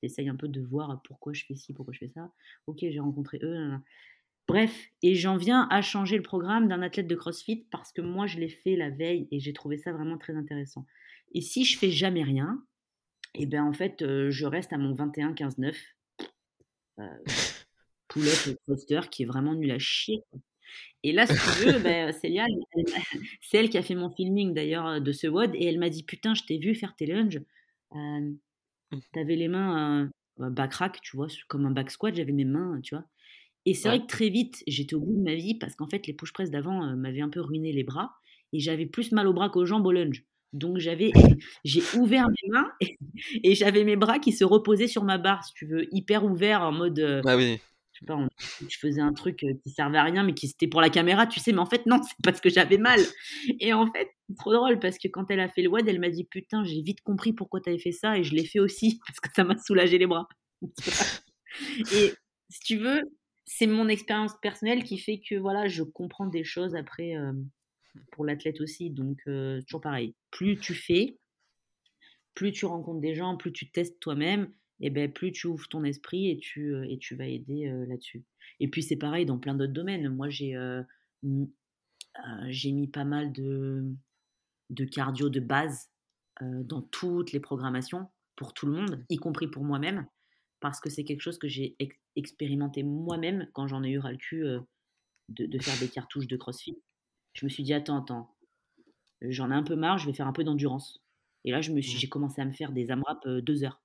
essayes 0.01 0.29
un 0.29 0.35
peu 0.35 0.47
de 0.47 0.61
voir 0.61 0.99
pourquoi 1.03 1.31
je 1.31 1.45
fais 1.45 1.53
ci, 1.53 1.73
pourquoi 1.73 1.93
je 1.93 1.99
fais 1.99 2.09
ça. 2.09 2.31
Ok, 2.65 2.79
j'ai 2.81 2.99
rencontré 2.99 3.39
eux. 3.43 3.71
Bref, 4.47 4.87
et 5.03 5.13
j'en 5.13 5.37
viens 5.37 5.67
à 5.69 5.83
changer 5.83 6.17
le 6.17 6.23
programme 6.23 6.67
d'un 6.67 6.81
athlète 6.81 7.07
de 7.07 7.13
CrossFit 7.13 7.67
parce 7.69 7.91
que 7.91 8.01
moi 8.01 8.25
je 8.25 8.39
l'ai 8.39 8.49
fait 8.49 8.75
la 8.75 8.89
veille 8.89 9.27
et 9.29 9.39
j'ai 9.39 9.53
trouvé 9.53 9.77
ça 9.77 9.93
vraiment 9.93 10.17
très 10.17 10.35
intéressant. 10.35 10.87
Et 11.33 11.41
si 11.41 11.63
je 11.65 11.77
fais 11.77 11.91
jamais 11.91 12.23
rien, 12.23 12.65
et 13.35 13.43
eh 13.43 13.45
ben 13.45 13.63
en 13.63 13.73
fait 13.73 13.99
je 14.01 14.45
reste 14.45 14.73
à 14.73 14.79
mon 14.79 14.95
21-15-9. 14.95 15.75
Euh, 16.97 17.03
pull-up 18.07 18.57
thruster 18.65 19.01
qui 19.11 19.21
est 19.21 19.27
vraiment 19.27 19.53
nul 19.53 19.69
à 19.69 19.77
chier. 19.77 20.23
Et 21.03 21.11
là, 21.11 21.25
si 21.25 21.33
tu 21.33 21.65
veux, 21.65 21.79
bah, 21.83 22.11
Célia, 22.13 22.45
c'est 23.41 23.57
elle 23.57 23.69
qui 23.69 23.77
a 23.77 23.81
fait 23.81 23.95
mon 23.95 24.09
filming 24.09 24.53
d'ailleurs 24.53 25.01
de 25.01 25.11
ce 25.11 25.27
WOD 25.27 25.51
et 25.55 25.65
elle 25.65 25.79
m'a 25.79 25.89
dit 25.89 26.03
Putain, 26.03 26.33
je 26.33 26.43
t'ai 26.43 26.57
vu 26.57 26.75
faire 26.75 26.95
tes 26.95 27.05
lunges. 27.05 27.41
Mmh. 27.91 28.35
T'avais 29.13 29.35
les 29.35 29.47
mains 29.47 30.09
euh, 30.39 30.49
back 30.49 30.73
rack, 30.75 31.01
tu 31.01 31.15
vois, 31.15 31.27
comme 31.47 31.65
un 31.65 31.71
back 31.71 31.91
squat, 31.91 32.15
j'avais 32.15 32.33
mes 32.33 32.45
mains, 32.45 32.79
tu 32.83 32.95
vois. 32.95 33.05
Et 33.65 33.73
c'est 33.73 33.89
vrai 33.89 34.01
que 34.01 34.07
très 34.07 34.29
vite, 34.29 34.63
j'étais 34.67 34.95
au 34.95 35.01
bout 35.01 35.15
de 35.15 35.21
ma 35.21 35.35
vie 35.35 35.55
parce 35.55 35.75
qu'en 35.75 35.87
fait, 35.87 36.07
les 36.07 36.13
push 36.13 36.33
press 36.33 36.49
d'avant 36.49 36.95
m'avaient 36.95 37.21
un 37.21 37.29
peu 37.29 37.41
ruiné 37.41 37.71
les 37.71 37.83
bras 37.83 38.11
et 38.53 38.59
j'avais 38.59 38.87
plus 38.87 39.11
mal 39.11 39.27
aux 39.27 39.33
bras 39.33 39.49
qu'aux 39.49 39.65
jambes 39.65 39.85
au 39.85 39.91
lunge. 39.91 40.25
Donc 40.51 40.79
j'avais, 40.79 41.11
j'ai 41.63 41.81
ouvert 41.95 42.27
mes 42.27 42.49
mains 42.49 42.71
et, 43.43 43.55
j'avais 43.55 43.83
mes 43.83 43.95
bras 43.95 44.19
qui 44.19 44.31
se 44.31 44.43
reposaient 44.43 44.87
sur 44.87 45.03
ma 45.03 45.19
barre, 45.19 45.43
si 45.43 45.53
tu 45.53 45.67
veux, 45.67 45.87
hyper 45.93 46.25
ouvert 46.25 46.63
en 46.63 46.71
mode. 46.71 47.21
ah 47.25 47.37
oui 47.37 47.59
je 48.07 48.77
faisais 48.77 49.01
un 49.01 49.13
truc 49.13 49.45
qui 49.63 49.69
servait 49.69 49.97
à 49.97 50.03
rien, 50.03 50.23
mais 50.23 50.33
qui 50.33 50.47
c'était 50.47 50.67
pour 50.67 50.81
la 50.81 50.89
caméra, 50.89 51.27
tu 51.27 51.39
sais, 51.39 51.51
mais 51.51 51.59
en 51.59 51.65
fait, 51.65 51.85
non, 51.85 52.01
c'est 52.03 52.15
parce 52.23 52.41
que 52.41 52.49
j'avais 52.49 52.77
mal. 52.77 52.99
Et 53.59 53.73
en 53.73 53.85
fait, 53.91 54.09
c'est 54.27 54.35
trop 54.37 54.53
drôle 54.53 54.79
parce 54.79 54.97
que 54.97 55.07
quand 55.07 55.29
elle 55.29 55.39
a 55.39 55.49
fait 55.49 55.61
le 55.61 55.69
WOD, 55.69 55.87
elle 55.87 55.99
m'a 55.99 56.09
dit 56.09 56.25
Putain, 56.25 56.63
j'ai 56.63 56.81
vite 56.81 57.01
compris 57.01 57.33
pourquoi 57.33 57.61
tu 57.61 57.69
avais 57.69 57.79
fait 57.79 57.91
ça, 57.91 58.17
et 58.17 58.23
je 58.23 58.35
l'ai 58.35 58.45
fait 58.45 58.59
aussi 58.59 58.99
parce 59.07 59.19
que 59.19 59.29
ça 59.35 59.43
m'a 59.43 59.57
soulagé 59.57 59.97
les 59.97 60.07
bras. 60.07 60.27
et 61.93 62.13
si 62.49 62.59
tu 62.61 62.77
veux, 62.77 63.01
c'est 63.45 63.67
mon 63.67 63.87
expérience 63.87 64.33
personnelle 64.41 64.83
qui 64.83 64.97
fait 64.97 65.19
que 65.19 65.35
voilà, 65.35 65.67
je 65.67 65.83
comprends 65.83 66.27
des 66.27 66.43
choses 66.43 66.75
après 66.75 67.13
pour 68.11 68.23
l'athlète 68.23 68.61
aussi. 68.61 68.89
Donc, 68.91 69.21
toujours 69.67 69.81
pareil. 69.81 70.15
Plus 70.29 70.57
tu 70.57 70.73
fais, 70.73 71.17
plus 72.33 72.51
tu 72.51 72.65
rencontres 72.65 73.01
des 73.01 73.15
gens, 73.15 73.35
plus 73.35 73.51
tu 73.51 73.69
testes 73.71 73.99
toi-même, 73.99 74.53
et 74.81 74.89
ben 74.89 75.11
plus 75.11 75.31
tu 75.31 75.47
ouvres 75.47 75.67
ton 75.67 75.83
esprit 75.83 76.29
et 76.29 76.37
tu, 76.37 76.75
et 76.89 76.97
tu 76.97 77.15
vas 77.15 77.27
aider 77.27 77.71
là-dessus. 77.87 78.25
Et 78.59 78.67
puis 78.67 78.83
c'est 78.83 78.97
pareil 78.97 79.25
dans 79.25 79.37
plein 79.37 79.53
d'autres 79.53 79.73
domaines. 79.73 80.09
Moi 80.09 80.29
j'ai 80.29 80.55
j'ai 82.49 82.71
mis 82.71 82.87
pas 82.87 83.05
mal 83.05 83.31
de, 83.31 83.85
de 84.69 84.85
cardio 84.85 85.29
de 85.29 85.39
base 85.39 85.89
dans 86.41 86.81
toutes 86.81 87.31
les 87.31 87.39
programmations 87.39 88.07
pour 88.35 88.53
tout 88.53 88.65
le 88.65 88.73
monde, 88.73 89.05
y 89.09 89.17
compris 89.17 89.47
pour 89.47 89.63
moi-même, 89.63 90.07
parce 90.59 90.79
que 90.79 90.89
c'est 90.89 91.03
quelque 91.03 91.21
chose 91.21 91.37
que 91.37 91.47
j'ai 91.47 91.77
expérimenté 92.15 92.81
moi-même 92.81 93.47
quand 93.53 93.67
j'en 93.67 93.83
ai 93.83 93.91
eu 93.91 93.99
ras 93.99 94.11
le 94.11 94.17
cul 94.17 94.43
de, 95.29 95.45
de, 95.45 95.59
faire 95.59 95.77
des 95.79 95.87
cartouches 95.87 96.27
de 96.27 96.37
CrossFit. 96.37 96.81
Je 97.33 97.45
me 97.45 97.49
suis 97.49 97.63
dit 97.63 97.73
attends 97.73 98.01
attends, 98.01 98.35
j'en 99.21 99.51
ai 99.51 99.53
un 99.53 99.63
peu 99.63 99.75
marre, 99.75 99.99
je 99.99 100.07
vais 100.07 100.13
faire 100.13 100.27
un 100.27 100.33
peu 100.33 100.43
d'endurance. 100.43 101.03
Et 101.45 101.51
là 101.51 101.59
mmh. 101.59 101.81
j'ai 101.81 102.09
commencé 102.09 102.41
à 102.41 102.45
me 102.45 102.51
faire 102.51 102.71
des 102.71 102.89
AMRAP 102.91 103.27
deux 103.27 103.63
heures 103.63 103.81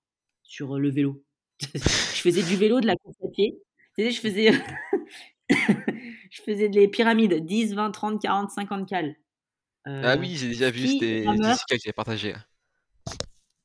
sur 0.49 0.79
le 0.79 0.91
vélo. 0.91 1.23
je 1.61 2.21
faisais 2.21 2.43
du 2.43 2.57
vélo, 2.57 2.81
de 2.81 2.87
la 2.87 2.97
course 2.97 3.17
à 3.25 3.29
pied. 3.29 3.59
Je 3.99 4.11
faisais, 4.11 4.53
je 5.51 6.43
faisais 6.45 6.69
des 6.69 6.89
pyramides 6.89 7.45
10, 7.45 7.75
20, 7.75 7.91
30, 7.91 8.23
40, 8.23 8.51
50 8.51 8.89
cales. 8.89 9.17
ah 9.85 10.17
oui, 10.19 10.37
j'ai 10.37 10.49
déjà 10.49 10.71
vu, 10.71 10.87
c'était 10.87 11.25
ce 11.25 11.89
que 11.89 11.93
partagé. 11.93 12.35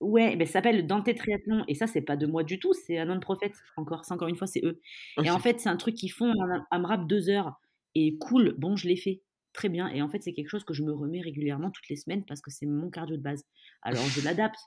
Ouais, 0.02 0.36
ben, 0.36 0.48
ça 0.48 0.54
s'appelle 0.54 0.88
Dante 0.88 1.16
Triathlon. 1.16 1.64
Et 1.68 1.76
ça, 1.76 1.86
c'est 1.86 2.02
pas 2.02 2.18
de 2.18 2.26
moi 2.26 2.44
du 2.44 2.60
tout, 2.60 2.74
c'est 2.74 2.98
un 2.98 3.06
non 3.06 3.20
prophète. 3.20 3.54
Encore, 3.78 4.02
encore 4.10 4.28
une 4.28 4.36
fois, 4.36 4.48
c'est 4.48 4.64
eux. 4.66 4.82
Et 5.24 5.30
en 5.30 5.40
fait, 5.40 5.60
c'est 5.60 5.70
un 5.70 5.78
truc 5.78 5.96
qu'ils 5.96 6.12
font 6.12 6.34
à 6.72 6.80
me 6.80 6.88
rap 6.88 7.08
deux 7.08 7.30
heures. 7.30 7.54
Et 7.94 8.18
cool, 8.18 8.56
bon, 8.58 8.76
je 8.76 8.88
l'ai 8.88 8.96
fait. 8.96 9.22
Très 9.54 9.70
bien. 9.70 9.90
Et 9.90 10.02
en 10.02 10.10
fait, 10.10 10.24
c'est 10.24 10.34
quelque 10.34 10.50
chose 10.50 10.64
que 10.64 10.74
je 10.74 10.82
me 10.82 10.92
remets 10.92 11.22
régulièrement 11.22 11.70
toutes 11.70 11.88
les 11.90 11.98
semaines 11.98 12.26
parce 12.26 12.42
que 12.42 12.50
c'est 12.50 12.66
mon 12.66 12.90
cardio 12.90 13.16
de 13.16 13.22
base. 13.22 13.44
Alors, 13.84 14.04
je 14.06 14.24
l'adapte. 14.24 14.60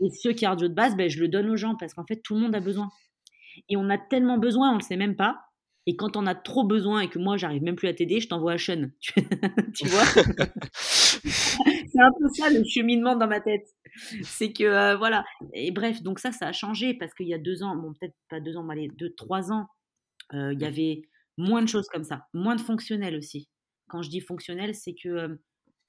Et 0.00 0.10
ce 0.10 0.28
cardio 0.28 0.68
de 0.68 0.74
base, 0.74 0.96
ben, 0.96 1.08
je 1.08 1.20
le 1.20 1.28
donne 1.28 1.48
aux 1.48 1.56
gens 1.56 1.76
parce 1.76 1.94
qu'en 1.94 2.04
fait, 2.04 2.20
tout 2.22 2.34
le 2.34 2.40
monde 2.40 2.54
a 2.54 2.60
besoin. 2.60 2.90
Et 3.68 3.76
on 3.76 3.88
a 3.88 3.98
tellement 3.98 4.38
besoin, 4.38 4.70
on 4.70 4.74
ne 4.74 4.78
le 4.78 4.84
sait 4.84 4.96
même 4.96 5.16
pas. 5.16 5.40
Et 5.86 5.94
quand 5.94 6.16
on 6.16 6.26
a 6.26 6.34
trop 6.34 6.64
besoin 6.64 7.00
et 7.00 7.08
que 7.08 7.18
moi, 7.18 7.36
j'arrive 7.36 7.62
même 7.62 7.76
plus 7.76 7.88
à 7.88 7.94
t'aider, 7.94 8.20
je 8.20 8.28
t'envoie 8.28 8.54
à 8.54 8.58
Sean. 8.58 8.90
tu 9.74 9.86
vois? 9.86 10.04
C'est 11.24 12.00
un 12.02 12.10
peu 12.18 12.28
ça 12.34 12.50
le 12.50 12.64
cheminement 12.64 13.16
dans 13.16 13.28
ma 13.28 13.40
tête. 13.40 13.66
C'est 14.22 14.52
que, 14.52 14.64
euh, 14.64 14.96
voilà. 14.96 15.24
Et 15.54 15.70
bref, 15.70 16.02
donc 16.02 16.18
ça, 16.18 16.32
ça 16.32 16.48
a 16.48 16.52
changé 16.52 16.94
parce 16.94 17.14
qu'il 17.14 17.28
y 17.28 17.34
a 17.34 17.38
deux 17.38 17.62
ans, 17.62 17.76
bon, 17.76 17.94
peut-être 17.94 18.16
pas 18.28 18.40
deux 18.40 18.56
ans, 18.56 18.64
mais 18.64 18.74
allez, 18.74 18.88
deux, 18.88 19.14
trois 19.14 19.52
ans, 19.52 19.68
euh, 20.34 20.52
il 20.52 20.60
y 20.60 20.64
avait 20.64 21.02
moins 21.38 21.62
de 21.62 21.68
choses 21.68 21.86
comme 21.88 22.04
ça, 22.04 22.26
moins 22.34 22.56
de 22.56 22.60
fonctionnel 22.60 23.16
aussi. 23.16 23.48
Quand 23.88 24.02
je 24.02 24.10
dis 24.10 24.20
fonctionnel, 24.20 24.74
c'est 24.74 24.94
que 24.94 25.38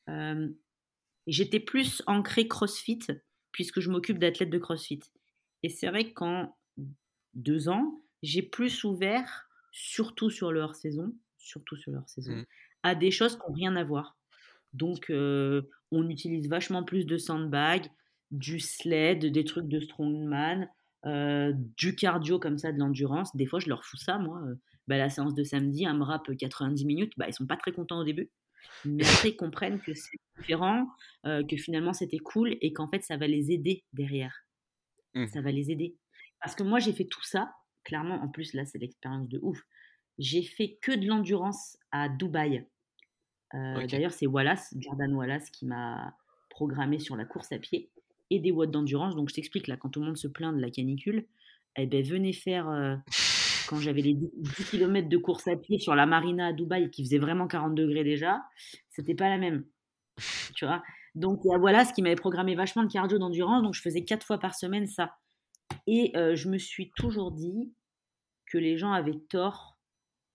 euh, 0.10 0.48
j'étais 1.26 1.60
plus 1.60 2.04
ancré 2.06 2.48
CrossFit 2.48 3.00
puisque 3.58 3.80
je 3.80 3.90
m'occupe 3.90 4.20
d'athlètes 4.20 4.52
de 4.52 4.60
CrossFit. 4.60 5.00
Et 5.64 5.70
c'est 5.70 5.88
vrai 5.88 6.14
qu'en 6.14 6.56
deux 7.34 7.70
ans, 7.70 8.04
j'ai 8.22 8.44
plus 8.44 8.84
ouvert, 8.84 9.50
surtout 9.72 10.30
sur 10.30 10.52
leur 10.52 10.76
saison, 10.76 11.12
surtout 11.40 11.76
sur 11.76 11.92
leur 11.92 12.08
saison, 12.08 12.34
mmh. 12.34 12.46
à 12.84 12.94
des 12.94 13.10
choses 13.10 13.36
qui 13.36 13.42
n'ont 13.48 13.56
rien 13.56 13.76
à 13.76 13.84
voir. 13.84 14.16
Donc, 14.74 15.10
euh, 15.10 15.64
on 15.90 16.08
utilise 16.08 16.48
vachement 16.48 16.84
plus 16.84 17.08
de 17.08 17.18
sandbag, 17.18 17.88
du 18.30 18.60
sled, 18.60 19.26
des 19.26 19.44
trucs 19.44 19.68
de 19.68 19.80
strongman, 19.80 20.70
euh, 21.08 21.52
du 21.78 21.96
cardio 21.96 22.38
comme 22.38 22.60
ça, 22.60 22.72
de 22.72 22.78
l'endurance. 22.78 23.36
Des 23.36 23.48
fois, 23.48 23.58
je 23.58 23.70
leur 23.70 23.84
fous 23.84 23.98
ça, 23.98 24.20
moi. 24.20 24.40
Euh, 24.46 24.54
bah, 24.88 25.00
la 25.00 25.10
séance 25.10 25.34
de 25.34 25.44
samedi, 25.44 25.88
un 25.88 26.00
rap 26.04 26.30
90 26.32 26.86
minutes, 26.86 27.14
bah, 27.18 27.26
ils 27.28 27.34
sont 27.34 27.48
pas 27.48 27.58
très 27.58 27.72
contents 27.72 28.02
au 28.02 28.04
début 28.04 28.30
mais 28.86 29.04
après 29.04 29.30
ils 29.30 29.36
comprennent 29.36 29.80
que 29.80 29.94
c'est 29.94 30.18
différent, 30.38 30.88
que 31.24 31.58
finalement 31.58 31.94
c'était 31.94 32.20
cool 32.20 32.58
et 32.62 32.74
qu'en 32.74 32.88
fait 32.88 33.04
ça 33.04 33.18
va 33.18 33.28
les 33.28 33.52
aider 33.52 33.84
derrière. 33.94 34.46
Mmh. 35.14 35.28
Ça 35.28 35.42
va 35.42 35.52
les 35.52 35.72
aider. 35.72 35.96
Parce 36.40 36.56
que 36.56 36.64
moi 36.64 36.80
j'ai 36.80 36.94
fait 36.94 37.06
tout 37.06 37.24
ça, 37.24 37.54
clairement, 37.84 38.22
en 38.22 38.28
plus 38.28 38.54
là 38.54 38.66
c'est 38.66 38.78
l'expérience 38.78 39.28
de 39.28 39.40
ouf. 39.42 39.60
J'ai 40.18 40.44
fait 40.44 40.78
que 40.82 40.92
de 40.92 41.06
l'endurance 41.08 41.78
à 41.92 42.10
Dubaï. 42.10 42.66
D'ailleurs 43.54 44.12
c'est 44.12 44.28
Wallace, 44.28 44.74
Jordan 44.78 45.14
Wallace 45.14 45.50
qui 45.52 45.66
m'a 45.66 46.16
programmé 46.50 47.00
sur 47.00 47.16
la 47.16 47.26
course 47.26 47.52
à 47.52 47.60
pied 47.60 47.92
et 48.30 48.40
des 48.40 48.52
watts 48.52 48.72
d'endurance. 48.72 49.16
Donc 49.16 49.30
je 49.30 49.36
t'explique 49.36 49.68
là, 49.68 49.78
quand 49.78 49.90
tout 49.90 50.00
le 50.00 50.08
monde 50.08 50.18
se 50.18 50.28
plaint 50.28 50.56
de 50.56 50.60
la 50.60 50.70
canicule, 50.70 51.26
eh 51.78 51.86
ben 51.86 52.04
venez 52.04 52.34
faire 52.34 53.00
quand 53.68 53.78
j'avais 53.80 54.02
les 54.02 54.14
10, 54.14 54.32
km 54.70 55.10
de 55.10 55.18
course 55.18 55.48
à 55.48 55.56
pied 55.56 55.80
sur 55.80 55.96
la 55.96 56.06
marina 56.06 56.48
à 56.48 56.54
Dubaï 56.54 56.90
qui 56.90 57.04
faisait 57.04 57.18
vraiment 57.18 57.48
40 57.48 57.76
degrés 57.76 58.04
déjà, 58.04 58.42
c'était 58.90 59.16
pas 59.16 59.30
la 59.30 59.38
même. 59.38 59.66
Tu 60.56 60.66
vois 60.66 60.84
Donc 61.16 61.42
voilà 61.60 61.86
ce 61.86 61.94
qui 61.94 62.02
m'avait 62.02 62.16
programmé 62.16 62.56
vachement 62.56 62.84
de 62.84 62.92
cardio 62.92 63.18
d'endurance. 63.18 63.64
Donc 63.64 63.74
je 63.74 63.82
faisais 63.82 64.04
quatre 64.04 64.26
fois 64.26 64.40
par 64.40 64.56
semaine 64.56 64.88
ça. 64.88 65.16
Et 65.86 66.12
euh, 66.16 66.36
je 66.36 66.50
me 66.50 66.58
suis 66.58 66.92
toujours 66.96 67.32
dit 67.32 67.74
que 68.46 68.58
les 68.58 68.78
gens 68.78 68.92
avaient 68.92 69.20
tort 69.30 69.78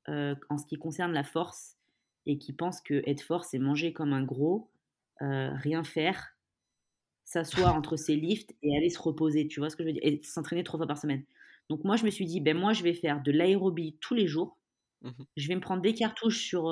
euh, 0.09 0.35
en 0.51 0.59
ce 0.59 0.67
qui 0.67 0.77
concerne 0.77 1.13
la 1.13 1.25
force 1.25 1.77
et 2.27 2.39
qui 2.39 2.53
pensent 2.53 2.81
que 2.81 3.03
être 3.07 3.23
fort 3.23 3.45
c'est 3.45 3.59
manger 3.59 3.93
comme 3.93 4.13
un 4.13 4.23
gros, 4.23 4.71
euh, 5.23 5.51
rien 5.55 5.85
faire, 5.85 6.37
s'asseoir 7.25 7.75
entre 7.75 7.97
ses 7.97 8.17
lifts 8.17 8.55
et 8.63 8.77
aller 8.77 8.91
se 8.91 9.01
reposer. 9.01 9.49
Tu 9.49 9.61
vois 9.61 9.71
ce 9.71 9.77
que 9.77 9.83
je 9.83 9.89
veux 9.89 9.93
dire 9.93 10.03
Et 10.05 10.21
s'entraîner 10.23 10.65
trois 10.65 10.79
fois 10.79 10.87
par 10.87 10.99
semaine. 10.99 11.25
Donc 11.73 11.85
moi, 11.85 11.97
je 11.97 12.05
me 12.05 12.11
suis 12.11 12.27
dit, 12.27 12.39
ben 12.39 12.55
moi, 12.55 12.75
je 12.75 12.83
vais 12.83 12.93
faire 12.93 13.23
de 13.23 13.33
l'aérobie 13.33 13.97
tous 14.03 14.13
les 14.13 14.27
jours. 14.27 14.59
Mmh 15.01 15.11
je 15.39 15.49
vais 15.49 15.55
me 15.55 15.61
prendre 15.63 15.81
des 15.81 15.95
cartouches 15.95 16.45
sur 16.45 16.71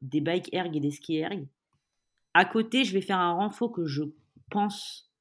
des 0.00 0.22
bike 0.22 0.48
erg 0.54 0.74
et 0.74 0.80
des 0.80 0.90
ski 0.90 1.16
erg. 1.16 1.46
À 2.32 2.46
côté, 2.46 2.82
je 2.84 2.94
vais 2.94 3.02
faire 3.02 3.18
un 3.18 3.34
renfort 3.34 3.70
que 3.70 3.84
je 3.84 4.04
pense 4.50 5.12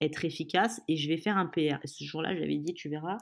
être 0.00 0.24
efficace 0.24 0.82
et 0.88 0.96
je 0.96 1.08
vais 1.08 1.16
faire 1.16 1.36
un 1.36 1.46
PR. 1.46 1.78
ce 1.84 2.02
jour-là, 2.02 2.34
j'avais 2.34 2.56
dit, 2.56 2.74
tu 2.74 2.88
verras, 2.88 3.18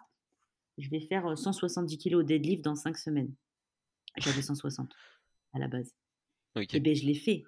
je 0.79 0.89
vais 0.89 1.01
faire 1.01 1.37
170 1.37 1.99
kg 1.99 2.23
deadlift 2.23 2.65
dans 2.65 2.75
5 2.75 2.97
semaines. 2.97 3.35
J'avais 4.17 4.41
160 4.43 4.91
à 5.53 5.59
la 5.59 5.69
base. 5.69 5.95
Et 6.57 6.67
eh 6.73 6.81
bien, 6.81 6.95
je 6.95 7.05
l'ai 7.05 7.15
fait. 7.15 7.45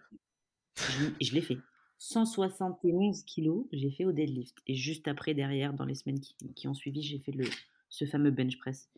Je, 1.18 1.32
l'ai 1.32 1.40
fait. 1.40 1.56
171 1.96 3.24
kg, 3.24 3.64
j'ai 3.72 3.90
fait 3.90 4.04
au 4.04 4.12
deadlift. 4.12 4.58
Et 4.66 4.74
juste 4.74 5.08
après, 5.08 5.32
derrière, 5.32 5.72
dans 5.72 5.86
les 5.86 5.94
semaines 5.94 6.20
qui, 6.20 6.68
ont 6.68 6.74
suivi, 6.74 7.00
j'ai 7.00 7.20
fait 7.20 7.32
le, 7.32 7.46
ce 7.88 8.04
fameux 8.04 8.30
bench 8.30 8.58
press 8.58 8.90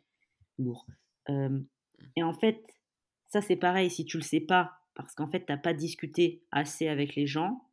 lourd. 0.59 0.86
et 1.28 2.22
en 2.22 2.32
fait, 2.32 2.64
ça 3.28 3.41
c'est 3.41 3.57
pareil, 3.57 3.91
si 3.91 4.05
tu 4.05 4.16
le 4.16 4.22
sais 4.22 4.41
pas, 4.41 4.78
parce 4.95 5.14
qu'en 5.14 5.28
fait, 5.28 5.47
tu 5.47 5.53
n'as 5.53 5.59
pas 5.59 5.74
discuté 5.74 6.43
assez 6.51 6.89
avec 6.89 7.14
les 7.14 7.26
gens 7.26 7.64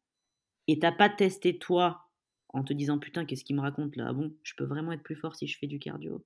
et 0.68 0.76
tu 0.76 0.82
n'as 0.82 0.92
pas 0.92 1.10
testé 1.10 1.58
toi 1.58 2.10
en 2.50 2.64
te 2.64 2.74
disant 2.74 3.00
putain, 3.00 3.26
qu'est-ce 3.26 3.44
qu'il 3.44 3.56
me 3.56 3.62
raconte 3.62 3.96
là? 3.96 4.08
Ah 4.10 4.14
Bon, 4.14 4.34
je 4.44 4.54
peux 4.56 4.66
vraiment 4.66 4.92
être 4.92 5.04
plus 5.04 5.16
fort 5.16 5.36
si 5.36 5.48
je 5.48 5.58
fais 5.58 5.68
du 5.68 5.80
cardio? 5.80 6.24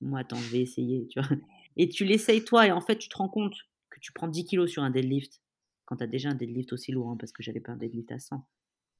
Moi, 0.00 0.20
attends, 0.20 0.36
je 0.36 0.50
vais 0.50 0.60
essayer, 0.60 1.06
tu 1.08 1.20
vois. 1.20 1.28
Et 1.76 1.88
tu 1.88 2.04
l'essayes 2.04 2.44
toi 2.44 2.66
et 2.66 2.72
en 2.72 2.82
fait, 2.82 2.98
tu 2.98 3.08
te 3.08 3.16
rends 3.16 3.30
compte 3.30 3.54
que 3.88 3.98
tu 4.00 4.12
prends 4.12 4.28
10 4.28 4.44
kilos 4.44 4.70
sur 4.70 4.82
un 4.82 4.90
deadlift 4.90 5.40
quand 5.86 5.96
tu 5.96 6.04
as 6.04 6.06
déjà 6.06 6.28
un 6.28 6.34
deadlift 6.34 6.72
aussi 6.72 6.92
lourd, 6.92 7.08
hein, 7.10 7.16
parce 7.18 7.32
que 7.32 7.42
j'avais 7.42 7.60
pas 7.60 7.72
un 7.72 7.76
deadlift 7.76 8.12
à 8.12 8.18
100. 8.18 8.46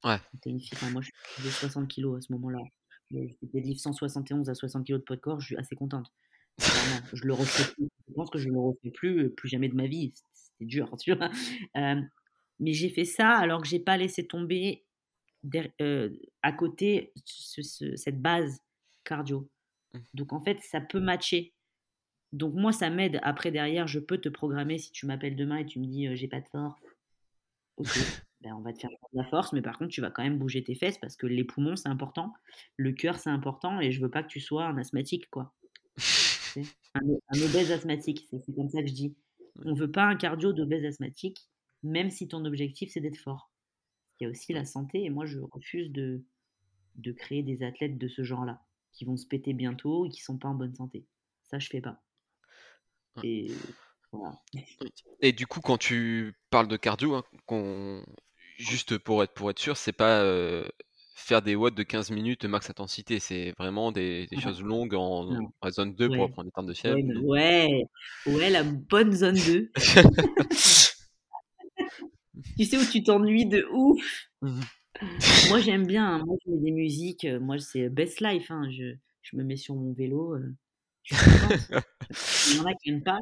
Ouais. 0.03 0.17
es 0.45 0.49
une 0.49 0.59
fille, 0.59 0.77
moi, 0.91 1.01
je 1.01 1.11
faisais 1.13 1.49
60 1.51 1.87
kilos 1.87 2.17
à 2.17 2.21
ce 2.21 2.31
moment-là. 2.33 2.59
Deadlift 3.41 3.81
171 3.81 4.49
à 4.49 4.55
60 4.55 4.85
kilos 4.85 5.01
de 5.01 5.05
poids 5.05 5.15
de 5.15 5.21
corps, 5.21 5.39
je 5.39 5.47
suis 5.47 5.57
assez 5.57 5.75
contente. 5.75 6.11
je 6.59 7.25
le 7.25 7.33
refais 7.33 7.71
plus. 7.73 7.89
Je 8.07 8.13
pense 8.13 8.29
que 8.29 8.37
je 8.37 8.47
ne 8.47 8.53
le 8.53 8.59
refais 8.59 8.91
plus, 8.91 9.29
plus 9.31 9.49
jamais 9.49 9.69
de 9.69 9.75
ma 9.75 9.87
vie 9.87 10.13
c'est 10.59 10.65
dur, 10.65 10.95
tu 10.99 11.13
vois. 11.13 11.29
mais 12.59 12.73
j'ai 12.73 12.89
fait 12.89 13.05
ça 13.05 13.29
alors 13.29 13.61
que 13.61 13.67
j'ai 13.67 13.79
pas 13.79 13.97
laissé 13.97 14.25
tomber 14.27 14.85
à 16.41 16.51
côté 16.51 17.13
cette 17.25 18.21
base 18.21 18.59
cardio. 19.03 19.49
Mmh. 19.93 19.99
Donc 20.13 20.33
en 20.33 20.41
fait, 20.41 20.59
ça 20.61 20.79
peut 20.81 20.99
matcher. 20.99 21.53
Donc 22.31 22.53
moi, 22.55 22.71
ça 22.71 22.89
m'aide. 22.89 23.19
Après, 23.23 23.51
derrière, 23.51 23.87
je 23.87 23.99
peux 23.99 24.17
te 24.17 24.29
programmer 24.29 24.77
si 24.77 24.91
tu 24.91 25.05
m'appelles 25.05 25.35
demain 25.35 25.57
et 25.57 25.65
tu 25.65 25.79
me 25.79 25.85
dis 25.85 26.15
j'ai 26.15 26.27
pas 26.27 26.39
de 26.39 26.47
force. 26.47 26.81
Ok, 27.77 27.87
ben, 28.43 28.53
on 28.55 28.61
va 28.61 28.73
te 28.73 28.79
faire 28.79 28.89
de 28.89 28.97
la 29.13 29.23
force, 29.25 29.53
mais 29.53 29.61
par 29.61 29.77
contre, 29.77 29.91
tu 29.91 30.01
vas 30.01 30.11
quand 30.11 30.23
même 30.23 30.37
bouger 30.37 30.63
tes 30.63 30.75
fesses 30.75 30.97
parce 30.97 31.15
que 31.15 31.25
les 31.25 31.45
poumons, 31.45 31.77
c'est 31.77 31.87
important. 31.87 32.33
Le 32.75 32.91
cœur, 32.91 33.17
c'est 33.17 33.29
important 33.29 33.79
et 33.79 33.91
je 33.91 34.01
veux 34.01 34.09
pas 34.09 34.21
que 34.21 34.27
tu 34.27 34.41
sois 34.41 34.65
un 34.65 34.77
asthmatique, 34.77 35.29
quoi. 35.29 35.53
un, 36.57 36.99
un 36.99 37.41
obèse 37.41 37.71
asthmatique, 37.71 38.27
c'est 38.29 38.53
comme 38.53 38.69
ça 38.69 38.81
que 38.81 38.87
je 38.89 38.93
dis. 38.93 39.15
On 39.63 39.73
veut 39.73 39.91
pas 39.91 40.03
un 40.03 40.15
cardio 40.15 40.51
d'obèse 40.51 40.83
asthmatique, 40.83 41.49
même 41.83 42.09
si 42.09 42.27
ton 42.27 42.43
objectif 42.43 42.91
c'est 42.91 42.99
d'être 42.99 43.17
fort. 43.17 43.51
Il 44.19 44.25
y 44.25 44.27
a 44.27 44.29
aussi 44.29 44.51
la 44.51 44.65
santé, 44.65 45.03
et 45.03 45.09
moi 45.09 45.25
je 45.25 45.39
refuse 45.39 45.91
de, 45.91 46.23
de 46.95 47.11
créer 47.13 47.43
des 47.43 47.63
athlètes 47.63 47.97
de 47.97 48.07
ce 48.09 48.23
genre-là, 48.23 48.61
qui 48.91 49.05
vont 49.05 49.15
se 49.15 49.25
péter 49.25 49.53
bientôt 49.53 50.05
et 50.05 50.09
qui 50.09 50.21
sont 50.21 50.37
pas 50.37 50.49
en 50.49 50.55
bonne 50.55 50.75
santé. 50.75 51.05
Ça, 51.45 51.59
je 51.59 51.69
fais 51.69 51.81
pas. 51.81 52.03
Et 53.23 53.51
voilà. 54.11 54.41
Et 55.21 55.31
du 55.31 55.47
coup, 55.47 55.61
quand 55.61 55.77
tu 55.77 56.35
parles 56.49 56.67
de 56.67 56.77
cardio, 56.77 57.15
hein, 57.15 57.23
juste 58.57 58.97
pour 58.97 59.23
être, 59.23 59.33
pour 59.33 59.49
être 59.49 59.59
sûr, 59.59 59.77
c'est 59.77 59.93
pas 59.93 60.21
euh, 60.21 60.67
faire 61.15 61.41
des 61.41 61.55
watts 61.55 61.75
de 61.75 61.83
15 61.83 62.11
minutes 62.11 62.45
max 62.45 62.69
intensité. 62.69 63.19
C'est 63.19 63.53
vraiment 63.57 63.91
des, 63.91 64.27
choses 64.41 64.61
longues 64.61 64.93
en, 64.95 65.51
zone 65.69 65.95
2 65.95 66.09
pour 66.09 66.31
prendre 66.31 66.47
des 66.47 66.51
termes 66.51 66.67
de 66.67 66.73
fièvre. 66.73 66.97
Ouais, 67.23 67.85
ouais, 68.25 68.49
la 68.49 68.63
bonne 68.63 69.13
zone 69.13 69.35
2. 69.35 69.71
tu 72.57 72.65
sais 72.65 72.77
où 72.77 72.85
tu 72.91 73.03
t'ennuies 73.03 73.45
de 73.45 73.67
ouf? 73.71 74.29
Mmh 74.41 74.61
moi, 75.49 75.59
j'aime 75.59 75.85
bien. 75.85 76.15
Hein. 76.15 76.23
Moi, 76.25 76.37
je 76.45 76.51
mets 76.51 76.59
des 76.59 76.71
musiques. 76.71 77.25
Euh, 77.25 77.39
moi, 77.39 77.57
c'est 77.59 77.89
best 77.89 78.21
life. 78.21 78.51
Hein. 78.51 78.69
Je, 78.71 78.95
je, 79.21 79.35
me 79.35 79.43
mets 79.43 79.55
sur 79.55 79.75
mon 79.75 79.93
vélo. 79.93 80.35
Euh, 80.35 80.55
Il 81.11 82.57
y 82.57 82.59
en 82.59 82.65
a 82.65 82.73
qui 82.75 82.91
n'aiment 82.91 83.03
pas. 83.03 83.19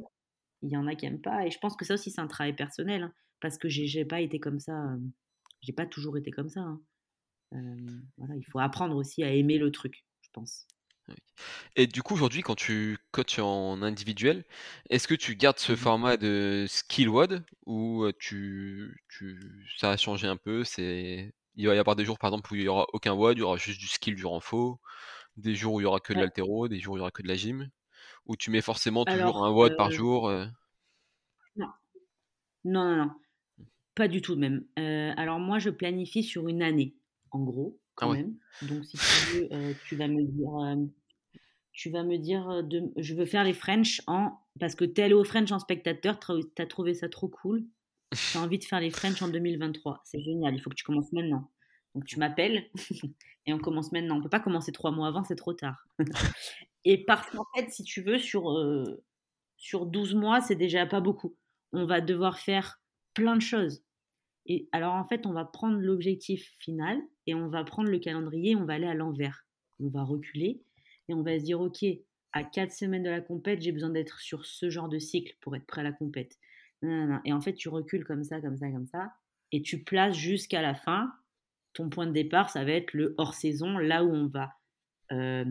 Il 0.62 0.70
y 0.70 0.78
en 0.78 0.88
a 0.88 0.96
qui 0.96 1.06
n'aiment 1.06 1.22
pas. 1.22 1.46
Et 1.46 1.52
je 1.52 1.60
pense 1.60 1.76
que 1.76 1.86
ça 1.86 1.96
aussi, 1.96 2.12
c'est 2.12 2.22
un 2.22 2.28
travail 2.28 2.56
personnel. 2.56 3.04
Hein, 3.04 3.14
parce 3.42 3.58
que 3.58 3.68
j'ai 3.70 4.06
pas 4.06 4.22
été 4.22 4.40
comme 4.40 4.60
ça. 4.60 4.74
Euh, 4.74 4.98
j'ai 5.62 5.74
pas 5.74 5.86
toujours 5.86 6.18
été 6.18 6.32
comme 6.32 6.50
ça 6.50 6.78
voilà, 8.18 8.36
il 8.36 8.46
faut 8.46 8.60
apprendre 8.60 8.96
aussi 8.96 9.24
à 9.24 9.32
aimer 9.32 9.58
le 9.58 9.72
truc, 9.72 10.06
je 10.22 10.30
pense. 10.32 10.68
Et 11.76 11.88
du 11.88 12.04
coup, 12.04 12.14
aujourd'hui, 12.14 12.42
quand 12.42 12.56
tu 12.56 12.98
coaches 13.12 13.40
en 13.40 13.82
individuel, 13.82 14.46
est-ce 14.90 15.08
que 15.08 15.16
tu 15.16 15.36
gardes 15.36 15.60
ce 15.60 15.74
mmh 15.74 15.78
format 15.78 16.18
de 16.18 16.66
skill 16.70 17.10
WOD 17.10 17.44
ou 17.66 18.06
tu, 18.20 19.04
tu, 19.10 19.68
ça 19.78 19.92
a 19.92 19.98
changé 19.98 20.28
un 20.28 20.38
peu 20.38 20.64
c'est, 20.64 21.34
Il 21.56 21.68
va 21.68 21.76
y 21.76 21.80
avoir 21.80 21.96
des 21.96 22.06
jours, 22.06 22.20
par 22.20 22.30
exemple, 22.30 22.54
où 22.54 22.56
il 22.56 22.62
n'y 22.62 22.68
aura 22.68 22.86
aucun 22.94 23.14
WOD, 23.14 23.38
il 23.38 23.40
y 23.42 23.44
aura 23.44 23.58
juste 23.58 23.80
du 23.80 23.88
skill 23.88 24.16
du 24.16 24.26
renfort, 24.26 24.80
des 25.36 25.56
jours 25.56 25.74
où 25.74 25.82
il 25.82 25.84
y 25.84 25.88
aura 25.88 26.00
que 26.00 26.14
de 26.14 26.20
l'altéro, 26.20 26.68
des 26.68 26.80
jours 26.80 26.94
où 26.94 26.98
il 26.98 27.00
y 27.00 27.02
aura 27.02 27.12
que 27.12 27.24
de 27.24 27.28
la 27.28 27.36
gym, 27.36 27.70
ou 28.26 28.38
tu 28.38 28.52
mets 28.52 28.62
forcément 28.62 29.04
toujours 29.04 29.44
un 29.44 29.52
WOD 29.52 29.76
par 29.76 29.92
jour 29.92 30.30
non. 30.30 30.48
non. 31.58 32.86
non, 32.86 32.96
non, 32.96 33.12
pas 33.96 34.08
du 34.08 34.22
tout 34.22 34.36
même. 34.36 34.66
alors 34.76 35.40
moi, 35.40 35.60
je 35.60 35.70
planifie 35.70 36.24
sur 36.24 36.48
une 36.48 36.62
année 36.62 36.96
en 37.32 37.40
gros, 37.40 37.80
ah 37.80 37.92
quand 37.96 38.14
même. 38.14 38.36
Donc, 38.62 38.86
si 38.86 38.98
tu 38.98 39.38
veux, 39.38 39.54
euh, 39.54 39.74
tu 39.88 39.96
vas 39.96 40.08
me 40.08 40.24
dire, 40.24 40.90
tu 41.72 41.90
vas 41.90 42.04
me 42.04 42.18
dire, 42.18 42.64
de, 42.64 42.92
je 42.98 43.16
veux 43.16 43.26
faire 43.26 43.44
les 43.44 43.54
French 43.54 44.02
en, 44.08 44.38
parce 44.60 44.76
que 44.76 44.86
t'es 44.86 45.04
allé 45.04 45.14
au 45.14 45.24
French 45.24 45.52
en 45.52 45.60
spectateur, 45.60 46.20
t'as 46.56 46.66
trouvé 46.66 46.94
ça 46.94 47.10
trop 47.10 47.30
cool, 47.30 47.66
t'as 48.34 48.40
envie 48.40 48.60
de 48.60 48.64
faire 48.64 48.82
les 48.82 48.92
French 48.92 49.22
en 49.22 49.30
2023. 49.30 50.02
C'est 50.06 50.22
génial, 50.22 50.54
il 50.54 50.60
faut 50.60 50.70
que 50.70 50.76
tu 50.76 50.84
commences 50.84 51.12
maintenant. 51.14 51.50
Donc, 51.96 52.06
tu 52.06 52.20
m'appelles 52.20 52.70
et 53.46 53.54
on 53.54 53.60
commence 53.60 53.92
maintenant. 53.92 54.18
On 54.18 54.22
peut 54.22 54.30
pas 54.30 54.40
commencer 54.40 54.72
trois 54.72 54.92
mois 54.92 55.08
avant, 55.08 55.24
c'est 55.24 55.36
trop 55.36 55.54
tard. 55.54 55.86
et 56.86 57.04
parce 57.06 57.30
qu'en 57.30 57.46
fait, 57.56 57.70
si 57.70 57.84
tu 57.84 58.02
veux, 58.02 58.20
sur, 58.20 58.44
sur 59.58 59.86
12 59.86 60.16
mois, 60.16 60.42
c'est 60.42 60.56
déjà 60.56 60.86
pas 60.86 61.02
beaucoup. 61.02 61.36
On 61.74 61.86
va 61.86 62.02
devoir 62.02 62.40
faire 62.40 62.81
plein 63.14 63.36
de 63.36 63.42
choses. 63.42 63.84
Et 64.46 64.68
alors 64.72 64.94
en 64.94 65.06
fait, 65.06 65.26
on 65.26 65.34
va 65.34 65.46
prendre 65.46 65.80
l'objectif 65.80 66.54
final 66.60 67.00
et 67.28 67.34
on 67.34 67.48
va 67.48 67.64
prendre 67.64 67.90
le 67.90 68.00
calendrier, 68.00 68.56
on 68.56 68.66
va 68.66 68.74
aller 68.74 68.88
à 68.88 68.94
l'envers. 68.94 69.46
On 69.80 69.90
va 69.90 70.04
reculer 70.04 70.62
et 71.08 71.14
on 71.14 71.24
va 71.24 71.40
se 71.40 71.44
dire, 71.44 71.62
OK, 71.62 71.84
à 72.34 72.44
quatre 72.44 72.72
semaines 72.72 73.04
de 73.04 73.10
la 73.10 73.22
compète, 73.22 73.62
j'ai 73.62 73.72
besoin 73.72 73.90
d'être 73.90 74.20
sur 74.20 74.46
ce 74.46 74.70
genre 74.70 74.90
de 74.90 75.00
cycle 75.00 75.36
pour 75.42 75.56
être 75.56 75.66
prêt 75.66 75.82
à 75.82 75.84
la 75.84 75.92
compète. 75.92 76.38
Et 76.84 77.34
en 77.34 77.42
fait, 77.42 77.54
tu 77.54 77.70
recules 77.70 78.06
comme 78.06 78.24
ça, 78.24 78.42
comme 78.42 78.58
ça, 78.58 78.70
comme 78.72 78.88
ça, 78.88 79.14
et 79.52 79.62
tu 79.62 79.84
places 79.84 80.16
jusqu'à 80.16 80.62
la 80.62 80.74
fin. 80.74 81.12
Ton 81.74 81.90
point 81.90 82.08
de 82.08 82.12
départ, 82.12 82.50
ça 82.50 82.66
va 82.66 82.72
être 82.72 82.94
le 82.94 83.14
hors-saison, 83.18 83.78
là 83.78 84.04
où 84.04 84.12
on 84.12 84.28
va 84.28 84.54
euh, 85.12 85.46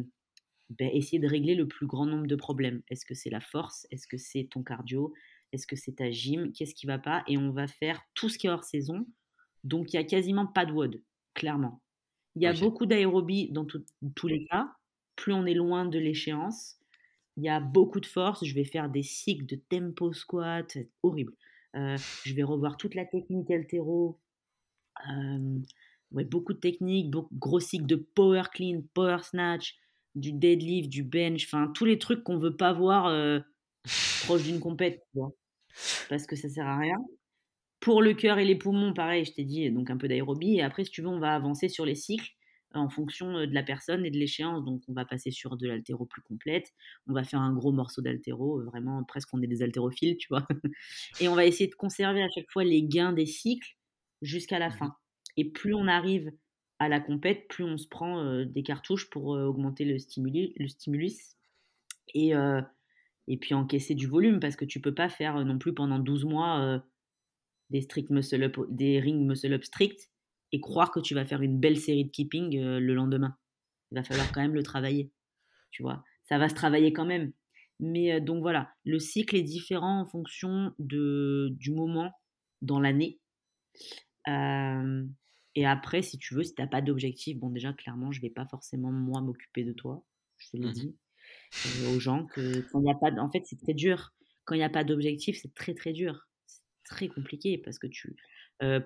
ben, 0.70 0.90
essayer 0.93 1.18
de 1.18 1.28
régler 1.28 1.55
le 1.55 1.68
plus 1.68 1.86
grand 1.86 2.06
nombre 2.06 2.26
de 2.26 2.36
problèmes. 2.36 2.82
Est-ce 2.89 3.06
que 3.06 3.14
c'est 3.14 3.30
la 3.30 3.40
force? 3.40 3.86
Est-ce 3.90 4.06
que 4.06 4.16
c'est 4.16 4.48
ton 4.51 4.62
cardio? 4.62 5.14
Est-ce 5.52 5.66
que 5.66 5.77
c'est 5.77 5.97
ta 5.97 6.10
gym 6.10 6.52
Qu'est-ce 6.52 6.74
qui 6.74 6.86
va 6.86 6.98
pas 6.98 7.22
Et 7.27 7.36
on 7.39 7.51
va 7.51 7.66
faire 7.66 8.01
tout 8.14 8.28
ce 8.28 8.39
qui 8.39 8.47
est 8.47 8.51
hors 8.51 8.64
saison. 8.64 9.06
Donc, 9.64 9.93
il 9.93 9.97
n'y 9.97 10.05
a 10.05 10.06
quasiment 10.06 10.47
pas 10.47 10.64
de 10.64 10.72
WOD, 10.72 11.02
clairement. 11.35 11.82
Il 12.36 12.43
y 12.43 12.47
a 12.47 12.52
beaucoup 12.52 12.86
d'aérobie 12.86 13.51
dans 13.51 13.66
tous 13.66 14.27
les 14.28 14.47
cas. 14.47 14.72
Plus 15.16 15.32
on 15.32 15.44
est 15.44 15.55
loin 15.55 15.85
de 15.85 15.98
l'échéance, 15.98 16.78
il 17.36 17.44
y 17.44 17.48
a 17.48 17.60
beaucoup 17.60 18.01
de 18.01 18.06
force. 18.06 18.44
Je 18.44 18.55
vais 18.55 18.64
faire 18.64 18.89
des 18.89 19.02
cycles 19.02 19.47
de 19.47 19.56
tempo 19.56 20.12
squat, 20.12 20.78
horrible. 21.02 21.35
Euh, 21.77 21.97
je 22.24 22.35
vais 22.35 22.43
revoir 22.43 22.77
toute 22.77 22.94
la 22.94 23.05
technique 23.05 23.51
altéro. 23.51 24.18
Euh, 25.09 25.59
beaucoup 26.10 26.52
de 26.52 26.59
techniques, 26.59 27.10
beaucoup, 27.10 27.35
gros 27.35 27.60
cycles 27.60 27.86
de 27.86 27.97
power 27.97 28.43
clean, 28.52 28.82
power 28.94 29.18
snatch, 29.22 29.78
du 30.14 30.32
deadlift, 30.32 30.90
du 30.90 31.02
bench, 31.02 31.44
enfin 31.44 31.70
tous 31.74 31.85
les 31.85 31.98
trucs 31.98 32.24
qu'on 32.24 32.39
veut 32.39 32.56
pas 32.56 32.72
voir 32.72 33.06
euh, 33.06 33.40
proche 34.24 34.43
d'une 34.43 34.60
compète, 34.60 35.06
parce 36.09 36.26
que 36.26 36.36
ça 36.36 36.48
sert 36.48 36.66
à 36.66 36.78
rien. 36.78 36.98
Pour 37.80 38.02
le 38.02 38.12
cœur 38.12 38.38
et 38.38 38.44
les 38.44 38.56
poumons, 38.56 38.92
pareil, 38.92 39.24
je 39.24 39.32
t'ai 39.32 39.44
dit, 39.44 39.70
donc 39.70 39.90
un 39.90 39.97
peu 39.97 40.06
d'aérobie. 40.06 40.56
Et 40.56 40.62
après, 40.62 40.84
si 40.84 40.90
tu 40.90 41.02
veux, 41.02 41.09
on 41.09 41.18
va 41.18 41.34
avancer 41.34 41.68
sur 41.68 41.86
les 41.86 41.94
cycles 41.94 42.30
en 42.74 42.88
fonction 42.88 43.32
de 43.32 43.52
la 43.52 43.62
personne 43.62 44.05
et 44.05 44.10
de 44.10 44.18
l'échéance. 44.18 44.64
Donc, 44.64 44.82
on 44.88 44.92
va 44.92 45.05
passer 45.05 45.30
sur 45.30 45.56
de 45.56 45.66
l'altéro 45.66 46.06
plus 46.06 46.22
complète. 46.22 46.72
On 47.06 47.12
va 47.12 47.24
faire 47.24 47.40
un 47.40 47.52
gros 47.52 47.72
morceau 47.72 48.02
d'altéro, 48.02 48.62
vraiment 48.64 49.02
presque 49.05 49.28
on 49.32 49.42
est 49.42 49.47
des 49.47 49.62
haltérophiles, 49.62 50.16
tu 50.18 50.28
vois. 50.28 50.47
Et 51.20 51.28
on 51.28 51.34
va 51.34 51.47
essayer 51.47 51.68
de 51.68 51.74
conserver 51.74 52.22
à 52.22 52.28
chaque 52.28 52.51
fois 52.51 52.64
les 52.64 52.82
gains 52.82 53.12
des 53.12 53.26
cycles 53.26 53.76
jusqu'à 54.22 54.59
la 54.59 54.68
mmh 54.68 54.72
fin. 54.72 54.94
Et 55.36 55.51
plus 55.51 55.74
on 55.74 55.88
arrive 55.88 56.30
à 56.78 56.88
la 56.88 57.01
compète, 57.01 57.48
plus 57.48 57.64
on 57.64 57.76
se 57.76 57.88
prend 57.88 58.44
des 58.44 58.62
cartouches 58.62 59.10
pour 59.10 59.26
augmenter 59.28 59.84
le, 59.84 59.98
stimulus. 59.98 60.51
Le 60.56 60.68
stimulus. 60.68 61.36
Et, 62.14 62.34
et 63.31 63.36
puis 63.36 63.55
encaisser 63.55 63.94
du 63.94 64.09
volume 64.09 64.40
parce 64.40 64.57
que 64.57 64.65
tu 64.65 64.81
peux 64.81 64.93
pas 64.93 65.09
faire 65.09 65.36
euh, 65.36 65.44
non 65.44 65.57
plus 65.57 65.73
pendant 65.73 66.01
12 66.01 66.24
mois 66.24 66.61
euh, 66.61 66.78
des 67.70 67.81
strict 67.81 68.11
muscle 68.11 68.43
up, 68.43 68.59
des 68.69 68.98
ring 68.98 69.24
muscle 69.24 69.52
up 69.52 69.62
strict 69.62 70.11
et 70.51 70.61
croire 70.61 70.90
que 70.90 70.98
tu 70.98 71.15
vas 71.15 71.24
faire 71.24 71.40
une 71.40 71.61
belle 71.61 71.78
série 71.78 72.05
de 72.05 72.11
keeping 72.11 72.59
euh, 72.59 72.81
le 72.81 72.93
lendemain. 72.93 73.39
Il 73.93 73.94
va 73.94 74.02
falloir 74.02 74.31
quand 74.32 74.40
même 74.40 74.55
le 74.55 74.65
travailler. 74.65 75.12
Tu 75.70 75.85
vois, 75.85 76.05
ça 76.24 76.39
va 76.39 76.48
se 76.48 76.57
travailler 76.57 76.93
quand 76.93 77.07
même. 77.07 77.32
Mais 77.78 78.20
donc 78.20 78.43
voilà, 78.43 78.73
le 78.85 78.98
cycle 78.98 79.36
est 79.36 79.43
différent 79.43 80.01
en 80.01 80.07
fonction 80.07 80.74
de, 80.81 81.48
du 81.52 81.70
moment 81.70 82.12
dans 82.62 82.81
l'année. 82.81 83.20
et 84.27 85.66
après, 85.66 86.02
si 86.02 86.19
tu 86.19 86.35
veux, 86.35 86.43
si 86.43 86.55
tu 86.55 86.61
n'as 86.61 86.69
pas 86.69 86.82
d'objectif, 86.82 87.39
bon 87.39 87.48
déjà, 87.48 87.73
clairement, 87.73 88.11
je 88.12 88.19
ne 88.19 88.23
vais 88.23 88.31
pas 88.31 88.44
forcément, 88.47 88.93
moi, 88.93 89.20
m'occuper 89.23 89.65
de 89.65 89.73
toi. 89.73 90.05
Je 90.36 90.51
te 90.51 90.57
l'ai 90.57 90.69
mmh 90.69 90.73
dit 90.73 90.97
aux 91.89 92.01
gens 92.01 92.27
que 92.27 92.60
quand 92.70 92.81
il 92.81 92.85
n'y 92.85 92.90
a 92.90 92.94
pas... 92.94 93.12
En 93.20 93.31
fait, 93.31 93.43
c'est 93.47 93.59
très 93.59 93.74
dur. 93.74 94.12
Quand 94.44 94.55
il 94.55 94.59
n'y 94.59 94.64
a 94.64 94.70
pas 94.70 94.85
d'objectif, 94.85 95.39
c'est 95.40 95.55
très, 95.55 95.74
très 95.74 95.93
dur. 95.93 96.28
C'est 96.47 96.62
très 96.85 97.09
compliqué 97.09 97.59
parce 97.59 97.78
que 97.78 97.86
tu... 97.86 98.16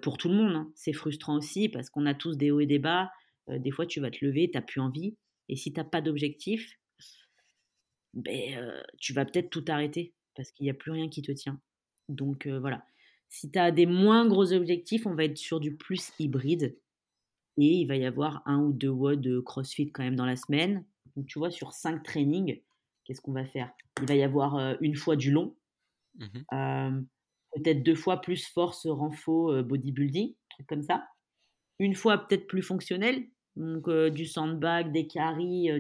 pour 0.02 0.18
tout 0.18 0.28
le 0.28 0.34
monde, 0.34 0.54
hein, 0.54 0.72
c'est 0.74 0.92
frustrant 0.92 1.36
aussi 1.36 1.68
parce 1.68 1.90
qu'on 1.90 2.06
a 2.06 2.14
tous 2.14 2.36
des 2.36 2.50
hauts 2.50 2.60
et 2.60 2.66
des 2.66 2.78
bas. 2.78 3.10
des 3.48 3.70
fois, 3.70 3.86
tu 3.86 4.00
vas 4.00 4.10
te 4.10 4.24
lever, 4.24 4.50
tu 4.50 4.56
n'as 4.56 4.62
plus 4.62 4.80
envie. 4.80 5.16
Et 5.48 5.56
si 5.56 5.72
tu 5.72 5.78
n'as 5.78 5.84
pas 5.84 6.00
d'objectif, 6.00 6.78
ben, 8.14 8.82
tu 8.98 9.12
vas 9.12 9.24
peut-être 9.24 9.50
tout 9.50 9.64
arrêter 9.68 10.14
parce 10.34 10.50
qu'il 10.52 10.64
n'y 10.64 10.70
a 10.70 10.74
plus 10.74 10.90
rien 10.90 11.08
qui 11.08 11.22
te 11.22 11.32
tient. 11.32 11.60
Donc 12.08 12.46
voilà. 12.46 12.84
Si 13.28 13.50
tu 13.50 13.58
as 13.58 13.72
des 13.72 13.86
moins 13.86 14.26
gros 14.26 14.52
objectifs, 14.52 15.06
on 15.06 15.14
va 15.14 15.24
être 15.24 15.38
sur 15.38 15.60
du 15.60 15.76
plus 15.76 16.12
hybride. 16.18 16.78
Et 17.56 17.66
il 17.66 17.86
va 17.86 17.96
y 17.96 18.04
avoir 18.04 18.42
un 18.46 18.60
ou 18.60 18.72
deux 18.72 18.88
WOD 18.88 19.20
de 19.20 19.40
CrossFit 19.40 19.90
quand 19.90 20.02
même 20.02 20.16
dans 20.16 20.26
la 20.26 20.36
semaine. 20.36 20.84
Donc 21.16 21.26
tu 21.26 21.38
vois, 21.38 21.50
sur 21.50 21.72
cinq 21.72 22.02
trainings, 22.02 22.60
qu'est-ce 23.04 23.20
qu'on 23.20 23.32
va 23.32 23.44
faire? 23.44 23.72
Il 24.00 24.08
va 24.08 24.14
y 24.14 24.22
avoir 24.22 24.76
une 24.80 24.96
fois 24.96 25.16
du 25.16 25.30
long, 25.30 25.56
mmh 26.16 27.04
peut-être 27.56 27.84
deux 27.84 27.94
fois 27.94 28.20
plus 28.20 28.48
force, 28.48 28.84
renfort, 28.84 29.62
bodybuilding, 29.62 30.34
truc 30.48 30.66
comme 30.66 30.82
ça. 30.82 31.06
Une 31.78 31.94
fois 31.94 32.18
peut-être 32.18 32.48
plus 32.48 32.62
fonctionnel, 32.62 33.28
donc 33.54 33.88
du 33.88 34.26
sandbag, 34.26 34.90
des 34.90 35.06
carries, 35.06 35.70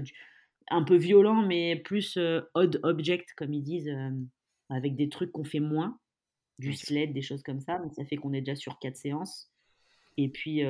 un 0.68 0.84
peu 0.84 0.94
violent, 0.94 1.42
mais 1.42 1.74
plus 1.74 2.16
odd 2.54 2.78
object, 2.84 3.34
comme 3.36 3.52
ils 3.52 3.64
disent, 3.64 3.92
avec 4.68 4.94
des 4.94 5.08
trucs 5.08 5.32
qu'on 5.32 5.42
fait 5.42 5.58
moins, 5.58 5.98
du 6.60 6.74
sled, 6.74 7.12
des 7.12 7.22
choses 7.22 7.42
comme 7.42 7.60
ça. 7.60 7.80
Donc 7.80 7.92
ça 7.94 8.04
fait 8.04 8.14
qu'on 8.14 8.32
est 8.32 8.40
déjà 8.40 8.54
sur 8.54 8.78
quatre 8.78 8.96
séances. 8.96 9.50
Et 10.16 10.28
puis 10.28 10.62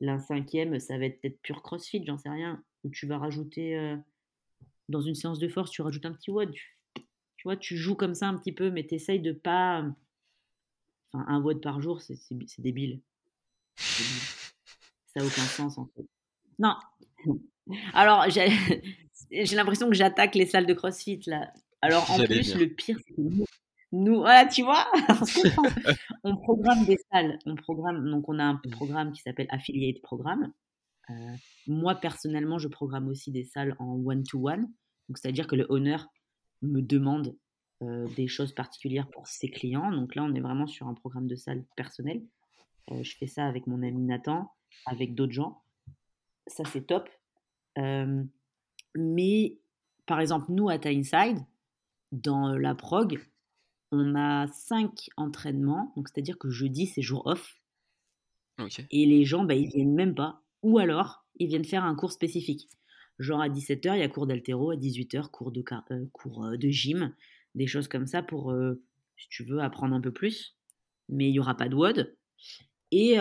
l'un 0.00 0.18
cinquième, 0.18 0.80
ça 0.80 0.98
va 0.98 1.04
être 1.04 1.20
peut-être 1.20 1.40
pur 1.42 1.62
crossfit, 1.62 2.04
j'en 2.04 2.18
sais 2.18 2.30
rien, 2.30 2.60
où 2.84 2.90
tu 2.90 3.06
vas 3.06 3.18
rajouter 3.18 3.96
dans 4.88 5.00
une 5.00 5.14
séance 5.14 5.38
de 5.38 5.48
force, 5.48 5.70
tu 5.70 5.82
rajoutes 5.82 6.06
un 6.06 6.12
petit 6.12 6.30
WOD. 6.30 6.52
Tu, 6.52 7.44
vois, 7.44 7.56
tu 7.56 7.76
joues 7.76 7.94
comme 7.94 8.14
ça 8.14 8.28
un 8.28 8.36
petit 8.36 8.52
peu, 8.52 8.70
mais 8.70 8.86
tu 8.86 8.94
essayes 8.94 9.20
de 9.20 9.32
pas. 9.32 9.84
Enfin, 11.12 11.24
un 11.28 11.40
WOD 11.40 11.60
par 11.60 11.80
jour, 11.80 12.00
c'est 12.00 12.18
débile. 12.58 13.00
Ça 13.76 15.20
n'a 15.20 15.26
aucun 15.26 15.42
sens 15.42 15.78
en 15.78 15.86
fait. 15.86 16.06
Non. 16.58 16.74
Alors, 17.94 18.26
j'ai 19.30 19.56
l'impression 19.56 19.88
que 19.88 19.94
j'attaque 19.94 20.34
les 20.34 20.46
salles 20.46 20.66
de 20.66 20.74
CrossFit 20.74 21.20
là. 21.26 21.52
Alors, 21.80 22.10
en 22.10 22.18
plus, 22.24 22.56
le 22.56 22.66
pire, 22.66 22.98
c'est 23.06 23.14
que 23.14 23.20
nous, 23.92 24.16
voilà, 24.16 24.46
tu 24.46 24.62
vois, 24.62 24.86
on 26.24 26.36
programme 26.36 26.84
des 26.84 26.98
salles. 27.10 27.38
On 27.46 27.54
programme, 27.54 28.10
donc, 28.10 28.28
on 28.28 28.38
a 28.38 28.44
un 28.44 28.60
programme 28.72 29.12
qui 29.12 29.22
s'appelle 29.22 29.46
Affiliate 29.50 30.02
Programme. 30.02 30.52
Euh, 31.10 31.14
moi, 31.66 31.94
personnellement, 31.94 32.58
je 32.58 32.68
programme 32.68 33.08
aussi 33.08 33.30
des 33.30 33.44
salles 33.44 33.74
en 33.78 33.94
one-to-one. 33.94 34.62
Donc, 35.08 35.18
c'est-à-dire 35.18 35.46
que 35.46 35.56
le 35.56 35.66
owner 35.68 35.96
me 36.62 36.80
demande 36.80 37.36
euh, 37.82 38.06
des 38.16 38.28
choses 38.28 38.52
particulières 38.52 39.08
pour 39.08 39.26
ses 39.26 39.50
clients. 39.50 39.90
Donc 39.90 40.14
là, 40.14 40.24
on 40.24 40.34
est 40.34 40.40
vraiment 40.40 40.66
sur 40.66 40.86
un 40.86 40.94
programme 40.94 41.26
de 41.26 41.36
salle 41.36 41.64
personnel. 41.76 42.22
Euh, 42.90 43.02
je 43.02 43.16
fais 43.16 43.26
ça 43.26 43.46
avec 43.46 43.66
mon 43.66 43.82
ami 43.82 44.02
Nathan, 44.02 44.52
avec 44.86 45.14
d'autres 45.14 45.32
gens. 45.32 45.62
Ça, 46.46 46.64
c'est 46.64 46.86
top. 46.86 47.08
mais 48.94 49.58
par 50.06 50.20
exemple, 50.20 50.46
nous, 50.48 50.70
à 50.70 50.78
Inside, 50.84 51.38
dans 52.12 52.56
la 52.56 52.74
prog, 52.74 53.20
on 53.92 54.14
a 54.14 54.46
cinq 54.48 55.10
entraînements. 55.16 55.92
Donc, 55.96 56.08
c'est-à-dire 56.08 56.38
que 56.38 56.50
jeudi, 56.50 56.86
c'est 56.86 57.02
jour 57.02 57.26
off. 57.26 57.60
Et 58.90 59.06
les 59.06 59.24
gens, 59.24 59.44
bah, 59.44 59.54
ils 59.54 59.68
viennent 59.68 59.94
même 59.94 60.14
pas. 60.14 60.42
Ou 60.62 60.78
alors, 60.78 61.24
ils 61.36 61.48
viennent 61.48 61.64
faire 61.64 61.84
un 61.84 61.94
cours 61.94 62.12
spécifique. 62.12 62.68
Genre 63.18 63.40
à 63.40 63.48
17h, 63.48 63.96
il 63.96 64.00
y 64.00 64.02
a 64.02 64.08
cours 64.08 64.26
d'altéro, 64.26 64.70
à 64.70 64.76
18h, 64.76 65.30
cours 65.30 65.50
de, 65.50 65.64
euh, 65.90 66.06
cours 66.12 66.44
euh, 66.44 66.56
de 66.56 66.68
gym, 66.68 67.14
des 67.54 67.66
choses 67.66 67.88
comme 67.88 68.06
ça 68.06 68.22
pour, 68.22 68.52
euh, 68.52 68.80
si 69.16 69.28
tu 69.28 69.44
veux, 69.44 69.60
apprendre 69.60 69.94
un 69.94 70.00
peu 70.00 70.12
plus. 70.12 70.56
Mais 71.08 71.28
il 71.28 71.32
n'y 71.32 71.40
aura 71.40 71.56
pas 71.56 71.68
de 71.68 71.74
WOD. 71.74 72.16
Et 72.90 73.16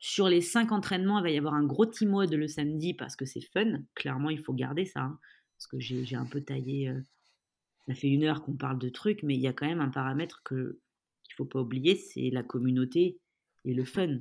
sur 0.00 0.28
les 0.28 0.40
cinq 0.40 0.70
entraînements, 0.72 1.18
il 1.18 1.22
va 1.22 1.30
y 1.30 1.38
avoir 1.38 1.54
un 1.54 1.64
gros 1.64 1.86
team 1.86 2.14
WOD 2.14 2.32
le 2.34 2.48
samedi 2.48 2.94
parce 2.94 3.16
que 3.16 3.24
c'est 3.24 3.40
fun. 3.40 3.80
Clairement, 3.94 4.30
il 4.30 4.40
faut 4.40 4.52
garder 4.52 4.84
ça. 4.84 5.02
Hein, 5.02 5.18
parce 5.56 5.66
que 5.66 5.80
j'ai 5.80 6.16
un 6.16 6.26
peu 6.26 6.40
taillé. 6.40 6.92
ça 7.86 7.94
fait 7.94 8.08
une 8.08 8.24
heure 8.24 8.42
qu'on 8.42 8.56
parle 8.56 8.78
de 8.78 8.88
trucs, 8.88 9.22
mais 9.22 9.34
il 9.34 9.40
y 9.40 9.48
a 9.48 9.52
quand 9.52 9.66
même 9.66 9.80
un 9.80 9.90
paramètre 9.90 10.42
qu'il 10.46 10.56
ne 10.56 11.34
faut 11.36 11.44
pas 11.44 11.60
oublier 11.60 11.96
c'est 11.96 12.30
la 12.30 12.42
communauté 12.42 13.18
et 13.64 13.74
le 13.74 13.84
fun 13.84 14.20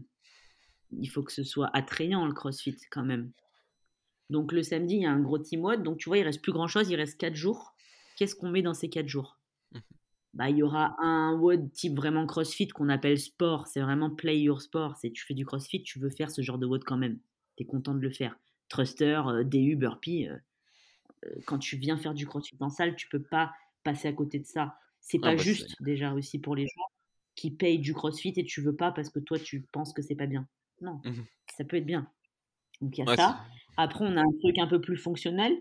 il 0.92 1.08
faut 1.08 1.24
que 1.24 1.32
ce 1.32 1.44
soit 1.44 1.70
attrayant 1.74 2.26
le 2.26 2.34
CrossFit 2.34 2.78
quand 2.92 3.04
même. 3.04 3.32
Donc 4.30 4.52
le 4.52 4.64
samedi, 4.64 4.96
il 4.96 5.02
y 5.02 5.06
a 5.06 5.12
un 5.12 5.22
gros 5.22 5.40
team 5.40 5.62
mode. 5.62 5.84
Donc 5.84 5.98
tu 5.98 6.10
vois, 6.10 6.18
il 6.18 6.24
reste 6.24 6.42
plus 6.42 6.52
grand 6.52 6.68
chose, 6.68 6.90
il 6.90 6.96
reste 6.96 7.18
4 7.20 7.36
jours. 7.36 7.74
Qu'est-ce 8.16 8.36
qu'on 8.36 8.50
met 8.50 8.62
dans 8.62 8.74
ces 8.74 8.90
4 8.90 9.08
jours? 9.08 9.40
Mmh 9.72 9.80
bah, 10.34 10.50
Il 10.50 10.58
y 10.58 10.64
aura 10.64 10.96
un 11.02 11.34
WOD 11.34 11.72
type 11.72 11.96
vraiment 11.96 12.26
CrossFit 12.26 12.68
qu'on 12.68 12.90
appelle 12.90 13.20
sport. 13.20 13.68
C'est 13.68 13.82
vraiment 13.82 14.10
play 14.10 14.40
your 14.40 14.62
sport. 14.62 14.96
C'est 14.98 15.12
tu 15.12 15.26
fais 15.26 15.34
du 15.34 15.46
CrossFit, 15.46 15.84
tu 15.84 16.00
veux 16.00 16.10
faire 16.10 16.30
ce 16.30 16.42
genre 16.42 16.58
de 16.58 16.66
WOD 16.66 16.84
quand 16.84 16.98
même. 16.98 17.20
Tu 17.56 17.64
es 17.64 17.66
content 17.66 17.94
de 17.94 18.02
le 18.02 18.12
faire. 18.12 18.38
Thruster, 18.70 19.22
euh, 19.28 19.44
DU, 19.44 19.76
burpee. 19.76 20.28
Euh, 20.28 20.38
euh, 21.26 21.36
quand 21.46 21.58
tu 21.58 21.78
viens 21.78 21.98
faire 21.98 22.14
du 22.14 22.28
CrossFit 22.28 22.58
en 22.60 22.70
salle, 22.70 22.96
tu 22.96 23.08
peux 23.08 23.22
pas 23.22 23.54
passer 23.84 24.08
à 24.08 24.14
côté 24.14 24.40
de 24.40 24.46
ça. 24.46 24.78
C'est 25.00 25.20
ah 25.22 25.28
pas 25.28 25.36
bah, 25.36 25.42
juste 25.42 25.82
déjà 25.82 26.14
aussi 26.14 26.40
pour 26.40 26.56
les 26.56 26.68
gens 26.68 26.84
qui 27.36 27.52
payent 27.52 27.80
du 27.80 27.94
CrossFit 27.94 28.34
et 28.36 28.44
tu 28.44 28.62
veux 28.62 28.76
pas 28.76 28.92
parce 28.92 29.10
que 29.10 29.20
toi 29.20 29.40
tu 29.40 29.62
penses 29.62 29.94
que 29.94 30.02
c'est 30.02 30.16
pas 30.16 30.26
bien. 30.26 30.48
Non, 30.82 31.02
mmh 31.04 31.24
ça 31.58 31.64
peut 31.64 31.78
être 31.78 31.86
bien. 31.86 32.08
Donc 32.82 32.98
il 32.98 33.06
y 33.06 33.10
a 33.10 33.16
ça. 33.16 33.44
Après, 33.78 34.06
on 34.06 34.16
a 34.16 34.22
un 34.22 34.32
truc 34.42 34.58
un 34.60 34.68
peu 34.68 34.80
plus 34.80 34.98
fonctionnel. 34.98 35.54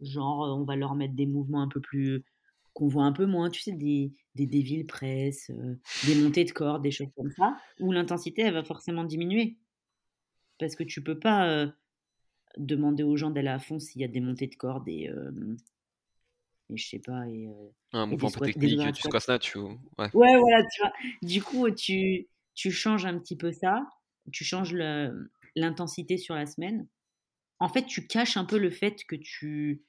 Genre, 0.00 0.56
on 0.58 0.64
va 0.64 0.76
leur 0.76 0.94
mettre 0.94 1.14
des 1.14 1.26
mouvements 1.26 1.62
un 1.62 1.68
peu 1.68 1.80
plus. 1.80 2.24
qu'on 2.72 2.88
voit 2.88 3.04
un 3.04 3.12
peu 3.12 3.26
moins. 3.26 3.50
Tu 3.50 3.60
sais, 3.60 3.72
des, 3.72 4.12
des 4.34 4.46
déviles 4.46 4.86
presse, 4.86 5.50
des 6.06 6.14
montées 6.14 6.44
de 6.44 6.52
cordes, 6.52 6.82
des 6.82 6.90
choses 6.90 7.10
comme 7.16 7.30
ça. 7.32 7.56
Où 7.80 7.92
l'intensité, 7.92 8.42
elle 8.42 8.54
va 8.54 8.64
forcément 8.64 9.04
diminuer. 9.04 9.58
Parce 10.58 10.76
que 10.76 10.84
tu 10.84 11.02
peux 11.02 11.18
pas 11.18 11.66
demander 12.56 13.02
aux 13.02 13.16
gens 13.16 13.30
d'aller 13.30 13.48
à 13.48 13.58
fond 13.58 13.78
s'il 13.78 14.00
y 14.00 14.04
a 14.04 14.08
des 14.08 14.20
montées 14.20 14.46
de 14.46 14.56
cordes 14.56 14.88
et. 14.88 15.10
et 16.70 16.76
je 16.76 16.88
sais 16.88 17.00
pas. 17.00 17.28
Et, 17.28 17.48
un 17.92 18.06
mouvement 18.06 18.28
un 18.28 18.38
peu 18.38 18.46
technique, 18.46 18.92
tu 18.94 19.02
squats 19.02 19.20
snatch 19.20 19.56
ou. 19.56 19.78
Ouais. 19.98 20.10
ouais, 20.14 20.38
voilà, 20.38 20.64
tu 20.64 20.80
vois. 20.80 20.92
Du 21.22 21.42
coup, 21.42 21.70
tu, 21.70 22.28
tu 22.54 22.70
changes 22.70 23.04
un 23.04 23.18
petit 23.18 23.36
peu 23.36 23.52
ça 23.52 23.86
tu 24.30 24.44
changes 24.44 24.74
l'intensité 25.56 26.18
sur 26.18 26.34
la 26.34 26.46
semaine, 26.46 26.86
en 27.58 27.68
fait, 27.68 27.86
tu 27.86 28.06
caches 28.06 28.36
un 28.36 28.44
peu 28.44 28.58
le 28.58 28.70
fait 28.70 29.04
que 29.04 29.16
tu 29.16 29.82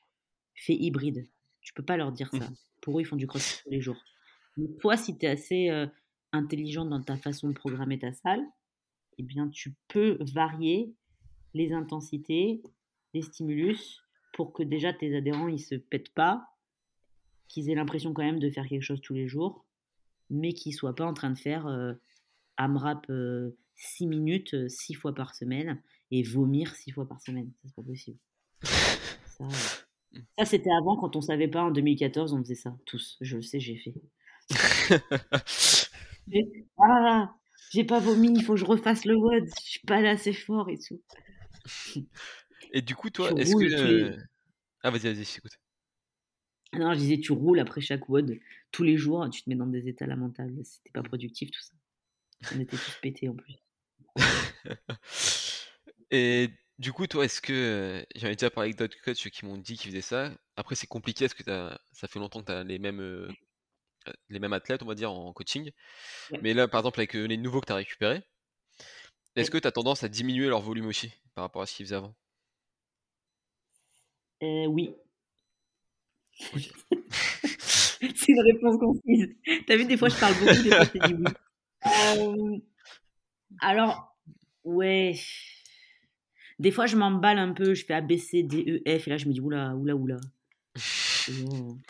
fais 0.56 0.76
hybride. 0.76 1.28
Tu 1.62 1.74
peux 1.74 1.84
pas 1.84 1.98
leur 1.98 2.12
dire 2.12 2.30
ça. 2.30 2.50
Mmh. 2.50 2.56
Pour 2.82 2.98
eux, 2.98 3.02
ils 3.02 3.06
font 3.06 3.16
du 3.16 3.28
crossfit 3.28 3.64
tous 3.64 3.70
les 3.72 3.82
jours. 3.82 4.02
Mais 4.58 4.68
toi, 4.80 4.98
si 4.98 5.18
tu 5.18 5.26
es 5.26 5.30
assez 5.30 5.70
euh, 5.70 5.88
intelligent 6.32 6.86
dans 6.86 7.02
ta 7.02 7.18
façon 7.18 7.48
de 7.48 7.54
programmer 7.54 7.98
ta 7.98 8.14
salle, 8.14 8.46
eh 9.18 9.24
bien, 9.24 9.50
tu 9.50 9.76
peux 9.88 10.18
varier 10.34 10.94
les 11.54 11.74
intensités, 11.74 12.62
les 13.14 13.22
stimulus, 13.22 14.04
pour 14.34 14.54
que 14.54 14.64
déjà 14.64 14.94
tes 14.94 15.16
adhérents, 15.16 15.48
ils 15.48 15.60
se 15.60 15.76
pètent 15.76 16.14
pas, 16.14 16.48
qu'ils 17.48 17.70
aient 17.70 17.76
l'impression 17.76 18.14
quand 18.14 18.24
même 18.24 18.40
de 18.40 18.50
faire 18.50 18.68
quelque 18.68 18.82
chose 18.82 19.02
tous 19.02 19.14
les 19.14 19.28
jours, 19.28 19.66
mais 20.30 20.54
qu'ils 20.54 20.74
soient 20.74 20.96
pas 20.96 21.06
en 21.06 21.14
train 21.14 21.30
de 21.30 21.38
faire 21.38 21.68
euh, 21.68 21.94
AMRAP 22.58 23.10
euh, 23.10 23.52
6 23.76 24.08
minutes 24.08 24.70
6 24.70 24.94
fois 24.94 25.14
par 25.14 25.36
semaine 25.36 25.82
et 26.12 26.24
vomir 26.24 26.76
6 26.76 26.92
fois 26.92 27.08
par 27.08 27.22
semaine. 27.22 27.52
Ça, 27.62 27.68
c'est 27.68 27.76
pas 27.76 27.84
possible. 27.84 28.18
Ça, 30.38 30.46
c'était 30.46 30.72
avant, 30.72 30.96
quand 30.98 31.16
on 31.16 31.22
savait 31.22 31.48
pas, 31.48 31.64
en 31.64 31.72
2014, 31.72 32.34
on 32.34 32.44
faisait 32.44 32.56
ça, 32.56 32.78
tous. 32.86 33.18
Je 33.22 33.38
le 33.38 33.42
sais, 33.42 33.60
j'ai 33.60 33.78
fait. 33.78 33.96
ah, 36.78 37.36
j'ai 37.72 37.84
pas 37.84 38.00
vomi, 38.00 38.32
il 38.36 38.44
faut 38.44 38.54
que 38.54 38.60
je 38.60 38.66
refasse 38.66 39.06
le 39.06 39.16
WOD, 39.16 39.46
je 39.64 39.70
suis 39.70 39.80
pas 39.88 40.02
là 40.02 40.12
assez 40.12 40.34
fort 40.34 40.70
et 40.70 40.78
tout. 40.78 41.02
Et 42.76 42.82
du 42.82 42.96
coup, 42.96 43.12
toi, 43.12 43.32
est-ce 43.34 43.56
que. 43.56 44.18
Ah, 44.82 44.90
vas-y, 44.90 45.14
vas-y, 45.14 45.22
écoute. 45.22 45.60
Non, 46.74 46.94
je 46.94 47.00
disais, 47.00 47.20
tu 47.20 47.32
roules 47.32 47.60
après 47.60 47.82
chaque 47.82 48.10
WOD, 48.10 48.40
tous 48.72 48.84
les 48.84 48.98
jours, 48.98 49.30
tu 49.30 49.44
te 49.44 49.50
mets 49.50 49.56
dans 49.56 49.68
des 49.68 49.88
états 49.88 50.08
lamentables. 50.08 50.66
C'était 50.66 50.90
pas 50.90 51.04
productif, 51.04 51.52
tout 51.52 51.62
ça. 51.62 51.76
On 52.56 52.60
était 52.60 52.78
tous 52.78 52.98
pétés 53.00 53.30
en 53.30 53.36
plus. 53.36 53.63
Et 56.12 56.50
du 56.80 56.94
coup, 56.94 57.08
toi, 57.08 57.26
est-ce 57.26 57.42
que 57.42 58.06
j'en 58.16 58.28
ai 58.28 58.36
déjà 58.36 58.50
parlé 58.50 58.70
avec 58.70 58.78
d'autres 58.78 58.98
coachs 59.04 59.30
qui 59.30 59.46
m'ont 59.46 59.58
dit 59.58 59.78
qu'ils 59.78 59.92
faisaient 59.92 60.02
ça. 60.02 60.32
Après, 60.56 60.76
c'est 60.76 60.88
compliqué 60.88 61.26
parce 61.26 61.34
que 61.34 61.44
ça 61.92 62.08
fait 62.08 62.20
longtemps 62.20 62.42
que 62.42 62.48
tu 62.48 62.52
as 62.52 62.64
les 62.64 62.80
mêmes, 62.80 63.28
les 64.30 64.40
mêmes 64.40 64.54
athlètes, 64.54 64.84
on 64.84 64.88
va 64.88 64.96
dire, 64.96 65.12
en 65.12 65.34
coaching. 65.34 65.72
Mais 66.42 66.54
là, 66.54 66.68
par 66.68 66.82
exemple, 66.82 67.00
avec 67.00 67.14
les 67.14 67.38
nouveaux 67.38 67.62
que 67.62 67.68
tu 67.68 67.74
as 67.74 67.78
récupérés, 67.78 68.22
est-ce 69.36 69.50
que 69.50 69.58
tu 69.58 69.68
as 69.68 69.72
tendance 69.72 70.04
à 70.04 70.10
diminuer 70.10 70.48
leur 70.48 70.62
volume 70.62 70.86
aussi 70.86 71.12
par 71.34 71.44
rapport 71.44 71.62
à 71.64 71.66
ce 71.66 71.76
qu'ils 71.76 71.86
faisaient 71.88 71.96
avant? 71.96 72.16
Oui. 74.42 74.94
c'est 76.40 78.32
une 78.32 78.42
réponse 78.42 78.78
concise. 78.78 79.36
T'as 79.66 79.78
vu, 79.78 79.86
des 79.86 79.98
fois 79.98 80.10
je 80.10 80.20
parle 80.20 80.34
beaucoup, 80.36 80.62
des 80.64 80.70
fois 80.70 80.84
je 80.84 80.90
te 80.90 81.08
dis 81.08 81.14
oui. 81.14 81.26
Euh, 81.86 82.58
alors, 83.62 84.16
ouais. 84.64 85.14
Des 86.60 86.72
fois 86.72 86.86
je 86.86 86.96
m'emballe 86.96 87.40
un 87.40 87.54
peu, 87.54 87.74
je 87.74 87.86
fais 87.86 87.94
A, 87.94 88.02
B, 88.02 88.18
C, 88.18 88.44
D, 88.44 88.84
E, 88.86 89.00
F, 89.00 89.08
et 89.08 89.10
là 89.10 89.18
je 89.18 89.28
me 89.28 89.34
dis 89.34 89.42
oula, 89.42 89.76
oula, 89.76 89.96
oula. 89.96 90.18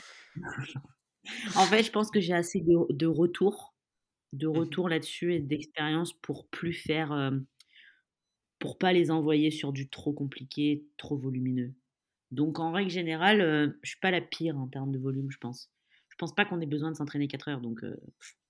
en 1.56 1.66
fait, 1.66 1.84
je 1.84 1.92
pense 1.92 2.12
que 2.12 2.20
j'ai 2.20 2.34
assez 2.34 2.62
de, 2.62 2.92
de 2.92 3.06
retours, 3.06 3.74
de 4.34 4.48
mmh 4.48 4.58
retours 4.58 4.90
là-dessus 4.90 5.34
et 5.34 5.40
d'expérience 5.40 6.14
pour 6.14 6.48
plus 6.48 6.74
faire, 6.74 7.12
euh, 7.12 7.32
pour 8.60 8.78
pas 8.78 8.94
les 8.94 9.12
envoyer 9.12 9.52
sur 9.52 9.74
du 9.74 9.90
trop 9.90 10.14
compliqué, 10.14 10.86
trop 10.98 11.18
volumineux. 11.18 11.74
Donc 12.32 12.60
en 12.60 12.72
règle 12.72 12.90
générale, 12.90 13.42
euh, 13.42 13.68
je 13.84 13.92
suis 13.92 14.00
pas 14.00 14.12
la 14.12 14.22
pire 14.22 14.58
en 14.58 14.68
termes 14.68 14.92
de 14.92 15.00
volume, 15.00 15.30
je 15.30 15.38
pense. 15.38 15.70
Je 16.10 16.16
pense 16.18 16.34
pas 16.34 16.46
qu'on 16.46 16.62
ait 16.62 16.66
besoin 16.66 16.92
de 16.92 16.96
s'entraîner 16.96 17.28
4 17.28 17.50
heures, 17.50 17.62
donc 17.62 17.84
euh, 17.84 17.96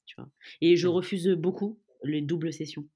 tu 0.06 0.16
vois. 0.18 0.30
Et 0.62 0.78
je 0.78 0.88
refuse 0.88 1.28
beaucoup 1.30 1.80
les 2.04 2.22
doubles 2.22 2.54
sessions. 2.54 2.88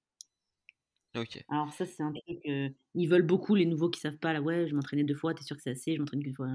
Ok. 1.18 1.44
Alors 1.50 1.74
ça 1.74 1.86
c'est 1.86 2.04
un 2.04 2.12
truc, 2.12 2.40
euh, 2.48 2.70
ils 2.94 3.08
veulent 3.08 3.26
beaucoup 3.26 3.56
les 3.56 3.66
nouveaux 3.66 3.90
qui 3.90 4.00
savent 4.00 4.18
pas 4.18 4.34
là. 4.34 4.42
Ouais, 4.42 4.68
je 4.68 4.76
m'entraînais 4.76 5.04
deux 5.04 5.16
fois, 5.16 5.34
t'es 5.34 5.44
sûr 5.44 5.56
que 5.56 5.62
c'est 5.62 5.72
assez 5.72 5.96
Je 5.96 6.00
m'entraîne 6.00 6.22
qu'une 6.22 6.36
fois. 6.36 6.48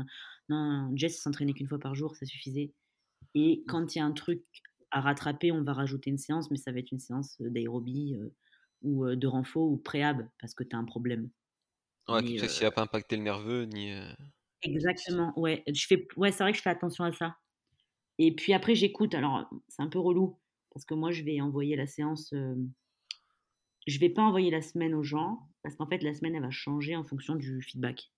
Non, 0.48 0.90
Jess 0.94 1.20
s'entraînait 1.20 1.52
qu'une 1.52 1.68
fois 1.68 1.78
par 1.78 1.94
jour, 1.94 2.14
ça 2.16 2.26
suffisait. 2.26 2.72
Et 3.34 3.59
mmh. 3.59 3.70
quand 3.70 3.94
il 3.94 3.98
y 3.98 4.01
a 4.02 4.05
un 4.05 4.12
truc 4.12 4.44
à 4.90 5.01
rattraper, 5.01 5.52
on 5.52 5.62
va 5.62 5.72
rajouter 5.72 6.10
une 6.10 6.18
séance, 6.18 6.51
mais 6.51 6.56
ça 6.56 6.70
va 6.70 6.78
être 6.78 6.93
une 6.93 6.98
séance 6.98 7.36
d'aérobie 7.40 8.16
ou 8.82 9.06
de 9.06 9.26
renfort 9.26 9.70
ou 9.70 9.76
préhab 9.78 10.28
parce 10.40 10.55
que 10.55 10.64
tu 10.64 10.76
as 10.76 10.78
un 10.78 10.84
problème. 10.84 11.30
Ouais, 12.09 12.22
comme 12.22 12.39
ça, 12.39 12.48
s'il 12.48 12.64
n'a 12.64 12.72
pas 12.72 12.82
impacté 12.82 13.16
le 13.16 13.22
nerveux, 13.22 13.64
ni. 13.64 13.93
Exactement, 14.62 15.32
ouais. 15.39 15.62
Je 15.66 15.86
fais... 15.86 16.06
ouais, 16.16 16.30
c'est 16.30 16.44
vrai 16.44 16.52
que 16.52 16.59
je 16.59 16.62
fais 16.62 16.70
attention 16.70 17.05
à 17.05 17.12
ça. 17.12 17.36
Et 18.18 18.34
puis 18.34 18.52
après, 18.52 18.74
j'écoute. 18.74 19.14
Alors, 19.14 19.48
c'est 19.68 19.82
un 19.82 19.89
peu 19.89 19.98
relou 19.98 20.39
parce 20.72 20.84
que 20.84 20.94
moi, 20.94 21.10
je 21.10 21.22
vais 21.22 21.40
envoyer 21.40 21.76
la 21.76 21.86
séance. 21.86 22.32
Je 23.87 23.99
vais 23.99 24.11
pas 24.11 24.23
envoyer 24.23 24.51
la 24.51 24.63
semaine 24.63 24.95
aux 24.95 25.03
gens 25.03 25.49
parce 25.63 25.77
qu'en 25.77 25.87
fait, 25.87 26.03
la 26.03 26.15
semaine, 26.15 26.35
elle 26.35 26.43
va 26.43 26.51
changer 26.51 26.97
en 26.97 27.05
fonction 27.05 27.35
du 27.35 27.63
feedback. 27.63 28.11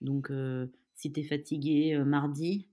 Donc, 0.00 0.30
si 0.94 1.12
tu 1.12 1.20
es 1.20 1.22
fatigué 1.22 1.96
mardi, 2.04 2.68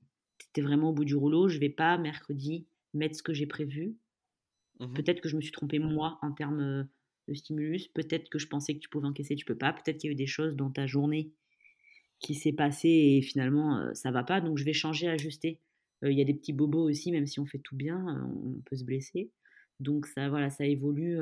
tu 0.54 0.60
es 0.60 0.64
vraiment 0.64 0.90
au 0.90 0.94
bout 0.94 1.06
du 1.06 1.16
rouleau, 1.16 1.48
je 1.48 1.60
vais 1.60 1.70
pas 1.70 1.98
mercredi 1.98 2.66
mettre 2.94 3.16
ce 3.16 3.24
que 3.24 3.34
j'ai 3.34 3.48
prévu. 3.48 3.96
Mmh 4.80 4.94
Peut-être 4.94 5.22
que 5.22 5.30
je 5.30 5.36
me 5.36 5.42
suis 5.42 5.52
trompée 5.52 5.80
moi 5.80 6.20
en 6.22 6.32
termes 6.32 6.88
de 7.28 7.34
stimulus. 7.34 7.88
Peut-être 7.90 8.30
que 8.30 8.40
je 8.40 8.48
pensais 8.48 8.74
que 8.74 8.80
tu 8.80 8.90
pouvais 8.90 9.08
encaisser, 9.08 9.36
tu 9.36 9.46
peux 9.46 9.58
pas. 9.58 9.74
Peut-être 9.74 9.98
qu'il 9.98 10.10
y 10.10 10.12
a 10.12 10.14
eu 10.14 10.16
des 10.16 10.28
choses 10.28 10.56
dans 10.56 10.70
ta 10.70 10.88
journée 10.88 11.32
qui 12.20 12.36
s'est 12.36 12.54
passé 12.54 12.88
et 12.88 13.22
finalement 13.22 13.78
euh, 13.78 13.94
ça 13.94 14.12
va 14.12 14.24
pas. 14.24 14.42
Donc 14.42 14.58
je 14.58 14.64
vais 14.64 14.74
changer, 14.74 15.08
ajuster. 15.08 15.60
Euh, 16.04 16.12
il 16.12 16.18
y 16.18 16.22
a 16.22 16.26
des 16.26 16.34
petits 16.34 16.54
bobos 16.54 16.90
aussi, 16.90 17.12
même 17.12 17.28
si 17.28 17.40
on 17.40 17.46
fait 17.46 17.60
tout 17.60 17.76
bien, 17.76 18.08
euh, 18.08 18.58
on 18.58 18.62
peut 18.62 18.76
se 18.76 18.84
blesser. 18.84 19.32
Donc 19.80 20.06
ça, 20.06 20.30
voilà, 20.30 20.50
ça 20.50 20.66
évolue, 20.66 21.18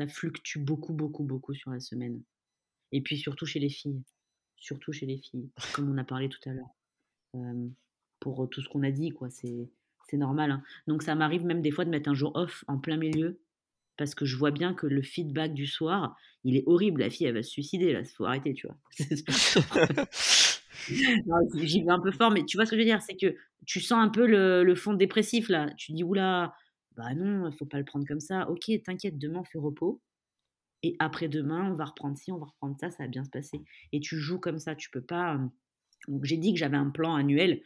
ça 0.00 0.08
fluctue 0.08 0.58
beaucoup, 0.58 0.94
beaucoup, 0.94 1.24
beaucoup 1.24 1.52
sur 1.54 1.70
la 1.70 1.78
semaine. 1.78 2.22
Et 2.90 3.02
puis 3.02 3.18
surtout 3.18 3.44
chez 3.44 3.60
les 3.60 3.68
filles, 3.68 4.02
surtout 4.56 4.92
chez 4.92 5.04
les 5.04 5.18
filles, 5.18 5.50
comme 5.74 5.90
on 5.92 5.98
a 5.98 6.04
parlé 6.04 6.30
tout 6.30 6.40
à 6.48 6.52
l'heure. 6.52 6.74
pour 8.18 8.48
tout 8.48 8.62
ce 8.62 8.68
qu'on 8.68 8.82
a 8.82 8.90
dit, 8.90 9.10
quoi, 9.10 9.28
c'est 9.28 9.68
c'est 10.08 10.16
normal. 10.16 10.50
Hein. 10.50 10.62
Donc 10.86 11.02
ça 11.02 11.14
m'arrive 11.14 11.44
même 11.44 11.60
des 11.60 11.70
fois 11.70 11.84
de 11.84 11.90
mettre 11.90 12.08
un 12.08 12.14
jour 12.14 12.32
off 12.34 12.64
en 12.66 12.78
plein 12.78 12.96
milieu 12.96 13.40
parce 13.96 14.14
que 14.14 14.24
je 14.24 14.36
vois 14.36 14.50
bien 14.50 14.72
que 14.72 14.86
le 14.86 15.02
feedback 15.02 15.52
du 15.52 15.66
soir, 15.66 16.16
il 16.42 16.56
est 16.56 16.64
horrible. 16.66 17.02
La 17.02 17.10
fille, 17.10 17.26
elle 17.26 17.34
va 17.34 17.42
se 17.42 17.50
suicider, 17.50 17.92
là, 17.92 18.00
il 18.00 18.06
faut 18.06 18.24
arrêter, 18.24 18.54
tu 18.54 18.66
vois. 18.66 18.78
J'y 21.54 21.82
vais 21.82 21.90
un 21.90 22.00
peu 22.00 22.10
fort, 22.10 22.30
mais 22.30 22.44
tu 22.44 22.56
vois 22.56 22.64
ce 22.64 22.70
que 22.70 22.76
je 22.76 22.80
veux 22.80 22.86
dire, 22.86 23.02
c'est 23.02 23.16
que 23.16 23.36
tu 23.66 23.80
sens 23.80 24.02
un 24.02 24.08
peu 24.08 24.26
le, 24.26 24.74
fond 24.74 24.94
dépressif, 24.94 25.50
là. 25.50 25.70
Tu 25.76 25.92
dis, 25.92 26.02
oula, 26.02 26.54
bah 26.96 27.14
non, 27.14 27.48
il 27.48 27.56
faut 27.56 27.66
pas 27.66 27.78
le 27.78 27.84
prendre 27.84 28.06
comme 28.06 28.20
ça. 28.20 28.48
Ok, 28.50 28.70
t'inquiète, 28.84 29.18
demain, 29.18 29.40
on 29.40 29.44
fait 29.44 29.58
repos. 29.58 30.00
Et 30.82 30.96
après-demain, 30.98 31.70
on 31.70 31.74
va 31.74 31.84
reprendre 31.84 32.16
ci, 32.16 32.32
on 32.32 32.38
va 32.38 32.46
reprendre 32.46 32.76
ça, 32.80 32.90
ça 32.90 33.04
va 33.04 33.08
bien 33.08 33.24
se 33.24 33.30
passer. 33.30 33.60
Et 33.92 34.00
tu 34.00 34.16
joues 34.18 34.38
comme 34.38 34.58
ça, 34.58 34.74
tu 34.74 34.90
peux 34.90 35.02
pas... 35.02 35.38
Donc 36.08 36.24
j'ai 36.24 36.38
dit 36.38 36.52
que 36.54 36.58
j'avais 36.58 36.78
un 36.78 36.88
plan 36.88 37.14
annuel, 37.14 37.62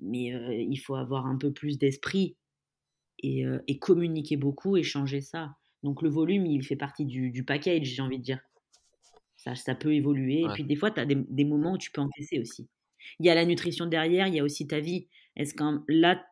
mais 0.00 0.34
euh, 0.34 0.54
il 0.54 0.76
faut 0.76 0.94
avoir 0.94 1.26
un 1.26 1.36
peu 1.36 1.50
plus 1.52 1.78
d'esprit 1.78 2.36
et, 3.20 3.78
communiquer 3.80 4.36
beaucoup 4.36 4.76
et 4.76 4.82
changer 4.82 5.20
ça. 5.20 5.56
Donc 5.82 6.02
le 6.02 6.08
volume, 6.08 6.46
il 6.46 6.64
fait 6.64 6.76
partie 6.76 7.04
du, 7.06 7.44
package, 7.44 7.86
j'ai 7.86 8.02
envie 8.02 8.18
de 8.18 8.24
dire. 8.24 8.40
Ça, 9.36 9.54
ça 9.54 9.74
peut 9.74 9.94
évoluer. 9.94 10.42
Et 10.42 10.48
puis 10.52 10.64
des 10.64 10.76
fois, 10.76 10.90
tu 10.90 11.00
as 11.00 11.06
des, 11.06 11.44
moments 11.44 11.72
où 11.72 11.78
tu 11.78 11.90
peux 11.90 12.00
encaisser 12.00 12.38
aussi. 12.38 12.68
Il 13.20 13.26
y 13.26 13.30
a 13.30 13.34
la 13.34 13.44
nutrition 13.44 13.86
derrière, 13.86 14.26
il 14.26 14.34
y 14.34 14.40
a 14.40 14.44
aussi 14.44 14.66
ta 14.66 14.80
vie. 14.80 15.08
Est-ce 15.36 15.54
que 15.54 15.64
là, 15.88 16.24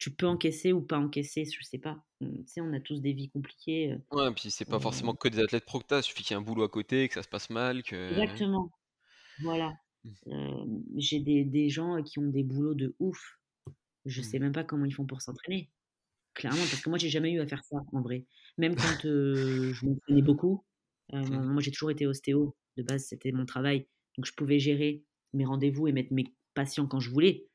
tu 0.00 0.10
peux 0.10 0.26
encaisser 0.26 0.72
ou 0.72 0.80
pas 0.80 0.98
encaisser 0.98 1.44
Je 1.44 1.62
sais 1.62 1.78
pas. 1.78 2.02
Tu 2.20 2.26
sais, 2.46 2.60
on 2.60 2.72
a 2.72 2.80
tous 2.80 3.00
des 3.00 3.12
vies 3.12 3.30
compliquées. 3.30 3.96
Ouais, 4.10 4.28
et 4.28 4.34
puis 4.34 4.50
c'est 4.50 4.64
pas 4.64 4.80
forcément 4.80 5.14
que 5.14 5.28
des 5.28 5.38
athlètes 5.38 5.66
procta, 5.66 5.98
il 5.98 6.02
suffit 6.02 6.24
qu'il 6.24 6.34
y 6.34 6.38
ait 6.38 6.40
un 6.40 6.44
boulot 6.44 6.64
à 6.64 6.68
côté, 6.68 7.06
que 7.06 7.14
ça 7.14 7.22
se 7.22 7.28
passe 7.28 7.50
mal. 7.50 7.82
Que... 7.82 8.10
Exactement. 8.10 8.70
Voilà. 9.42 9.74
Mmh. 10.04 10.82
j'ai 10.96 11.20
des, 11.20 11.44
des, 11.44 11.68
gens 11.68 12.02
qui 12.02 12.18
ont 12.18 12.28
des 12.28 12.42
boulots 12.42 12.74
de 12.74 12.96
ouf. 12.98 13.38
Je 14.06 14.22
mmh. 14.22 14.24
sais 14.24 14.38
même 14.38 14.52
pas 14.52 14.64
comment 14.64 14.86
ils 14.86 14.94
font 14.94 15.04
pour 15.04 15.20
s'entraîner. 15.20 15.70
Clairement, 16.32 16.62
parce 16.70 16.80
que 16.80 16.88
moi, 16.88 16.98
j'ai 16.98 17.10
jamais 17.10 17.32
eu 17.32 17.40
à 17.40 17.46
faire 17.46 17.62
ça, 17.64 17.76
en 17.92 18.00
vrai. 18.00 18.24
Même 18.56 18.76
quand 18.76 18.82
je 19.04 19.84
m'entraînais 19.84 20.22
beaucoup, 20.22 20.64
mmh. 21.12 21.44
moi, 21.44 21.60
j'ai 21.60 21.70
toujours 21.70 21.90
été 21.90 22.06
ostéo. 22.06 22.56
De 22.78 22.82
base, 22.82 23.04
c'était 23.04 23.32
mon 23.32 23.44
travail. 23.44 23.86
Donc, 24.16 24.24
je 24.24 24.32
pouvais 24.32 24.58
gérer 24.58 25.04
mes 25.34 25.44
rendez-vous 25.44 25.88
et 25.88 25.92
mettre 25.92 26.14
mes 26.14 26.24
patients 26.54 26.86
quand 26.86 27.00
je 27.00 27.10
voulais. 27.10 27.49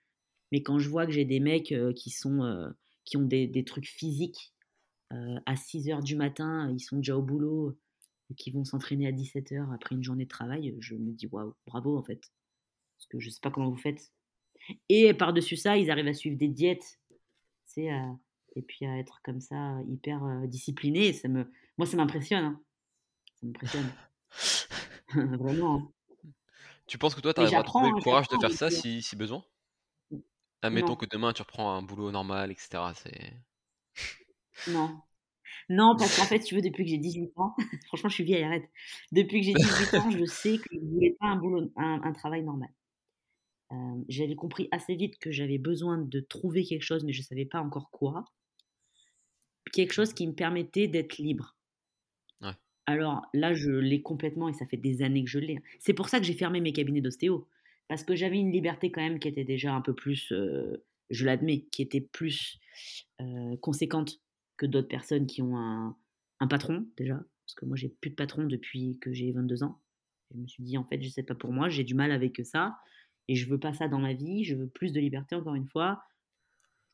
Mais 0.52 0.62
quand 0.62 0.80
je 0.80 0.90
vois 0.90 1.06
que 1.06 1.12
j'ai 1.12 1.26
des 1.26 1.40
mecs 1.40 1.74
qui, 1.96 2.10
sont, 2.10 2.74
qui 3.04 3.18
ont 3.18 3.24
des, 3.24 3.48
des 3.48 3.64
trucs 3.64 3.88
physiques 3.88 4.54
à 5.10 5.56
6 5.56 5.90
heures 5.90 6.04
du 6.04 6.16
matin, 6.16 6.72
ils 6.72 6.80
sont 6.80 6.98
déjà 6.98 7.18
au 7.18 7.22
boulot 7.22 7.78
et 8.30 8.36
qui 8.36 8.52
vont 8.52 8.64
s'entraîner 8.64 9.08
à 9.08 9.12
17 9.12 9.52
heures 9.54 9.72
après 9.72 9.96
une 9.96 10.04
journée 10.04 10.26
de 10.26 10.30
travail, 10.30 10.76
je 10.80 10.96
me 10.96 11.12
dis 11.12 11.28
waouh, 11.28 11.54
bravo 11.68 11.98
en 11.98 12.04
fait. 12.04 12.22
Parce 12.98 13.08
que 13.10 13.20
je 13.20 13.30
sais 13.30 13.40
pas 13.42 13.52
comment 13.52 13.70
vous 13.70 13.78
faites. 13.78 14.12
Et 14.90 15.14
par-dessus 15.14 15.58
ça, 15.58 15.78
ils 15.78 15.92
arrivent 15.92 16.08
à 16.08 16.14
suivre 16.14 16.38
des 16.38 16.48
diètes. 16.48 17.00
C'est 17.66 17.90
et 18.56 18.62
puis 18.62 18.86
à 18.86 18.98
être 18.98 19.20
comme 19.24 19.42
ça 19.42 19.80
hyper 19.88 20.48
discipliné, 20.48 21.14
ça 21.14 21.28
me 21.28 21.52
moi 21.78 21.86
ça 21.86 21.98
m'impressionne. 21.98 22.46
Hein. 22.46 22.62
Ça 23.36 23.48
m'impressionne. 23.48 23.92
Vraiment. 25.14 25.76
Hein. 25.76 25.92
Tu 26.88 26.98
penses 26.98 27.16
que 27.16 27.22
toi, 27.22 27.34
tu 27.34 27.42
trouver 27.64 27.90
le 27.90 28.02
courage 28.02 28.28
de 28.30 28.38
faire 28.38 28.52
ça 28.52 28.70
si, 28.70 29.02
si 29.02 29.16
besoin? 29.16 29.44
Admettons 30.66 30.96
que 30.96 31.06
demain, 31.06 31.34
tu 31.34 31.42
reprends 31.42 31.76
un 31.76 31.82
boulot 31.82 32.12
normal, 32.12 32.52
etc. 32.52 32.84
C'est... 32.96 33.34
Non. 34.72 35.00
Non, 35.70 35.96
parce 35.98 36.18
qu'en 36.18 36.26
fait, 36.26 36.40
tu 36.40 36.56
veux, 36.56 36.62
depuis 36.62 36.84
que 36.84 36.90
j'ai 36.92 36.98
18 36.98 37.32
ans, 37.38 37.56
franchement, 37.88 38.10
je 38.10 38.16
suis 38.16 38.24
vieille, 38.24 38.44
arrête. 38.44 38.70
Depuis 39.12 39.40
que 39.42 39.46
j'ai 39.48 39.54
18 39.54 39.94
ans, 39.96 40.12
je 40.12 40.26
sais 40.26 40.58
que 40.58 40.64
je 40.72 40.78
ne 40.78 40.92
voulais 40.92 41.16
pas 41.20 41.28
un, 41.28 41.38
boulot, 41.38 41.72
un, 41.76 42.14
travail 42.14 42.44
normal. 42.44 42.70
j'avais 44.08 44.36
compris 44.36 44.68
assez 44.72 44.96
vite 44.96 45.18
que 45.20 45.32
j'avais 45.32 45.58
besoin 45.58 45.98
de 45.98 46.20
trouver 46.20 46.64
quelque 46.64 46.84
chose, 46.84 47.04
mais 47.04 47.14
je 47.14 47.22
ne 47.22 47.26
savais 47.26 47.46
pas 47.46 47.60
encore 47.60 47.90
quoi 47.92 48.26
quelque 49.76 49.94
chose 49.94 50.14
qui 50.14 50.26
me 50.26 50.34
permettait 50.34 50.88
d'être 50.88 51.18
libre. 51.18 51.56
Alors 52.88 53.26
là, 53.34 53.56
je 53.56 53.72
l'ai 53.72 54.04
complètement 54.04 54.48
et 54.48 54.54
ça 54.54 54.68
fait 54.68 54.78
des 54.78 55.02
années 55.02 55.24
que 55.24 55.30
je 55.30 55.40
l'ai. 55.40 55.58
C'est 55.80 55.94
pour 55.94 56.08
ça 56.08 56.20
que 56.20 56.26
j'ai 56.26 56.36
fermé 56.36 56.62
mes 56.62 56.72
cabinets 56.72 57.02
d'ostéo. 57.02 57.48
Parce 57.88 58.03
que 58.03 58.16
j'avais 58.16 58.38
une 58.38 58.52
liberté 58.52 58.91
quand 58.91 59.02
même 59.02 59.20
qui 59.20 59.28
était 59.28 59.44
déjà 59.44 59.74
un 59.74 59.82
peu 59.82 59.94
plus, 59.94 60.32
euh, 60.32 60.84
je 61.10 61.26
l'admets, 61.26 61.66
qui 61.72 61.82
était 61.82 62.02
plus 62.02 62.60
euh, 63.22 63.57
conséquente 63.57 64.22
que 64.57 64.66
d'autres 64.66 64.88
personnes 64.88 65.28
qui 65.28 65.41
ont 65.41 65.57
un, 65.57 65.98
patron 66.49 66.88
déjà. 66.98 67.16
Parce 67.16 67.56
que 67.56 67.66
moi, 67.66 67.76
j'ai 67.76 67.90
plus 67.90 68.12
de 68.12 68.16
patron 68.16 68.44
depuis 68.44 68.99
que 68.99 69.14
j'ai 69.14 69.32
22 69.32 69.64
ans. 69.64 69.82
Je 70.34 70.40
me 70.40 70.48
suis 70.48 70.64
dit, 70.64 70.78
en 70.78 70.84
fait, 70.84 71.02
je 71.02 71.10
sais 71.10 71.24
pas 71.24 71.36
pour 71.36 71.52
moi, 71.52 71.70
j'ai 71.70 71.84
du 71.84 71.94
mal 71.94 72.12
avec 72.12 72.44
ça. 72.45 72.78
Et 73.28 73.36
je 73.36 73.49
veux 73.49 73.60
pas 73.60 73.74
ça 73.74 73.88
dans 73.88 73.99
ma 73.99 74.14
vie. 74.14 74.44
Je 74.44 74.56
veux 74.56 74.68
plus 74.68 74.91
de 74.91 74.99
liberté, 74.99 75.36
encore 75.36 75.56
une 75.56 75.68
fois. 75.68 76.03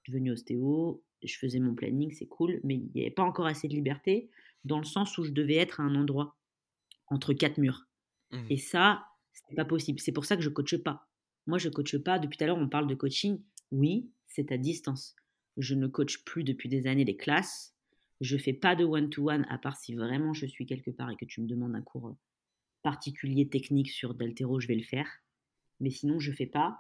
Je 0.03 0.11
suis 0.11 0.13
devenue 0.13 0.31
ostéo 0.31 1.03
je 1.23 1.37
faisais 1.37 1.59
mon 1.59 1.75
planning, 1.75 2.11
c'est 2.11 2.27
cool, 2.27 2.59
mais 2.63 2.75
il 2.75 2.91
n'y 2.93 3.01
avait 3.01 3.11
pas 3.11 3.23
encore 3.23 3.45
assez 3.45 3.67
de 3.67 3.73
liberté 3.73 4.29
dans 4.63 4.79
le 4.79 4.85
sens 4.85 5.17
où 5.17 5.23
je 5.23 5.31
devais 5.31 5.55
être 5.55 5.79
à 5.79 5.83
un 5.83 5.95
endroit 5.95 6.37
entre 7.07 7.33
quatre 7.33 7.57
murs. 7.57 7.87
Mmh. 8.31 8.45
Et 8.49 8.57
ça, 8.57 9.05
c'est 9.33 9.55
pas 9.55 9.65
possible. 9.65 9.99
C'est 9.99 10.11
pour 10.11 10.25
ça 10.25 10.35
que 10.35 10.43
je 10.43 10.49
coache 10.49 10.77
pas. 10.77 11.07
Moi, 11.47 11.57
je 11.57 11.69
coache 11.69 11.97
pas. 11.97 12.19
Depuis 12.19 12.37
tout 12.37 12.43
à 12.43 12.47
l'heure, 12.47 12.57
on 12.57 12.69
parle 12.69 12.87
de 12.87 12.95
coaching. 12.95 13.41
Oui, 13.71 14.09
c'est 14.27 14.51
à 14.51 14.57
distance. 14.57 15.15
Je 15.57 15.75
ne 15.75 15.87
coach 15.87 16.23
plus 16.23 16.43
depuis 16.43 16.69
des 16.69 16.87
années 16.87 17.05
les 17.05 17.17
classes. 17.17 17.75
Je 18.21 18.37
fais 18.37 18.53
pas 18.53 18.75
de 18.75 18.85
one-to-one, 18.85 19.45
à 19.49 19.57
part 19.57 19.77
si 19.77 19.95
vraiment 19.95 20.33
je 20.33 20.45
suis 20.45 20.65
quelque 20.65 20.91
part 20.91 21.09
et 21.09 21.15
que 21.15 21.25
tu 21.25 21.41
me 21.41 21.47
demandes 21.47 21.75
un 21.75 21.81
cours 21.81 22.15
particulier 22.83 23.47
technique 23.47 23.89
sur 23.89 24.13
d'altéro, 24.13 24.59
je 24.59 24.67
vais 24.67 24.75
le 24.75 24.83
faire. 24.83 25.07
Mais 25.79 25.89
sinon, 25.89 26.19
je 26.19 26.31
fais 26.31 26.45
pas. 26.45 26.79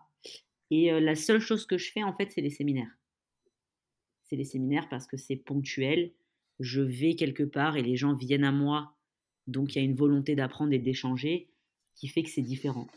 Et 0.69 0.91
euh, 0.91 0.99
la 0.99 1.15
seule 1.15 1.39
chose 1.39 1.65
que 1.65 1.77
je 1.77 1.91
fais, 1.91 2.03
en 2.03 2.13
fait, 2.13 2.31
c'est 2.31 2.41
les 2.41 2.49
séminaires 2.49 2.91
c'est 4.31 4.37
les 4.37 4.45
séminaires 4.45 4.87
parce 4.87 5.07
que 5.07 5.17
c'est 5.17 5.35
ponctuel. 5.35 6.13
Je 6.61 6.81
vais 6.81 7.15
quelque 7.15 7.43
part 7.43 7.75
et 7.75 7.83
les 7.83 7.97
gens 7.97 8.15
viennent 8.15 8.45
à 8.45 8.53
moi. 8.53 8.95
Donc 9.45 9.75
il 9.75 9.79
y 9.79 9.81
a 9.81 9.83
une 9.83 9.95
volonté 9.95 10.35
d'apprendre 10.35 10.71
et 10.71 10.79
d'échanger 10.79 11.50
qui 11.95 12.07
fait 12.07 12.23
que 12.23 12.29
c'est 12.29 12.41
différent. 12.41 12.87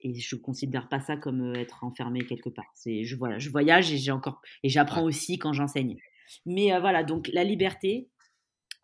et 0.00 0.14
je 0.14 0.36
considère 0.36 0.88
pas 0.88 1.00
ça 1.00 1.16
comme 1.16 1.54
être 1.56 1.84
enfermé 1.84 2.24
quelque 2.26 2.50
part. 2.50 2.70
C'est 2.74 3.04
je 3.04 3.16
voilà, 3.16 3.38
je 3.38 3.50
voyage 3.50 3.92
et 3.92 3.98
j'ai 3.98 4.12
encore 4.12 4.40
et 4.62 4.68
j'apprends 4.68 5.02
aussi 5.04 5.38
quand 5.38 5.52
j'enseigne. 5.52 5.96
Mais 6.46 6.78
voilà, 6.80 7.04
donc 7.04 7.28
la 7.32 7.44
liberté, 7.44 8.08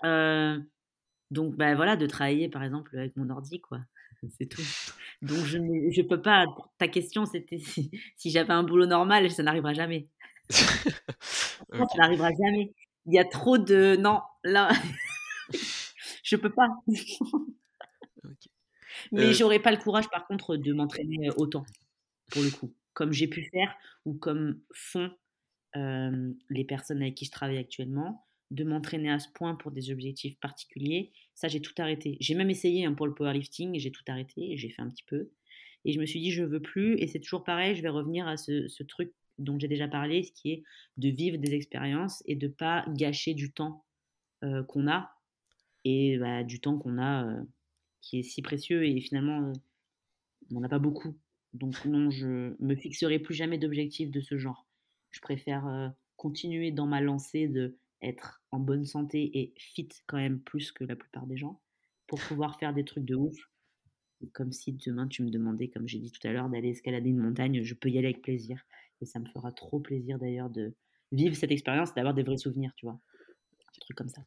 donc 0.02 1.56
bah 1.56 1.74
voilà, 1.74 1.96
de 1.96 2.06
travailler 2.06 2.48
par 2.48 2.62
exemple 2.62 2.96
avec 2.96 3.16
mon 3.16 3.28
ordi 3.30 3.60
quoi. 3.60 3.80
C'est 4.38 4.46
tout. 4.46 4.62
Donc 5.22 5.44
je 5.44 5.58
ne 5.58 5.90
je 5.90 6.02
peux 6.02 6.22
pas. 6.22 6.46
Ta 6.78 6.88
question 6.88 7.26
c'était 7.26 7.58
si, 7.58 7.90
si 8.16 8.30
j'avais 8.30 8.52
un 8.52 8.62
boulot 8.62 8.86
normal, 8.86 9.30
ça 9.30 9.42
n'arrivera 9.42 9.74
jamais. 9.74 10.08
Ça 10.50 11.98
n'arrivera 11.98 12.28
jamais. 12.30 12.74
Il 13.06 13.14
y 13.14 13.18
a 13.18 13.24
trop 13.24 13.58
de 13.58 13.96
non 13.96 14.20
là. 14.44 14.70
je 16.22 16.36
peux 16.36 16.50
pas. 16.50 16.68
Mais 19.14 19.26
euh 19.26 19.32
j'aurais 19.32 19.60
pas 19.60 19.70
le 19.70 19.78
courage, 19.78 20.08
par 20.10 20.26
contre, 20.26 20.56
de 20.56 20.72
m'entraîner 20.72 21.30
autant, 21.36 21.64
pour 22.30 22.42
le 22.42 22.50
coup, 22.50 22.74
comme 22.92 23.12
j'ai 23.12 23.28
pu 23.28 23.42
faire 23.50 23.74
ou 24.04 24.14
comme 24.14 24.60
font 24.72 25.10
les 26.50 26.64
personnes 26.64 27.02
avec 27.02 27.16
qui 27.16 27.24
je 27.24 27.32
travaille 27.32 27.58
actuellement, 27.58 28.24
de 28.50 28.64
m'entraîner 28.64 29.10
à 29.10 29.18
ce 29.18 29.28
point 29.34 29.56
pour 29.56 29.72
des 29.72 29.90
objectifs 29.90 30.38
particuliers. 30.38 31.10
Ça, 31.34 31.48
j'ai 31.48 31.60
tout 31.60 31.74
arrêté. 31.78 32.16
J'ai 32.20 32.34
même 32.34 32.50
essayé 32.50 32.84
hein, 32.84 32.94
pour 32.94 33.06
le 33.06 33.14
powerlifting, 33.14 33.78
j'ai 33.78 33.90
tout 33.90 34.04
arrêté, 34.06 34.56
j'ai 34.56 34.68
fait 34.68 34.82
un 34.82 34.88
petit 34.88 35.04
peu. 35.04 35.30
Et 35.84 35.92
je 35.92 36.00
me 36.00 36.06
suis 36.06 36.20
dit, 36.20 36.30
je 36.30 36.44
veux 36.44 36.62
plus. 36.62 36.96
Et 36.98 37.08
c'est 37.08 37.18
toujours 37.18 37.42
pareil, 37.42 37.74
je 37.74 37.82
vais 37.82 37.88
revenir 37.88 38.28
à 38.28 38.36
ce, 38.36 38.82
truc 38.84 39.12
dont 39.38 39.58
j'ai 39.58 39.66
déjà 39.66 39.88
parlé, 39.88 40.22
ce 40.22 40.30
qui 40.32 40.52
est 40.52 40.62
de 40.96 41.08
vivre 41.08 41.38
des 41.38 41.54
expériences 41.54 42.22
et 42.26 42.36
de 42.36 42.46
pas 42.46 42.84
gâcher 42.90 43.34
du 43.34 43.52
temps 43.52 43.84
qu'on 44.68 44.88
a 44.88 45.10
et 45.84 46.18
bah, 46.18 46.44
du 46.44 46.60
temps 46.60 46.78
qu'on 46.78 46.98
a 46.98 47.34
qui 48.04 48.18
est 48.18 48.22
si 48.22 48.42
précieux 48.42 48.86
et 48.86 49.00
finalement, 49.00 49.52
on 50.50 50.54
n'en 50.54 50.62
a 50.62 50.68
pas 50.68 50.78
beaucoup. 50.78 51.16
Donc 51.54 51.84
non, 51.84 52.10
je 52.10 52.54
me 52.60 52.74
fixerai 52.74 53.18
plus 53.18 53.34
jamais 53.34 53.58
d'objectifs 53.58 54.10
de 54.10 54.20
ce 54.20 54.36
genre. 54.36 54.66
Je 55.10 55.20
préfère 55.20 55.92
continuer 56.16 56.70
dans 56.70 56.86
ma 56.86 57.00
lancée 57.00 57.48
de 57.48 57.78
être 58.02 58.42
en 58.50 58.58
bonne 58.58 58.84
santé 58.84 59.30
et 59.38 59.54
fit 59.56 59.88
quand 60.06 60.18
même 60.18 60.40
plus 60.40 60.72
que 60.72 60.84
la 60.84 60.96
plupart 60.96 61.26
des 61.26 61.36
gens 61.36 61.60
pour 62.06 62.20
pouvoir 62.20 62.58
faire 62.58 62.74
des 62.74 62.84
trucs 62.84 63.04
de 63.04 63.14
ouf. 63.14 63.36
Comme 64.32 64.52
si 64.52 64.72
demain 64.72 65.06
tu 65.06 65.22
me 65.22 65.30
demandais, 65.30 65.68
comme 65.68 65.88
j'ai 65.88 65.98
dit 65.98 66.10
tout 66.10 66.26
à 66.26 66.32
l'heure, 66.32 66.48
d'aller 66.48 66.70
escalader 66.70 67.10
une 67.10 67.18
montagne, 67.18 67.62
je 67.62 67.74
peux 67.74 67.88
y 67.90 67.98
aller 67.98 68.08
avec 68.08 68.22
plaisir. 68.22 68.62
Et 69.00 69.06
ça 69.06 69.18
me 69.18 69.26
fera 69.26 69.52
trop 69.52 69.80
plaisir 69.80 70.18
d'ailleurs 70.18 70.50
de 70.50 70.74
vivre 71.12 71.36
cette 71.36 71.50
expérience, 71.50 71.94
d'avoir 71.94 72.14
des 72.14 72.22
vrais 72.22 72.36
souvenirs, 72.36 72.72
tu 72.76 72.86
vois. 72.86 73.00
Un 73.76 73.80
truc 73.80 73.96
comme 73.96 74.08
ça. 74.08 74.22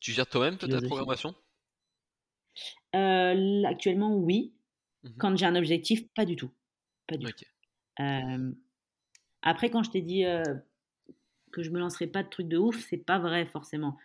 Tu 0.00 0.12
gères 0.12 0.26
toi-même 0.26 0.56
ta 0.56 0.68
programmation? 0.80 1.34
Euh, 2.94 3.62
actuellement, 3.64 4.16
oui. 4.16 4.52
Mmh 5.04 5.08
quand 5.18 5.36
j'ai 5.36 5.46
un 5.46 5.54
objectif, 5.54 6.08
pas 6.14 6.24
du 6.24 6.34
tout. 6.34 6.50
Pas 7.06 7.16
du 7.16 7.26
tout. 7.26 7.44
après, 9.42 9.70
quand 9.70 9.82
je 9.84 9.90
t'ai 9.90 10.02
dit 10.02 10.24
que 11.52 11.62
je 11.62 11.70
me 11.70 11.78
lancerai 11.78 12.08
pas 12.08 12.24
de 12.24 12.28
trucs 12.28 12.48
de 12.48 12.58
ouf, 12.58 12.84
c'est 12.88 12.98
pas 12.98 13.18
vrai 13.18 13.46
forcément. 13.46 13.96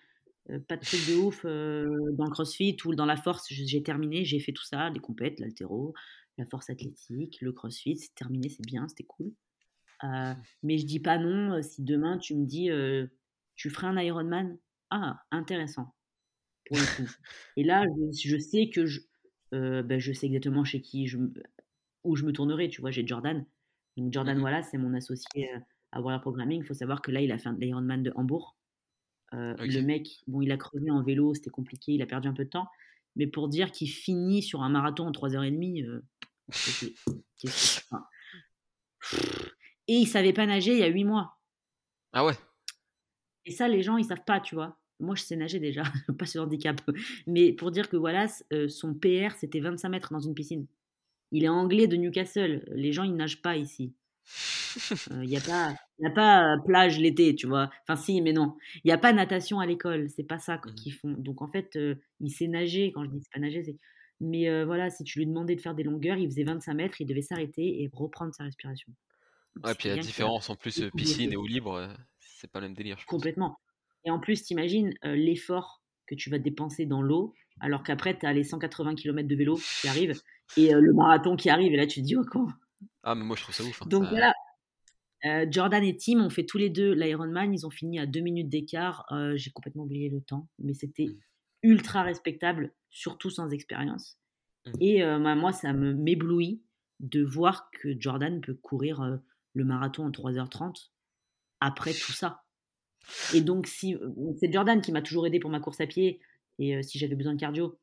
pas 0.68 0.78
de 0.78 0.82
trucs 0.82 1.08
de 1.08 1.16
ouf 1.16 1.44
dans 2.18 2.26
le 2.26 2.30
crossfit 2.30 2.78
ou 2.86 2.94
dans 2.94 3.08
la 3.08 3.18
force. 3.18 3.48
J'ai 3.50 3.82
terminé, 3.82 4.24
j'ai 4.24 4.40
fait 4.40 4.54
tout 4.54 4.64
ça, 4.64 4.92
les 4.92 5.00
compètes, 5.00 5.40
l'altéro, 5.40 5.96
la 6.38 6.46
force 6.46 6.70
athlétique, 6.70 7.42
le 7.42 7.52
crossfit, 7.52 7.98
c'est 7.98 8.14
terminé, 8.14 8.50
c'est 8.50 8.66
bien, 8.66 8.88
c'était 8.88 9.04
cool. 9.04 9.34
Mais 10.64 10.78
je 10.78 10.86
dis 10.86 11.00
pas 11.00 11.18
non 11.18 11.60
si 11.64 11.82
demain 11.82 12.20
tu 12.20 12.36
me 12.36 12.46
dis 12.46 12.70
tu 13.56 13.72
ferais 13.72 13.88
un 13.88 13.98
Ironman. 14.00 14.58
Ah, 14.90 15.24
intéressant. 15.32 15.94
Et 17.58 17.64
là, 17.64 17.86
je, 18.12 18.38
sais 18.38 18.70
que 18.70 18.86
je, 18.86 19.02
ben, 19.52 20.00
je 20.00 20.14
sais 20.14 20.28
exactement 20.28 20.64
chez 20.64 20.82
qui 20.82 21.08
je, 21.08 21.18
où 22.04 22.16
je 22.16 22.26
me 22.26 22.32
tournerai. 22.32 22.70
Tu 22.70 22.82
vois, 22.82 22.92
j'ai 22.92 23.06
Jordan. 23.06 23.46
Donc 23.98 24.12
Jordan, 24.12 24.38
mmh 24.38 24.42
voilà, 24.42 24.64
c'est 24.64 24.78
mon 24.78 24.94
associé 24.94 25.50
à 25.92 26.02
Warrior 26.02 26.22
Programming. 26.22 26.62
Il 26.62 26.66
faut 26.66 26.74
savoir 26.74 27.02
que 27.02 27.12
là, 27.12 27.22
il 27.22 27.32
a 27.32 27.38
fait 27.38 27.50
l'Ironman 27.60 28.04
de 28.04 28.12
Hambourg. 28.16 28.58
Le 29.32 29.82
mec, 29.82 30.24
bon, 30.28 30.42
il 30.42 30.52
a 30.52 30.58
crevé 30.58 30.92
en 30.92 31.04
vélo, 31.04 31.34
c'était 31.34 31.50
compliqué, 31.50 31.94
il 31.94 32.02
a 32.02 32.06
perdu 32.06 32.28
un 32.28 32.34
peu 32.34 32.46
de 32.46 32.50
temps. 32.50 32.68
Mais 33.16 33.28
pour 33.28 33.48
dire 33.48 33.72
qu'il 33.72 33.90
finit 33.90 34.42
sur 34.42 34.64
un 34.64 34.70
marathon 34.70 35.08
en 35.08 35.12
3h30, 35.12 35.86
euh, 35.86 36.04
et 39.88 39.94
il 39.94 40.08
savait 40.08 40.34
pas 40.34 40.46
nager 40.46 40.74
il 40.74 40.80
y 40.80 40.84
a 40.84 40.88
8 40.88 41.04
mois. 41.04 41.38
Ah 42.14 42.26
ouais? 42.26 42.34
Et 43.46 43.52
ça, 43.52 43.68
les 43.68 43.84
gens, 43.84 43.98
ils 43.98 44.06
savent 44.06 44.24
pas, 44.26 44.40
tu 44.40 44.56
vois. 44.56 44.80
Moi, 45.04 45.16
je 45.16 45.24
sais 45.24 45.36
nager 45.36 45.60
déjà, 45.60 45.84
pas 46.18 46.26
sur 46.26 46.44
handicap. 46.44 46.80
Mais 47.28 47.52
pour 47.52 47.72
dire 47.72 47.90
que 47.90 47.98
Wallace, 47.98 48.46
euh, 48.54 48.70
son 48.70 48.94
PR, 48.94 49.36
c'était 49.38 49.60
25 49.60 49.90
mètres 49.90 50.14
dans 50.14 50.20
une 50.20 50.34
piscine. 50.34 50.66
Il 51.32 51.44
est 51.44 51.50
anglais 51.50 51.88
de 51.88 51.98
Newcastle. 51.98 52.64
Les 52.74 52.94
gens, 52.94 53.04
ils 53.04 53.16
nagent 53.16 53.42
pas 53.42 53.58
ici. 53.58 53.94
Il 55.12 55.18
euh, 55.18 55.26
n'y 55.26 55.36
a 55.36 55.42
pas, 55.42 55.76
y 56.00 56.06
a 56.06 56.10
pas 56.10 56.56
plage 56.66 57.00
l'été, 57.00 57.36
tu 57.36 57.48
vois. 57.48 57.70
Enfin, 57.84 58.02
si, 58.02 58.22
mais 58.22 58.32
non. 58.32 58.56
Il 58.84 58.88
n'y 58.88 58.94
a 58.94 58.98
pas 58.98 59.12
natation 59.12 59.60
à 59.60 59.66
l'école. 59.66 60.10
C'est 60.10 60.24
pas 60.24 60.40
ça 60.40 60.56
mmh. 60.56 60.76
qu'ils 60.76 60.94
font. 60.94 61.12
Donc, 61.12 61.42
en 61.42 61.48
fait, 61.48 61.76
euh, 61.76 61.96
il 62.22 62.32
sait 62.32 62.48
nager. 62.48 62.92
Quand 62.94 63.04
je 63.04 63.10
dis 63.10 63.20
c'est 63.22 63.34
pas 63.34 63.40
nager, 63.40 63.64
c'est. 63.64 63.78
Mais 64.22 64.64
voilà, 64.64 64.90
si 64.90 65.04
tu 65.04 65.20
lui 65.20 65.26
demandais 65.26 65.54
de 65.54 65.60
faire 65.60 65.76
des 65.76 65.84
longueurs, 65.84 66.16
il 66.16 66.30
faisait 66.30 66.46
25 66.46 66.74
mètres, 66.76 67.02
il 67.02 67.06
devait 67.06 67.22
s'arrêter 67.22 67.82
et 67.82 67.90
reprendre 67.92 68.34
sa 68.34 68.46
respiration. 68.46 68.94
ouais, 69.62 69.76
puis 69.76 69.90
la 69.90 69.98
différence 69.98 70.50
en 70.50 70.56
plus 70.56 70.82
piscine 70.96 71.34
et 71.34 71.36
eau 71.36 71.46
libre, 71.46 71.90
c'est 72.20 72.50
pas 72.50 72.62
le 72.62 72.68
même 72.68 72.76
délire. 72.76 73.04
Complètement. 73.06 73.58
Et 74.06 74.12
en 74.12 74.20
plus, 74.20 74.44
t'imagines 74.44 74.94
l'effort 75.04 75.82
que 76.08 76.16
tu 76.16 76.30
vas 76.30 76.40
dépenser 76.40 76.86
dans 76.86 77.02
l'eau, 77.02 77.34
alors 77.60 77.84
qu'après, 77.84 78.18
tu 78.18 78.26
as 78.26 78.34
les 78.34 78.44
180 78.44 78.96
km 78.96 79.28
de 79.28 79.36
vélo 79.36 79.60
qui 79.82 79.88
arrivent 79.88 80.20
et 80.58 80.72
le 80.74 80.94
marathon 80.94 81.36
qui 81.36 81.50
arrive. 81.50 81.74
Et 81.74 81.78
là, 81.78 81.88
tu 81.88 82.02
te 82.02 82.06
dis, 82.06 82.16
oh, 82.16 82.24
quoi 82.30 82.48
Ah, 83.04 83.16
mais 83.16 83.24
moi, 83.24 83.36
je 83.36 83.44
trouve 83.44 83.56
ça 83.56 83.64
ouf. 83.64 83.82
Hein, 83.82 83.86
Donc 83.88 84.08
voilà. 84.10 84.34
Jordan 85.50 85.84
et 85.84 85.96
Tim 85.96 86.20
ont 86.20 86.30
fait 86.30 86.46
tous 86.46 86.58
les 86.58 86.70
deux 86.70 86.94
l'Ironman. 86.94 87.54
Ils 87.54 87.66
ont 87.66 87.70
fini 87.70 87.98
à 87.98 88.06
deux 88.06 88.20
minutes 88.20 88.50
d'écart. 88.50 89.06
J'ai 89.36 89.52
complètement 89.52 89.84
oublié 89.84 90.10
le 90.10 90.22
temps, 90.22 90.50
mais 90.60 90.74
c'était 90.74 91.06
mmh. 91.06 91.20
ultra 91.64 92.04
respectable, 92.04 92.74
surtout 92.90 93.30
sans 93.30 93.50
expérience. 93.52 94.18
Mmh. 94.66 94.72
Et 94.82 95.02
bah, 95.02 95.36
moi, 95.36 95.54
ça 95.54 95.72
me 95.72 95.94
m'éblouit 95.94 96.62
de 97.00 97.24
voir 97.24 97.70
que 97.72 97.90
Jordan 97.98 98.42
peut 98.42 98.56
courir 98.56 99.20
le 99.54 99.64
marathon 99.64 100.06
en 100.06 100.12
3h30 100.12 100.90
après 101.62 101.94
tout 101.94 102.12
ça. 102.12 102.43
Et 103.34 103.42
donc, 103.42 103.68
si 103.68 103.96
c'est 104.40 104.52
Jordan 104.52 104.82
qui 104.82 104.92
m'a 104.92 105.02
toujours 105.02 105.28
aidé 105.28 105.40
pour 105.40 105.50
ma 105.50 105.60
course 105.60 105.82
à 105.82 105.88
pied 105.88 106.20
et 106.60 106.82
si 106.84 107.00
j'avais 107.00 107.16
besoin 107.16 107.34
de 107.34 107.40
cardio. 107.40 107.78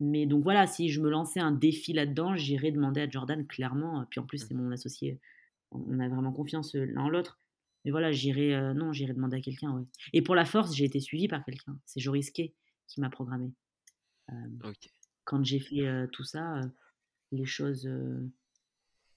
Mais 0.00 0.26
donc 0.26 0.42
voilà, 0.42 0.66
si 0.66 0.88
je 0.88 1.00
me 1.00 1.10
lançais 1.10 1.40
un 1.40 1.52
défi 1.52 1.92
là-dedans, 1.92 2.34
j'irais 2.34 2.72
demander 2.72 3.02
à 3.02 3.08
Jordan 3.08 3.46
clairement. 3.46 4.04
Puis 4.10 4.20
en 4.20 4.26
plus, 4.26 4.42
mmh. 4.42 4.46
c'est 4.48 4.54
mon 4.54 4.70
associé. 4.72 5.20
On 5.70 6.00
a 6.00 6.08
vraiment 6.08 6.32
confiance 6.32 6.74
l'un 6.74 7.02
en 7.02 7.08
l'autre. 7.08 7.38
Mais 7.84 7.90
voilà, 7.90 8.12
j'irai 8.12 8.74
non, 8.74 8.92
j'irai 8.92 9.12
demander 9.12 9.36
à 9.36 9.40
quelqu'un. 9.40 9.72
Ouais. 9.72 9.84
Et 10.12 10.22
pour 10.22 10.34
la 10.34 10.44
force, 10.44 10.74
j'ai 10.74 10.84
été 10.84 11.00
suivi 11.00 11.28
par 11.28 11.44
quelqu'un. 11.44 11.78
C'est 11.84 12.00
Joris 12.00 12.30
Kay 12.30 12.54
qui 12.88 13.00
m'a 13.00 13.10
programmé. 13.10 13.52
Quand 15.24 15.44
j'ai 15.44 15.60
fait 15.60 16.08
tout 16.12 16.24
ça, 16.24 16.60
les 17.30 17.44
choses. 17.44 17.88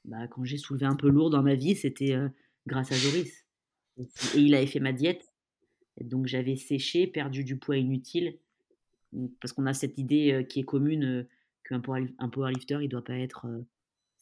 bah, 0.05 0.27
quand 0.27 0.43
j'ai 0.43 0.57
soulevé 0.57 0.85
un 0.85 0.95
peu 0.95 1.09
lourd 1.09 1.29
dans 1.29 1.43
ma 1.43 1.55
vie, 1.55 1.75
c'était 1.75 2.15
grâce 2.67 2.91
à 2.91 2.95
Joris. 2.95 3.45
Et 3.97 4.39
il 4.39 4.53
avait 4.55 4.67
fait 4.67 4.79
ma 4.79 4.93
diète 4.93 5.31
donc 6.01 6.27
j'avais 6.27 6.55
séché, 6.55 7.07
perdu 7.07 7.43
du 7.43 7.57
poids 7.57 7.77
inutile, 7.77 8.37
parce 9.39 9.53
qu'on 9.53 9.65
a 9.65 9.73
cette 9.73 9.97
idée 9.97 10.45
qui 10.49 10.59
est 10.59 10.63
commune 10.63 11.27
qu'un 11.63 11.79
powerlifter, 11.79 12.79
il 12.81 12.89
doit 12.89 13.03
pas 13.03 13.17
être, 13.17 13.47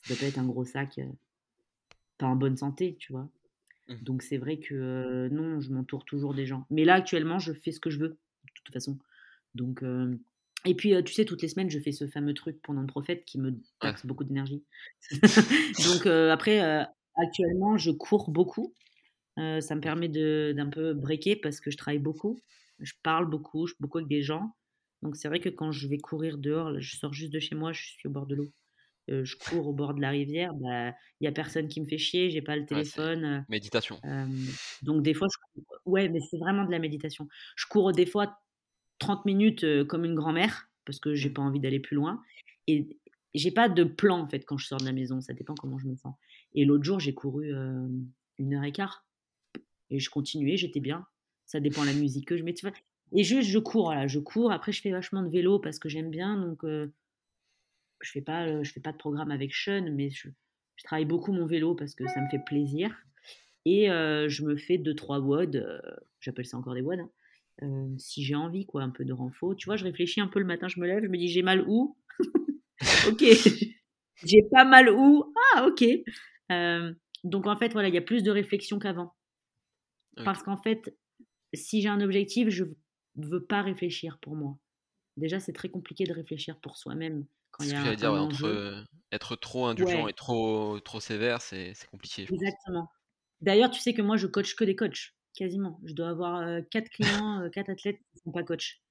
doit 0.08 0.18
pas 0.18 0.26
être 0.26 0.40
un 0.40 0.45
gros 0.45 0.66
sac, 0.66 1.00
pas 2.18 2.28
en 2.28 2.36
bonne 2.36 2.58
santé, 2.58 2.95
tu 3.00 3.12
vois. 3.12 3.28
Mmh. 3.88 3.95
Donc 4.04 4.22
c'est 4.22 4.38
vrai 4.38 4.58
que 4.58 5.30
non, 5.32 5.60
je 5.60 5.72
m'entoure 5.72 6.06
toujours 6.06 6.34
des 6.34 6.45
gens. 6.45 6.66
Mais 6.70 6.86
là 6.86 6.94
actuellement, 6.94 7.40
je 7.40 7.54
fais 7.54 7.72
ce 7.72 7.80
que 7.80 7.90
je 7.90 8.00
veux, 8.00 8.10
de 8.10 8.52
toute 8.64 8.74
façon. 8.74 9.00
Donc 9.56 9.84
et 10.66 10.76
puis 10.76 10.94
tu 11.04 11.14
sais, 11.14 11.26
toutes 11.26 11.41
les 11.41 11.50
semaines, 11.50 11.70
je 11.70 11.80
fais 11.80 11.91
ce 11.91 12.08
fameux 12.08 12.34
truc 12.34 12.62
pendant 12.62 12.82
le 12.82 12.88
prophète 12.88 13.26
qui 13.26 13.40
me 13.40 13.60
taxe 13.80 14.06
beaucoup 14.06 14.24
d'énergie. 14.24 14.64
Donc 15.91 16.06
après, 16.06 16.88
actuellement, 17.16 17.78
je 17.78 17.91
cours 17.91 18.30
beaucoup 18.30 18.74
ça 19.38 19.76
me 19.76 19.81
permet 19.81 20.10
d'un 20.10 20.69
peu 20.69 20.93
breaker 20.93 21.38
parce 21.38 21.60
que 21.60 21.72
je 21.72 21.77
travaille 21.77 21.99
beaucoup, 21.99 22.39
je 22.80 22.93
parle 23.01 23.30
beaucoup, 23.30 23.68
je 23.68 23.73
suis 23.73 23.81
beaucoup 23.81 23.97
avec 23.97 24.10
des 24.10 24.22
gens. 24.22 24.55
Donc 25.01 25.15
c'est 25.15 25.27
vrai 25.27 25.39
que 25.39 25.49
quand 25.49 25.72
je 25.72 25.88
vais 25.88 25.97
courir 25.97 26.38
dehors, 26.38 26.80
je 26.80 26.95
sors 26.95 27.14
juste 27.14 27.34
de 27.34 27.39
chez 27.39 27.55
moi, 27.55 27.73
je 27.73 27.84
suis 27.84 28.07
au 28.07 28.11
bord 28.11 28.26
de 28.26 28.35
l'eau. 28.35 28.51
je 29.07 29.35
cours 29.35 29.68
au 29.68 29.73
bord 29.73 29.93
de 29.93 30.01
la 30.01 30.10
rivière, 30.10 30.53
bah, 30.53 30.93
il 31.19 31.26
y 31.26 31.27
a 31.27 31.31
personne 31.31 31.68
qui 31.68 31.81
me 31.81 31.85
fait 31.85 31.97
chier, 31.97 32.30
j'ai 32.30 32.41
pas 32.41 32.55
le 32.55 32.65
téléphone. 32.65 33.45
méditation. 33.49 33.99
donc 34.81 35.03
des 35.03 35.14
fois, 35.14 35.27
ouais, 35.85 36.10
mais 36.10 36.19
c'est 36.30 36.38
vraiment 36.38 36.65
de 36.65 36.72
la 36.72 36.80
méditation. 36.80 37.27
Je 37.55 37.65
cours 37.68 37.91
des 37.91 38.05
fois 38.05 38.39
30 38.99 39.26
minutes 39.26 39.65
comme 39.88 40.05
une 40.05 40.15
grand-mère 40.15 40.69
parce 40.85 40.99
que 40.99 41.15
j'ai 41.15 41.30
mmh. 41.30 41.34
pas 41.34 41.41
envie 41.41 41.60
d'aller 41.60 41.80
plus 41.80 41.95
loin. 41.95 42.22
Et 42.68 42.97
j'ai 43.34 43.51
pas 43.51 43.68
de 43.68 43.84
plan 43.84 44.19
en 44.19 44.27
fait 44.27 44.45
quand 44.45 44.57
je 44.57 44.68
sors 44.68 44.80
de 44.80 44.85
la 44.85 44.91
maison, 44.91 45.22
ça 45.22 45.34
dépend 45.34 45.55
comment 45.55 45.77
je 45.77 45.88
me 45.88 45.95
sens. 45.95 46.15
Et 46.53 46.65
l'autre 46.65 46.84
jour, 46.84 46.99
j'ai 46.99 47.14
couru 47.14 47.51
une 48.38 48.53
heure 48.53 48.64
et 48.64 48.72
quart. 48.72 49.05
Et 49.94 49.99
je 49.99 50.10
continuais, 50.10 50.57
j'étais 50.57 50.80
bien. 50.80 51.06
Ça 51.45 51.60
dépend 51.60 51.82
de 51.82 51.88
la 51.88 51.94
musique 51.94 52.28
que 52.28 52.36
je 52.36 52.44
mets. 52.44 52.56
Et 53.15 53.24
juste, 53.24 53.49
je 53.49 53.60
cours, 53.60 53.94
là, 53.94 54.07
je 54.07 54.20
cours. 54.20 54.52
Après, 54.52 54.72
je 54.72 54.82
fais 54.82 54.91
vachement 54.91 55.22
de 55.22 55.30
vélo 55.30 55.60
parce 55.60 55.78
que 55.78 55.88
j'aime 55.88 56.10
bien. 56.10 56.36
Donc, 56.36 56.64
je 56.64 58.11
fais 58.11 58.24
je 58.64 58.72
fais 58.72 58.82
pas 58.82 58.91
de 58.91 58.98
programme 58.98 59.32
avec 59.32 59.53
Sean, 59.53 59.88
mais 59.91 60.10
je, 60.10 60.30
travaille 60.84 61.06
beaucoup 61.06 61.32
mon 61.32 61.45
vélo 61.45 61.76
parce 61.76 61.95
que 61.95 62.06
ça 62.07 62.22
me 62.22 62.28
fait 62.28 62.44
plaisir. 62.45 62.94
Et 63.65 63.86
je 63.88 64.44
me 64.44 64.57
fais 64.57 64.78
deux 64.78 64.95
trois 64.95 65.20
WOD, 65.20 65.82
j'appelle 66.20 66.45
ça 66.45 66.57
encore 66.57 66.74
des 66.74 66.82
WOD, 66.82 66.99
hein, 67.61 67.88
si 67.98 68.24
j'ai 68.24 68.36
envie, 68.36 68.65
quoi, 68.65 68.82
un 68.82 68.90
peu 68.90 69.06
de 69.06 69.14
renfort. 69.14 69.56
Tu 69.56 69.65
vois, 69.65 69.78
je 69.78 69.84
réfléchis 69.84 70.20
un 70.20 70.28
peu 70.28 70.40
le 70.40 70.45
matin, 70.45 70.68
je 70.68 70.80
me 70.80 70.88
lève, 70.88 71.03
je 71.03 71.07
me 71.07 71.18
dis 71.18 71.28
j'ai 71.28 71.44
mal 71.44 71.64
où? 71.68 71.98
Ok, 73.07 73.24
j'ai 74.26 74.44
pas 74.52 74.65
mal 74.65 74.90
où? 74.90 75.34
Ah, 75.56 75.68
ok. 75.68 75.86
donc 77.24 77.48
en 77.48 77.56
fait, 77.56 77.72
voilà, 77.72 77.88
il 77.88 77.94
y 77.94 77.98
a 77.98 78.02
plus 78.02 78.24
de 78.24 78.32
réflexion 78.32 78.78
qu'avant. 78.80 79.14
Parce 80.23 80.44
qu'en 80.44 80.57
fait, 80.57 80.95
si 81.53 81.81
j'ai 81.81 81.90
un 81.90 82.02
objectif, 82.02 82.49
je 82.49 82.65
veux 83.15 83.44
pas 83.44 83.61
réfléchir 83.61 84.18
pour 84.19 84.35
moi. 84.35 84.57
Déjà, 85.18 85.40
c'est 85.40 85.53
très 85.53 85.69
compliqué 85.69 86.06
de 86.06 86.14
réfléchir 86.14 86.60
pour 86.60 86.77
soi-même 86.77 87.26
quand 87.52 87.64
il 87.64 87.69
y 87.69 87.73
a 87.76 87.81
un, 87.81 87.94
dire, 87.94 88.14
entre 88.14 88.84
être 89.11 89.35
trop 89.35 89.68
indulgent 89.68 90.07
et 90.07 90.14
trop 90.14 90.80
trop 90.80 90.99
sévère, 90.99 91.40
c'est 91.41 91.76
compliqué. 91.91 92.23
Exactement. 92.23 92.90
D'ailleurs, 93.41 93.69
tu 93.69 93.80
sais 93.80 93.94
que 93.94 94.02
moi, 94.02 94.18
je 94.18 94.26
coach 94.26 94.56
que 94.56 94.64
des 94.64 94.76
coachs, 94.76 95.14
quasiment. 95.35 95.80
Je 95.84 95.94
dois 95.94 96.10
avoir 96.10 96.44
quatre 96.72 96.90
clients, 96.90 97.48
quatre 97.52 97.69
athlètes 97.69 97.98
qui 97.98 98.18
ne 98.18 98.22
sont 98.22 98.31
pas 98.31 98.44
coachs. 98.44 98.81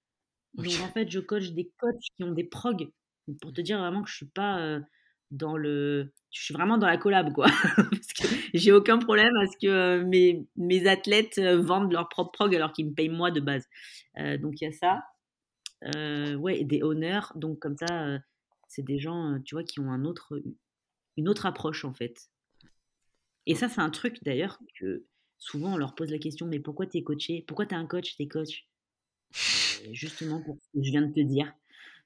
Donc 0.55 0.67
en 0.81 0.93
fait, 0.93 1.11
je 1.11 1.19
coach 1.19 1.51
des 1.51 1.73
coachs 1.79 2.05
qui 2.17 2.23
ont 2.23 2.33
des 2.33 2.45
prog. 2.45 2.91
Pour 3.41 3.53
te 3.53 3.61
dire 3.61 3.79
vraiment 3.79 4.03
que 4.03 4.11
je 4.11 4.17
suis 4.17 4.27
pas 4.27 4.79
dans 5.33 5.57
le, 5.57 6.13
je 6.31 6.43
suis 6.45 6.55
vraiment 6.55 6.79
dans 6.79 6.87
la 6.87 6.97
collab 6.97 7.33
quoi. 7.33 7.47
Parce 7.77 8.13
que 8.13 8.29
j'ai 8.55 8.71
aucun 8.71 8.99
problème 8.99 9.35
à 9.37 9.47
ce 9.47 9.57
que 9.61 10.03
mes, 10.05 10.47
mes 10.57 10.87
athlètes 10.87 11.41
vendent 11.41 11.93
leur 11.93 12.09
propre 12.09 12.31
prog 12.31 12.55
alors 12.55 12.73
qu'ils 12.73 12.87
me 12.87 12.95
payent 12.95 13.09
moi 13.09 13.31
de 13.31 13.41
base. 13.41 13.67
donc 14.17 14.61
il 14.61 14.65
y 14.65 14.69
a 14.69 14.73
ça. 14.73 15.03
Euh, 15.97 16.37
ouais, 16.37 16.65
des 16.65 16.83
honneurs. 16.83 17.33
Donc 17.35 17.59
comme 17.59 17.77
ça, 17.77 18.19
c'est 18.69 18.85
des 18.85 18.99
gens, 18.99 19.39
tu 19.45 19.55
vois, 19.55 19.65
qui 19.65 19.81
ont 19.81 19.91
un 19.91 20.05
autre, 20.05 20.41
une 21.17 21.29
autre 21.29 21.47
approche 21.47 21.85
en 21.85 21.93
fait. 21.93 22.31
Et 23.47 23.55
ça, 23.55 23.69
c'est 23.69 23.81
un 23.81 23.91
truc 23.91 24.23
d'ailleurs 24.23 24.59
que 24.79 25.05
souvent 25.39 25.75
on 25.75 25.77
leur 25.77 25.95
pose 25.95 26.11
la 26.11 26.19
question, 26.19 26.47
mais 26.47 26.61
pourquoi 26.61 26.87
tu 26.87 26.99
es 26.99 27.03
coaché? 27.03 27.45
Pourquoi 27.47 27.67
tu 27.67 27.75
es 27.75 27.79
un 27.79 27.87
coach? 27.87 28.17
T'es 28.17 28.29
coach? 28.29 28.69
Justement 29.93 30.41
pour 30.43 30.57
ce 30.57 30.79
que 30.79 30.85
je 30.85 30.91
viens 30.91 31.03
de 31.03 31.13
te 31.13 31.21
dire. 31.21 31.53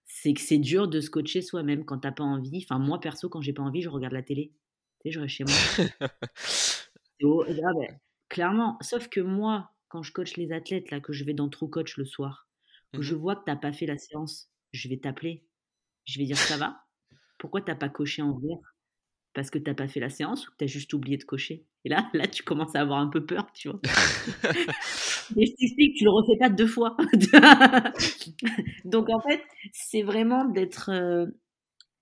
C'est 0.06 0.34
que 0.34 0.40
c'est 0.40 0.58
dur 0.58 0.88
de 0.88 1.00
se 1.00 1.10
coacher 1.10 1.42
soi-même 1.42 1.84
quand 1.84 1.98
t'as 1.98 2.12
pas 2.12 2.24
envie. 2.24 2.64
Enfin, 2.64 2.78
moi 2.78 3.00
perso, 3.00 3.28
quand 3.28 3.40
j'ai 3.40 3.52
pas 3.52 3.62
envie, 3.62 3.82
je 3.82 3.88
regarde 3.88 4.14
la 4.14 4.22
télé. 4.22 4.52
Tu 5.00 5.08
sais, 5.08 5.10
je 5.12 5.20
reste 5.20 5.34
chez 5.34 5.44
moi. 5.44 5.54
clairement. 8.28 8.78
Sauf 8.80 9.08
que 9.08 9.20
moi, 9.20 9.72
quand 9.88 10.02
je 10.02 10.12
coach 10.12 10.36
les 10.36 10.52
athlètes, 10.52 10.90
là, 10.90 11.00
que 11.00 11.12
je 11.12 11.24
vais 11.24 11.34
dans 11.34 11.48
True 11.48 11.70
Coach 11.70 11.96
le 11.96 12.04
soir, 12.04 12.48
que 12.92 13.02
je 13.02 13.14
mmh 13.14 13.18
vois 13.18 13.36
que 13.36 13.44
t'as 13.44 13.56
pas 13.56 13.72
fait 13.72 13.86
la 13.86 13.98
séance, 13.98 14.50
je 14.72 14.88
vais 14.88 14.98
t'appeler. 14.98 15.44
Je 16.04 16.18
vais 16.18 16.24
dire 16.24 16.38
ça 16.38 16.56
va? 16.56 16.84
Pourquoi 17.38 17.60
t'as 17.60 17.74
pas 17.74 17.88
coché 17.88 18.22
en 18.22 18.38
vert? 18.38 18.76
Parce 19.34 19.50
que 19.50 19.58
tu 19.58 19.64
n'as 19.64 19.74
pas 19.74 19.88
fait 19.88 20.00
la 20.00 20.08
séance 20.08 20.46
ou 20.46 20.52
que 20.52 20.56
tu 20.58 20.64
as 20.64 20.68
juste 20.68 20.92
oublié 20.94 21.16
de 21.16 21.24
cocher? 21.24 21.66
Et 21.86 21.88
là, 21.88 22.10
là, 22.14 22.26
tu 22.26 22.42
commences 22.42 22.74
à 22.74 22.80
avoir 22.80 22.98
un 22.98 23.06
peu 23.06 23.24
peur, 23.24 23.52
tu 23.52 23.68
vois. 23.68 23.80
Et 25.36 25.46
je 25.46 25.52
t'explique, 25.54 25.96
tu 25.96 26.02
le 26.02 26.10
refais 26.10 26.36
pas 26.36 26.50
deux 26.50 26.66
fois. 26.66 26.96
Donc 28.84 29.08
en 29.08 29.20
fait, 29.20 29.40
c'est 29.72 30.02
vraiment 30.02 30.44
d'être 30.44 30.90
euh, 30.90 31.26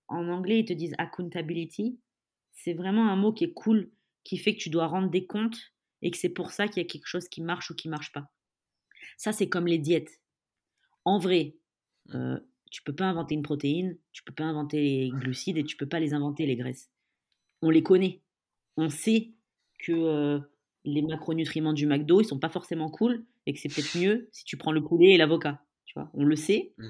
en 0.09 0.27
anglais, 0.29 0.61
ils 0.61 0.65
te 0.65 0.73
disent 0.73 0.95
accountability. 0.97 2.01
C'est 2.55 2.73
vraiment 2.73 3.11
un 3.11 3.17
mot 3.17 3.35
qui 3.35 3.45
est 3.45 3.53
cool, 3.53 3.91
qui 4.25 4.39
fait 4.39 4.55
que 4.55 4.61
tu 4.61 4.71
dois 4.71 4.87
rendre 4.87 5.11
des 5.11 5.27
comptes 5.27 5.75
et 6.01 6.11
que 6.11 6.17
c'est 6.17 6.31
pour 6.31 6.51
ça 6.51 6.67
qu'il 6.67 6.83
y 6.83 6.87
a 6.87 6.89
quelque 6.89 7.07
chose 7.07 7.29
qui 7.29 7.43
marche 7.43 7.71
ou 7.71 7.75
qui 7.75 7.91
marche 7.91 8.11
pas. 8.13 8.31
Ça, 9.19 9.33
c'est 9.33 9.51
comme 9.51 9.67
les 9.67 9.79
diètes. 9.79 10.21
En 11.05 11.19
vrai, 11.19 11.57
mmh. 12.07 12.17
euh, 12.17 12.39
tu 12.71 12.83
peux 12.83 12.95
pas 12.95 13.05
inventer 13.05 13.35
une 13.35 13.43
protéine, 13.43 13.99
tu 14.13 14.25
peux 14.25 14.33
pas 14.33 14.45
inventer 14.45 14.81
les 14.81 15.11
glucides 15.11 15.59
et 15.59 15.65
tu 15.65 15.77
peux 15.77 15.89
pas 15.89 16.01
les 16.01 16.15
inventer 16.15 16.47
les 16.47 16.57
graisses 16.57 16.91
on 17.65 17.71
les 17.71 17.83
connaît. 17.83 18.21
On 18.77 18.91
sait 18.91 19.33
que 19.85 20.41
les 20.85 21.03
macronutriments 21.03 21.73
du 21.73 21.87
McDo, 21.87 22.21
ils 22.21 22.27
sont 22.27 22.39
pas 22.39 22.49
forcément 22.49 22.91
cool 22.91 23.25
et 23.47 23.53
que 23.53 23.59
c'est 23.59 23.69
peut-être 23.69 23.99
mieux 23.99 24.29
si 24.33 24.45
tu 24.45 24.57
prends 24.57 24.73
le 24.73 24.83
poulet 24.83 25.13
et 25.13 25.17
l'avocat. 25.17 25.63
Tu 25.85 25.95
vois, 25.95 26.11
on 26.15 26.25
le 26.25 26.37
sait. 26.37 26.73
Mmh. 26.79 26.89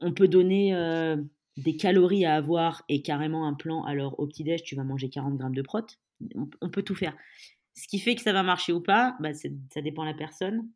On 0.00 0.12
peut 0.12 0.28
donner 0.28 0.72
des 1.56 1.76
calories 1.76 2.24
à 2.24 2.36
avoir 2.36 2.84
et 2.88 3.02
carrément 3.02 3.46
un 3.46 3.54
plan. 3.54 3.84
Alors 3.84 4.18
au 4.18 4.26
petit-déj, 4.26 4.62
tu 4.62 4.74
vas 4.74 4.84
manger 4.84 5.08
40 5.08 5.36
grammes 5.36 5.54
de 5.54 5.62
prot. 5.62 5.86
On, 6.60 6.68
peut 6.68 6.82
tout 6.82 6.94
faire. 6.94 7.16
Ce 7.74 7.88
qui 7.88 7.98
fait 7.98 8.14
que 8.14 8.22
ça 8.22 8.32
va 8.32 8.42
marcher 8.42 8.72
ou 8.72 8.80
pas, 8.80 9.16
bah, 9.20 9.32
ça 9.34 9.80
dépend 9.80 10.02
de 10.02 10.08
la 10.08 10.14
personne. 10.14 10.68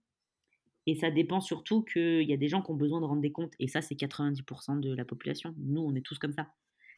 Et 0.86 0.94
ça 0.94 1.10
dépend 1.10 1.40
surtout 1.40 1.82
qu'il 1.82 2.28
y 2.28 2.32
a 2.32 2.36
des 2.36 2.48
gens 2.48 2.60
qui 2.60 2.70
ont 2.70 2.76
besoin 2.76 3.00
de 3.00 3.06
rendre 3.06 3.22
des 3.22 3.32
comptes. 3.32 3.54
Et 3.58 3.68
ça, 3.68 3.80
c'est 3.80 3.94
90% 3.94 4.80
de 4.80 4.94
la 4.94 5.04
population. 5.04 5.54
Nous, 5.58 5.80
on 5.80 5.94
est 5.94 6.02
tous 6.02 6.18
comme 6.18 6.34
ça. 6.34 6.48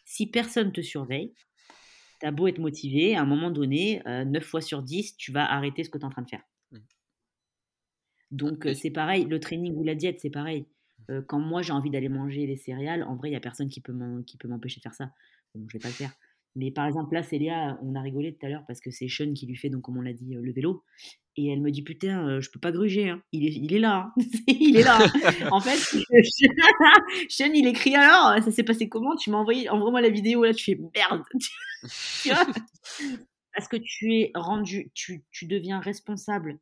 Si 0.05 0.27
personne 0.27 0.73
te 0.73 0.81
surveille, 0.81 1.33
tu 2.21 2.27
as 2.27 2.31
beau 2.31 2.47
être 2.47 2.59
motivé, 2.59 3.17
à 3.17 3.23
un 3.23 3.27
moment 3.27 3.51
donné, 3.51 4.03
9 4.07 4.27
euh, 4.27 4.41
fois 4.47 4.61
sur 4.61 4.83
10, 4.83 5.17
tu 5.17 5.33
vas 5.33 5.51
arrêter 5.51 5.85
ce 5.85 5.91
que 5.91 5.99
tu 5.99 6.03
es 6.03 6.07
en 6.07 6.11
train 6.11 6.23
de 6.23 6.29
faire. 6.29 6.43
Mmh. 6.73 6.79
Donc, 8.31 8.67
euh, 8.67 8.75
c'est 8.75 8.91
pareil, 8.91 9.25
le 9.25 9.41
training 9.41 9.75
ou 9.77 9.85
la 9.85 9.95
diète, 9.95 10.21
c'est 10.21 10.31
pareil. 10.31 10.63
Mmh. 10.63 11.13
Euh, 11.13 11.23
quand 11.23 11.39
moi, 11.39 11.63
j'ai 11.63 11.73
envie 11.73 11.91
d'aller 11.91 12.09
manger 12.09 12.47
des 12.47 12.57
céréales, 12.57 13.03
en 13.05 13.17
vrai, 13.17 13.29
il 13.29 13.33
n'y 13.33 13.37
a 13.37 13.41
personne 13.41 13.69
qui 13.69 13.81
peut 13.81 13.93
m'empêcher 13.93 14.81
de 14.81 14.83
faire 14.83 14.95
ça. 14.95 15.13
Bon, 15.55 15.67
je 15.69 15.73
vais 15.75 15.83
pas 15.83 15.89
le 15.89 15.95
faire. 15.95 16.13
Mais 16.57 16.71
par 16.71 16.87
exemple, 16.87 17.15
là, 17.15 17.23
Célia, 17.23 17.79
on 17.83 17.95
a 17.95 18.01
rigolé 18.01 18.35
tout 18.35 18.47
à 18.47 18.49
l'heure 18.49 18.65
parce 18.67 18.81
que 18.81 18.91
c'est 18.91 19.09
Sean 19.09 19.35
qui 19.35 19.47
lui 19.47 19.57
fait, 19.57 19.69
donc 19.69 19.83
comme 19.83 19.99
on 19.99 20.01
l'a 20.01 20.15
dit, 20.15 20.35
le 20.35 20.53
vélo. 20.53 20.83
Et 21.37 21.49
elle 21.49 21.61
me 21.61 21.71
dit, 21.71 21.83
putain, 21.83 22.41
je 22.41 22.51
peux 22.51 22.59
pas 22.59 22.73
gruger. 22.73 23.11
Hein. 23.11 23.23
Il, 23.31 23.47
est, 23.47 23.55
il 23.55 23.75
est 23.75 23.79
là. 23.79 24.11
Hein. 24.17 24.23
il 24.49 24.77
est 24.77 24.83
là. 24.83 24.99
Hein. 25.03 25.49
en 25.53 25.61
fait, 25.61 25.77
Sean, 27.29 27.53
il 27.53 27.67
écrit 27.67 27.95
alors, 27.95 28.43
ça 28.43 28.51
s'est 28.51 28.65
passé 28.65 28.89
comment? 28.89 29.15
Tu 29.17 29.31
m'as 29.31 29.37
envoyé, 29.37 29.69
envoie-moi 29.69 30.01
la 30.01 30.09
vidéo. 30.09 30.45
Là, 30.45 30.55
tu 30.55 30.65
fais 30.65 30.81
merde. 30.95 31.23
tu 32.23 32.31
vois 32.31 32.47
Parce 33.55 33.69
que 33.69 33.77
tu 33.77 34.15
es 34.15 34.33
rendu, 34.35 34.91
tu, 34.95 35.25
tu 35.31 35.47
deviens 35.47 35.79
responsable 35.79 36.59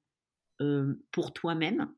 pour 1.12 1.32
toi-même. 1.32 1.88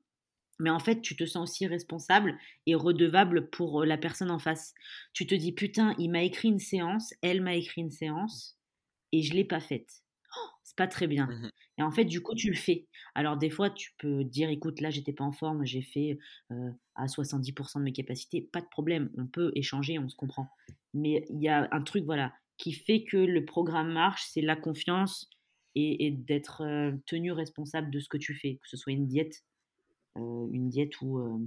Mais 0.58 0.70
en 0.70 0.78
fait, 0.78 1.02
tu 1.02 1.16
te 1.16 1.26
sens 1.26 1.50
aussi 1.50 1.66
responsable 1.66 2.38
et 2.66 2.74
redevable 2.74 3.50
pour 3.50 3.84
la 3.84 3.98
personne 3.98 4.30
en 4.30 4.38
face. 4.38 4.74
Tu 5.12 5.26
te 5.26 5.34
dis, 5.34 5.52
putain, 5.52 5.94
il 5.98 6.10
m'a 6.10 6.22
écrit 6.22 6.48
une 6.48 6.58
séance, 6.58 7.12
elle 7.22 7.42
m'a 7.42 7.54
écrit 7.54 7.82
une 7.82 7.90
séance, 7.90 8.58
et 9.12 9.22
je 9.22 9.32
ne 9.32 9.36
l'ai 9.36 9.44
pas 9.44 9.60
faite. 9.60 10.02
Oh, 10.36 10.48
c'est 10.62 10.76
pas 10.76 10.88
très 10.88 11.06
bien. 11.06 11.26
Mmh 11.26 11.50
et 11.78 11.82
en 11.82 11.90
fait, 11.90 12.06
du 12.06 12.22
coup, 12.22 12.34
tu 12.34 12.48
le 12.48 12.56
fais. 12.56 12.86
Alors, 13.14 13.36
des 13.36 13.50
fois, 13.50 13.68
tu 13.68 13.92
peux 13.98 14.24
dire, 14.24 14.48
écoute, 14.48 14.80
là, 14.80 14.88
j'étais 14.88 15.12
pas 15.12 15.24
en 15.24 15.32
forme, 15.32 15.66
j'ai 15.66 15.82
fait 15.82 16.18
à 16.94 17.06
70% 17.06 17.80
de 17.80 17.84
mes 17.84 17.92
capacités. 17.92 18.40
Pas 18.40 18.62
de 18.62 18.66
problème, 18.66 19.10
on 19.18 19.26
peut 19.26 19.52
échanger, 19.54 19.98
on 19.98 20.08
se 20.08 20.16
comprend. 20.16 20.48
Mais 20.94 21.26
il 21.28 21.42
y 21.42 21.48
a 21.48 21.68
un 21.70 21.82
truc, 21.82 22.04
voilà, 22.06 22.32
qui 22.56 22.72
fait 22.72 23.04
que 23.04 23.18
le 23.18 23.44
programme 23.44 23.92
marche, 23.92 24.24
c'est 24.26 24.40
la 24.40 24.56
confiance 24.56 25.28
et, 25.74 26.06
et 26.06 26.10
d'être 26.10 26.62
tenu 27.04 27.30
responsable 27.30 27.90
de 27.90 28.00
ce 28.00 28.08
que 28.08 28.16
tu 28.16 28.34
fais, 28.34 28.54
que 28.62 28.68
ce 28.70 28.78
soit 28.78 28.94
une 28.94 29.06
diète 29.06 29.44
euh, 29.44 29.55
une 30.16 30.68
diète 30.68 31.00
ou, 31.00 31.18
euh, 31.18 31.38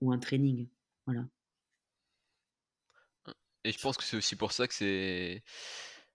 ou 0.00 0.12
un 0.12 0.18
training. 0.18 0.68
Voilà. 1.06 1.24
Et 3.64 3.72
je 3.72 3.80
pense 3.80 3.96
que 3.96 4.04
c'est 4.04 4.16
aussi 4.16 4.36
pour 4.36 4.52
ça 4.52 4.66
que 4.66 4.74
c'est, 4.74 5.42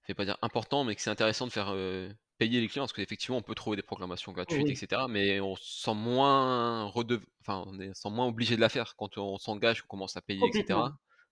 je 0.04 0.08
vais 0.08 0.14
pas 0.16 0.26
dire 0.26 0.38
important, 0.42 0.84
mais 0.84 0.96
que 0.96 1.02
c'est 1.02 1.10
intéressant 1.10 1.46
de 1.46 1.52
faire 1.52 1.70
euh, 1.70 2.12
payer 2.38 2.60
les 2.60 2.68
clients, 2.68 2.84
parce 2.84 2.94
qu'effectivement, 2.94 3.38
on 3.38 3.44
peut 3.44 3.56
trouver 3.56 3.76
des 3.76 3.84
proclamations 3.84 4.32
gratuites, 4.32 4.68
etc. 4.68 5.04
Mais 5.10 5.40
on 5.40 5.56
se 5.56 5.84
sent 5.84 5.94
moins 5.94 6.86
enfin, 6.86 7.64
on 7.68 7.80
est 7.80 7.94
sent 7.94 8.10
moins 8.10 8.28
obligé 8.28 8.56
de 8.56 8.62
la 8.62 8.70
faire 8.70 8.96
quand 8.96 9.18
on 9.18 9.38
s'engage, 9.38 9.84
on 9.84 9.88
commence 9.88 10.18
à 10.18 10.22
payer, 10.22 10.46
etc. 10.48 10.80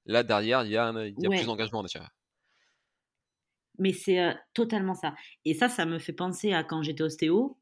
Là, 0.05 0.23
derrière, 0.23 0.63
il 0.63 0.71
y 0.71 0.77
a, 0.77 0.91
y 0.91 1.25
a 1.25 1.29
plus 1.29 1.45
d'engagement 1.45 1.81
déjà. 1.81 2.09
Mais 3.79 3.93
c'est 3.93 4.35
totalement 4.53 4.93
ça. 4.93 5.15
Et 5.45 5.53
ça, 5.53 5.67
ça 5.67 5.85
me 5.85 5.97
fait 5.97 6.13
penser 6.13 6.53
à 6.53 6.63
quand 6.63 6.83
j'étais 6.83 7.03
ostéo. 7.03 7.57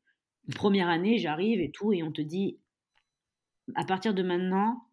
Première 0.55 0.89
année, 0.89 1.19
j'arrive 1.19 1.61
et 1.61 1.71
tout, 1.71 1.93
et 1.93 2.03
on 2.03 2.11
te 2.11 2.21
dit 2.21 2.59
à 3.75 3.85
partir 3.85 4.13
de 4.13 4.23
maintenant, 4.23 4.87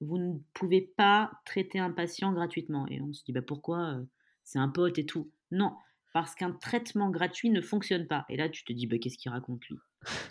vous 0.00 0.18
ne 0.18 0.38
pouvez 0.52 0.80
pas 0.80 1.30
traiter 1.44 1.78
un 1.78 1.90
patient 1.90 2.32
gratuitement. 2.32 2.86
Et 2.88 3.00
on 3.00 3.12
se 3.12 3.24
dit, 3.24 3.32
bah 3.32 3.42
pourquoi 3.42 3.94
euh, 3.94 4.04
C'est 4.44 4.58
un 4.58 4.68
pote 4.68 4.98
et 4.98 5.06
tout. 5.06 5.30
Non, 5.50 5.74
parce 6.12 6.34
qu'un 6.34 6.52
traitement 6.52 7.10
gratuit 7.10 7.50
ne 7.50 7.60
fonctionne 7.60 8.06
pas. 8.06 8.24
Et 8.28 8.36
là, 8.36 8.48
tu 8.48 8.64
te 8.64 8.72
dis, 8.72 8.86
bah, 8.86 8.98
qu'est-ce 8.98 9.18
qu'il 9.18 9.30
raconte 9.30 9.66
lui? 9.66 9.76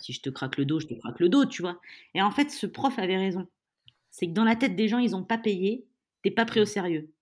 Si 0.00 0.12
je 0.12 0.20
te 0.20 0.30
craque 0.30 0.56
le 0.56 0.64
dos, 0.64 0.80
je 0.80 0.86
te 0.86 0.94
craque 0.94 1.20
le 1.20 1.28
dos, 1.28 1.44
tu 1.44 1.62
vois. 1.62 1.80
Et 2.14 2.22
en 2.22 2.30
fait, 2.30 2.50
ce 2.50 2.66
prof 2.66 2.98
avait 2.98 3.16
raison. 3.16 3.46
C'est 4.10 4.26
que 4.26 4.32
dans 4.32 4.44
la 4.44 4.56
tête 4.56 4.76
des 4.76 4.88
gens, 4.88 4.98
ils 4.98 5.10
n'ont 5.10 5.24
pas 5.24 5.38
payé, 5.38 5.86
t'es 6.22 6.30
pas 6.30 6.46
pris 6.46 6.60
au 6.60 6.64
sérieux. 6.64 7.12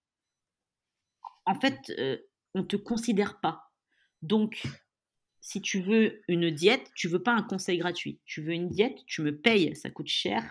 En 1.47 1.59
fait, 1.59 1.93
euh, 1.99 2.17
on 2.55 2.61
ne 2.61 2.65
te 2.65 2.77
considère 2.77 3.41
pas. 3.41 3.73
Donc, 4.23 4.63
si 5.45 5.61
tu 5.61 5.83
veux 5.83 6.23
une 6.27 6.51
diète, 6.51 6.91
tu 6.95 7.07
veux 7.07 7.23
pas 7.23 7.35
un 7.35 7.43
conseil 7.43 7.77
gratuit. 7.77 8.19
Tu 8.25 8.41
veux 8.41 8.55
une 8.55 8.71
diète, 8.71 9.05
tu 9.07 9.21
me 9.21 9.37
payes, 9.37 9.77
ça 9.77 9.91
coûte 9.91 10.07
cher. 10.07 10.43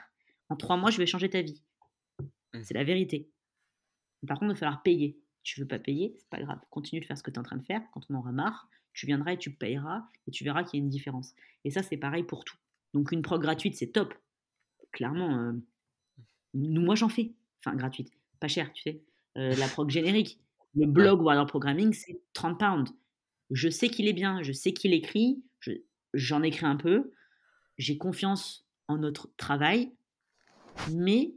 En 0.50 0.56
trois 0.56 0.78
mois, 0.78 0.92
je 0.92 1.00
vais 1.00 1.08
changer 1.08 1.32
ta 1.32 1.42
vie. 1.42 1.64
Mmh. 2.54 2.62
C'est 2.62 2.76
la 2.76 2.84
vérité. 2.84 3.28
Par 4.28 4.38
contre, 4.38 4.52
il 4.52 4.54
va 4.54 4.60
falloir 4.60 4.84
payer. 4.84 5.20
Tu 5.42 5.60
veux 5.60 5.68
pas 5.68 5.80
payer, 5.80 6.14
c'est 6.20 6.30
pas 6.30 6.40
grave. 6.40 6.60
Continue 6.70 7.02
de 7.02 7.08
faire 7.08 7.18
ce 7.18 7.24
que 7.24 7.32
tu 7.32 7.38
es 7.38 7.40
en 7.40 7.44
train 7.44 7.58
de 7.58 7.64
faire. 7.64 7.82
Quand 7.92 8.02
on 8.12 8.14
aura 8.14 8.32
marre, 8.32 8.70
tu 8.94 9.08
viendras 9.08 9.34
et 9.34 9.38
tu 9.40 9.52
payeras 9.52 10.08
et 10.28 10.32
tu 10.32 10.44
verras 10.44 10.64
qu'il 10.64 10.80
y 10.80 10.84
a 10.84 10.86
une 10.86 10.92
différence. 10.92 11.34
Et 11.64 11.72
ça, 11.72 11.82
c'est 11.82 11.98
pareil 11.98 12.24
pour 12.24 12.46
tout. 12.46 12.58
Donc 12.94 13.12
une 13.12 13.24
prog 13.24 13.42
gratuite, 13.42 13.76
c'est 13.76 13.92
top. 13.92 14.14
Clairement, 14.92 15.40
euh, 15.40 15.54
moi 16.54 16.94
j'en 16.94 17.10
fais. 17.10 17.34
Enfin, 17.66 17.76
gratuite. 17.76 18.12
Pas 18.40 18.48
cher, 18.48 18.72
tu 18.74 18.84
sais. 18.84 19.02
la 19.34 19.68
prog 19.70 19.90
générique. 19.90 20.40
Le 20.76 20.86
blog 20.86 21.20
Warrior 21.24 21.48
Programming, 21.48 21.94
c'est 21.94 22.22
30 22.34 22.60
pounds. 22.60 22.94
Je 23.54 23.70
sais 23.70 23.88
qu'il 23.88 24.08
est 24.08 24.14
bien, 24.14 24.42
je 24.42 24.52
sais 24.52 24.74
qu'il 24.74 24.94
écrit, 24.94 25.44
j'en 26.14 26.42
écris 26.42 26.66
un 26.66 26.76
peu, 26.76 27.12
j'ai 27.78 27.98
confiance 27.98 28.68
en 28.88 28.98
notre 28.98 29.32
travail, 29.38 29.94
mais 30.92 31.36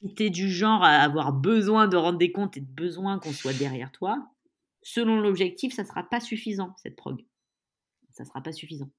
si 0.00 0.14
tu 0.14 0.24
es 0.24 0.30
du 0.30 0.50
genre 0.50 0.82
à 0.82 0.96
avoir 0.96 1.32
besoin 1.32 1.88
de 1.88 1.96
rendre 1.96 2.18
des 2.18 2.30
comptes 2.30 2.58
et 2.58 2.60
de 2.60 2.70
besoin 2.70 3.18
qu'on 3.18 3.32
soit 3.32 3.54
derrière 3.54 3.90
toi, 3.90 4.30
selon 4.82 5.18
l'objectif, 5.18 5.72
ça 5.72 5.82
ne 5.82 5.88
sera 5.88 6.02
pas 6.02 6.20
suffisant, 6.20 6.74
cette 6.76 6.94
prog. 6.94 7.24
Ça 8.10 8.24
ne 8.24 8.28
sera 8.28 8.42
pas 8.42 8.52
suffisant. 8.52 8.90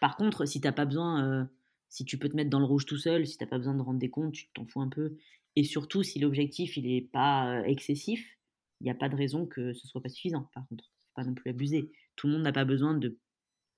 Par 0.00 0.16
contre, 0.16 0.46
si 0.46 0.60
tu 0.60 0.72
pas 0.72 0.84
besoin, 0.86 1.24
euh, 1.24 1.44
si 1.90 2.04
tu 2.06 2.18
peux 2.18 2.28
te 2.28 2.36
mettre 2.36 2.50
dans 2.50 2.58
le 2.58 2.64
rouge 2.64 2.86
tout 2.86 2.96
seul, 2.96 3.26
si 3.26 3.36
tu 3.36 3.44
n'as 3.44 3.50
pas 3.50 3.58
besoin 3.58 3.74
de 3.74 3.82
rendre 3.82 3.98
des 3.98 4.10
comptes, 4.10 4.32
tu 4.32 4.48
t'en 4.54 4.64
fous 4.64 4.80
un 4.80 4.88
peu. 4.88 5.16
Et 5.56 5.64
surtout, 5.64 6.02
si 6.02 6.18
l'objectif 6.18 6.78
il 6.78 6.86
n'est 6.86 7.02
pas 7.02 7.60
euh, 7.60 7.64
excessif, 7.64 8.38
il 8.80 8.84
n'y 8.84 8.90
a 8.90 8.94
pas 8.94 9.10
de 9.10 9.16
raison 9.16 9.46
que 9.46 9.74
ce 9.74 9.86
soit 9.86 10.02
pas 10.02 10.08
suffisant. 10.08 10.48
Par 10.54 10.66
contre, 10.68 10.91
faut 11.12 11.22
pas 11.22 11.24
non 11.24 11.34
plus 11.34 11.50
abuser. 11.50 11.92
Tout 12.16 12.26
le 12.26 12.34
monde 12.34 12.42
n'a 12.42 12.52
pas 12.52 12.64
besoin 12.64 12.94
de 12.94 13.18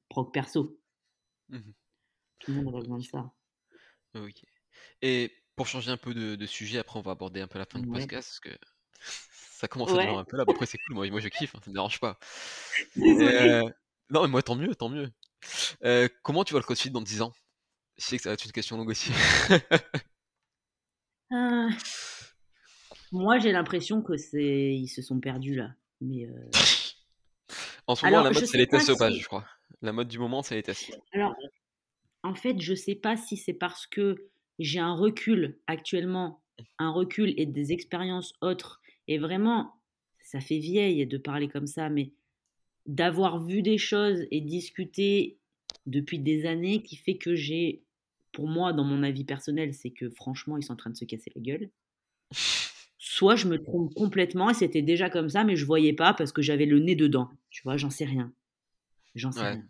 prog 0.09 0.33
perso. 0.33 0.79
Mmh 1.49 1.59
Tout 2.39 2.51
le 2.51 2.57
monde 2.57 2.67
n'a 2.67 2.73
pas 2.73 2.81
besoin 2.81 2.99
de 2.99 3.05
ça. 3.05 3.33
Ok. 4.15 4.43
Et 5.03 5.33
pour 5.57 5.67
changer 5.67 5.91
un 5.91 5.97
peu 5.97 6.15
de, 6.15 6.47
sujet, 6.47 6.79
après 6.79 6.99
on 6.99 7.03
va 7.03 7.13
aborder 7.13 7.41
un 7.41 7.47
peu 7.47 7.59
la 7.59 7.67
fin 7.67 7.79
du 7.79 7.89
podcast 7.89 8.29
parce 8.29 8.41
que 8.41 8.65
ça 9.01 9.69
commence 9.69 9.91
à 9.91 9.95
devenir 9.95 10.19
un 10.19 10.25
peu 10.25 10.37
là. 10.37 10.45
Après 10.47 10.67
c'est 10.67 10.79
cool, 10.79 10.97
moi, 10.97 11.11
moi 11.11 11.21
je 11.21 11.29
kiffe, 11.29 11.55
hein, 11.55 11.61
ça 11.65 11.71
me 11.71 11.75
dérange 11.75 12.01
pas. 12.01 12.19
Euh, 12.97 13.69
non 14.11 14.23
mais 14.23 14.29
moi 14.29 14.43
tant 14.43 14.57
mieux, 14.57 14.75
tant 14.75 14.89
mieux. 14.89 15.11
Euh, 15.85 16.09
comment 16.23 16.45
tu 16.45 16.53
vois 16.53 16.61
le 16.61 16.65
CrossFit 16.65 16.91
dans 16.91 17.01
10 17.01 17.23
ans? 17.23 17.33
Je 17.97 18.05
sais 18.05 18.17
que 18.17 18.23
ça 18.23 18.31
va 18.31 18.35
être 18.35 18.45
une 18.45 18.53
question 18.53 18.77
longue 18.77 18.91
aussi. 18.91 19.13
Ah. 21.31 21.69
Moi 23.11 23.39
j'ai 23.39 23.51
l'impression 23.51 24.03
que 24.03 24.17
c'est 24.17 24.75
ils 24.75 24.89
se 24.89 25.03
sont 25.03 25.19
perdus 25.19 25.57
là. 25.57 25.75
Mais 26.01 26.27
euh 26.27 26.51
En 27.87 27.95
ce 27.95 28.07
moment 28.07 28.23
la 28.23 28.31
mode 28.31 28.45
c'est 28.45 28.59
les 28.59 28.67
tests 28.67 28.87
sauvages, 28.87 29.19
je 29.19 29.27
crois. 29.27 29.45
La 29.83 29.93
mode 29.93 30.09
du 30.09 30.19
moment 30.19 30.43
c'est 30.43 30.55
les 30.55 30.63
tests. 30.63 30.99
Alors 31.13 31.35
en 32.23 32.35
fait 32.35 32.61
je 32.61 32.75
sais 32.75 32.95
pas 32.95 33.17
si 33.17 33.37
c'est 33.37 33.53
parce 33.53 33.87
que 33.87 34.29
j'ai 34.59 34.79
un 34.79 34.95
recul 34.95 35.59
actuellement, 35.67 36.43
un 36.79 36.91
recul 36.91 37.35
et 37.37 37.47
des 37.47 37.73
expériences 37.73 38.33
autres. 38.41 38.81
Et 39.09 39.19
vraiment, 39.19 39.75
ça 40.21 40.41
fait 40.41 40.59
vieille 40.59 41.07
de 41.07 41.19
parler 41.19 41.49
comme 41.49 41.67
ça, 41.67 41.89
mais 41.89 42.13
d'avoir 42.87 43.43
vu 43.45 43.63
des 43.63 43.79
choses 43.79 44.25
et 44.31 44.41
discuté 44.41 45.39
depuis 45.87 46.19
des 46.19 46.47
années 46.47 46.83
qui 46.83 46.97
fait 46.97 47.17
que 47.17 47.35
j'ai, 47.35 47.83
pour 48.33 48.49
moi, 48.49 48.73
dans 48.73 48.85
mon 48.85 49.03
avis 49.03 49.25
personnel, 49.25 49.75
c'est 49.75 49.91
que 49.91 50.11
franchement, 50.11 50.57
ils 50.57 50.63
sont 50.63 50.73
en 50.75 50.77
train 50.77 50.91
de 50.91 50.97
se 50.97 51.05
casser 51.05 51.33
la 51.35 51.43
gueule. 51.43 51.71
Soit 53.15 53.37
je 53.37 53.47
me 53.47 53.63
trompe 53.63 53.95
complètement 53.95 54.51
et 54.51 54.55
c'était 54.55 54.83
déjà 54.83 55.09
comme 55.09 55.29
ça, 55.29 55.45
mais 55.45 55.55
je 55.55 55.65
voyais 55.65 55.93
pas 55.93 56.15
parce 56.15 56.33
que 56.33 56.43
j'avais 56.43 56.67
le 56.67 56.81
nez 56.81 56.97
dedans. 56.97 57.31
Tu 57.49 57.63
vois, 57.63 57.77
j'en 57.77 57.89
sais 57.89 58.05
rien. 58.05 58.33
J'en 59.15 59.31
sais 59.31 59.47
rien. 59.47 59.65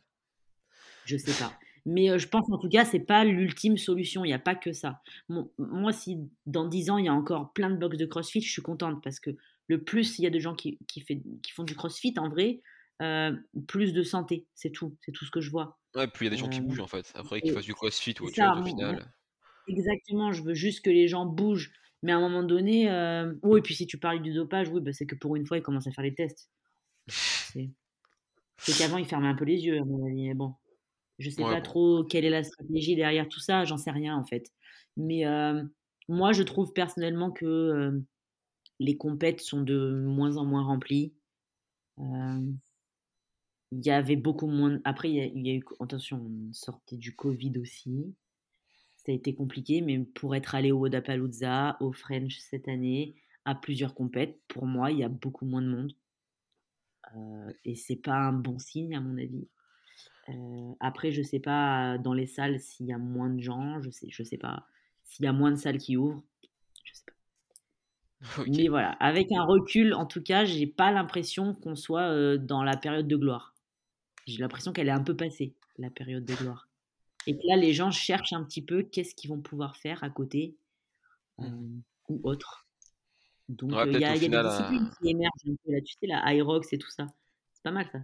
Je 1.05 1.19
sais 1.19 1.39
pas. 1.39 1.53
Mais 1.85 2.19
je 2.19 2.27
pense 2.27 2.51
en 2.51 2.57
tout 2.57 2.71
cas, 2.71 2.87
c'est 2.87 3.01
pas 3.01 3.23
l'ultime 3.23 3.77
solution. 3.77 4.25
Il 4.25 4.29
n'y 4.29 4.35
a 4.35 4.39
pas 4.39 4.55
que 4.55 4.73
ça. 4.73 5.03
moi, 5.59 5.93
si 5.93 6.17
dans 6.47 6.67
10 6.67 6.89
ans, 6.89 6.97
il 6.97 7.05
y 7.05 7.09
a 7.09 7.13
encore 7.13 7.53
plein 7.53 7.69
de 7.69 7.77
box 7.77 7.99
de 7.99 8.07
CrossFit, 8.07 8.41
je 8.41 8.51
suis 8.51 8.63
contente 8.63 9.05
parce 9.05 9.21
que 9.21 9.37
le 9.67 9.85
plus 9.85 10.19
il 10.19 10.23
y 10.23 10.27
a 10.27 10.31
de 10.31 10.39
gens 10.39 10.55
qui, 10.55 10.79
qui, 10.89 11.03
fait, 11.03 11.21
qui 11.43 11.53
font 11.53 11.65
du 11.65 11.75
CrossFit, 11.75 12.15
en 12.17 12.31
vrai, 12.31 12.63
plus 13.67 13.93
de 13.93 14.03
santé. 14.03 14.47
C'est 14.55 14.71
tout. 14.71 14.97
C'est 15.05 15.13
tout 15.13 15.27
ce 15.27 15.31
que 15.31 15.43
je 15.43 15.51
vois. 15.51 15.79
Ouais, 15.95 16.07
puis 16.07 16.25
il 16.25 16.31
y 16.31 16.33
a 16.33 16.35
des 16.35 16.41
gens 16.41 16.49
qui 16.49 16.63
bougent 16.63 16.81
en 16.81 16.87
fait. 16.87 17.13
Après, 17.15 17.43
qu'ils 17.43 17.53
fassent 17.53 17.67
du 17.67 17.75
CrossFit 17.75 18.15
ou 18.23 18.25
autre 18.25 18.37
chose 18.37 18.59
au 18.59 18.65
final. 18.65 19.13
Exactement. 19.69 20.33
Je 20.33 20.43
veux 20.43 20.55
juste 20.55 20.83
que 20.83 20.89
les 20.89 21.09
gens 21.09 21.27
bougent. 21.27 21.71
Mais 22.05 22.13
à 22.13 22.19
un 22.19 22.21
moment 22.21 22.43
donné, 22.43 22.85
oui, 23.43 23.59
et 23.59 23.63
puis 23.63 23.75
si 23.75 23.87
tu 23.87 23.97
parles 23.97 24.21
du 24.21 24.35
dopage, 24.35 24.69
oui, 24.69 24.83
bah, 24.83 24.93
c'est 24.93 25.07
que 25.07 25.15
pour 25.15 25.37
une 25.37 25.47
fois, 25.47 25.57
ils 25.57 25.63
commencent 25.63 25.87
à 25.87 25.91
faire 25.91 26.05
les 26.05 26.15
tests. 26.15 26.51
C'est 27.09 27.71
qu'avant, 28.79 28.99
ils 28.99 29.07
fermaient 29.07 29.29
un 29.29 29.35
peu 29.35 29.47
les 29.47 29.65
yeux, 29.65 29.79
à 29.81 29.85
mon 29.85 30.07
avis. 30.07 30.29
Mais 30.29 30.35
bon. 30.35 30.55
Je 31.19 31.31
sais 31.31 31.43
pas 31.43 31.63
trop 31.63 32.05
quelle 32.05 32.25
est 32.25 32.31
la 32.31 32.43
stratégie 32.43 32.95
derrière 32.95 33.29
tout 33.29 33.41
ça, 33.41 33.65
j'en 33.65 33.77
sais 33.79 33.91
rien 33.91 34.17
en 34.17 34.25
fait. 34.25 34.53
Mais 34.97 35.25
moi, 36.09 36.33
je 36.33 36.43
trouve 36.43 36.75
personnellement 36.75 37.31
que 37.31 38.03
les 38.81 38.97
compètes 38.99 39.41
sont 39.41 39.63
de 39.63 40.03
moins 40.05 40.37
en 40.37 40.45
moins 40.45 40.65
remplies. 40.65 41.15
Il 41.99 42.59
y 43.73 43.91
avait 43.91 44.17
beaucoup 44.17 44.47
moins. 44.47 44.79
Après, 44.85 45.11
il 45.11 45.47
y, 45.47 45.51
a, 45.51 45.55
eu. 45.55 45.65
Attention, 45.81 46.19
on 46.19 46.53
sortait 46.53 46.99
du 46.99 47.17
Covid 47.17 47.59
aussi. 47.59 48.15
Ça 49.05 49.13
a 49.13 49.15
été 49.15 49.35
compliqué, 49.35 49.81
mais 49.81 49.99
pour 49.99 50.35
être 50.35 50.55
allé 50.55 50.73
au 50.73 50.79
Wodapalooza, 50.79 51.77
au 51.81 51.93
French 51.93 52.39
cette 52.39 52.69
année, 52.69 53.15
à 53.45 53.55
plusieurs 53.55 53.95
compètes, 53.95 54.41
pour 54.49 54.67
moi, 54.67 54.91
il 54.91 54.99
y 54.99 55.05
a 55.05 55.09
beaucoup 55.09 55.45
moins 55.45 55.63
de 55.63 55.69
monde. 55.69 55.93
et 57.65 57.75
c'est 57.75 57.97
pas 57.97 58.17
un 58.17 58.33
bon 58.33 58.59
signe, 58.59 58.95
à 58.97 59.01
mon 59.01 59.19
avis 59.19 59.47
après, 60.81 61.13
je 61.13 61.23
sais 61.23 61.41
pas 61.41 61.99
dans 61.99 62.15
les 62.15 62.27
salles 62.27 62.61
s'il 62.61 62.87
y 62.87 62.93
a 62.93 62.99
moins 62.99 63.31
de 63.31 63.41
gens, 63.41 63.81
je 63.83 63.91
sais, 63.91 64.09
je 64.11 64.23
sais 64.23 64.39
pas. 64.39 64.67
S'il 65.05 65.25
y 65.25 65.29
a 65.29 65.33
moins 65.33 65.51
de 65.51 65.57
salles 65.57 65.79
qui 65.79 65.97
ouvrent, 65.97 66.23
je 66.85 66.95
sais 66.95 67.05
pas. 67.07 67.13
Mais 68.49 68.69
voilà, 68.69 68.93
avec 68.93 69.31
un 69.33 69.45
recul, 69.45 69.93
en 69.95 70.07
tout 70.07 70.23
cas, 70.23 70.45
j'ai 70.45 70.67
pas 70.67 70.93
l'impression 70.93 71.55
qu'on 71.55 71.77
soit 71.77 72.39
dans 72.39 72.63
la 72.63 72.77
période 72.77 73.07
de 73.07 73.17
gloire. 73.17 73.55
J'ai 74.27 74.39
l'impression 74.39 74.73
qu'elle 74.73 74.89
est 74.89 74.93
un 74.93 75.03
peu 75.03 75.17
passée, 75.17 75.55
la 75.77 75.91
période 75.91 76.25
de 76.25 76.35
gloire. 76.35 76.69
Et 77.27 77.37
que 77.37 77.47
là, 77.47 77.57
les 77.57 77.73
gens 77.73 77.91
cherchent 77.91 78.33
un 78.33 78.45
petit 78.45 78.63
peu 78.63 78.83
qu'est-ce 78.83 79.15
qu'ils 79.15 79.31
vont 79.31 79.41
pouvoir 79.41 79.77
faire 79.77 80.03
à 80.05 80.11
côté 80.11 80.57
mmh. 81.39 81.81
ou 82.09 82.21
autre. 82.25 82.67
Donc, 83.49 83.71
il 83.87 84.01
y 84.01 84.05
a, 84.05 84.19
des 84.19 84.29
disciplines 84.29 84.91
qui 84.99 85.11
émergent 85.11 85.33
un 85.47 85.55
peu 85.65 85.73
là, 85.73 85.81
tu 85.83 85.95
sais, 86.01 86.07
la 86.07 86.35
Irox 86.35 86.73
et 86.73 86.79
tout 86.79 86.91
ça. 86.91 87.07
C'est 87.53 87.63
pas 87.63 87.71
mal 87.71 87.89
ça. 87.93 87.99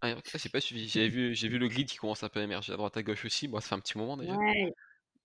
Ah, 0.00 0.14
c'est 0.24 0.52
pas 0.52 0.60
suivi. 0.60 0.86
J'ai 0.88 1.08
vu, 1.08 1.34
j'ai 1.34 1.48
vu 1.48 1.58
le 1.58 1.68
grid 1.68 1.88
qui 1.88 1.96
commence 1.96 2.22
un 2.22 2.28
peu 2.28 2.40
à 2.40 2.44
émerger 2.44 2.72
à 2.72 2.76
droite 2.76 2.96
à 2.96 3.02
gauche 3.02 3.24
aussi. 3.24 3.48
Bon, 3.48 3.60
ça 3.60 3.68
fait 3.68 3.74
un 3.74 3.80
petit 3.80 3.98
moment 3.98 4.16
déjà. 4.16 4.36
Ouais. 4.36 4.72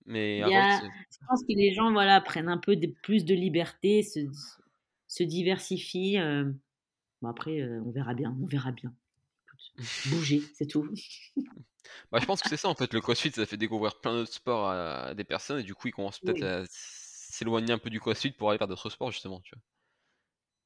Mais 0.06 0.40
je 0.40 1.18
pense 1.28 1.41
que 1.41 1.54
les 1.54 1.74
gens 1.74 1.91
voilà, 1.91 2.20
prennent 2.22 2.50
un 2.50 2.58
peu 2.58 2.76
de, 2.76 2.88
plus 3.04 3.24
de 3.24 3.34
liberté, 3.34 4.04
se, 4.04 4.20
se 5.08 5.24
diversifient. 5.24 6.18
Euh. 6.20 6.52
Bon, 7.22 7.30
après, 7.30 7.62
euh, 7.62 7.82
on 7.86 7.91
verra 7.91 8.14
bien. 8.14 8.36
On 8.41 8.45
verra 8.45 8.72
bien. 8.72 8.94
Bouger, 10.08 10.41
c'est 10.54 10.68
tout. 10.68 10.88
bah, 12.12 12.20
je 12.20 12.26
pense 12.26 12.41
que 12.41 12.50
c'est 12.50 12.58
ça 12.58 12.70
en 12.70 12.76
fait. 12.76 12.94
Le 12.94 13.02
crossfit, 13.02 13.32
ça 13.32 13.45
fait 13.45 13.58
découvrir 13.58 14.00
plein 14.00 14.14
d'autres 14.14 14.34
sports 14.34 14.70
à 14.70 15.14
des 15.14 15.24
personnes 15.24 15.60
et 15.60 15.64
du 15.64 15.74
coup, 15.74 15.88
ils 15.88 15.94
commencent 15.94 16.20
peut-être 16.20 16.44
à 16.44 16.64
s'éloigner 16.70 17.74
un 17.74 17.80
peu 17.80 17.90
du 17.90 18.00
crossfit 18.00 18.32
pour 18.32 18.50
aller 18.50 18.58
vers 18.58 18.68
d'autres 18.68 18.90
sports 18.90 19.12
justement. 19.12 19.41
Tu 19.41 19.56
vois. 19.56 19.64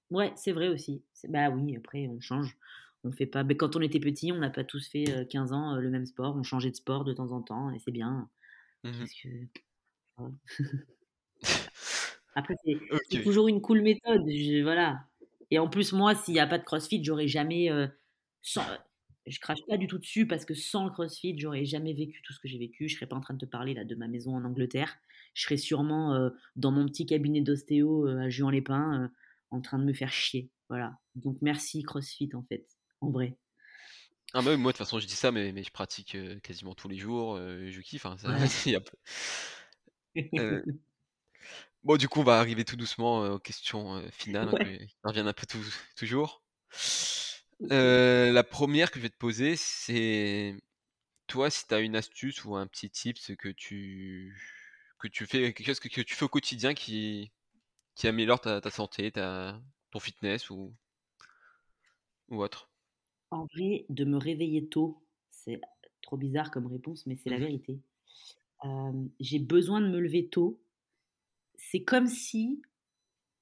Ouais, 0.10 0.34
c'est 0.36 0.52
vrai 0.52 0.70
aussi. 0.70 1.04
Bah 1.28 1.50
oui, 1.50 1.76
après, 1.76 2.08
on 2.08 2.20
change. 2.20 2.58
On 3.04 3.12
fait 3.12 3.26
pas. 3.26 3.44
Mais 3.44 3.56
quand 3.56 3.76
on 3.76 3.82
était 3.82 4.00
petit, 4.00 4.32
on 4.32 4.38
n'a 4.38 4.50
pas 4.50 4.64
tous 4.64 4.88
fait 4.88 5.28
15 5.30 5.54
ans 5.54 5.76
le 5.76 5.90
même 5.90 6.06
sport. 6.06 6.36
On 6.36 6.44
changeait 6.44 6.72
de 6.72 6.76
sport 6.76 7.04
de 7.04 7.14
temps 7.14 7.32
en 7.32 7.42
temps 7.42 7.72
et 7.72 7.80
c'est 7.80 7.92
bien. 7.92 8.30
Mmh 8.84 9.06
Après, 12.36 12.56
c'est 13.10 13.24
toujours 13.24 13.48
une 13.48 13.62
cool 13.62 13.82
méthode. 13.82 14.24
voilà. 14.62 15.06
Et 15.50 15.60
en 15.60 15.68
plus, 15.70 15.94
moi, 15.94 16.14
s'il 16.16 16.34
n'y 16.36 16.40
a 16.40 16.48
pas 16.48 16.58
de 16.58 16.64
CrossFit, 16.64 17.04
j'aurais 17.04 17.28
jamais. 17.28 17.70
sans... 18.42 18.64
Je 19.28 19.40
crache 19.40 19.60
pas 19.68 19.78
du 19.78 19.88
tout 19.88 19.98
dessus 19.98 20.26
parce 20.26 20.46
que 20.46 20.54
sans 20.54 20.86
le 20.86 20.92
CrossFit, 20.92 21.38
j'aurais 21.38 21.66
jamais 21.66 21.94
vécu 21.94 22.22
tout 22.22 22.34
ce 22.34 22.40
que 22.40 22.48
j'ai 22.48 22.58
vécu. 22.58 22.88
Je 22.88 22.96
serais 22.96 23.08
pas 23.08 23.16
en 23.16 23.22
train 23.22 23.34
de 23.34 23.40
te 23.40 23.46
parler 23.46 23.74
là 23.74 23.84
de 23.84 23.96
ma 23.96 24.08
maison 24.08 24.36
en 24.36 24.44
Angleterre. 24.46 24.96
Je 25.34 25.44
serais 25.44 25.58
sûrement 25.58 26.32
dans 26.56 26.72
mon 26.72 26.86
petit 26.86 27.06
cabinet 27.06 27.42
d'ostéo 27.42 28.08
à 28.08 28.30
Juan-les-Pins 28.30 29.12
en 29.52 29.62
train 29.62 29.80
de 29.80 29.84
me 29.84 29.94
faire 29.94 30.12
chier. 30.12 30.50
Voilà. 30.70 30.98
Donc 31.16 31.38
merci 31.42 31.84
CrossFit 31.84 32.30
en 32.34 32.44
fait 32.44 32.66
en 33.02 33.12
vrai. 33.12 33.38
Ah 34.34 34.42
bah 34.42 34.58
moi 34.58 34.72
de 34.72 34.78
toute 34.78 34.86
façon 34.86 35.00
je 35.00 35.08
dis 35.08 35.16
ça 35.16 35.32
mais, 35.32 35.54
mais 35.54 35.64
je 35.64 35.72
pratique 35.72 36.18
quasiment 36.44 36.76
tous 36.76 36.90
les 36.90 36.98
jours, 36.98 37.38
je 37.38 37.82
kiffe. 37.82 38.06
Hein, 38.06 38.18
ça, 38.18 38.30
bon 41.84 41.98
du 41.98 42.10
coup 42.10 42.20
on 42.20 42.24
va 42.24 42.40
arriver 42.40 42.66
tout 42.66 42.76
doucement 42.76 43.22
aux 43.22 43.40
questions 43.40 44.04
finales, 44.12 44.50
hein, 44.50 44.86
on 45.04 45.10
revient 45.10 45.22
un 45.22 45.34
peu 45.34 45.46
toujours. 45.96 46.44
La 47.60 48.44
première 48.44 48.92
que 48.92 49.00
je 49.00 49.04
vais 49.04 49.10
te 49.10 49.18
poser 49.18 49.56
c'est 49.56 50.56
toi 51.28 51.50
si 51.50 51.68
tu 51.68 51.74
as 51.74 51.80
une 51.80 51.96
astuce 51.96 52.46
ou 52.46 52.56
un 52.56 52.68
petit 52.68 52.90
tip 52.90 53.18
que 53.38 53.50
tu 53.50 54.36
que 55.00 55.08
tu 55.08 55.26
fais 55.26 55.54
quelque 55.54 55.66
chose 55.66 55.80
que, 55.80 55.88
tu 55.88 56.16
fais 56.16 56.26
au 56.26 56.30
quotidien 56.30 56.74
qui, 56.74 57.32
qui 57.96 58.08
améliore 58.08 58.42
ta, 58.42 58.62
ta 58.62 58.72
santé, 58.72 59.12
ta, 59.12 59.62
ton 59.92 60.00
fitness 60.00 60.50
ou, 60.50 60.74
ou 62.30 62.42
autre? 62.42 62.70
En 63.32 63.46
vrai, 63.54 63.86
de 63.90 64.06
me 64.06 64.18
réveiller 64.18 64.68
tôt, 64.68 65.04
c'est 65.30 65.62
trop 66.02 66.18
bizarre 66.18 66.52
comme 66.52 66.68
réponse, 66.68 67.06
mais 67.06 67.16
c'est 67.16 67.30
la 67.30 67.38
mmh 67.38 67.42
vérité. 67.42 67.80
j'ai 69.20 69.40
besoin 69.40 69.82
de 69.82 69.88
me 69.88 70.00
lever 70.00 70.28
tôt. 70.28 70.60
C'est 71.56 71.84
comme 71.84 72.08
si 72.08 72.62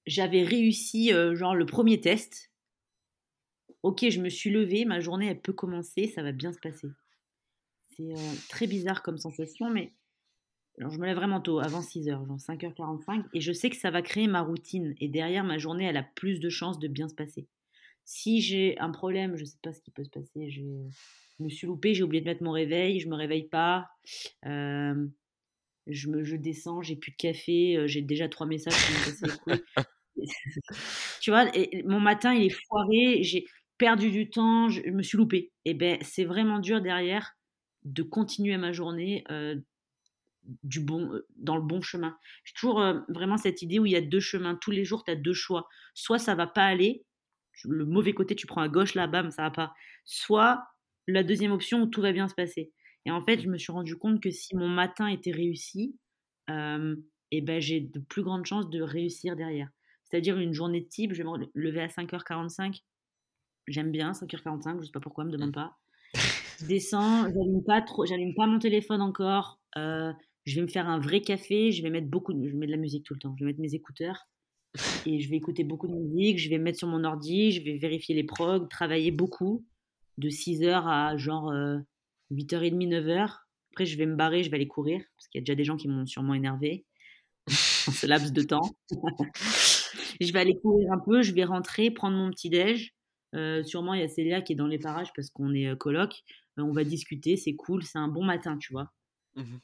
j'avais 0.05 0.43
réussi, 0.43 1.11
genre 1.33 1.55
le 1.55 1.65
premier 1.65 2.01
test. 2.01 2.51
OK, 3.85 4.03
je 4.09 4.19
me 4.19 4.29
suis 4.29 4.49
levée, 4.49 4.83
ma 4.83 4.99
journée, 4.99 5.27
elle 5.27 5.39
peut 5.39 5.53
commencer, 5.53 6.07
ça 6.07 6.23
va 6.23 6.31
bien 6.31 6.51
se 6.51 6.57
passer. 6.57 6.87
C'est, 7.95 8.15
très 8.49 8.65
bizarre 8.65 9.03
comme 9.03 9.19
sensation, 9.19 9.69
mais 9.69 9.93
alors 10.79 10.89
je 10.89 10.97
me 10.97 11.05
lève 11.05 11.15
vraiment 11.15 11.39
tôt, 11.39 11.59
avant 11.59 11.81
6h, 11.81 12.25
genre 12.25 12.39
5h45, 12.39 13.25
et 13.35 13.41
je 13.41 13.53
sais 13.53 13.69
que 13.69 13.75
ça 13.75 13.91
va 13.91 14.01
créer 14.01 14.25
ma 14.25 14.41
routine. 14.41 14.95
Et 14.99 15.07
derrière, 15.07 15.43
ma 15.43 15.59
journée, 15.59 15.85
elle 15.85 15.97
a 15.97 16.03
plus 16.15 16.39
de 16.39 16.49
chances 16.49 16.79
de 16.79 16.87
bien 16.87 17.07
se 17.07 17.13
passer. 17.13 17.47
Si 18.05 18.41
j'ai 18.41 18.75
un 18.79 18.89
problème, 18.89 19.35
je 19.35 19.41
ne 19.41 19.45
sais 19.45 19.59
pas 19.61 19.71
ce 19.71 19.81
qui 19.81 19.91
peut 19.91 20.03
se 20.03 20.09
passer, 20.09 20.49
je 20.49 20.63
me 21.39 21.49
suis 21.49 21.67
loupé, 21.67 21.93
j'ai 21.93 22.01
oublié 22.01 22.21
de 22.21 22.27
mettre 22.27 22.41
mon 22.41 22.53
réveil, 22.53 22.99
je 22.99 23.07
me 23.07 23.15
réveille 23.15 23.47
pas, 23.47 23.87
euh, 24.47 24.95
je, 25.85 26.09
me, 26.09 26.23
je 26.23 26.37
descends, 26.37 26.81
j'ai 26.81 26.95
plus 26.95 27.11
de 27.11 27.17
café, 27.17 27.77
euh, 27.77 27.85
j'ai 27.85 28.01
déjà 28.01 28.27
trois 28.29 28.47
messages 28.47 28.73
qui 28.73 29.53
tu 31.21 31.29
vois, 31.29 31.55
et 31.55 31.83
mon 31.83 31.99
matin, 31.99 32.33
il 32.33 32.45
est 32.47 32.57
foiré, 32.67 33.21
j'ai 33.21 33.45
perdu 33.77 34.11
du 34.11 34.29
temps, 34.29 34.69
je, 34.69 34.81
me 34.89 35.03
suis 35.03 35.17
loupé. 35.17 35.51
Et 35.65 35.73
ben, 35.73 35.97
c'est 36.01 36.25
vraiment 36.25 36.59
dur 36.59 36.81
derrière 36.81 37.33
de 37.83 38.03
continuer 38.03 38.57
ma 38.57 38.71
journée 38.71 39.23
euh, 39.29 39.55
du 40.63 40.79
bon, 40.79 41.13
euh, 41.13 41.27
dans 41.35 41.55
le 41.55 41.61
bon 41.61 41.81
chemin. 41.81 42.17
J'ai 42.43 42.53
toujours 42.53 42.81
euh, 42.81 42.99
vraiment 43.09 43.37
cette 43.37 43.61
idée 43.61 43.79
où 43.79 43.85
il 43.85 43.91
y 43.91 43.95
a 43.95 44.01
deux 44.01 44.19
chemins. 44.19 44.55
Tous 44.55 44.71
les 44.71 44.85
jours, 44.85 45.03
tu 45.03 45.11
as 45.11 45.15
deux 45.15 45.33
choix. 45.33 45.67
Soit 45.93 46.19
ça 46.19 46.35
va 46.35 46.47
pas 46.47 46.65
aller, 46.65 47.05
le 47.63 47.85
mauvais 47.85 48.13
côté, 48.13 48.35
tu 48.35 48.47
prends 48.47 48.61
à 48.61 48.69
gauche, 48.69 48.95
là, 48.95 49.07
bam, 49.07 49.31
ça 49.31 49.43
va 49.43 49.51
pas. 49.51 49.73
Soit 50.05 50.63
la 51.07 51.23
deuxième 51.23 51.51
option 51.51 51.81
où 51.83 51.87
tout 51.87 52.01
va 52.01 52.11
bien 52.11 52.27
se 52.27 52.35
passer. 52.35 52.71
Et 53.05 53.11
en 53.11 53.21
fait, 53.21 53.39
je 53.39 53.47
me 53.47 53.57
suis 53.57 53.71
rendu 53.71 53.95
compte 53.97 54.21
que 54.21 54.31
si 54.31 54.55
mon 54.55 54.67
matin 54.67 55.07
était 55.07 55.31
réussi, 55.31 55.95
et 56.47 57.37
eh 57.37 57.41
ben, 57.41 57.59
j'ai 57.59 57.81
de 57.81 57.99
plus 57.99 58.23
grandes 58.23 58.45
chances 58.45 58.69
de 58.69 58.81
réussir 58.81 59.35
derrière. 59.35 59.69
C'est-à-dire 60.03 60.37
une 60.37 60.53
journée 60.53 60.85
type, 60.85 61.13
je 61.13 61.23
vais 61.23 61.29
me 61.29 61.47
lever 61.53 61.81
à 61.81 61.87
5h45. 61.87 62.81
J'aime 63.67 63.91
bien 63.91 64.11
5h45, 64.11 64.79
je 64.79 64.85
sais 64.85 64.91
pas 64.91 64.99
pourquoi, 64.99 65.23
me 65.23 65.31
demande 65.31 65.53
pas. 65.53 65.77
Je 66.59 66.67
descends, 66.67 67.23
j'allume 67.23 67.63
pas 67.65 67.81
trop, 67.81 68.05
j'allume 68.05 68.33
pas 68.33 68.47
mon 68.47 68.59
téléphone 68.59 69.01
encore. 69.01 69.59
Euh, 69.77 70.13
je 70.45 70.55
vais 70.55 70.61
me 70.61 70.67
faire 70.67 70.87
un 70.87 70.99
vrai 70.99 71.19
café, 71.19 71.73
je 71.73 71.83
vais 71.83 71.89
mettre 71.89 72.07
beaucoup, 72.07 72.31
de, 72.31 72.47
je 72.47 72.55
mets 72.55 72.65
de 72.65 72.71
la 72.71 72.77
musique 72.77 73.03
tout 73.03 73.13
le 73.13 73.19
temps. 73.19 73.35
Je 73.37 73.43
vais 73.43 73.49
mettre 73.49 73.59
mes 73.59 73.75
écouteurs 73.75 74.29
et 75.05 75.19
je 75.19 75.29
vais 75.29 75.35
écouter 75.35 75.65
beaucoup 75.65 75.87
de 75.87 75.93
musique. 75.93 76.39
Je 76.39 76.49
vais 76.49 76.57
mettre 76.57 76.77
sur 76.77 76.87
mon 76.87 77.03
ordi, 77.03 77.51
je 77.51 77.61
vais 77.61 77.75
vérifier 77.75 78.15
les 78.15 78.23
progs, 78.23 78.69
travailler 78.69 79.11
beaucoup 79.11 79.65
de 80.17 80.29
6h 80.29 80.83
à 80.87 81.17
genre 81.17 81.53
8h30, 82.31 82.87
9h. 82.87 83.37
Après, 83.73 83.85
je 83.85 83.97
vais 83.97 84.05
me 84.05 84.15
barrer, 84.15 84.43
je 84.43 84.49
vais 84.49 84.55
aller 84.55 84.67
courir 84.67 85.01
parce 85.17 85.27
qu'il 85.27 85.39
y 85.39 85.41
a 85.41 85.43
déjà 85.43 85.55
des 85.55 85.65
gens 85.65 85.75
qui 85.75 85.89
m'ont 85.89 86.05
sûrement 86.05 86.33
énervé 86.33 86.85
en 87.87 87.91
ce 87.91 88.07
laps 88.07 88.31
de 88.31 88.43
temps. 88.43 88.77
je 90.21 90.31
vais 90.31 90.39
aller 90.39 90.57
courir 90.61 90.91
un 90.91 90.99
peu, 90.99 91.21
je 91.21 91.33
vais 91.33 91.43
rentrer, 91.43 91.91
prendre 91.91 92.15
mon 92.15 92.29
petit 92.29 92.49
déj. 92.49 92.94
Euh, 93.33 93.63
sûrement, 93.63 93.93
il 93.93 94.01
y 94.01 94.03
a 94.03 94.07
Célia 94.07 94.41
qui 94.41 94.53
est 94.53 94.55
dans 94.55 94.67
les 94.67 94.79
parages 94.79 95.11
parce 95.15 95.29
qu'on 95.29 95.53
est 95.53 95.67
euh, 95.67 95.75
coloc. 95.75 96.23
Euh, 96.57 96.63
on 96.63 96.71
va 96.71 96.83
discuter, 96.83 97.35
c'est 97.35 97.55
cool, 97.55 97.83
c'est 97.83 97.97
un 97.97 98.07
bon 98.07 98.23
matin, 98.23 98.57
tu 98.57 98.71
vois. 98.71 98.91
Mmh 99.35 99.57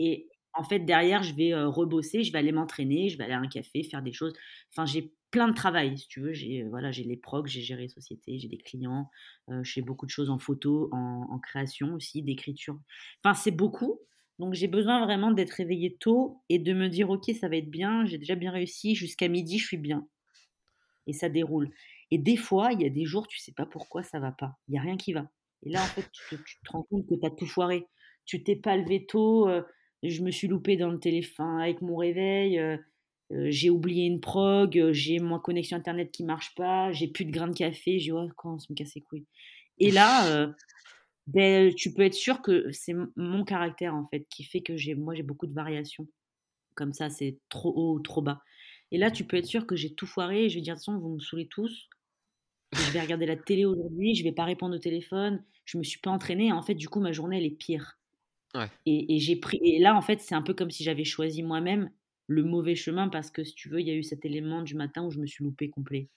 Et 0.00 0.28
en 0.54 0.64
fait, 0.64 0.80
derrière, 0.80 1.22
je 1.22 1.34
vais 1.34 1.54
rebosser, 1.54 2.24
je 2.24 2.32
vais 2.32 2.38
aller 2.38 2.52
m'entraîner, 2.52 3.08
je 3.08 3.18
vais 3.18 3.24
aller 3.24 3.34
à 3.34 3.38
un 3.38 3.48
café, 3.48 3.82
faire 3.84 4.02
des 4.02 4.12
choses. 4.12 4.32
Enfin, 4.72 4.86
j'ai 4.86 5.14
plein 5.30 5.48
de 5.48 5.54
travail, 5.54 5.96
si 5.98 6.08
tu 6.08 6.20
veux. 6.20 6.32
J'ai 6.32 6.64
voilà, 6.64 6.90
j'ai 6.90 7.04
les 7.04 7.16
procs, 7.16 7.46
j'ai 7.46 7.60
géré 7.60 7.86
société, 7.88 8.38
j'ai 8.38 8.48
des 8.48 8.58
clients, 8.58 9.08
je 9.48 9.70
fais 9.70 9.82
beaucoup 9.82 10.06
de 10.06 10.10
choses 10.10 10.30
en 10.30 10.38
photo, 10.38 10.88
en, 10.90 11.28
en 11.30 11.38
création 11.38 11.94
aussi, 11.94 12.22
d'écriture. 12.22 12.80
Enfin, 13.22 13.34
c'est 13.34 13.52
beaucoup. 13.52 14.00
Donc 14.38 14.54
j'ai 14.54 14.68
besoin 14.68 15.04
vraiment 15.04 15.32
d'être 15.32 15.50
réveillée 15.52 15.96
tôt 15.96 16.42
et 16.48 16.58
de 16.58 16.72
me 16.72 16.88
dire 16.88 17.10
ok 17.10 17.30
ça 17.40 17.48
va 17.48 17.56
être 17.56 17.70
bien, 17.70 18.06
j'ai 18.06 18.18
déjà 18.18 18.36
bien 18.36 18.52
réussi, 18.52 18.94
jusqu'à 18.94 19.28
midi 19.28 19.58
je 19.58 19.66
suis 19.66 19.76
bien. 19.76 20.08
Et 21.06 21.12
ça 21.12 21.28
déroule. 21.28 21.70
Et 22.10 22.18
des 22.18 22.36
fois, 22.36 22.72
il 22.72 22.80
y 22.80 22.86
a 22.86 22.90
des 22.90 23.04
jours, 23.04 23.26
tu 23.28 23.38
sais 23.38 23.52
pas 23.52 23.66
pourquoi 23.66 24.02
ça 24.02 24.18
va 24.18 24.32
pas. 24.32 24.56
Il 24.68 24.74
y 24.74 24.78
a 24.78 24.80
rien 24.80 24.96
qui 24.96 25.12
va. 25.12 25.28
Et 25.64 25.70
là, 25.70 25.82
en 25.82 25.86
fait, 25.86 26.06
tu 26.28 26.36
te, 26.36 26.70
rends 26.70 26.84
compte 26.84 27.06
que 27.06 27.14
tu 27.14 27.26
as 27.26 27.30
tout 27.30 27.46
foiré. 27.46 27.86
Tu 28.24 28.42
t'es 28.42 28.56
pas 28.56 28.76
levé 28.76 29.06
tôt, 29.06 29.48
euh, 29.48 29.62
je 30.02 30.22
me 30.22 30.30
suis 30.30 30.48
loupé 30.48 30.76
dans 30.76 30.90
le 30.90 31.00
téléphone 31.00 31.60
avec 31.60 31.82
mon 31.82 31.96
réveil, 31.96 32.58
euh, 32.58 32.76
euh, 33.32 33.46
j'ai 33.50 33.70
oublié 33.70 34.06
une 34.06 34.20
prog, 34.20 34.92
j'ai 34.92 35.18
ma 35.18 35.38
connexion 35.38 35.76
internet 35.76 36.10
qui 36.12 36.24
marche 36.24 36.54
pas, 36.54 36.92
j'ai 36.92 37.08
plus 37.08 37.24
de 37.24 37.30
grains 37.30 37.48
de 37.48 37.56
café, 37.56 37.98
j'ai 37.98 38.12
oh, 38.12 38.28
quand 38.36 38.54
on 38.54 38.58
se 38.58 38.70
me 38.70 38.76
casse 38.76 38.94
les 38.94 39.00
couilles. 39.00 39.26
Et 39.78 39.90
là, 39.90 40.52
ben, 41.26 41.74
tu 41.74 41.92
peux 41.92 42.02
être 42.02 42.14
sûr 42.14 42.42
que 42.42 42.70
c'est 42.72 42.94
mon 43.16 43.44
caractère 43.44 43.94
en 43.94 44.06
fait 44.06 44.26
qui 44.30 44.44
fait 44.44 44.60
que 44.60 44.76
j'ai 44.76 44.94
moi 44.94 45.14
j'ai 45.14 45.22
beaucoup 45.22 45.46
de 45.46 45.54
variations. 45.54 46.08
Comme 46.74 46.92
ça, 46.92 47.10
c'est 47.10 47.38
trop 47.48 47.72
haut 47.74 47.94
ou 47.94 48.00
trop 48.00 48.22
bas. 48.22 48.42
Et 48.92 48.98
là, 48.98 49.10
tu 49.10 49.24
peux 49.24 49.36
être 49.36 49.46
sûr 49.46 49.66
que 49.66 49.76
j'ai 49.76 49.94
tout 49.94 50.06
foiré 50.06 50.48
je 50.48 50.56
vais 50.56 50.60
dire 50.62 50.74
de 50.74 50.78
toute 50.78 50.86
façon, 50.86 50.98
vous 50.98 51.14
me 51.14 51.20
saoulez 51.20 51.46
tous. 51.48 51.88
Je 52.72 52.90
vais 52.90 53.00
regarder 53.00 53.26
la 53.26 53.36
télé 53.36 53.64
aujourd'hui, 53.64 54.14
je 54.14 54.24
vais 54.24 54.32
pas 54.32 54.44
répondre 54.44 54.74
au 54.74 54.78
téléphone, 54.78 55.42
je 55.64 55.78
me 55.78 55.82
suis 55.82 56.00
pas 56.00 56.10
entraînée. 56.10 56.52
En 56.52 56.62
fait, 56.62 56.74
du 56.74 56.88
coup, 56.88 57.00
ma 57.00 57.12
journée 57.12 57.38
elle 57.38 57.46
est 57.46 57.50
pire. 57.50 57.98
Et, 58.86 59.14
et 59.14 59.18
j'ai 59.18 59.36
pris. 59.36 59.60
Et 59.62 59.78
là, 59.78 59.94
en 59.94 60.00
fait, 60.00 60.20
c'est 60.20 60.34
un 60.34 60.42
peu 60.42 60.54
comme 60.54 60.70
si 60.70 60.82
j'avais 60.82 61.04
choisi 61.04 61.42
moi-même 61.42 61.90
le 62.26 62.44
mauvais 62.44 62.74
chemin 62.74 63.08
parce 63.08 63.30
que 63.30 63.42
si 63.42 63.54
tu 63.54 63.68
veux, 63.68 63.80
il 63.80 63.86
y 63.86 63.90
a 63.90 63.94
eu 63.94 64.02
cet 64.02 64.24
élément 64.24 64.62
du 64.62 64.74
matin 64.74 65.04
où 65.04 65.10
je 65.10 65.18
me 65.18 65.26
suis 65.26 65.44
loupé 65.44 65.70
complet. 65.70 66.08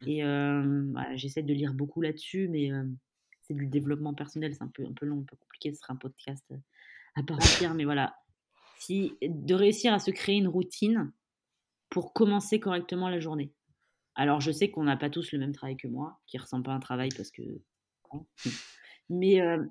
Mmh. 0.00 0.08
Et 0.08 0.24
euh, 0.24 0.92
j'essaie 1.14 1.42
de 1.42 1.52
lire 1.52 1.74
beaucoup 1.74 2.00
là-dessus, 2.00 2.48
mais 2.48 2.72
euh, 2.72 2.84
c'est 3.42 3.54
du 3.54 3.66
développement 3.66 4.14
personnel, 4.14 4.54
c'est 4.54 4.62
un 4.62 4.68
peu, 4.68 4.84
un 4.84 4.92
peu 4.92 5.04
long, 5.06 5.20
un 5.20 5.24
peu 5.24 5.36
compliqué, 5.36 5.72
ce 5.72 5.80
sera 5.80 5.94
un 5.94 5.96
podcast 5.96 6.44
euh, 6.52 6.56
à 7.16 7.22
part 7.22 7.36
entière, 7.36 7.74
mais 7.74 7.84
voilà. 7.84 8.16
Si, 8.78 9.14
de 9.22 9.54
réussir 9.54 9.92
à 9.92 9.98
se 9.98 10.12
créer 10.12 10.36
une 10.36 10.48
routine 10.48 11.12
pour 11.90 12.12
commencer 12.12 12.60
correctement 12.60 13.08
la 13.08 13.18
journée. 13.18 13.52
Alors, 14.18 14.40
je 14.40 14.50
sais 14.50 14.68
qu'on 14.68 14.82
n'a 14.82 14.96
pas 14.96 15.10
tous 15.10 15.30
le 15.30 15.38
même 15.38 15.52
travail 15.52 15.76
que 15.76 15.86
moi, 15.86 16.18
qui 16.26 16.36
ne 16.36 16.42
ressemble 16.42 16.64
pas 16.64 16.72
à 16.72 16.74
un 16.74 16.80
travail 16.80 17.08
parce 17.16 17.30
que. 17.30 17.42
Hein, 18.10 18.24
mais 19.08 19.40
euh, 19.40 19.64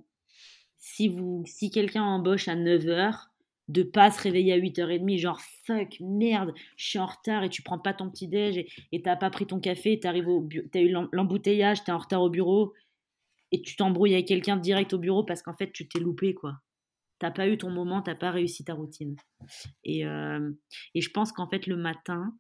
si, 0.78 1.14
si 1.46 1.70
quelqu'un 1.70 2.04
embauche 2.04 2.48
à 2.48 2.56
9h, 2.56 3.28
de 3.68 3.84
pas 3.84 4.10
se 4.10 4.22
réveiller 4.22 4.54
à 4.54 4.58
8h30, 4.58 5.18
genre 5.18 5.42
fuck, 5.66 5.98
merde, 6.00 6.54
je 6.78 6.86
suis 6.86 7.00
en 7.00 7.08
retard 7.08 7.44
et 7.44 7.50
tu 7.50 7.62
prends 7.62 7.78
pas 7.78 7.94
ton 7.94 8.10
petit 8.10 8.30
déj 8.30 8.66
et 8.94 9.02
t'as 9.02 9.18
pas 9.18 9.30
pris 9.30 9.46
ton 9.46 9.60
café, 9.60 10.00
t'as 10.00 10.16
eu 10.16 10.96
l'embouteillage, 11.12 11.84
t'es 11.84 11.92
en 11.92 11.98
retard 11.98 12.22
au 12.22 12.30
bureau 12.30 12.74
et 13.52 13.62
tu 13.62 13.76
t'embrouilles 13.76 14.14
avec 14.14 14.30
quelqu'un 14.30 14.56
direct 14.56 14.94
au 14.94 14.98
bureau 14.98 15.26
parce 15.26 15.42
qu'en 15.42 15.54
fait, 15.54 15.74
tu 15.74 15.90
t'es 15.90 16.00
loupé, 16.00 16.34
quoi. 16.34 16.62
T'as 17.20 17.32
pas 17.32 17.50
eu 17.50 17.58
ton 17.58 17.70
moment, 17.70 18.02
t'as 18.02 18.16
pas 18.16 18.32
réussi 18.32 18.64
ta 18.64 18.76
routine. 18.76 19.18
Et, 19.84 20.06
euh, 20.06 20.52
et 20.94 21.02
je 21.02 21.10
pense 21.10 21.34
qu'en 21.34 21.50
fait, 21.50 21.68
le 21.68 21.76
matin, 21.76 22.34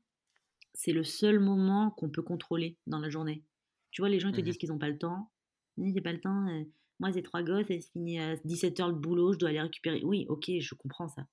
c'est 0.77 0.93
le 0.93 1.03
seul 1.03 1.39
moment 1.39 1.89
qu'on 1.89 2.07
peut 2.07 2.21
contrôler 2.21 2.77
dans 2.85 2.99
la 2.99 3.09
journée. 3.09 3.43
Tu 3.89 4.03
vois, 4.03 4.09
les 4.09 4.19
gens 4.19 4.31
te 4.31 4.39
mmh 4.39 4.43
disent 4.43 4.57
qu'ils 4.57 4.69
n'ont 4.69 4.77
pas 4.77 4.89
le 4.89 4.99
temps. 4.99 5.31
J'ai 5.79 6.01
pas 6.01 6.13
le 6.13 6.21
temps. 6.21 6.47
Euh, 6.47 6.63
moi, 6.99 7.11
j'ai 7.11 7.23
trois 7.23 7.41
gosses, 7.41 7.69
et 7.71 7.81
c'est 7.81 7.91
fini 7.91 8.19
à 8.19 8.35
17h 8.35 8.87
le 8.87 8.93
boulot, 8.93 9.33
je 9.33 9.39
dois 9.39 9.49
aller 9.49 9.59
récupérer. 9.59 10.03
Oui, 10.03 10.27
ok, 10.29 10.51
je 10.59 10.75
comprends 10.75 11.07
ça. 11.07 11.27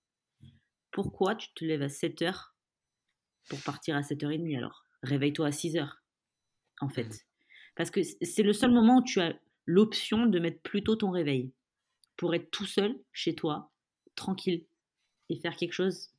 Pourquoi 0.93 1.35
tu 1.35 1.53
te 1.55 1.63
lèves 1.63 1.83
à 1.83 1.89
7h 1.89 2.53
pour 3.51 3.61
partir 3.63 3.97
à 3.97 4.01
7h30 4.01 4.57
alors? 4.57 4.87
Réveille-toi 5.03 5.49
à 5.49 5.51
6h, 5.51 5.91
en 6.81 6.89
fait. 6.89 7.05
Mmh 7.05 7.19
Parce 7.77 7.91
que 7.91 8.01
c'est 8.03 8.43
le 8.43 8.55
seul 8.55 8.73
moment 8.73 8.99
où 8.99 9.05
tu 9.05 9.21
as 9.21 9.39
l'option 9.67 10.25
de 10.25 10.39
mettre 10.39 10.63
plutôt 10.63 10.97
ton 10.97 11.11
réveil 11.11 11.53
pour 12.17 12.35
être 12.35 12.51
tout 12.51 12.67
seul 12.67 12.99
chez 13.13 13.35
toi, 13.35 13.71
tranquille, 14.15 14.65
et 15.29 15.37
faire 15.37 15.57
quelque 15.57 15.75
chose 15.75 16.15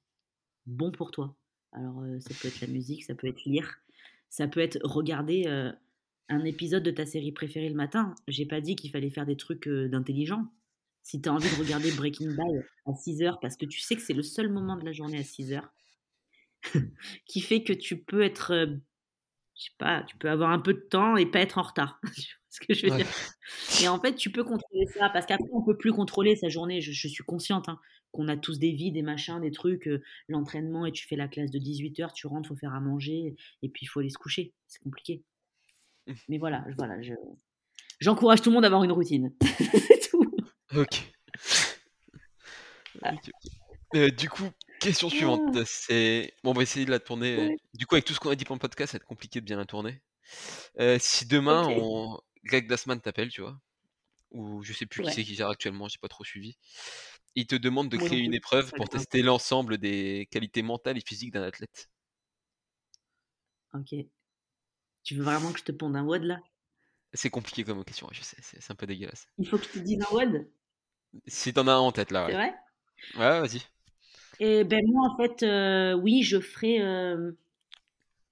bon 0.67 0.91
pour 0.91 1.09
toi. 1.09 1.35
Alors, 1.75 2.03
ça 2.19 2.33
peut 2.41 2.47
être 2.47 2.61
la 2.61 2.67
musique, 2.67 3.03
ça 3.03 3.15
peut 3.15 3.27
être 3.27 3.43
lire, 3.45 3.79
ça 4.29 4.47
peut 4.47 4.61
être 4.61 4.79
regarder 4.83 5.45
un 6.29 6.43
épisode 6.45 6.83
de 6.83 6.91
ta 6.91 7.05
série 7.05 7.31
préférée 7.31 7.69
le 7.69 7.75
matin. 7.75 8.15
J'ai 8.27 8.45
pas 8.45 8.61
dit 8.61 8.75
qu'il 8.75 8.91
fallait 8.91 9.09
faire 9.09 9.25
des 9.25 9.35
trucs 9.35 9.67
d'intelligent. 9.67 10.45
Si 11.03 11.21
tu 11.21 11.29
as 11.29 11.33
envie 11.33 11.49
de 11.49 11.61
regarder 11.61 11.91
Breaking 11.91 12.33
Bad 12.33 12.65
à 12.87 12.95
6 12.95 13.21
heures, 13.23 13.39
parce 13.39 13.57
que 13.57 13.65
tu 13.65 13.79
sais 13.79 13.95
que 13.95 14.01
c'est 14.01 14.13
le 14.13 14.23
seul 14.23 14.49
moment 14.49 14.77
de 14.77 14.85
la 14.85 14.93
journée 14.93 15.19
à 15.19 15.23
6 15.23 15.53
heures, 15.53 15.69
qui 17.27 17.41
fait 17.41 17.63
que 17.63 17.73
tu 17.73 17.97
peux 17.97 18.21
être, 18.21 18.53
je 19.55 19.63
sais 19.63 19.75
pas, 19.77 20.03
tu 20.03 20.17
peux 20.17 20.29
avoir 20.29 20.51
un 20.51 20.59
peu 20.59 20.73
de 20.73 20.79
temps 20.79 21.17
et 21.17 21.25
pas 21.25 21.41
être 21.41 21.57
en 21.57 21.63
retard. 21.63 22.01
ce 22.55 22.65
que 22.65 22.73
je 22.73 22.87
veux 22.87 22.97
dire. 22.97 23.07
Et 23.81 23.87
en 23.87 23.99
fait, 23.99 24.15
tu 24.15 24.31
peux 24.31 24.43
contrôler 24.43 24.85
ça 24.87 25.09
parce 25.09 25.25
qu'après, 25.25 25.49
on 25.51 25.63
peut 25.63 25.77
plus 25.77 25.91
contrôler 25.91 26.35
sa 26.35 26.49
journée. 26.49 26.81
Je, 26.81 27.07
suis 27.07 27.23
consciente 27.23 27.69
hein, 27.69 27.79
qu'on 28.11 28.27
a 28.27 28.37
tous 28.37 28.59
des 28.59 28.71
vies, 28.71 28.91
des 28.91 29.01
machins, 29.01 29.39
des 29.41 29.51
trucs, 29.51 29.87
euh, 29.87 30.01
l'entraînement 30.27 30.85
et 30.85 30.91
tu 30.91 31.07
fais 31.07 31.15
la 31.15 31.27
classe 31.27 31.51
de 31.51 31.59
18 31.59 31.99
heures, 31.99 32.13
tu 32.13 32.27
rentres, 32.27 32.49
faut 32.49 32.55
faire 32.55 32.73
à 32.73 32.79
manger 32.79 33.35
et 33.61 33.69
puis 33.69 33.85
il 33.85 33.87
faut 33.87 33.99
aller 33.99 34.09
se 34.09 34.17
coucher. 34.17 34.53
C'est 34.67 34.81
compliqué. 34.81 35.23
Mais 36.29 36.37
voilà, 36.37 36.65
voilà, 36.77 37.01
je, 37.01 37.13
j'encourage 37.99 38.41
tout 38.41 38.49
le 38.49 38.55
monde 38.55 38.65
à 38.65 38.67
avoir 38.67 38.83
une 38.83 38.91
routine. 38.91 39.33
C'est 39.41 40.09
tout. 40.09 40.25
Ok. 40.75 41.11
Euh, 43.95 44.09
du 44.09 44.29
coup, 44.29 44.49
question 44.79 45.09
suivante, 45.09 45.41
ah. 45.55 45.63
c'est 45.65 46.33
bon, 46.43 46.51
on 46.51 46.53
va 46.53 46.63
essayer 46.63 46.85
de 46.85 46.91
la 46.91 46.99
tourner. 46.99 47.57
Du 47.73 47.85
coup, 47.85 47.95
avec 47.95 48.05
tout 48.05 48.13
ce 48.13 48.19
qu'on 48.19 48.29
a 48.29 48.35
dit 48.35 48.45
pour 48.45 48.55
le 48.55 48.59
podcast, 48.59 48.91
ça 48.91 48.97
va 48.97 49.01
être 49.01 49.07
compliqué 49.07 49.39
de 49.41 49.45
bien 49.45 49.57
la 49.57 49.65
tourner. 49.65 50.01
Euh, 50.79 50.97
si 50.99 51.27
demain 51.27 51.67
on, 51.69 52.19
Greg 52.45 52.67
Glassman 52.67 53.01
t'appelle, 53.01 53.29
tu 53.29 53.41
vois, 53.41 53.59
ou 54.31 54.63
je 54.63 54.73
sais 54.73 54.85
plus 54.85 55.03
qui 55.03 55.11
c'est 55.13 55.23
qui 55.23 55.35
gère 55.35 55.49
actuellement, 55.49 55.87
j'ai 55.87 55.99
pas 55.99 56.07
trop 56.07 56.23
suivi. 56.23 56.57
Il 57.35 57.47
te 57.47 57.55
demande 57.55 57.89
de 57.89 57.97
créer 57.97 58.19
une 58.19 58.33
épreuve 58.33 58.71
pour 58.73 58.89
tester 58.89 59.21
l'ensemble 59.21 59.77
des 59.77 60.27
qualités 60.31 60.61
mentales 60.61 60.97
et 60.97 61.01
physiques 61.01 61.33
d'un 61.33 61.43
athlète. 61.43 61.89
Ok. 63.73 63.93
Tu 65.03 65.15
veux 65.15 65.23
vraiment 65.23 65.51
que 65.51 65.59
je 65.59 65.63
te 65.63 65.71
ponde 65.71 65.95
un 65.95 66.03
WOD 66.03 66.23
là? 66.23 66.39
C'est 67.13 67.29
compliqué 67.29 67.63
comme 67.63 67.83
question, 67.85 68.09
je 68.11 68.21
sais, 68.21 68.37
c'est 68.41 68.71
un 68.71 68.75
peu 68.75 68.85
dégueulasse. 68.85 69.27
Il 69.37 69.47
faut 69.47 69.57
que 69.57 69.65
je 69.65 69.69
te 69.69 69.79
dise 69.79 70.01
un 70.01 70.13
WOD? 70.13 70.47
Si 71.27 71.53
t'en 71.53 71.67
as 71.67 71.73
un 71.73 71.77
en 71.77 71.91
tête 71.91 72.11
là. 72.11 72.25
C'est 72.27 72.33
vrai? 72.33 72.53
Ouais, 73.15 73.39
vas-y. 73.39 73.61
Et 74.39 74.63
ben 74.63 74.81
moi, 74.87 75.09
en 75.09 75.17
fait, 75.17 75.43
euh, 75.43 75.93
oui, 75.93 76.23
je 76.23 76.39
ferai 76.39 76.81
euh, 76.81 77.31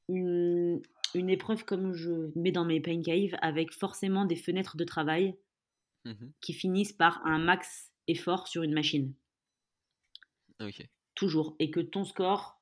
une, 0.10 0.82
une 1.16 1.30
épreuve 1.30 1.66
comme 1.66 1.94
je 1.94 2.32
mets 2.38 2.52
dans 2.52 2.66
mes 2.66 2.80
pain 2.82 3.02
caves 3.02 3.36
avec 3.42 3.72
forcément 3.72 4.26
des 4.26 4.36
fenêtres 4.36 4.78
de 4.78 4.84
travail 4.84 5.36
Mhm. 6.06 6.34
qui 6.42 6.52
finissent 6.54 6.92
par 6.92 7.26
un 7.26 7.40
max 7.40 7.92
effort 8.08 8.48
sur 8.50 8.64
une 8.64 8.74
machine. 8.74 9.14
Toujours. 11.16 11.56
Et 11.60 11.72
que 11.72 11.80
ton 11.80 12.04
score, 12.04 12.60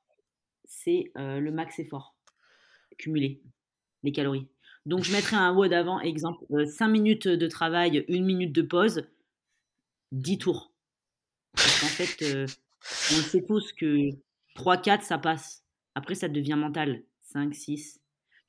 c'est 0.66 1.12
euh, 1.18 1.40
le 1.40 1.52
max 1.52 1.80
effort 1.80 2.16
cumulé, 2.98 3.42
les 4.04 4.12
calories. 4.12 4.48
Donc 4.86 5.04
je 5.04 5.12
mettrai 5.12 5.38
un 5.38 5.54
WOD 5.56 5.74
avant, 5.74 6.00
exemple, 6.00 6.46
5 6.68 6.88
minutes 6.88 7.28
de 7.28 7.48
travail, 7.48 8.06
1 8.10 8.22
minute 8.22 8.52
de 8.52 8.62
pause, 8.62 9.08
10 10.12 10.38
tours. 10.38 10.74
Parce 11.54 11.82
qu'en 11.82 11.88
fait, 11.88 12.22
euh, 12.24 12.46
on 13.12 13.22
sait 13.24 13.44
tous 13.44 13.74
que 13.74 14.10
3-4, 14.56 15.04
ça 15.04 15.18
passe. 15.18 15.64
Après, 15.96 16.16
ça 16.16 16.30
devient 16.30 16.56
mental. 16.58 17.04
5, 17.22 17.56
6. 17.56 18.01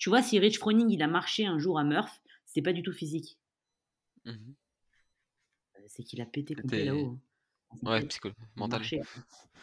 Tu 0.03 0.09
vois, 0.09 0.21
si 0.21 0.37
Rich 0.41 0.59
Froning, 0.59 0.91
il 0.91 1.01
a 1.01 1.07
marché 1.07 1.47
un 1.47 1.61
jour 1.61 1.79
à 1.79 1.85
Murph, 1.85 2.21
c'était 2.45 2.61
pas 2.63 2.73
du 2.73 2.83
tout 2.83 2.93
physique. 2.93 3.39
Mhm. 4.25 4.55
Euh, 5.77 5.81
C'est 5.87 6.03
qu'il 6.03 6.21
a 6.21 6.27
pété 6.27 6.57
complet 6.57 6.85
là-haut. 6.87 7.17
hein. 7.73 7.79
Ouais, 7.89 8.01
Il 8.03 8.09
psycho, 8.09 8.31
a 8.31 8.33
mental. 8.57 8.81
marché. 8.81 9.01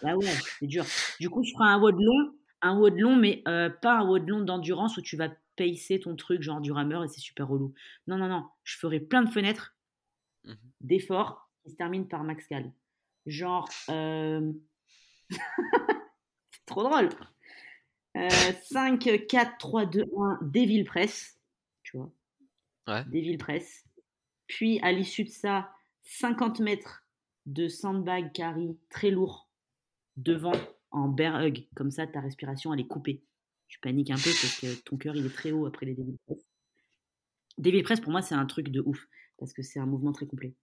Ah 0.01 0.15
ouais, 0.15 0.31
c'est 0.61 0.67
dur. 0.67 0.85
Du 1.19 1.29
coup, 1.29 1.43
je 1.43 1.51
ferai 1.51 1.65
un 1.67 1.77
WOD 1.81 1.99
long, 1.99 2.37
un 2.61 2.79
WOD 2.79 2.97
long, 2.99 3.17
mais 3.17 3.43
euh, 3.49 3.69
pas 3.69 3.99
un 3.99 4.05
WOD 4.07 4.29
long 4.29 4.39
d'endurance 4.39 4.95
où 4.95 5.01
tu 5.01 5.17
vas 5.17 5.27
pacer 5.57 5.99
ton 5.99 6.15
truc, 6.15 6.41
genre 6.41 6.61
du 6.61 6.71
rameur, 6.71 7.03
et 7.03 7.09
c'est 7.09 7.19
super 7.19 7.49
relou. 7.49 7.73
Non, 8.07 8.15
non, 8.15 8.29
non. 8.29 8.47
Je 8.63 8.77
ferai 8.77 9.01
plein 9.01 9.23
de 9.23 9.29
fenêtres 9.29 9.75
Mhm. 10.45 10.55
d'efforts 10.79 11.51
qui 11.65 11.71
se 11.71 11.75
terminent 11.75 12.05
par 12.05 12.23
max 12.23 12.47
cal. 12.47 12.71
Genre, 13.25 13.67
euh, 13.89 14.53
c'est 16.51 16.65
trop 16.65 16.83
drôle. 16.83 17.09
Euh, 18.17 18.29
5, 18.63 19.25
4, 19.27 19.57
3, 19.57 19.85
2, 19.85 20.03
1, 20.17 20.39
Devil 20.41 20.83
Press. 20.83 21.39
Tu 21.83 21.97
vois 21.97 22.11
Ouais. 22.87 23.03
Devil 23.05 23.37
Press. 23.37 23.85
Puis, 24.47 24.79
à 24.81 24.91
l'issue 24.91 25.23
de 25.25 25.29
ça, 25.29 25.71
50 26.03 26.59
mètres 26.59 27.03
de 27.45 27.67
sandbag 27.67 28.31
carry 28.33 28.77
très 28.89 29.11
lourd 29.11 29.47
devant 30.17 30.53
en 30.91 31.07
bear 31.07 31.39
hug. 31.43 31.67
Comme 31.75 31.91
ça, 31.91 32.07
ta 32.07 32.19
respiration, 32.19 32.73
elle 32.73 32.79
est 32.79 32.87
coupée. 32.87 33.23
Tu 33.67 33.79
paniques 33.79 34.09
un 34.09 34.15
peu 34.15 34.31
parce 34.41 34.59
que 34.59 34.81
ton 34.81 34.97
cœur, 34.97 35.15
il 35.15 35.25
est 35.25 35.33
très 35.33 35.51
haut 35.51 35.67
après 35.67 35.85
les 35.85 35.93
Devil 35.93 36.17
Press. 36.25 36.43
Devil 37.59 37.83
Press, 37.83 37.99
pour 37.99 38.11
moi, 38.11 38.21
c'est 38.23 38.33
un 38.35 38.45
truc 38.47 38.69
de 38.69 38.81
ouf 38.81 39.07
parce 39.37 39.53
que 39.53 39.61
c'est 39.61 39.79
un 39.79 39.85
mouvement 39.85 40.11
très 40.11 40.25
complet. 40.25 40.55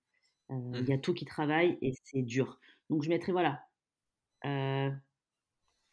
Euh, 0.51 0.55
Il 0.75 0.81
Mhm. 0.83 0.87
y 0.89 0.93
a 0.93 0.99
tout 0.99 1.15
qui 1.15 1.25
travaille 1.25 1.79
et 1.81 1.95
c'est 2.05 2.23
dur. 2.23 2.59
Donc, 2.91 3.05
je 3.05 3.09
mettrais, 3.09 3.31
voilà. 3.33 3.63
Euh, 4.45 4.91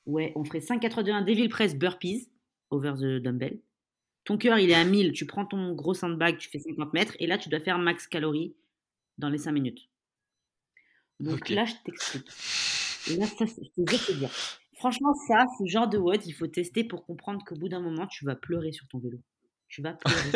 ouais, 0.05 0.31
on 0.35 0.43
ferait 0.43 0.61
5, 0.61 0.79
4, 0.79 1.03
2, 1.03 1.11
1, 1.11 1.21
Devil 1.23 1.49
Press 1.49 1.75
burpees 1.75 2.29
over 2.69 2.93
the 2.99 3.21
dumbbell. 3.23 3.59
Ton 4.25 4.37
cœur, 4.37 4.59
il 4.59 4.69
est 4.71 4.75
à 4.75 4.85
1000. 4.85 5.13
Tu 5.13 5.25
prends 5.27 5.45
ton 5.45 5.73
gros 5.73 5.93
sandbag, 5.95 6.37
tu 6.37 6.49
fais 6.49 6.59
50 6.59 6.93
mètres 6.93 7.15
et 7.19 7.27
là, 7.27 7.37
tu 7.37 7.49
dois 7.49 7.59
faire 7.61 7.79
max 7.79 8.07
calories 8.07 8.55
dans 9.17 9.29
les 9.29 9.37
5 9.39 9.53
minutes. 9.53 9.89
Donc 11.19 11.49
là, 11.49 11.65
je 11.65 11.73
t'explique. 11.85 12.27
Là, 13.17 13.25
ça, 13.27 13.45
c'est- 13.47 13.63
je 13.75 13.97
te 14.05 14.11
dur. 14.13 14.29
Franchement, 14.75 15.13
ça, 15.27 15.45
ce 15.59 15.65
genre 15.69 15.87
de 15.87 15.97
WOD, 15.97 16.25
il 16.25 16.33
faut 16.33 16.47
tester 16.47 16.83
pour 16.83 17.05
comprendre 17.05 17.43
qu'au 17.45 17.55
bout 17.55 17.69
d'un 17.69 17.79
moment, 17.79 18.07
tu 18.07 18.25
vas 18.25 18.35
pleurer 18.35 18.71
sur 18.71 18.87
ton 18.87 18.99
vélo. 18.99 19.19
Tu 19.69 19.81
vas 19.81 19.93
pleurer. 19.93 20.31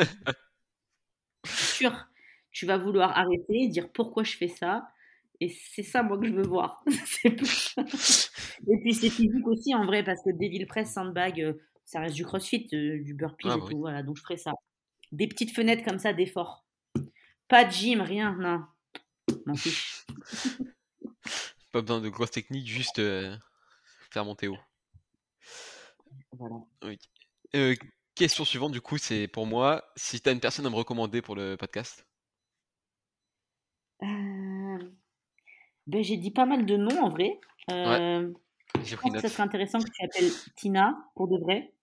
Sûr. 1.46 2.08
Tu 2.52 2.66
vas 2.66 2.78
vouloir 2.78 3.18
arrêter, 3.18 3.68
dire 3.68 3.92
pourquoi 3.92 4.24
je 4.24 4.36
fais 4.36 4.48
ça. 4.48 4.88
Et 5.40 5.50
c'est 5.50 5.84
ça, 5.84 6.02
moi, 6.02 6.18
que 6.18 6.26
je 6.26 6.34
veux 6.34 6.48
voir. 6.48 6.84
Et 6.88 7.32
puis, 8.82 8.94
c'est 8.94 9.10
physique 9.10 9.48
aussi, 9.48 9.76
en 9.76 9.86
vrai, 9.86 10.04
parce 10.04 10.24
que 10.24 10.32
Devil 10.32 10.66
Press, 10.66 10.94
Sandbag, 10.94 11.42
euh, 11.42 11.54
ça 11.86 12.00
reste 12.00 12.16
du 12.16 12.26
crossfit, 12.26 12.68
euh, 12.74 13.04
du 13.04 13.14
burpees 13.14 13.48
Ah, 13.50 13.58
et 13.58 13.70
tout. 13.70 13.80
Voilà, 13.80 14.04
donc 14.04 14.18
je 14.18 14.22
ferai 14.22 14.38
ça. 14.38 14.52
Des 15.12 15.28
petites 15.28 15.54
fenêtres 15.56 15.86
comme 15.86 16.00
ça 16.00 16.14
d'effort. 16.14 16.66
Pas 17.48 17.64
de 17.66 17.72
gym, 17.72 18.02
rien, 18.02 18.36
non. 18.36 18.66
M'en 19.46 19.56
fiche. 19.56 20.06
Pas 21.72 21.82
besoin 21.82 22.02
de 22.02 22.10
grosses 22.10 22.32
techniques, 22.32 22.68
juste 22.68 23.00
euh, 23.00 23.36
faire 24.12 24.26
monter 24.26 24.48
haut. 24.48 24.58
Voilà. 26.32 26.56
Euh, 27.56 27.76
question 28.16 28.46
suivante, 28.46 28.72
du 28.72 28.82
coup, 28.82 28.98
c'est 28.98 29.28
pour 29.28 29.46
moi, 29.46 29.84
si 29.96 30.20
t'as 30.20 30.34
une 30.34 30.40
personne 30.40 30.66
à 30.66 30.70
me 30.70 30.76
recommander 30.76 31.22
pour 31.22 31.36
le 31.36 31.56
podcast? 31.56 32.06
Euh, 34.04 34.06
ben, 35.88 36.04
j'ai 36.04 36.18
dit 36.18 36.32
pas 36.32 36.46
mal 36.46 36.66
de 36.66 36.78
noms 36.78 37.02
en 37.02 37.10
vrai. 37.10 37.40
Euh, 37.72 38.32
je 38.84 38.96
pense 38.96 39.14
que 39.14 39.22
ça 39.22 39.30
serait 39.30 39.44
intéressant 39.44 39.80
que 39.80 39.90
tu 39.90 40.06
appelles 40.06 40.32
Tina 40.56 40.98
pour 41.16 41.28
de 41.28 41.38
vrai. 41.38 41.74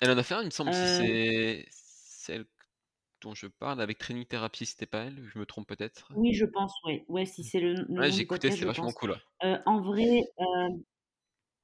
Elle 0.00 0.10
en 0.10 0.18
a 0.18 0.22
fait 0.22 0.34
un, 0.34 0.42
il 0.42 0.46
me 0.46 0.50
semble, 0.50 0.72
si 0.72 0.80
Euh, 0.80 1.62
c'est 1.66 1.66
celle 1.70 2.44
dont 3.22 3.34
je 3.34 3.46
parle, 3.46 3.80
avec 3.80 3.98
Training 3.98 4.26
Therapy, 4.26 4.66
c'était 4.66 4.86
pas 4.86 5.04
elle, 5.04 5.16
je 5.32 5.38
me 5.38 5.46
trompe 5.46 5.66
peut-être? 5.68 6.12
Oui, 6.16 6.34
je 6.34 6.44
pense, 6.44 6.74
ouais. 6.84 7.04
Ouais, 7.08 7.24
si 7.24 7.44
c'est 7.44 7.60
le, 7.60 7.74
le 7.74 8.00
Ouais, 8.00 8.10
j'ai 8.10 8.22
écouté, 8.22 8.50
je 8.50 8.66
vachement 8.66 8.86
pense. 8.86 8.94
cool. 8.94 9.16
Euh, 9.44 9.58
en 9.64 9.80
vrai, 9.80 10.22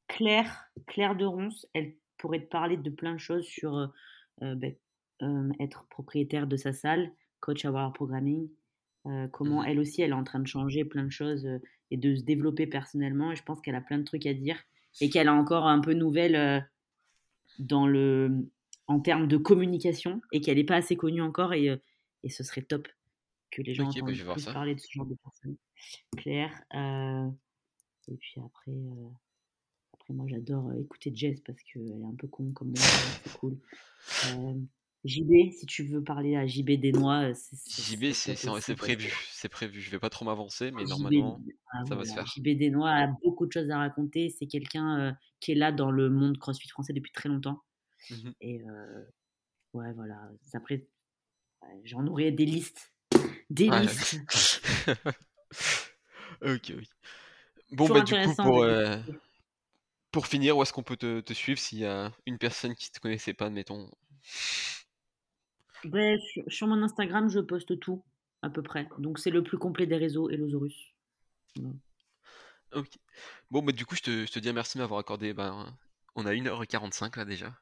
Claire, 0.09 0.71
Claire 0.87 1.17
de 1.17 1.25
Ronce, 1.25 1.67
elle 1.75 1.95
pourrait 2.19 2.41
te 2.41 2.49
parler 2.49 2.77
de 2.77 2.91
plein 2.91 3.13
de 3.15 3.19
choses 3.19 3.45
sur 3.45 3.93
ben, 4.41 4.75
être 5.61 5.85
propriétaire 5.91 6.47
de 6.47 6.57
sa 6.57 6.73
salle, 6.73 7.13
coach 7.41 7.65
Hour 7.65 7.93
Programming, 7.93 8.49
euh, 9.07 9.27
comment 9.29 9.65
elle 9.65 9.81
aussi, 9.81 10.03
elle 10.03 10.11
est 10.11 10.15
en 10.15 10.25
train 10.25 10.39
de 10.39 10.47
changer 10.47 10.85
plein 10.85 11.05
de 11.05 11.11
choses 11.11 11.45
euh, 11.47 11.59
et 11.91 11.97
de 11.97 12.15
se 12.15 12.23
développer 12.23 12.67
personnellement. 12.67 13.33
Et 13.33 13.37
je 13.37 13.43
pense 13.43 13.61
qu'elle 13.61 13.75
a 13.75 13.81
plein 13.81 13.99
de 13.99 14.05
trucs 14.05 14.27
à 14.27 14.35
dire 14.35 14.59
et 15.01 15.11
qu'elle 15.11 15.27
est 15.27 15.31
encore 15.31 15.67
un 15.67 15.81
peu 15.81 15.95
nouvelle 15.95 16.37
euh, 16.37 16.61
dans 17.59 17.87
le, 17.87 18.31
en 18.87 19.01
termes 19.01 19.27
de 19.27 19.37
communication 19.37 20.21
et 20.31 20.41
qu'elle 20.41 20.59
n'est 20.59 20.65
pas 20.65 20.77
assez 20.77 20.97
connue 20.97 21.23
encore 21.23 21.53
et, 21.53 21.81
et 22.23 22.29
ce 22.29 22.45
serait 22.45 22.63
top 22.63 22.89
que 23.51 23.63
les 23.63 23.75
gens 23.75 23.89
Ok, 23.89 23.95
bah, 23.97 24.13
entendent 24.13 24.35
plus 24.35 24.45
parler 24.45 24.75
de 24.75 24.81
ce 24.81 24.91
genre 24.91 25.07
de 25.07 25.17
personnes. 25.17 25.57
Claire. 26.17 26.53
et 26.73 28.17
puis 28.17 28.41
après, 28.45 28.73
après 29.93 30.15
moi 30.15 30.27
j'adore 30.29 30.73
écouter 30.75 31.11
Jess 31.13 31.41
parce 31.41 31.61
qu'elle 31.63 31.89
est 31.89 32.05
un 32.05 32.15
peu 32.17 32.29
con 32.29 32.53
comme 32.53 32.69
moi, 32.69 32.77
c'est 32.79 33.39
cool. 33.39 33.59
JB, 35.05 35.51
si 35.51 35.67
tu 35.67 35.83
veux 35.83 36.03
parler 36.03 36.37
à 36.37 36.47
JB 36.47 36.73
des 36.73 36.93
Noix, 36.93 37.31
euh, 37.31 37.35
c'est 37.35 37.83
JB, 37.83 38.13
prévu, 38.77 39.13
c'est 39.33 39.49
prévu. 39.49 39.81
Je 39.81 39.91
vais 39.91 39.99
pas 39.99 40.11
trop 40.11 40.25
m'avancer, 40.25 40.71
mais 40.71 40.83
JB, 40.83 40.89
normalement, 40.91 41.41
ah, 41.73 41.83
ça 41.89 41.97
va 41.97 42.05
se 42.05 42.15
faire. 42.15 42.27
JB 42.27 42.57
des 42.57 42.71
Noix 42.71 42.91
a 42.91 43.09
beaucoup 43.25 43.47
de 43.47 43.53
choses 43.53 43.71
à 43.71 43.79
raconter. 43.79 44.29
C'est 44.29 44.47
quelqu'un 44.47 45.01
euh, 45.01 45.13
qui 45.41 45.53
est 45.53 45.57
là 45.57 45.73
dans 45.73 45.91
le 45.91 46.09
monde 46.09 46.39
CrossFit 46.39 46.69
français 46.69 46.93
depuis 46.93 47.13
très 47.13 47.29
longtemps. 47.29 47.63
Mhm. 48.11 48.35
Et 48.41 48.63
euh, 48.63 49.05
ouais, 49.75 49.93
voilà. 49.95 50.31
Après, 50.55 50.87
j'en 51.85 52.07
aurais 52.07 52.31
des 52.31 52.47
listes. 52.47 52.93
Des 53.51 53.69
Ouais. 53.69 53.81
listes. 53.81 54.21
ok, 56.43 56.73
oui. 56.77 56.89
Bon, 57.73 57.89
bah, 57.89 58.03
du 58.03 58.15
coup, 58.15 58.37
pour, 58.37 58.63
euh, 58.63 58.99
pour 60.13 60.27
finir, 60.27 60.57
où 60.57 60.63
est-ce 60.63 60.73
qu'on 60.73 60.83
peut 60.83 60.97
te, 60.97 61.21
te 61.21 61.33
suivre 61.33 61.59
s'il 61.59 61.79
y 61.79 61.87
a 61.87 62.13
une 62.27 62.39
personne 62.39 62.75
qui 62.75 62.93
te 62.93 63.01
connaissait 63.01 63.35
pas, 63.35 63.47
admettons? 63.47 63.91
Ouais, 65.91 66.19
sur, 66.33 66.45
sur 66.49 66.67
mon 66.67 66.83
Instagram, 66.83 67.29
je 67.29 67.41
poste 67.41 67.79
tout, 67.81 68.03
à 68.43 68.51
peu 68.51 68.63
près. 68.63 68.89
Donc, 68.99 69.19
c'est 69.19 69.31
le 69.31 69.43
plus 69.43 69.59
complet 69.59 69.87
des 69.87 69.97
réseaux, 69.97 70.31
Elosaurus. 70.31 70.95
Ok. 72.75 72.89
Bon, 73.51 73.63
bah, 73.63 73.73
du 73.73 73.85
coup, 73.85 73.97
je 73.97 74.03
te, 74.03 74.27
je 74.27 74.33
te 74.33 74.39
dis 74.39 74.53
merci 74.53 74.79
de 74.79 74.83
m'avoir 74.83 75.01
accordé. 75.01 75.35
Ben, 75.35 75.77
on 76.15 76.27
a 76.27 76.33
1h45 76.33 77.17
là 77.17 77.25
déjà. 77.25 77.55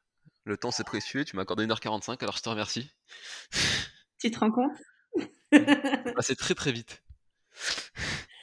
Le 0.45 0.57
temps 0.57 0.71
c'est 0.71 0.85
précieux, 0.85 1.25
tu 1.25 1.37
m'as 1.37 1.43
accordé 1.43 1.67
1h45, 1.67 2.23
alors 2.23 2.37
je 2.37 2.43
te 2.43 2.49
remercie. 2.49 2.91
Tu 4.19 4.31
te 4.31 4.39
rends 4.39 4.51
compte? 4.51 4.77
Ah, 5.53 6.21
c'est 6.21 6.37
très 6.37 6.55
très 6.55 6.73
vite. 6.73 7.03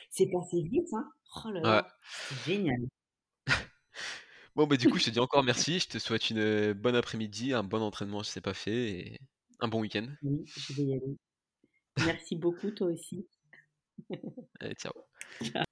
C'est 0.10 0.26
passé 0.32 0.64
vite, 0.64 0.92
hein 0.94 1.08
Oh 1.36 1.52
là 1.52 1.60
Ouais. 1.60 1.68
là, 1.68 1.88
c'est 2.28 2.52
génial. 2.54 2.80
Bon, 4.56 4.66
bah, 4.66 4.76
du 4.76 4.90
coup, 4.90 4.98
je 4.98 5.06
te 5.06 5.10
dis 5.12 5.20
encore 5.20 5.44
merci. 5.44 5.80
Je 5.80 5.88
te 5.88 6.00
souhaite 6.00 6.32
une 6.32 6.74
bonne 6.74 6.96
après-midi, 6.96 7.54
un 7.54 7.64
bon 7.64 7.84
entraînement 7.84 8.24
si 8.24 8.32
c'est 8.32 8.42
pas 8.42 8.56
fait, 8.56 8.90
et 8.90 9.20
un 9.60 9.68
bon 9.68 9.82
week-end. 9.82 10.08
Oui, 10.24 10.44
je 10.46 10.74
vais 10.74 10.84
y 10.84 10.94
aller. 10.94 11.18
Merci 12.06 12.36
beaucoup, 12.36 12.72
toi 12.72 12.88
aussi. 12.88 13.28
Allez, 14.60 14.76
ciao. 14.76 14.94
Ciao. 15.44 15.68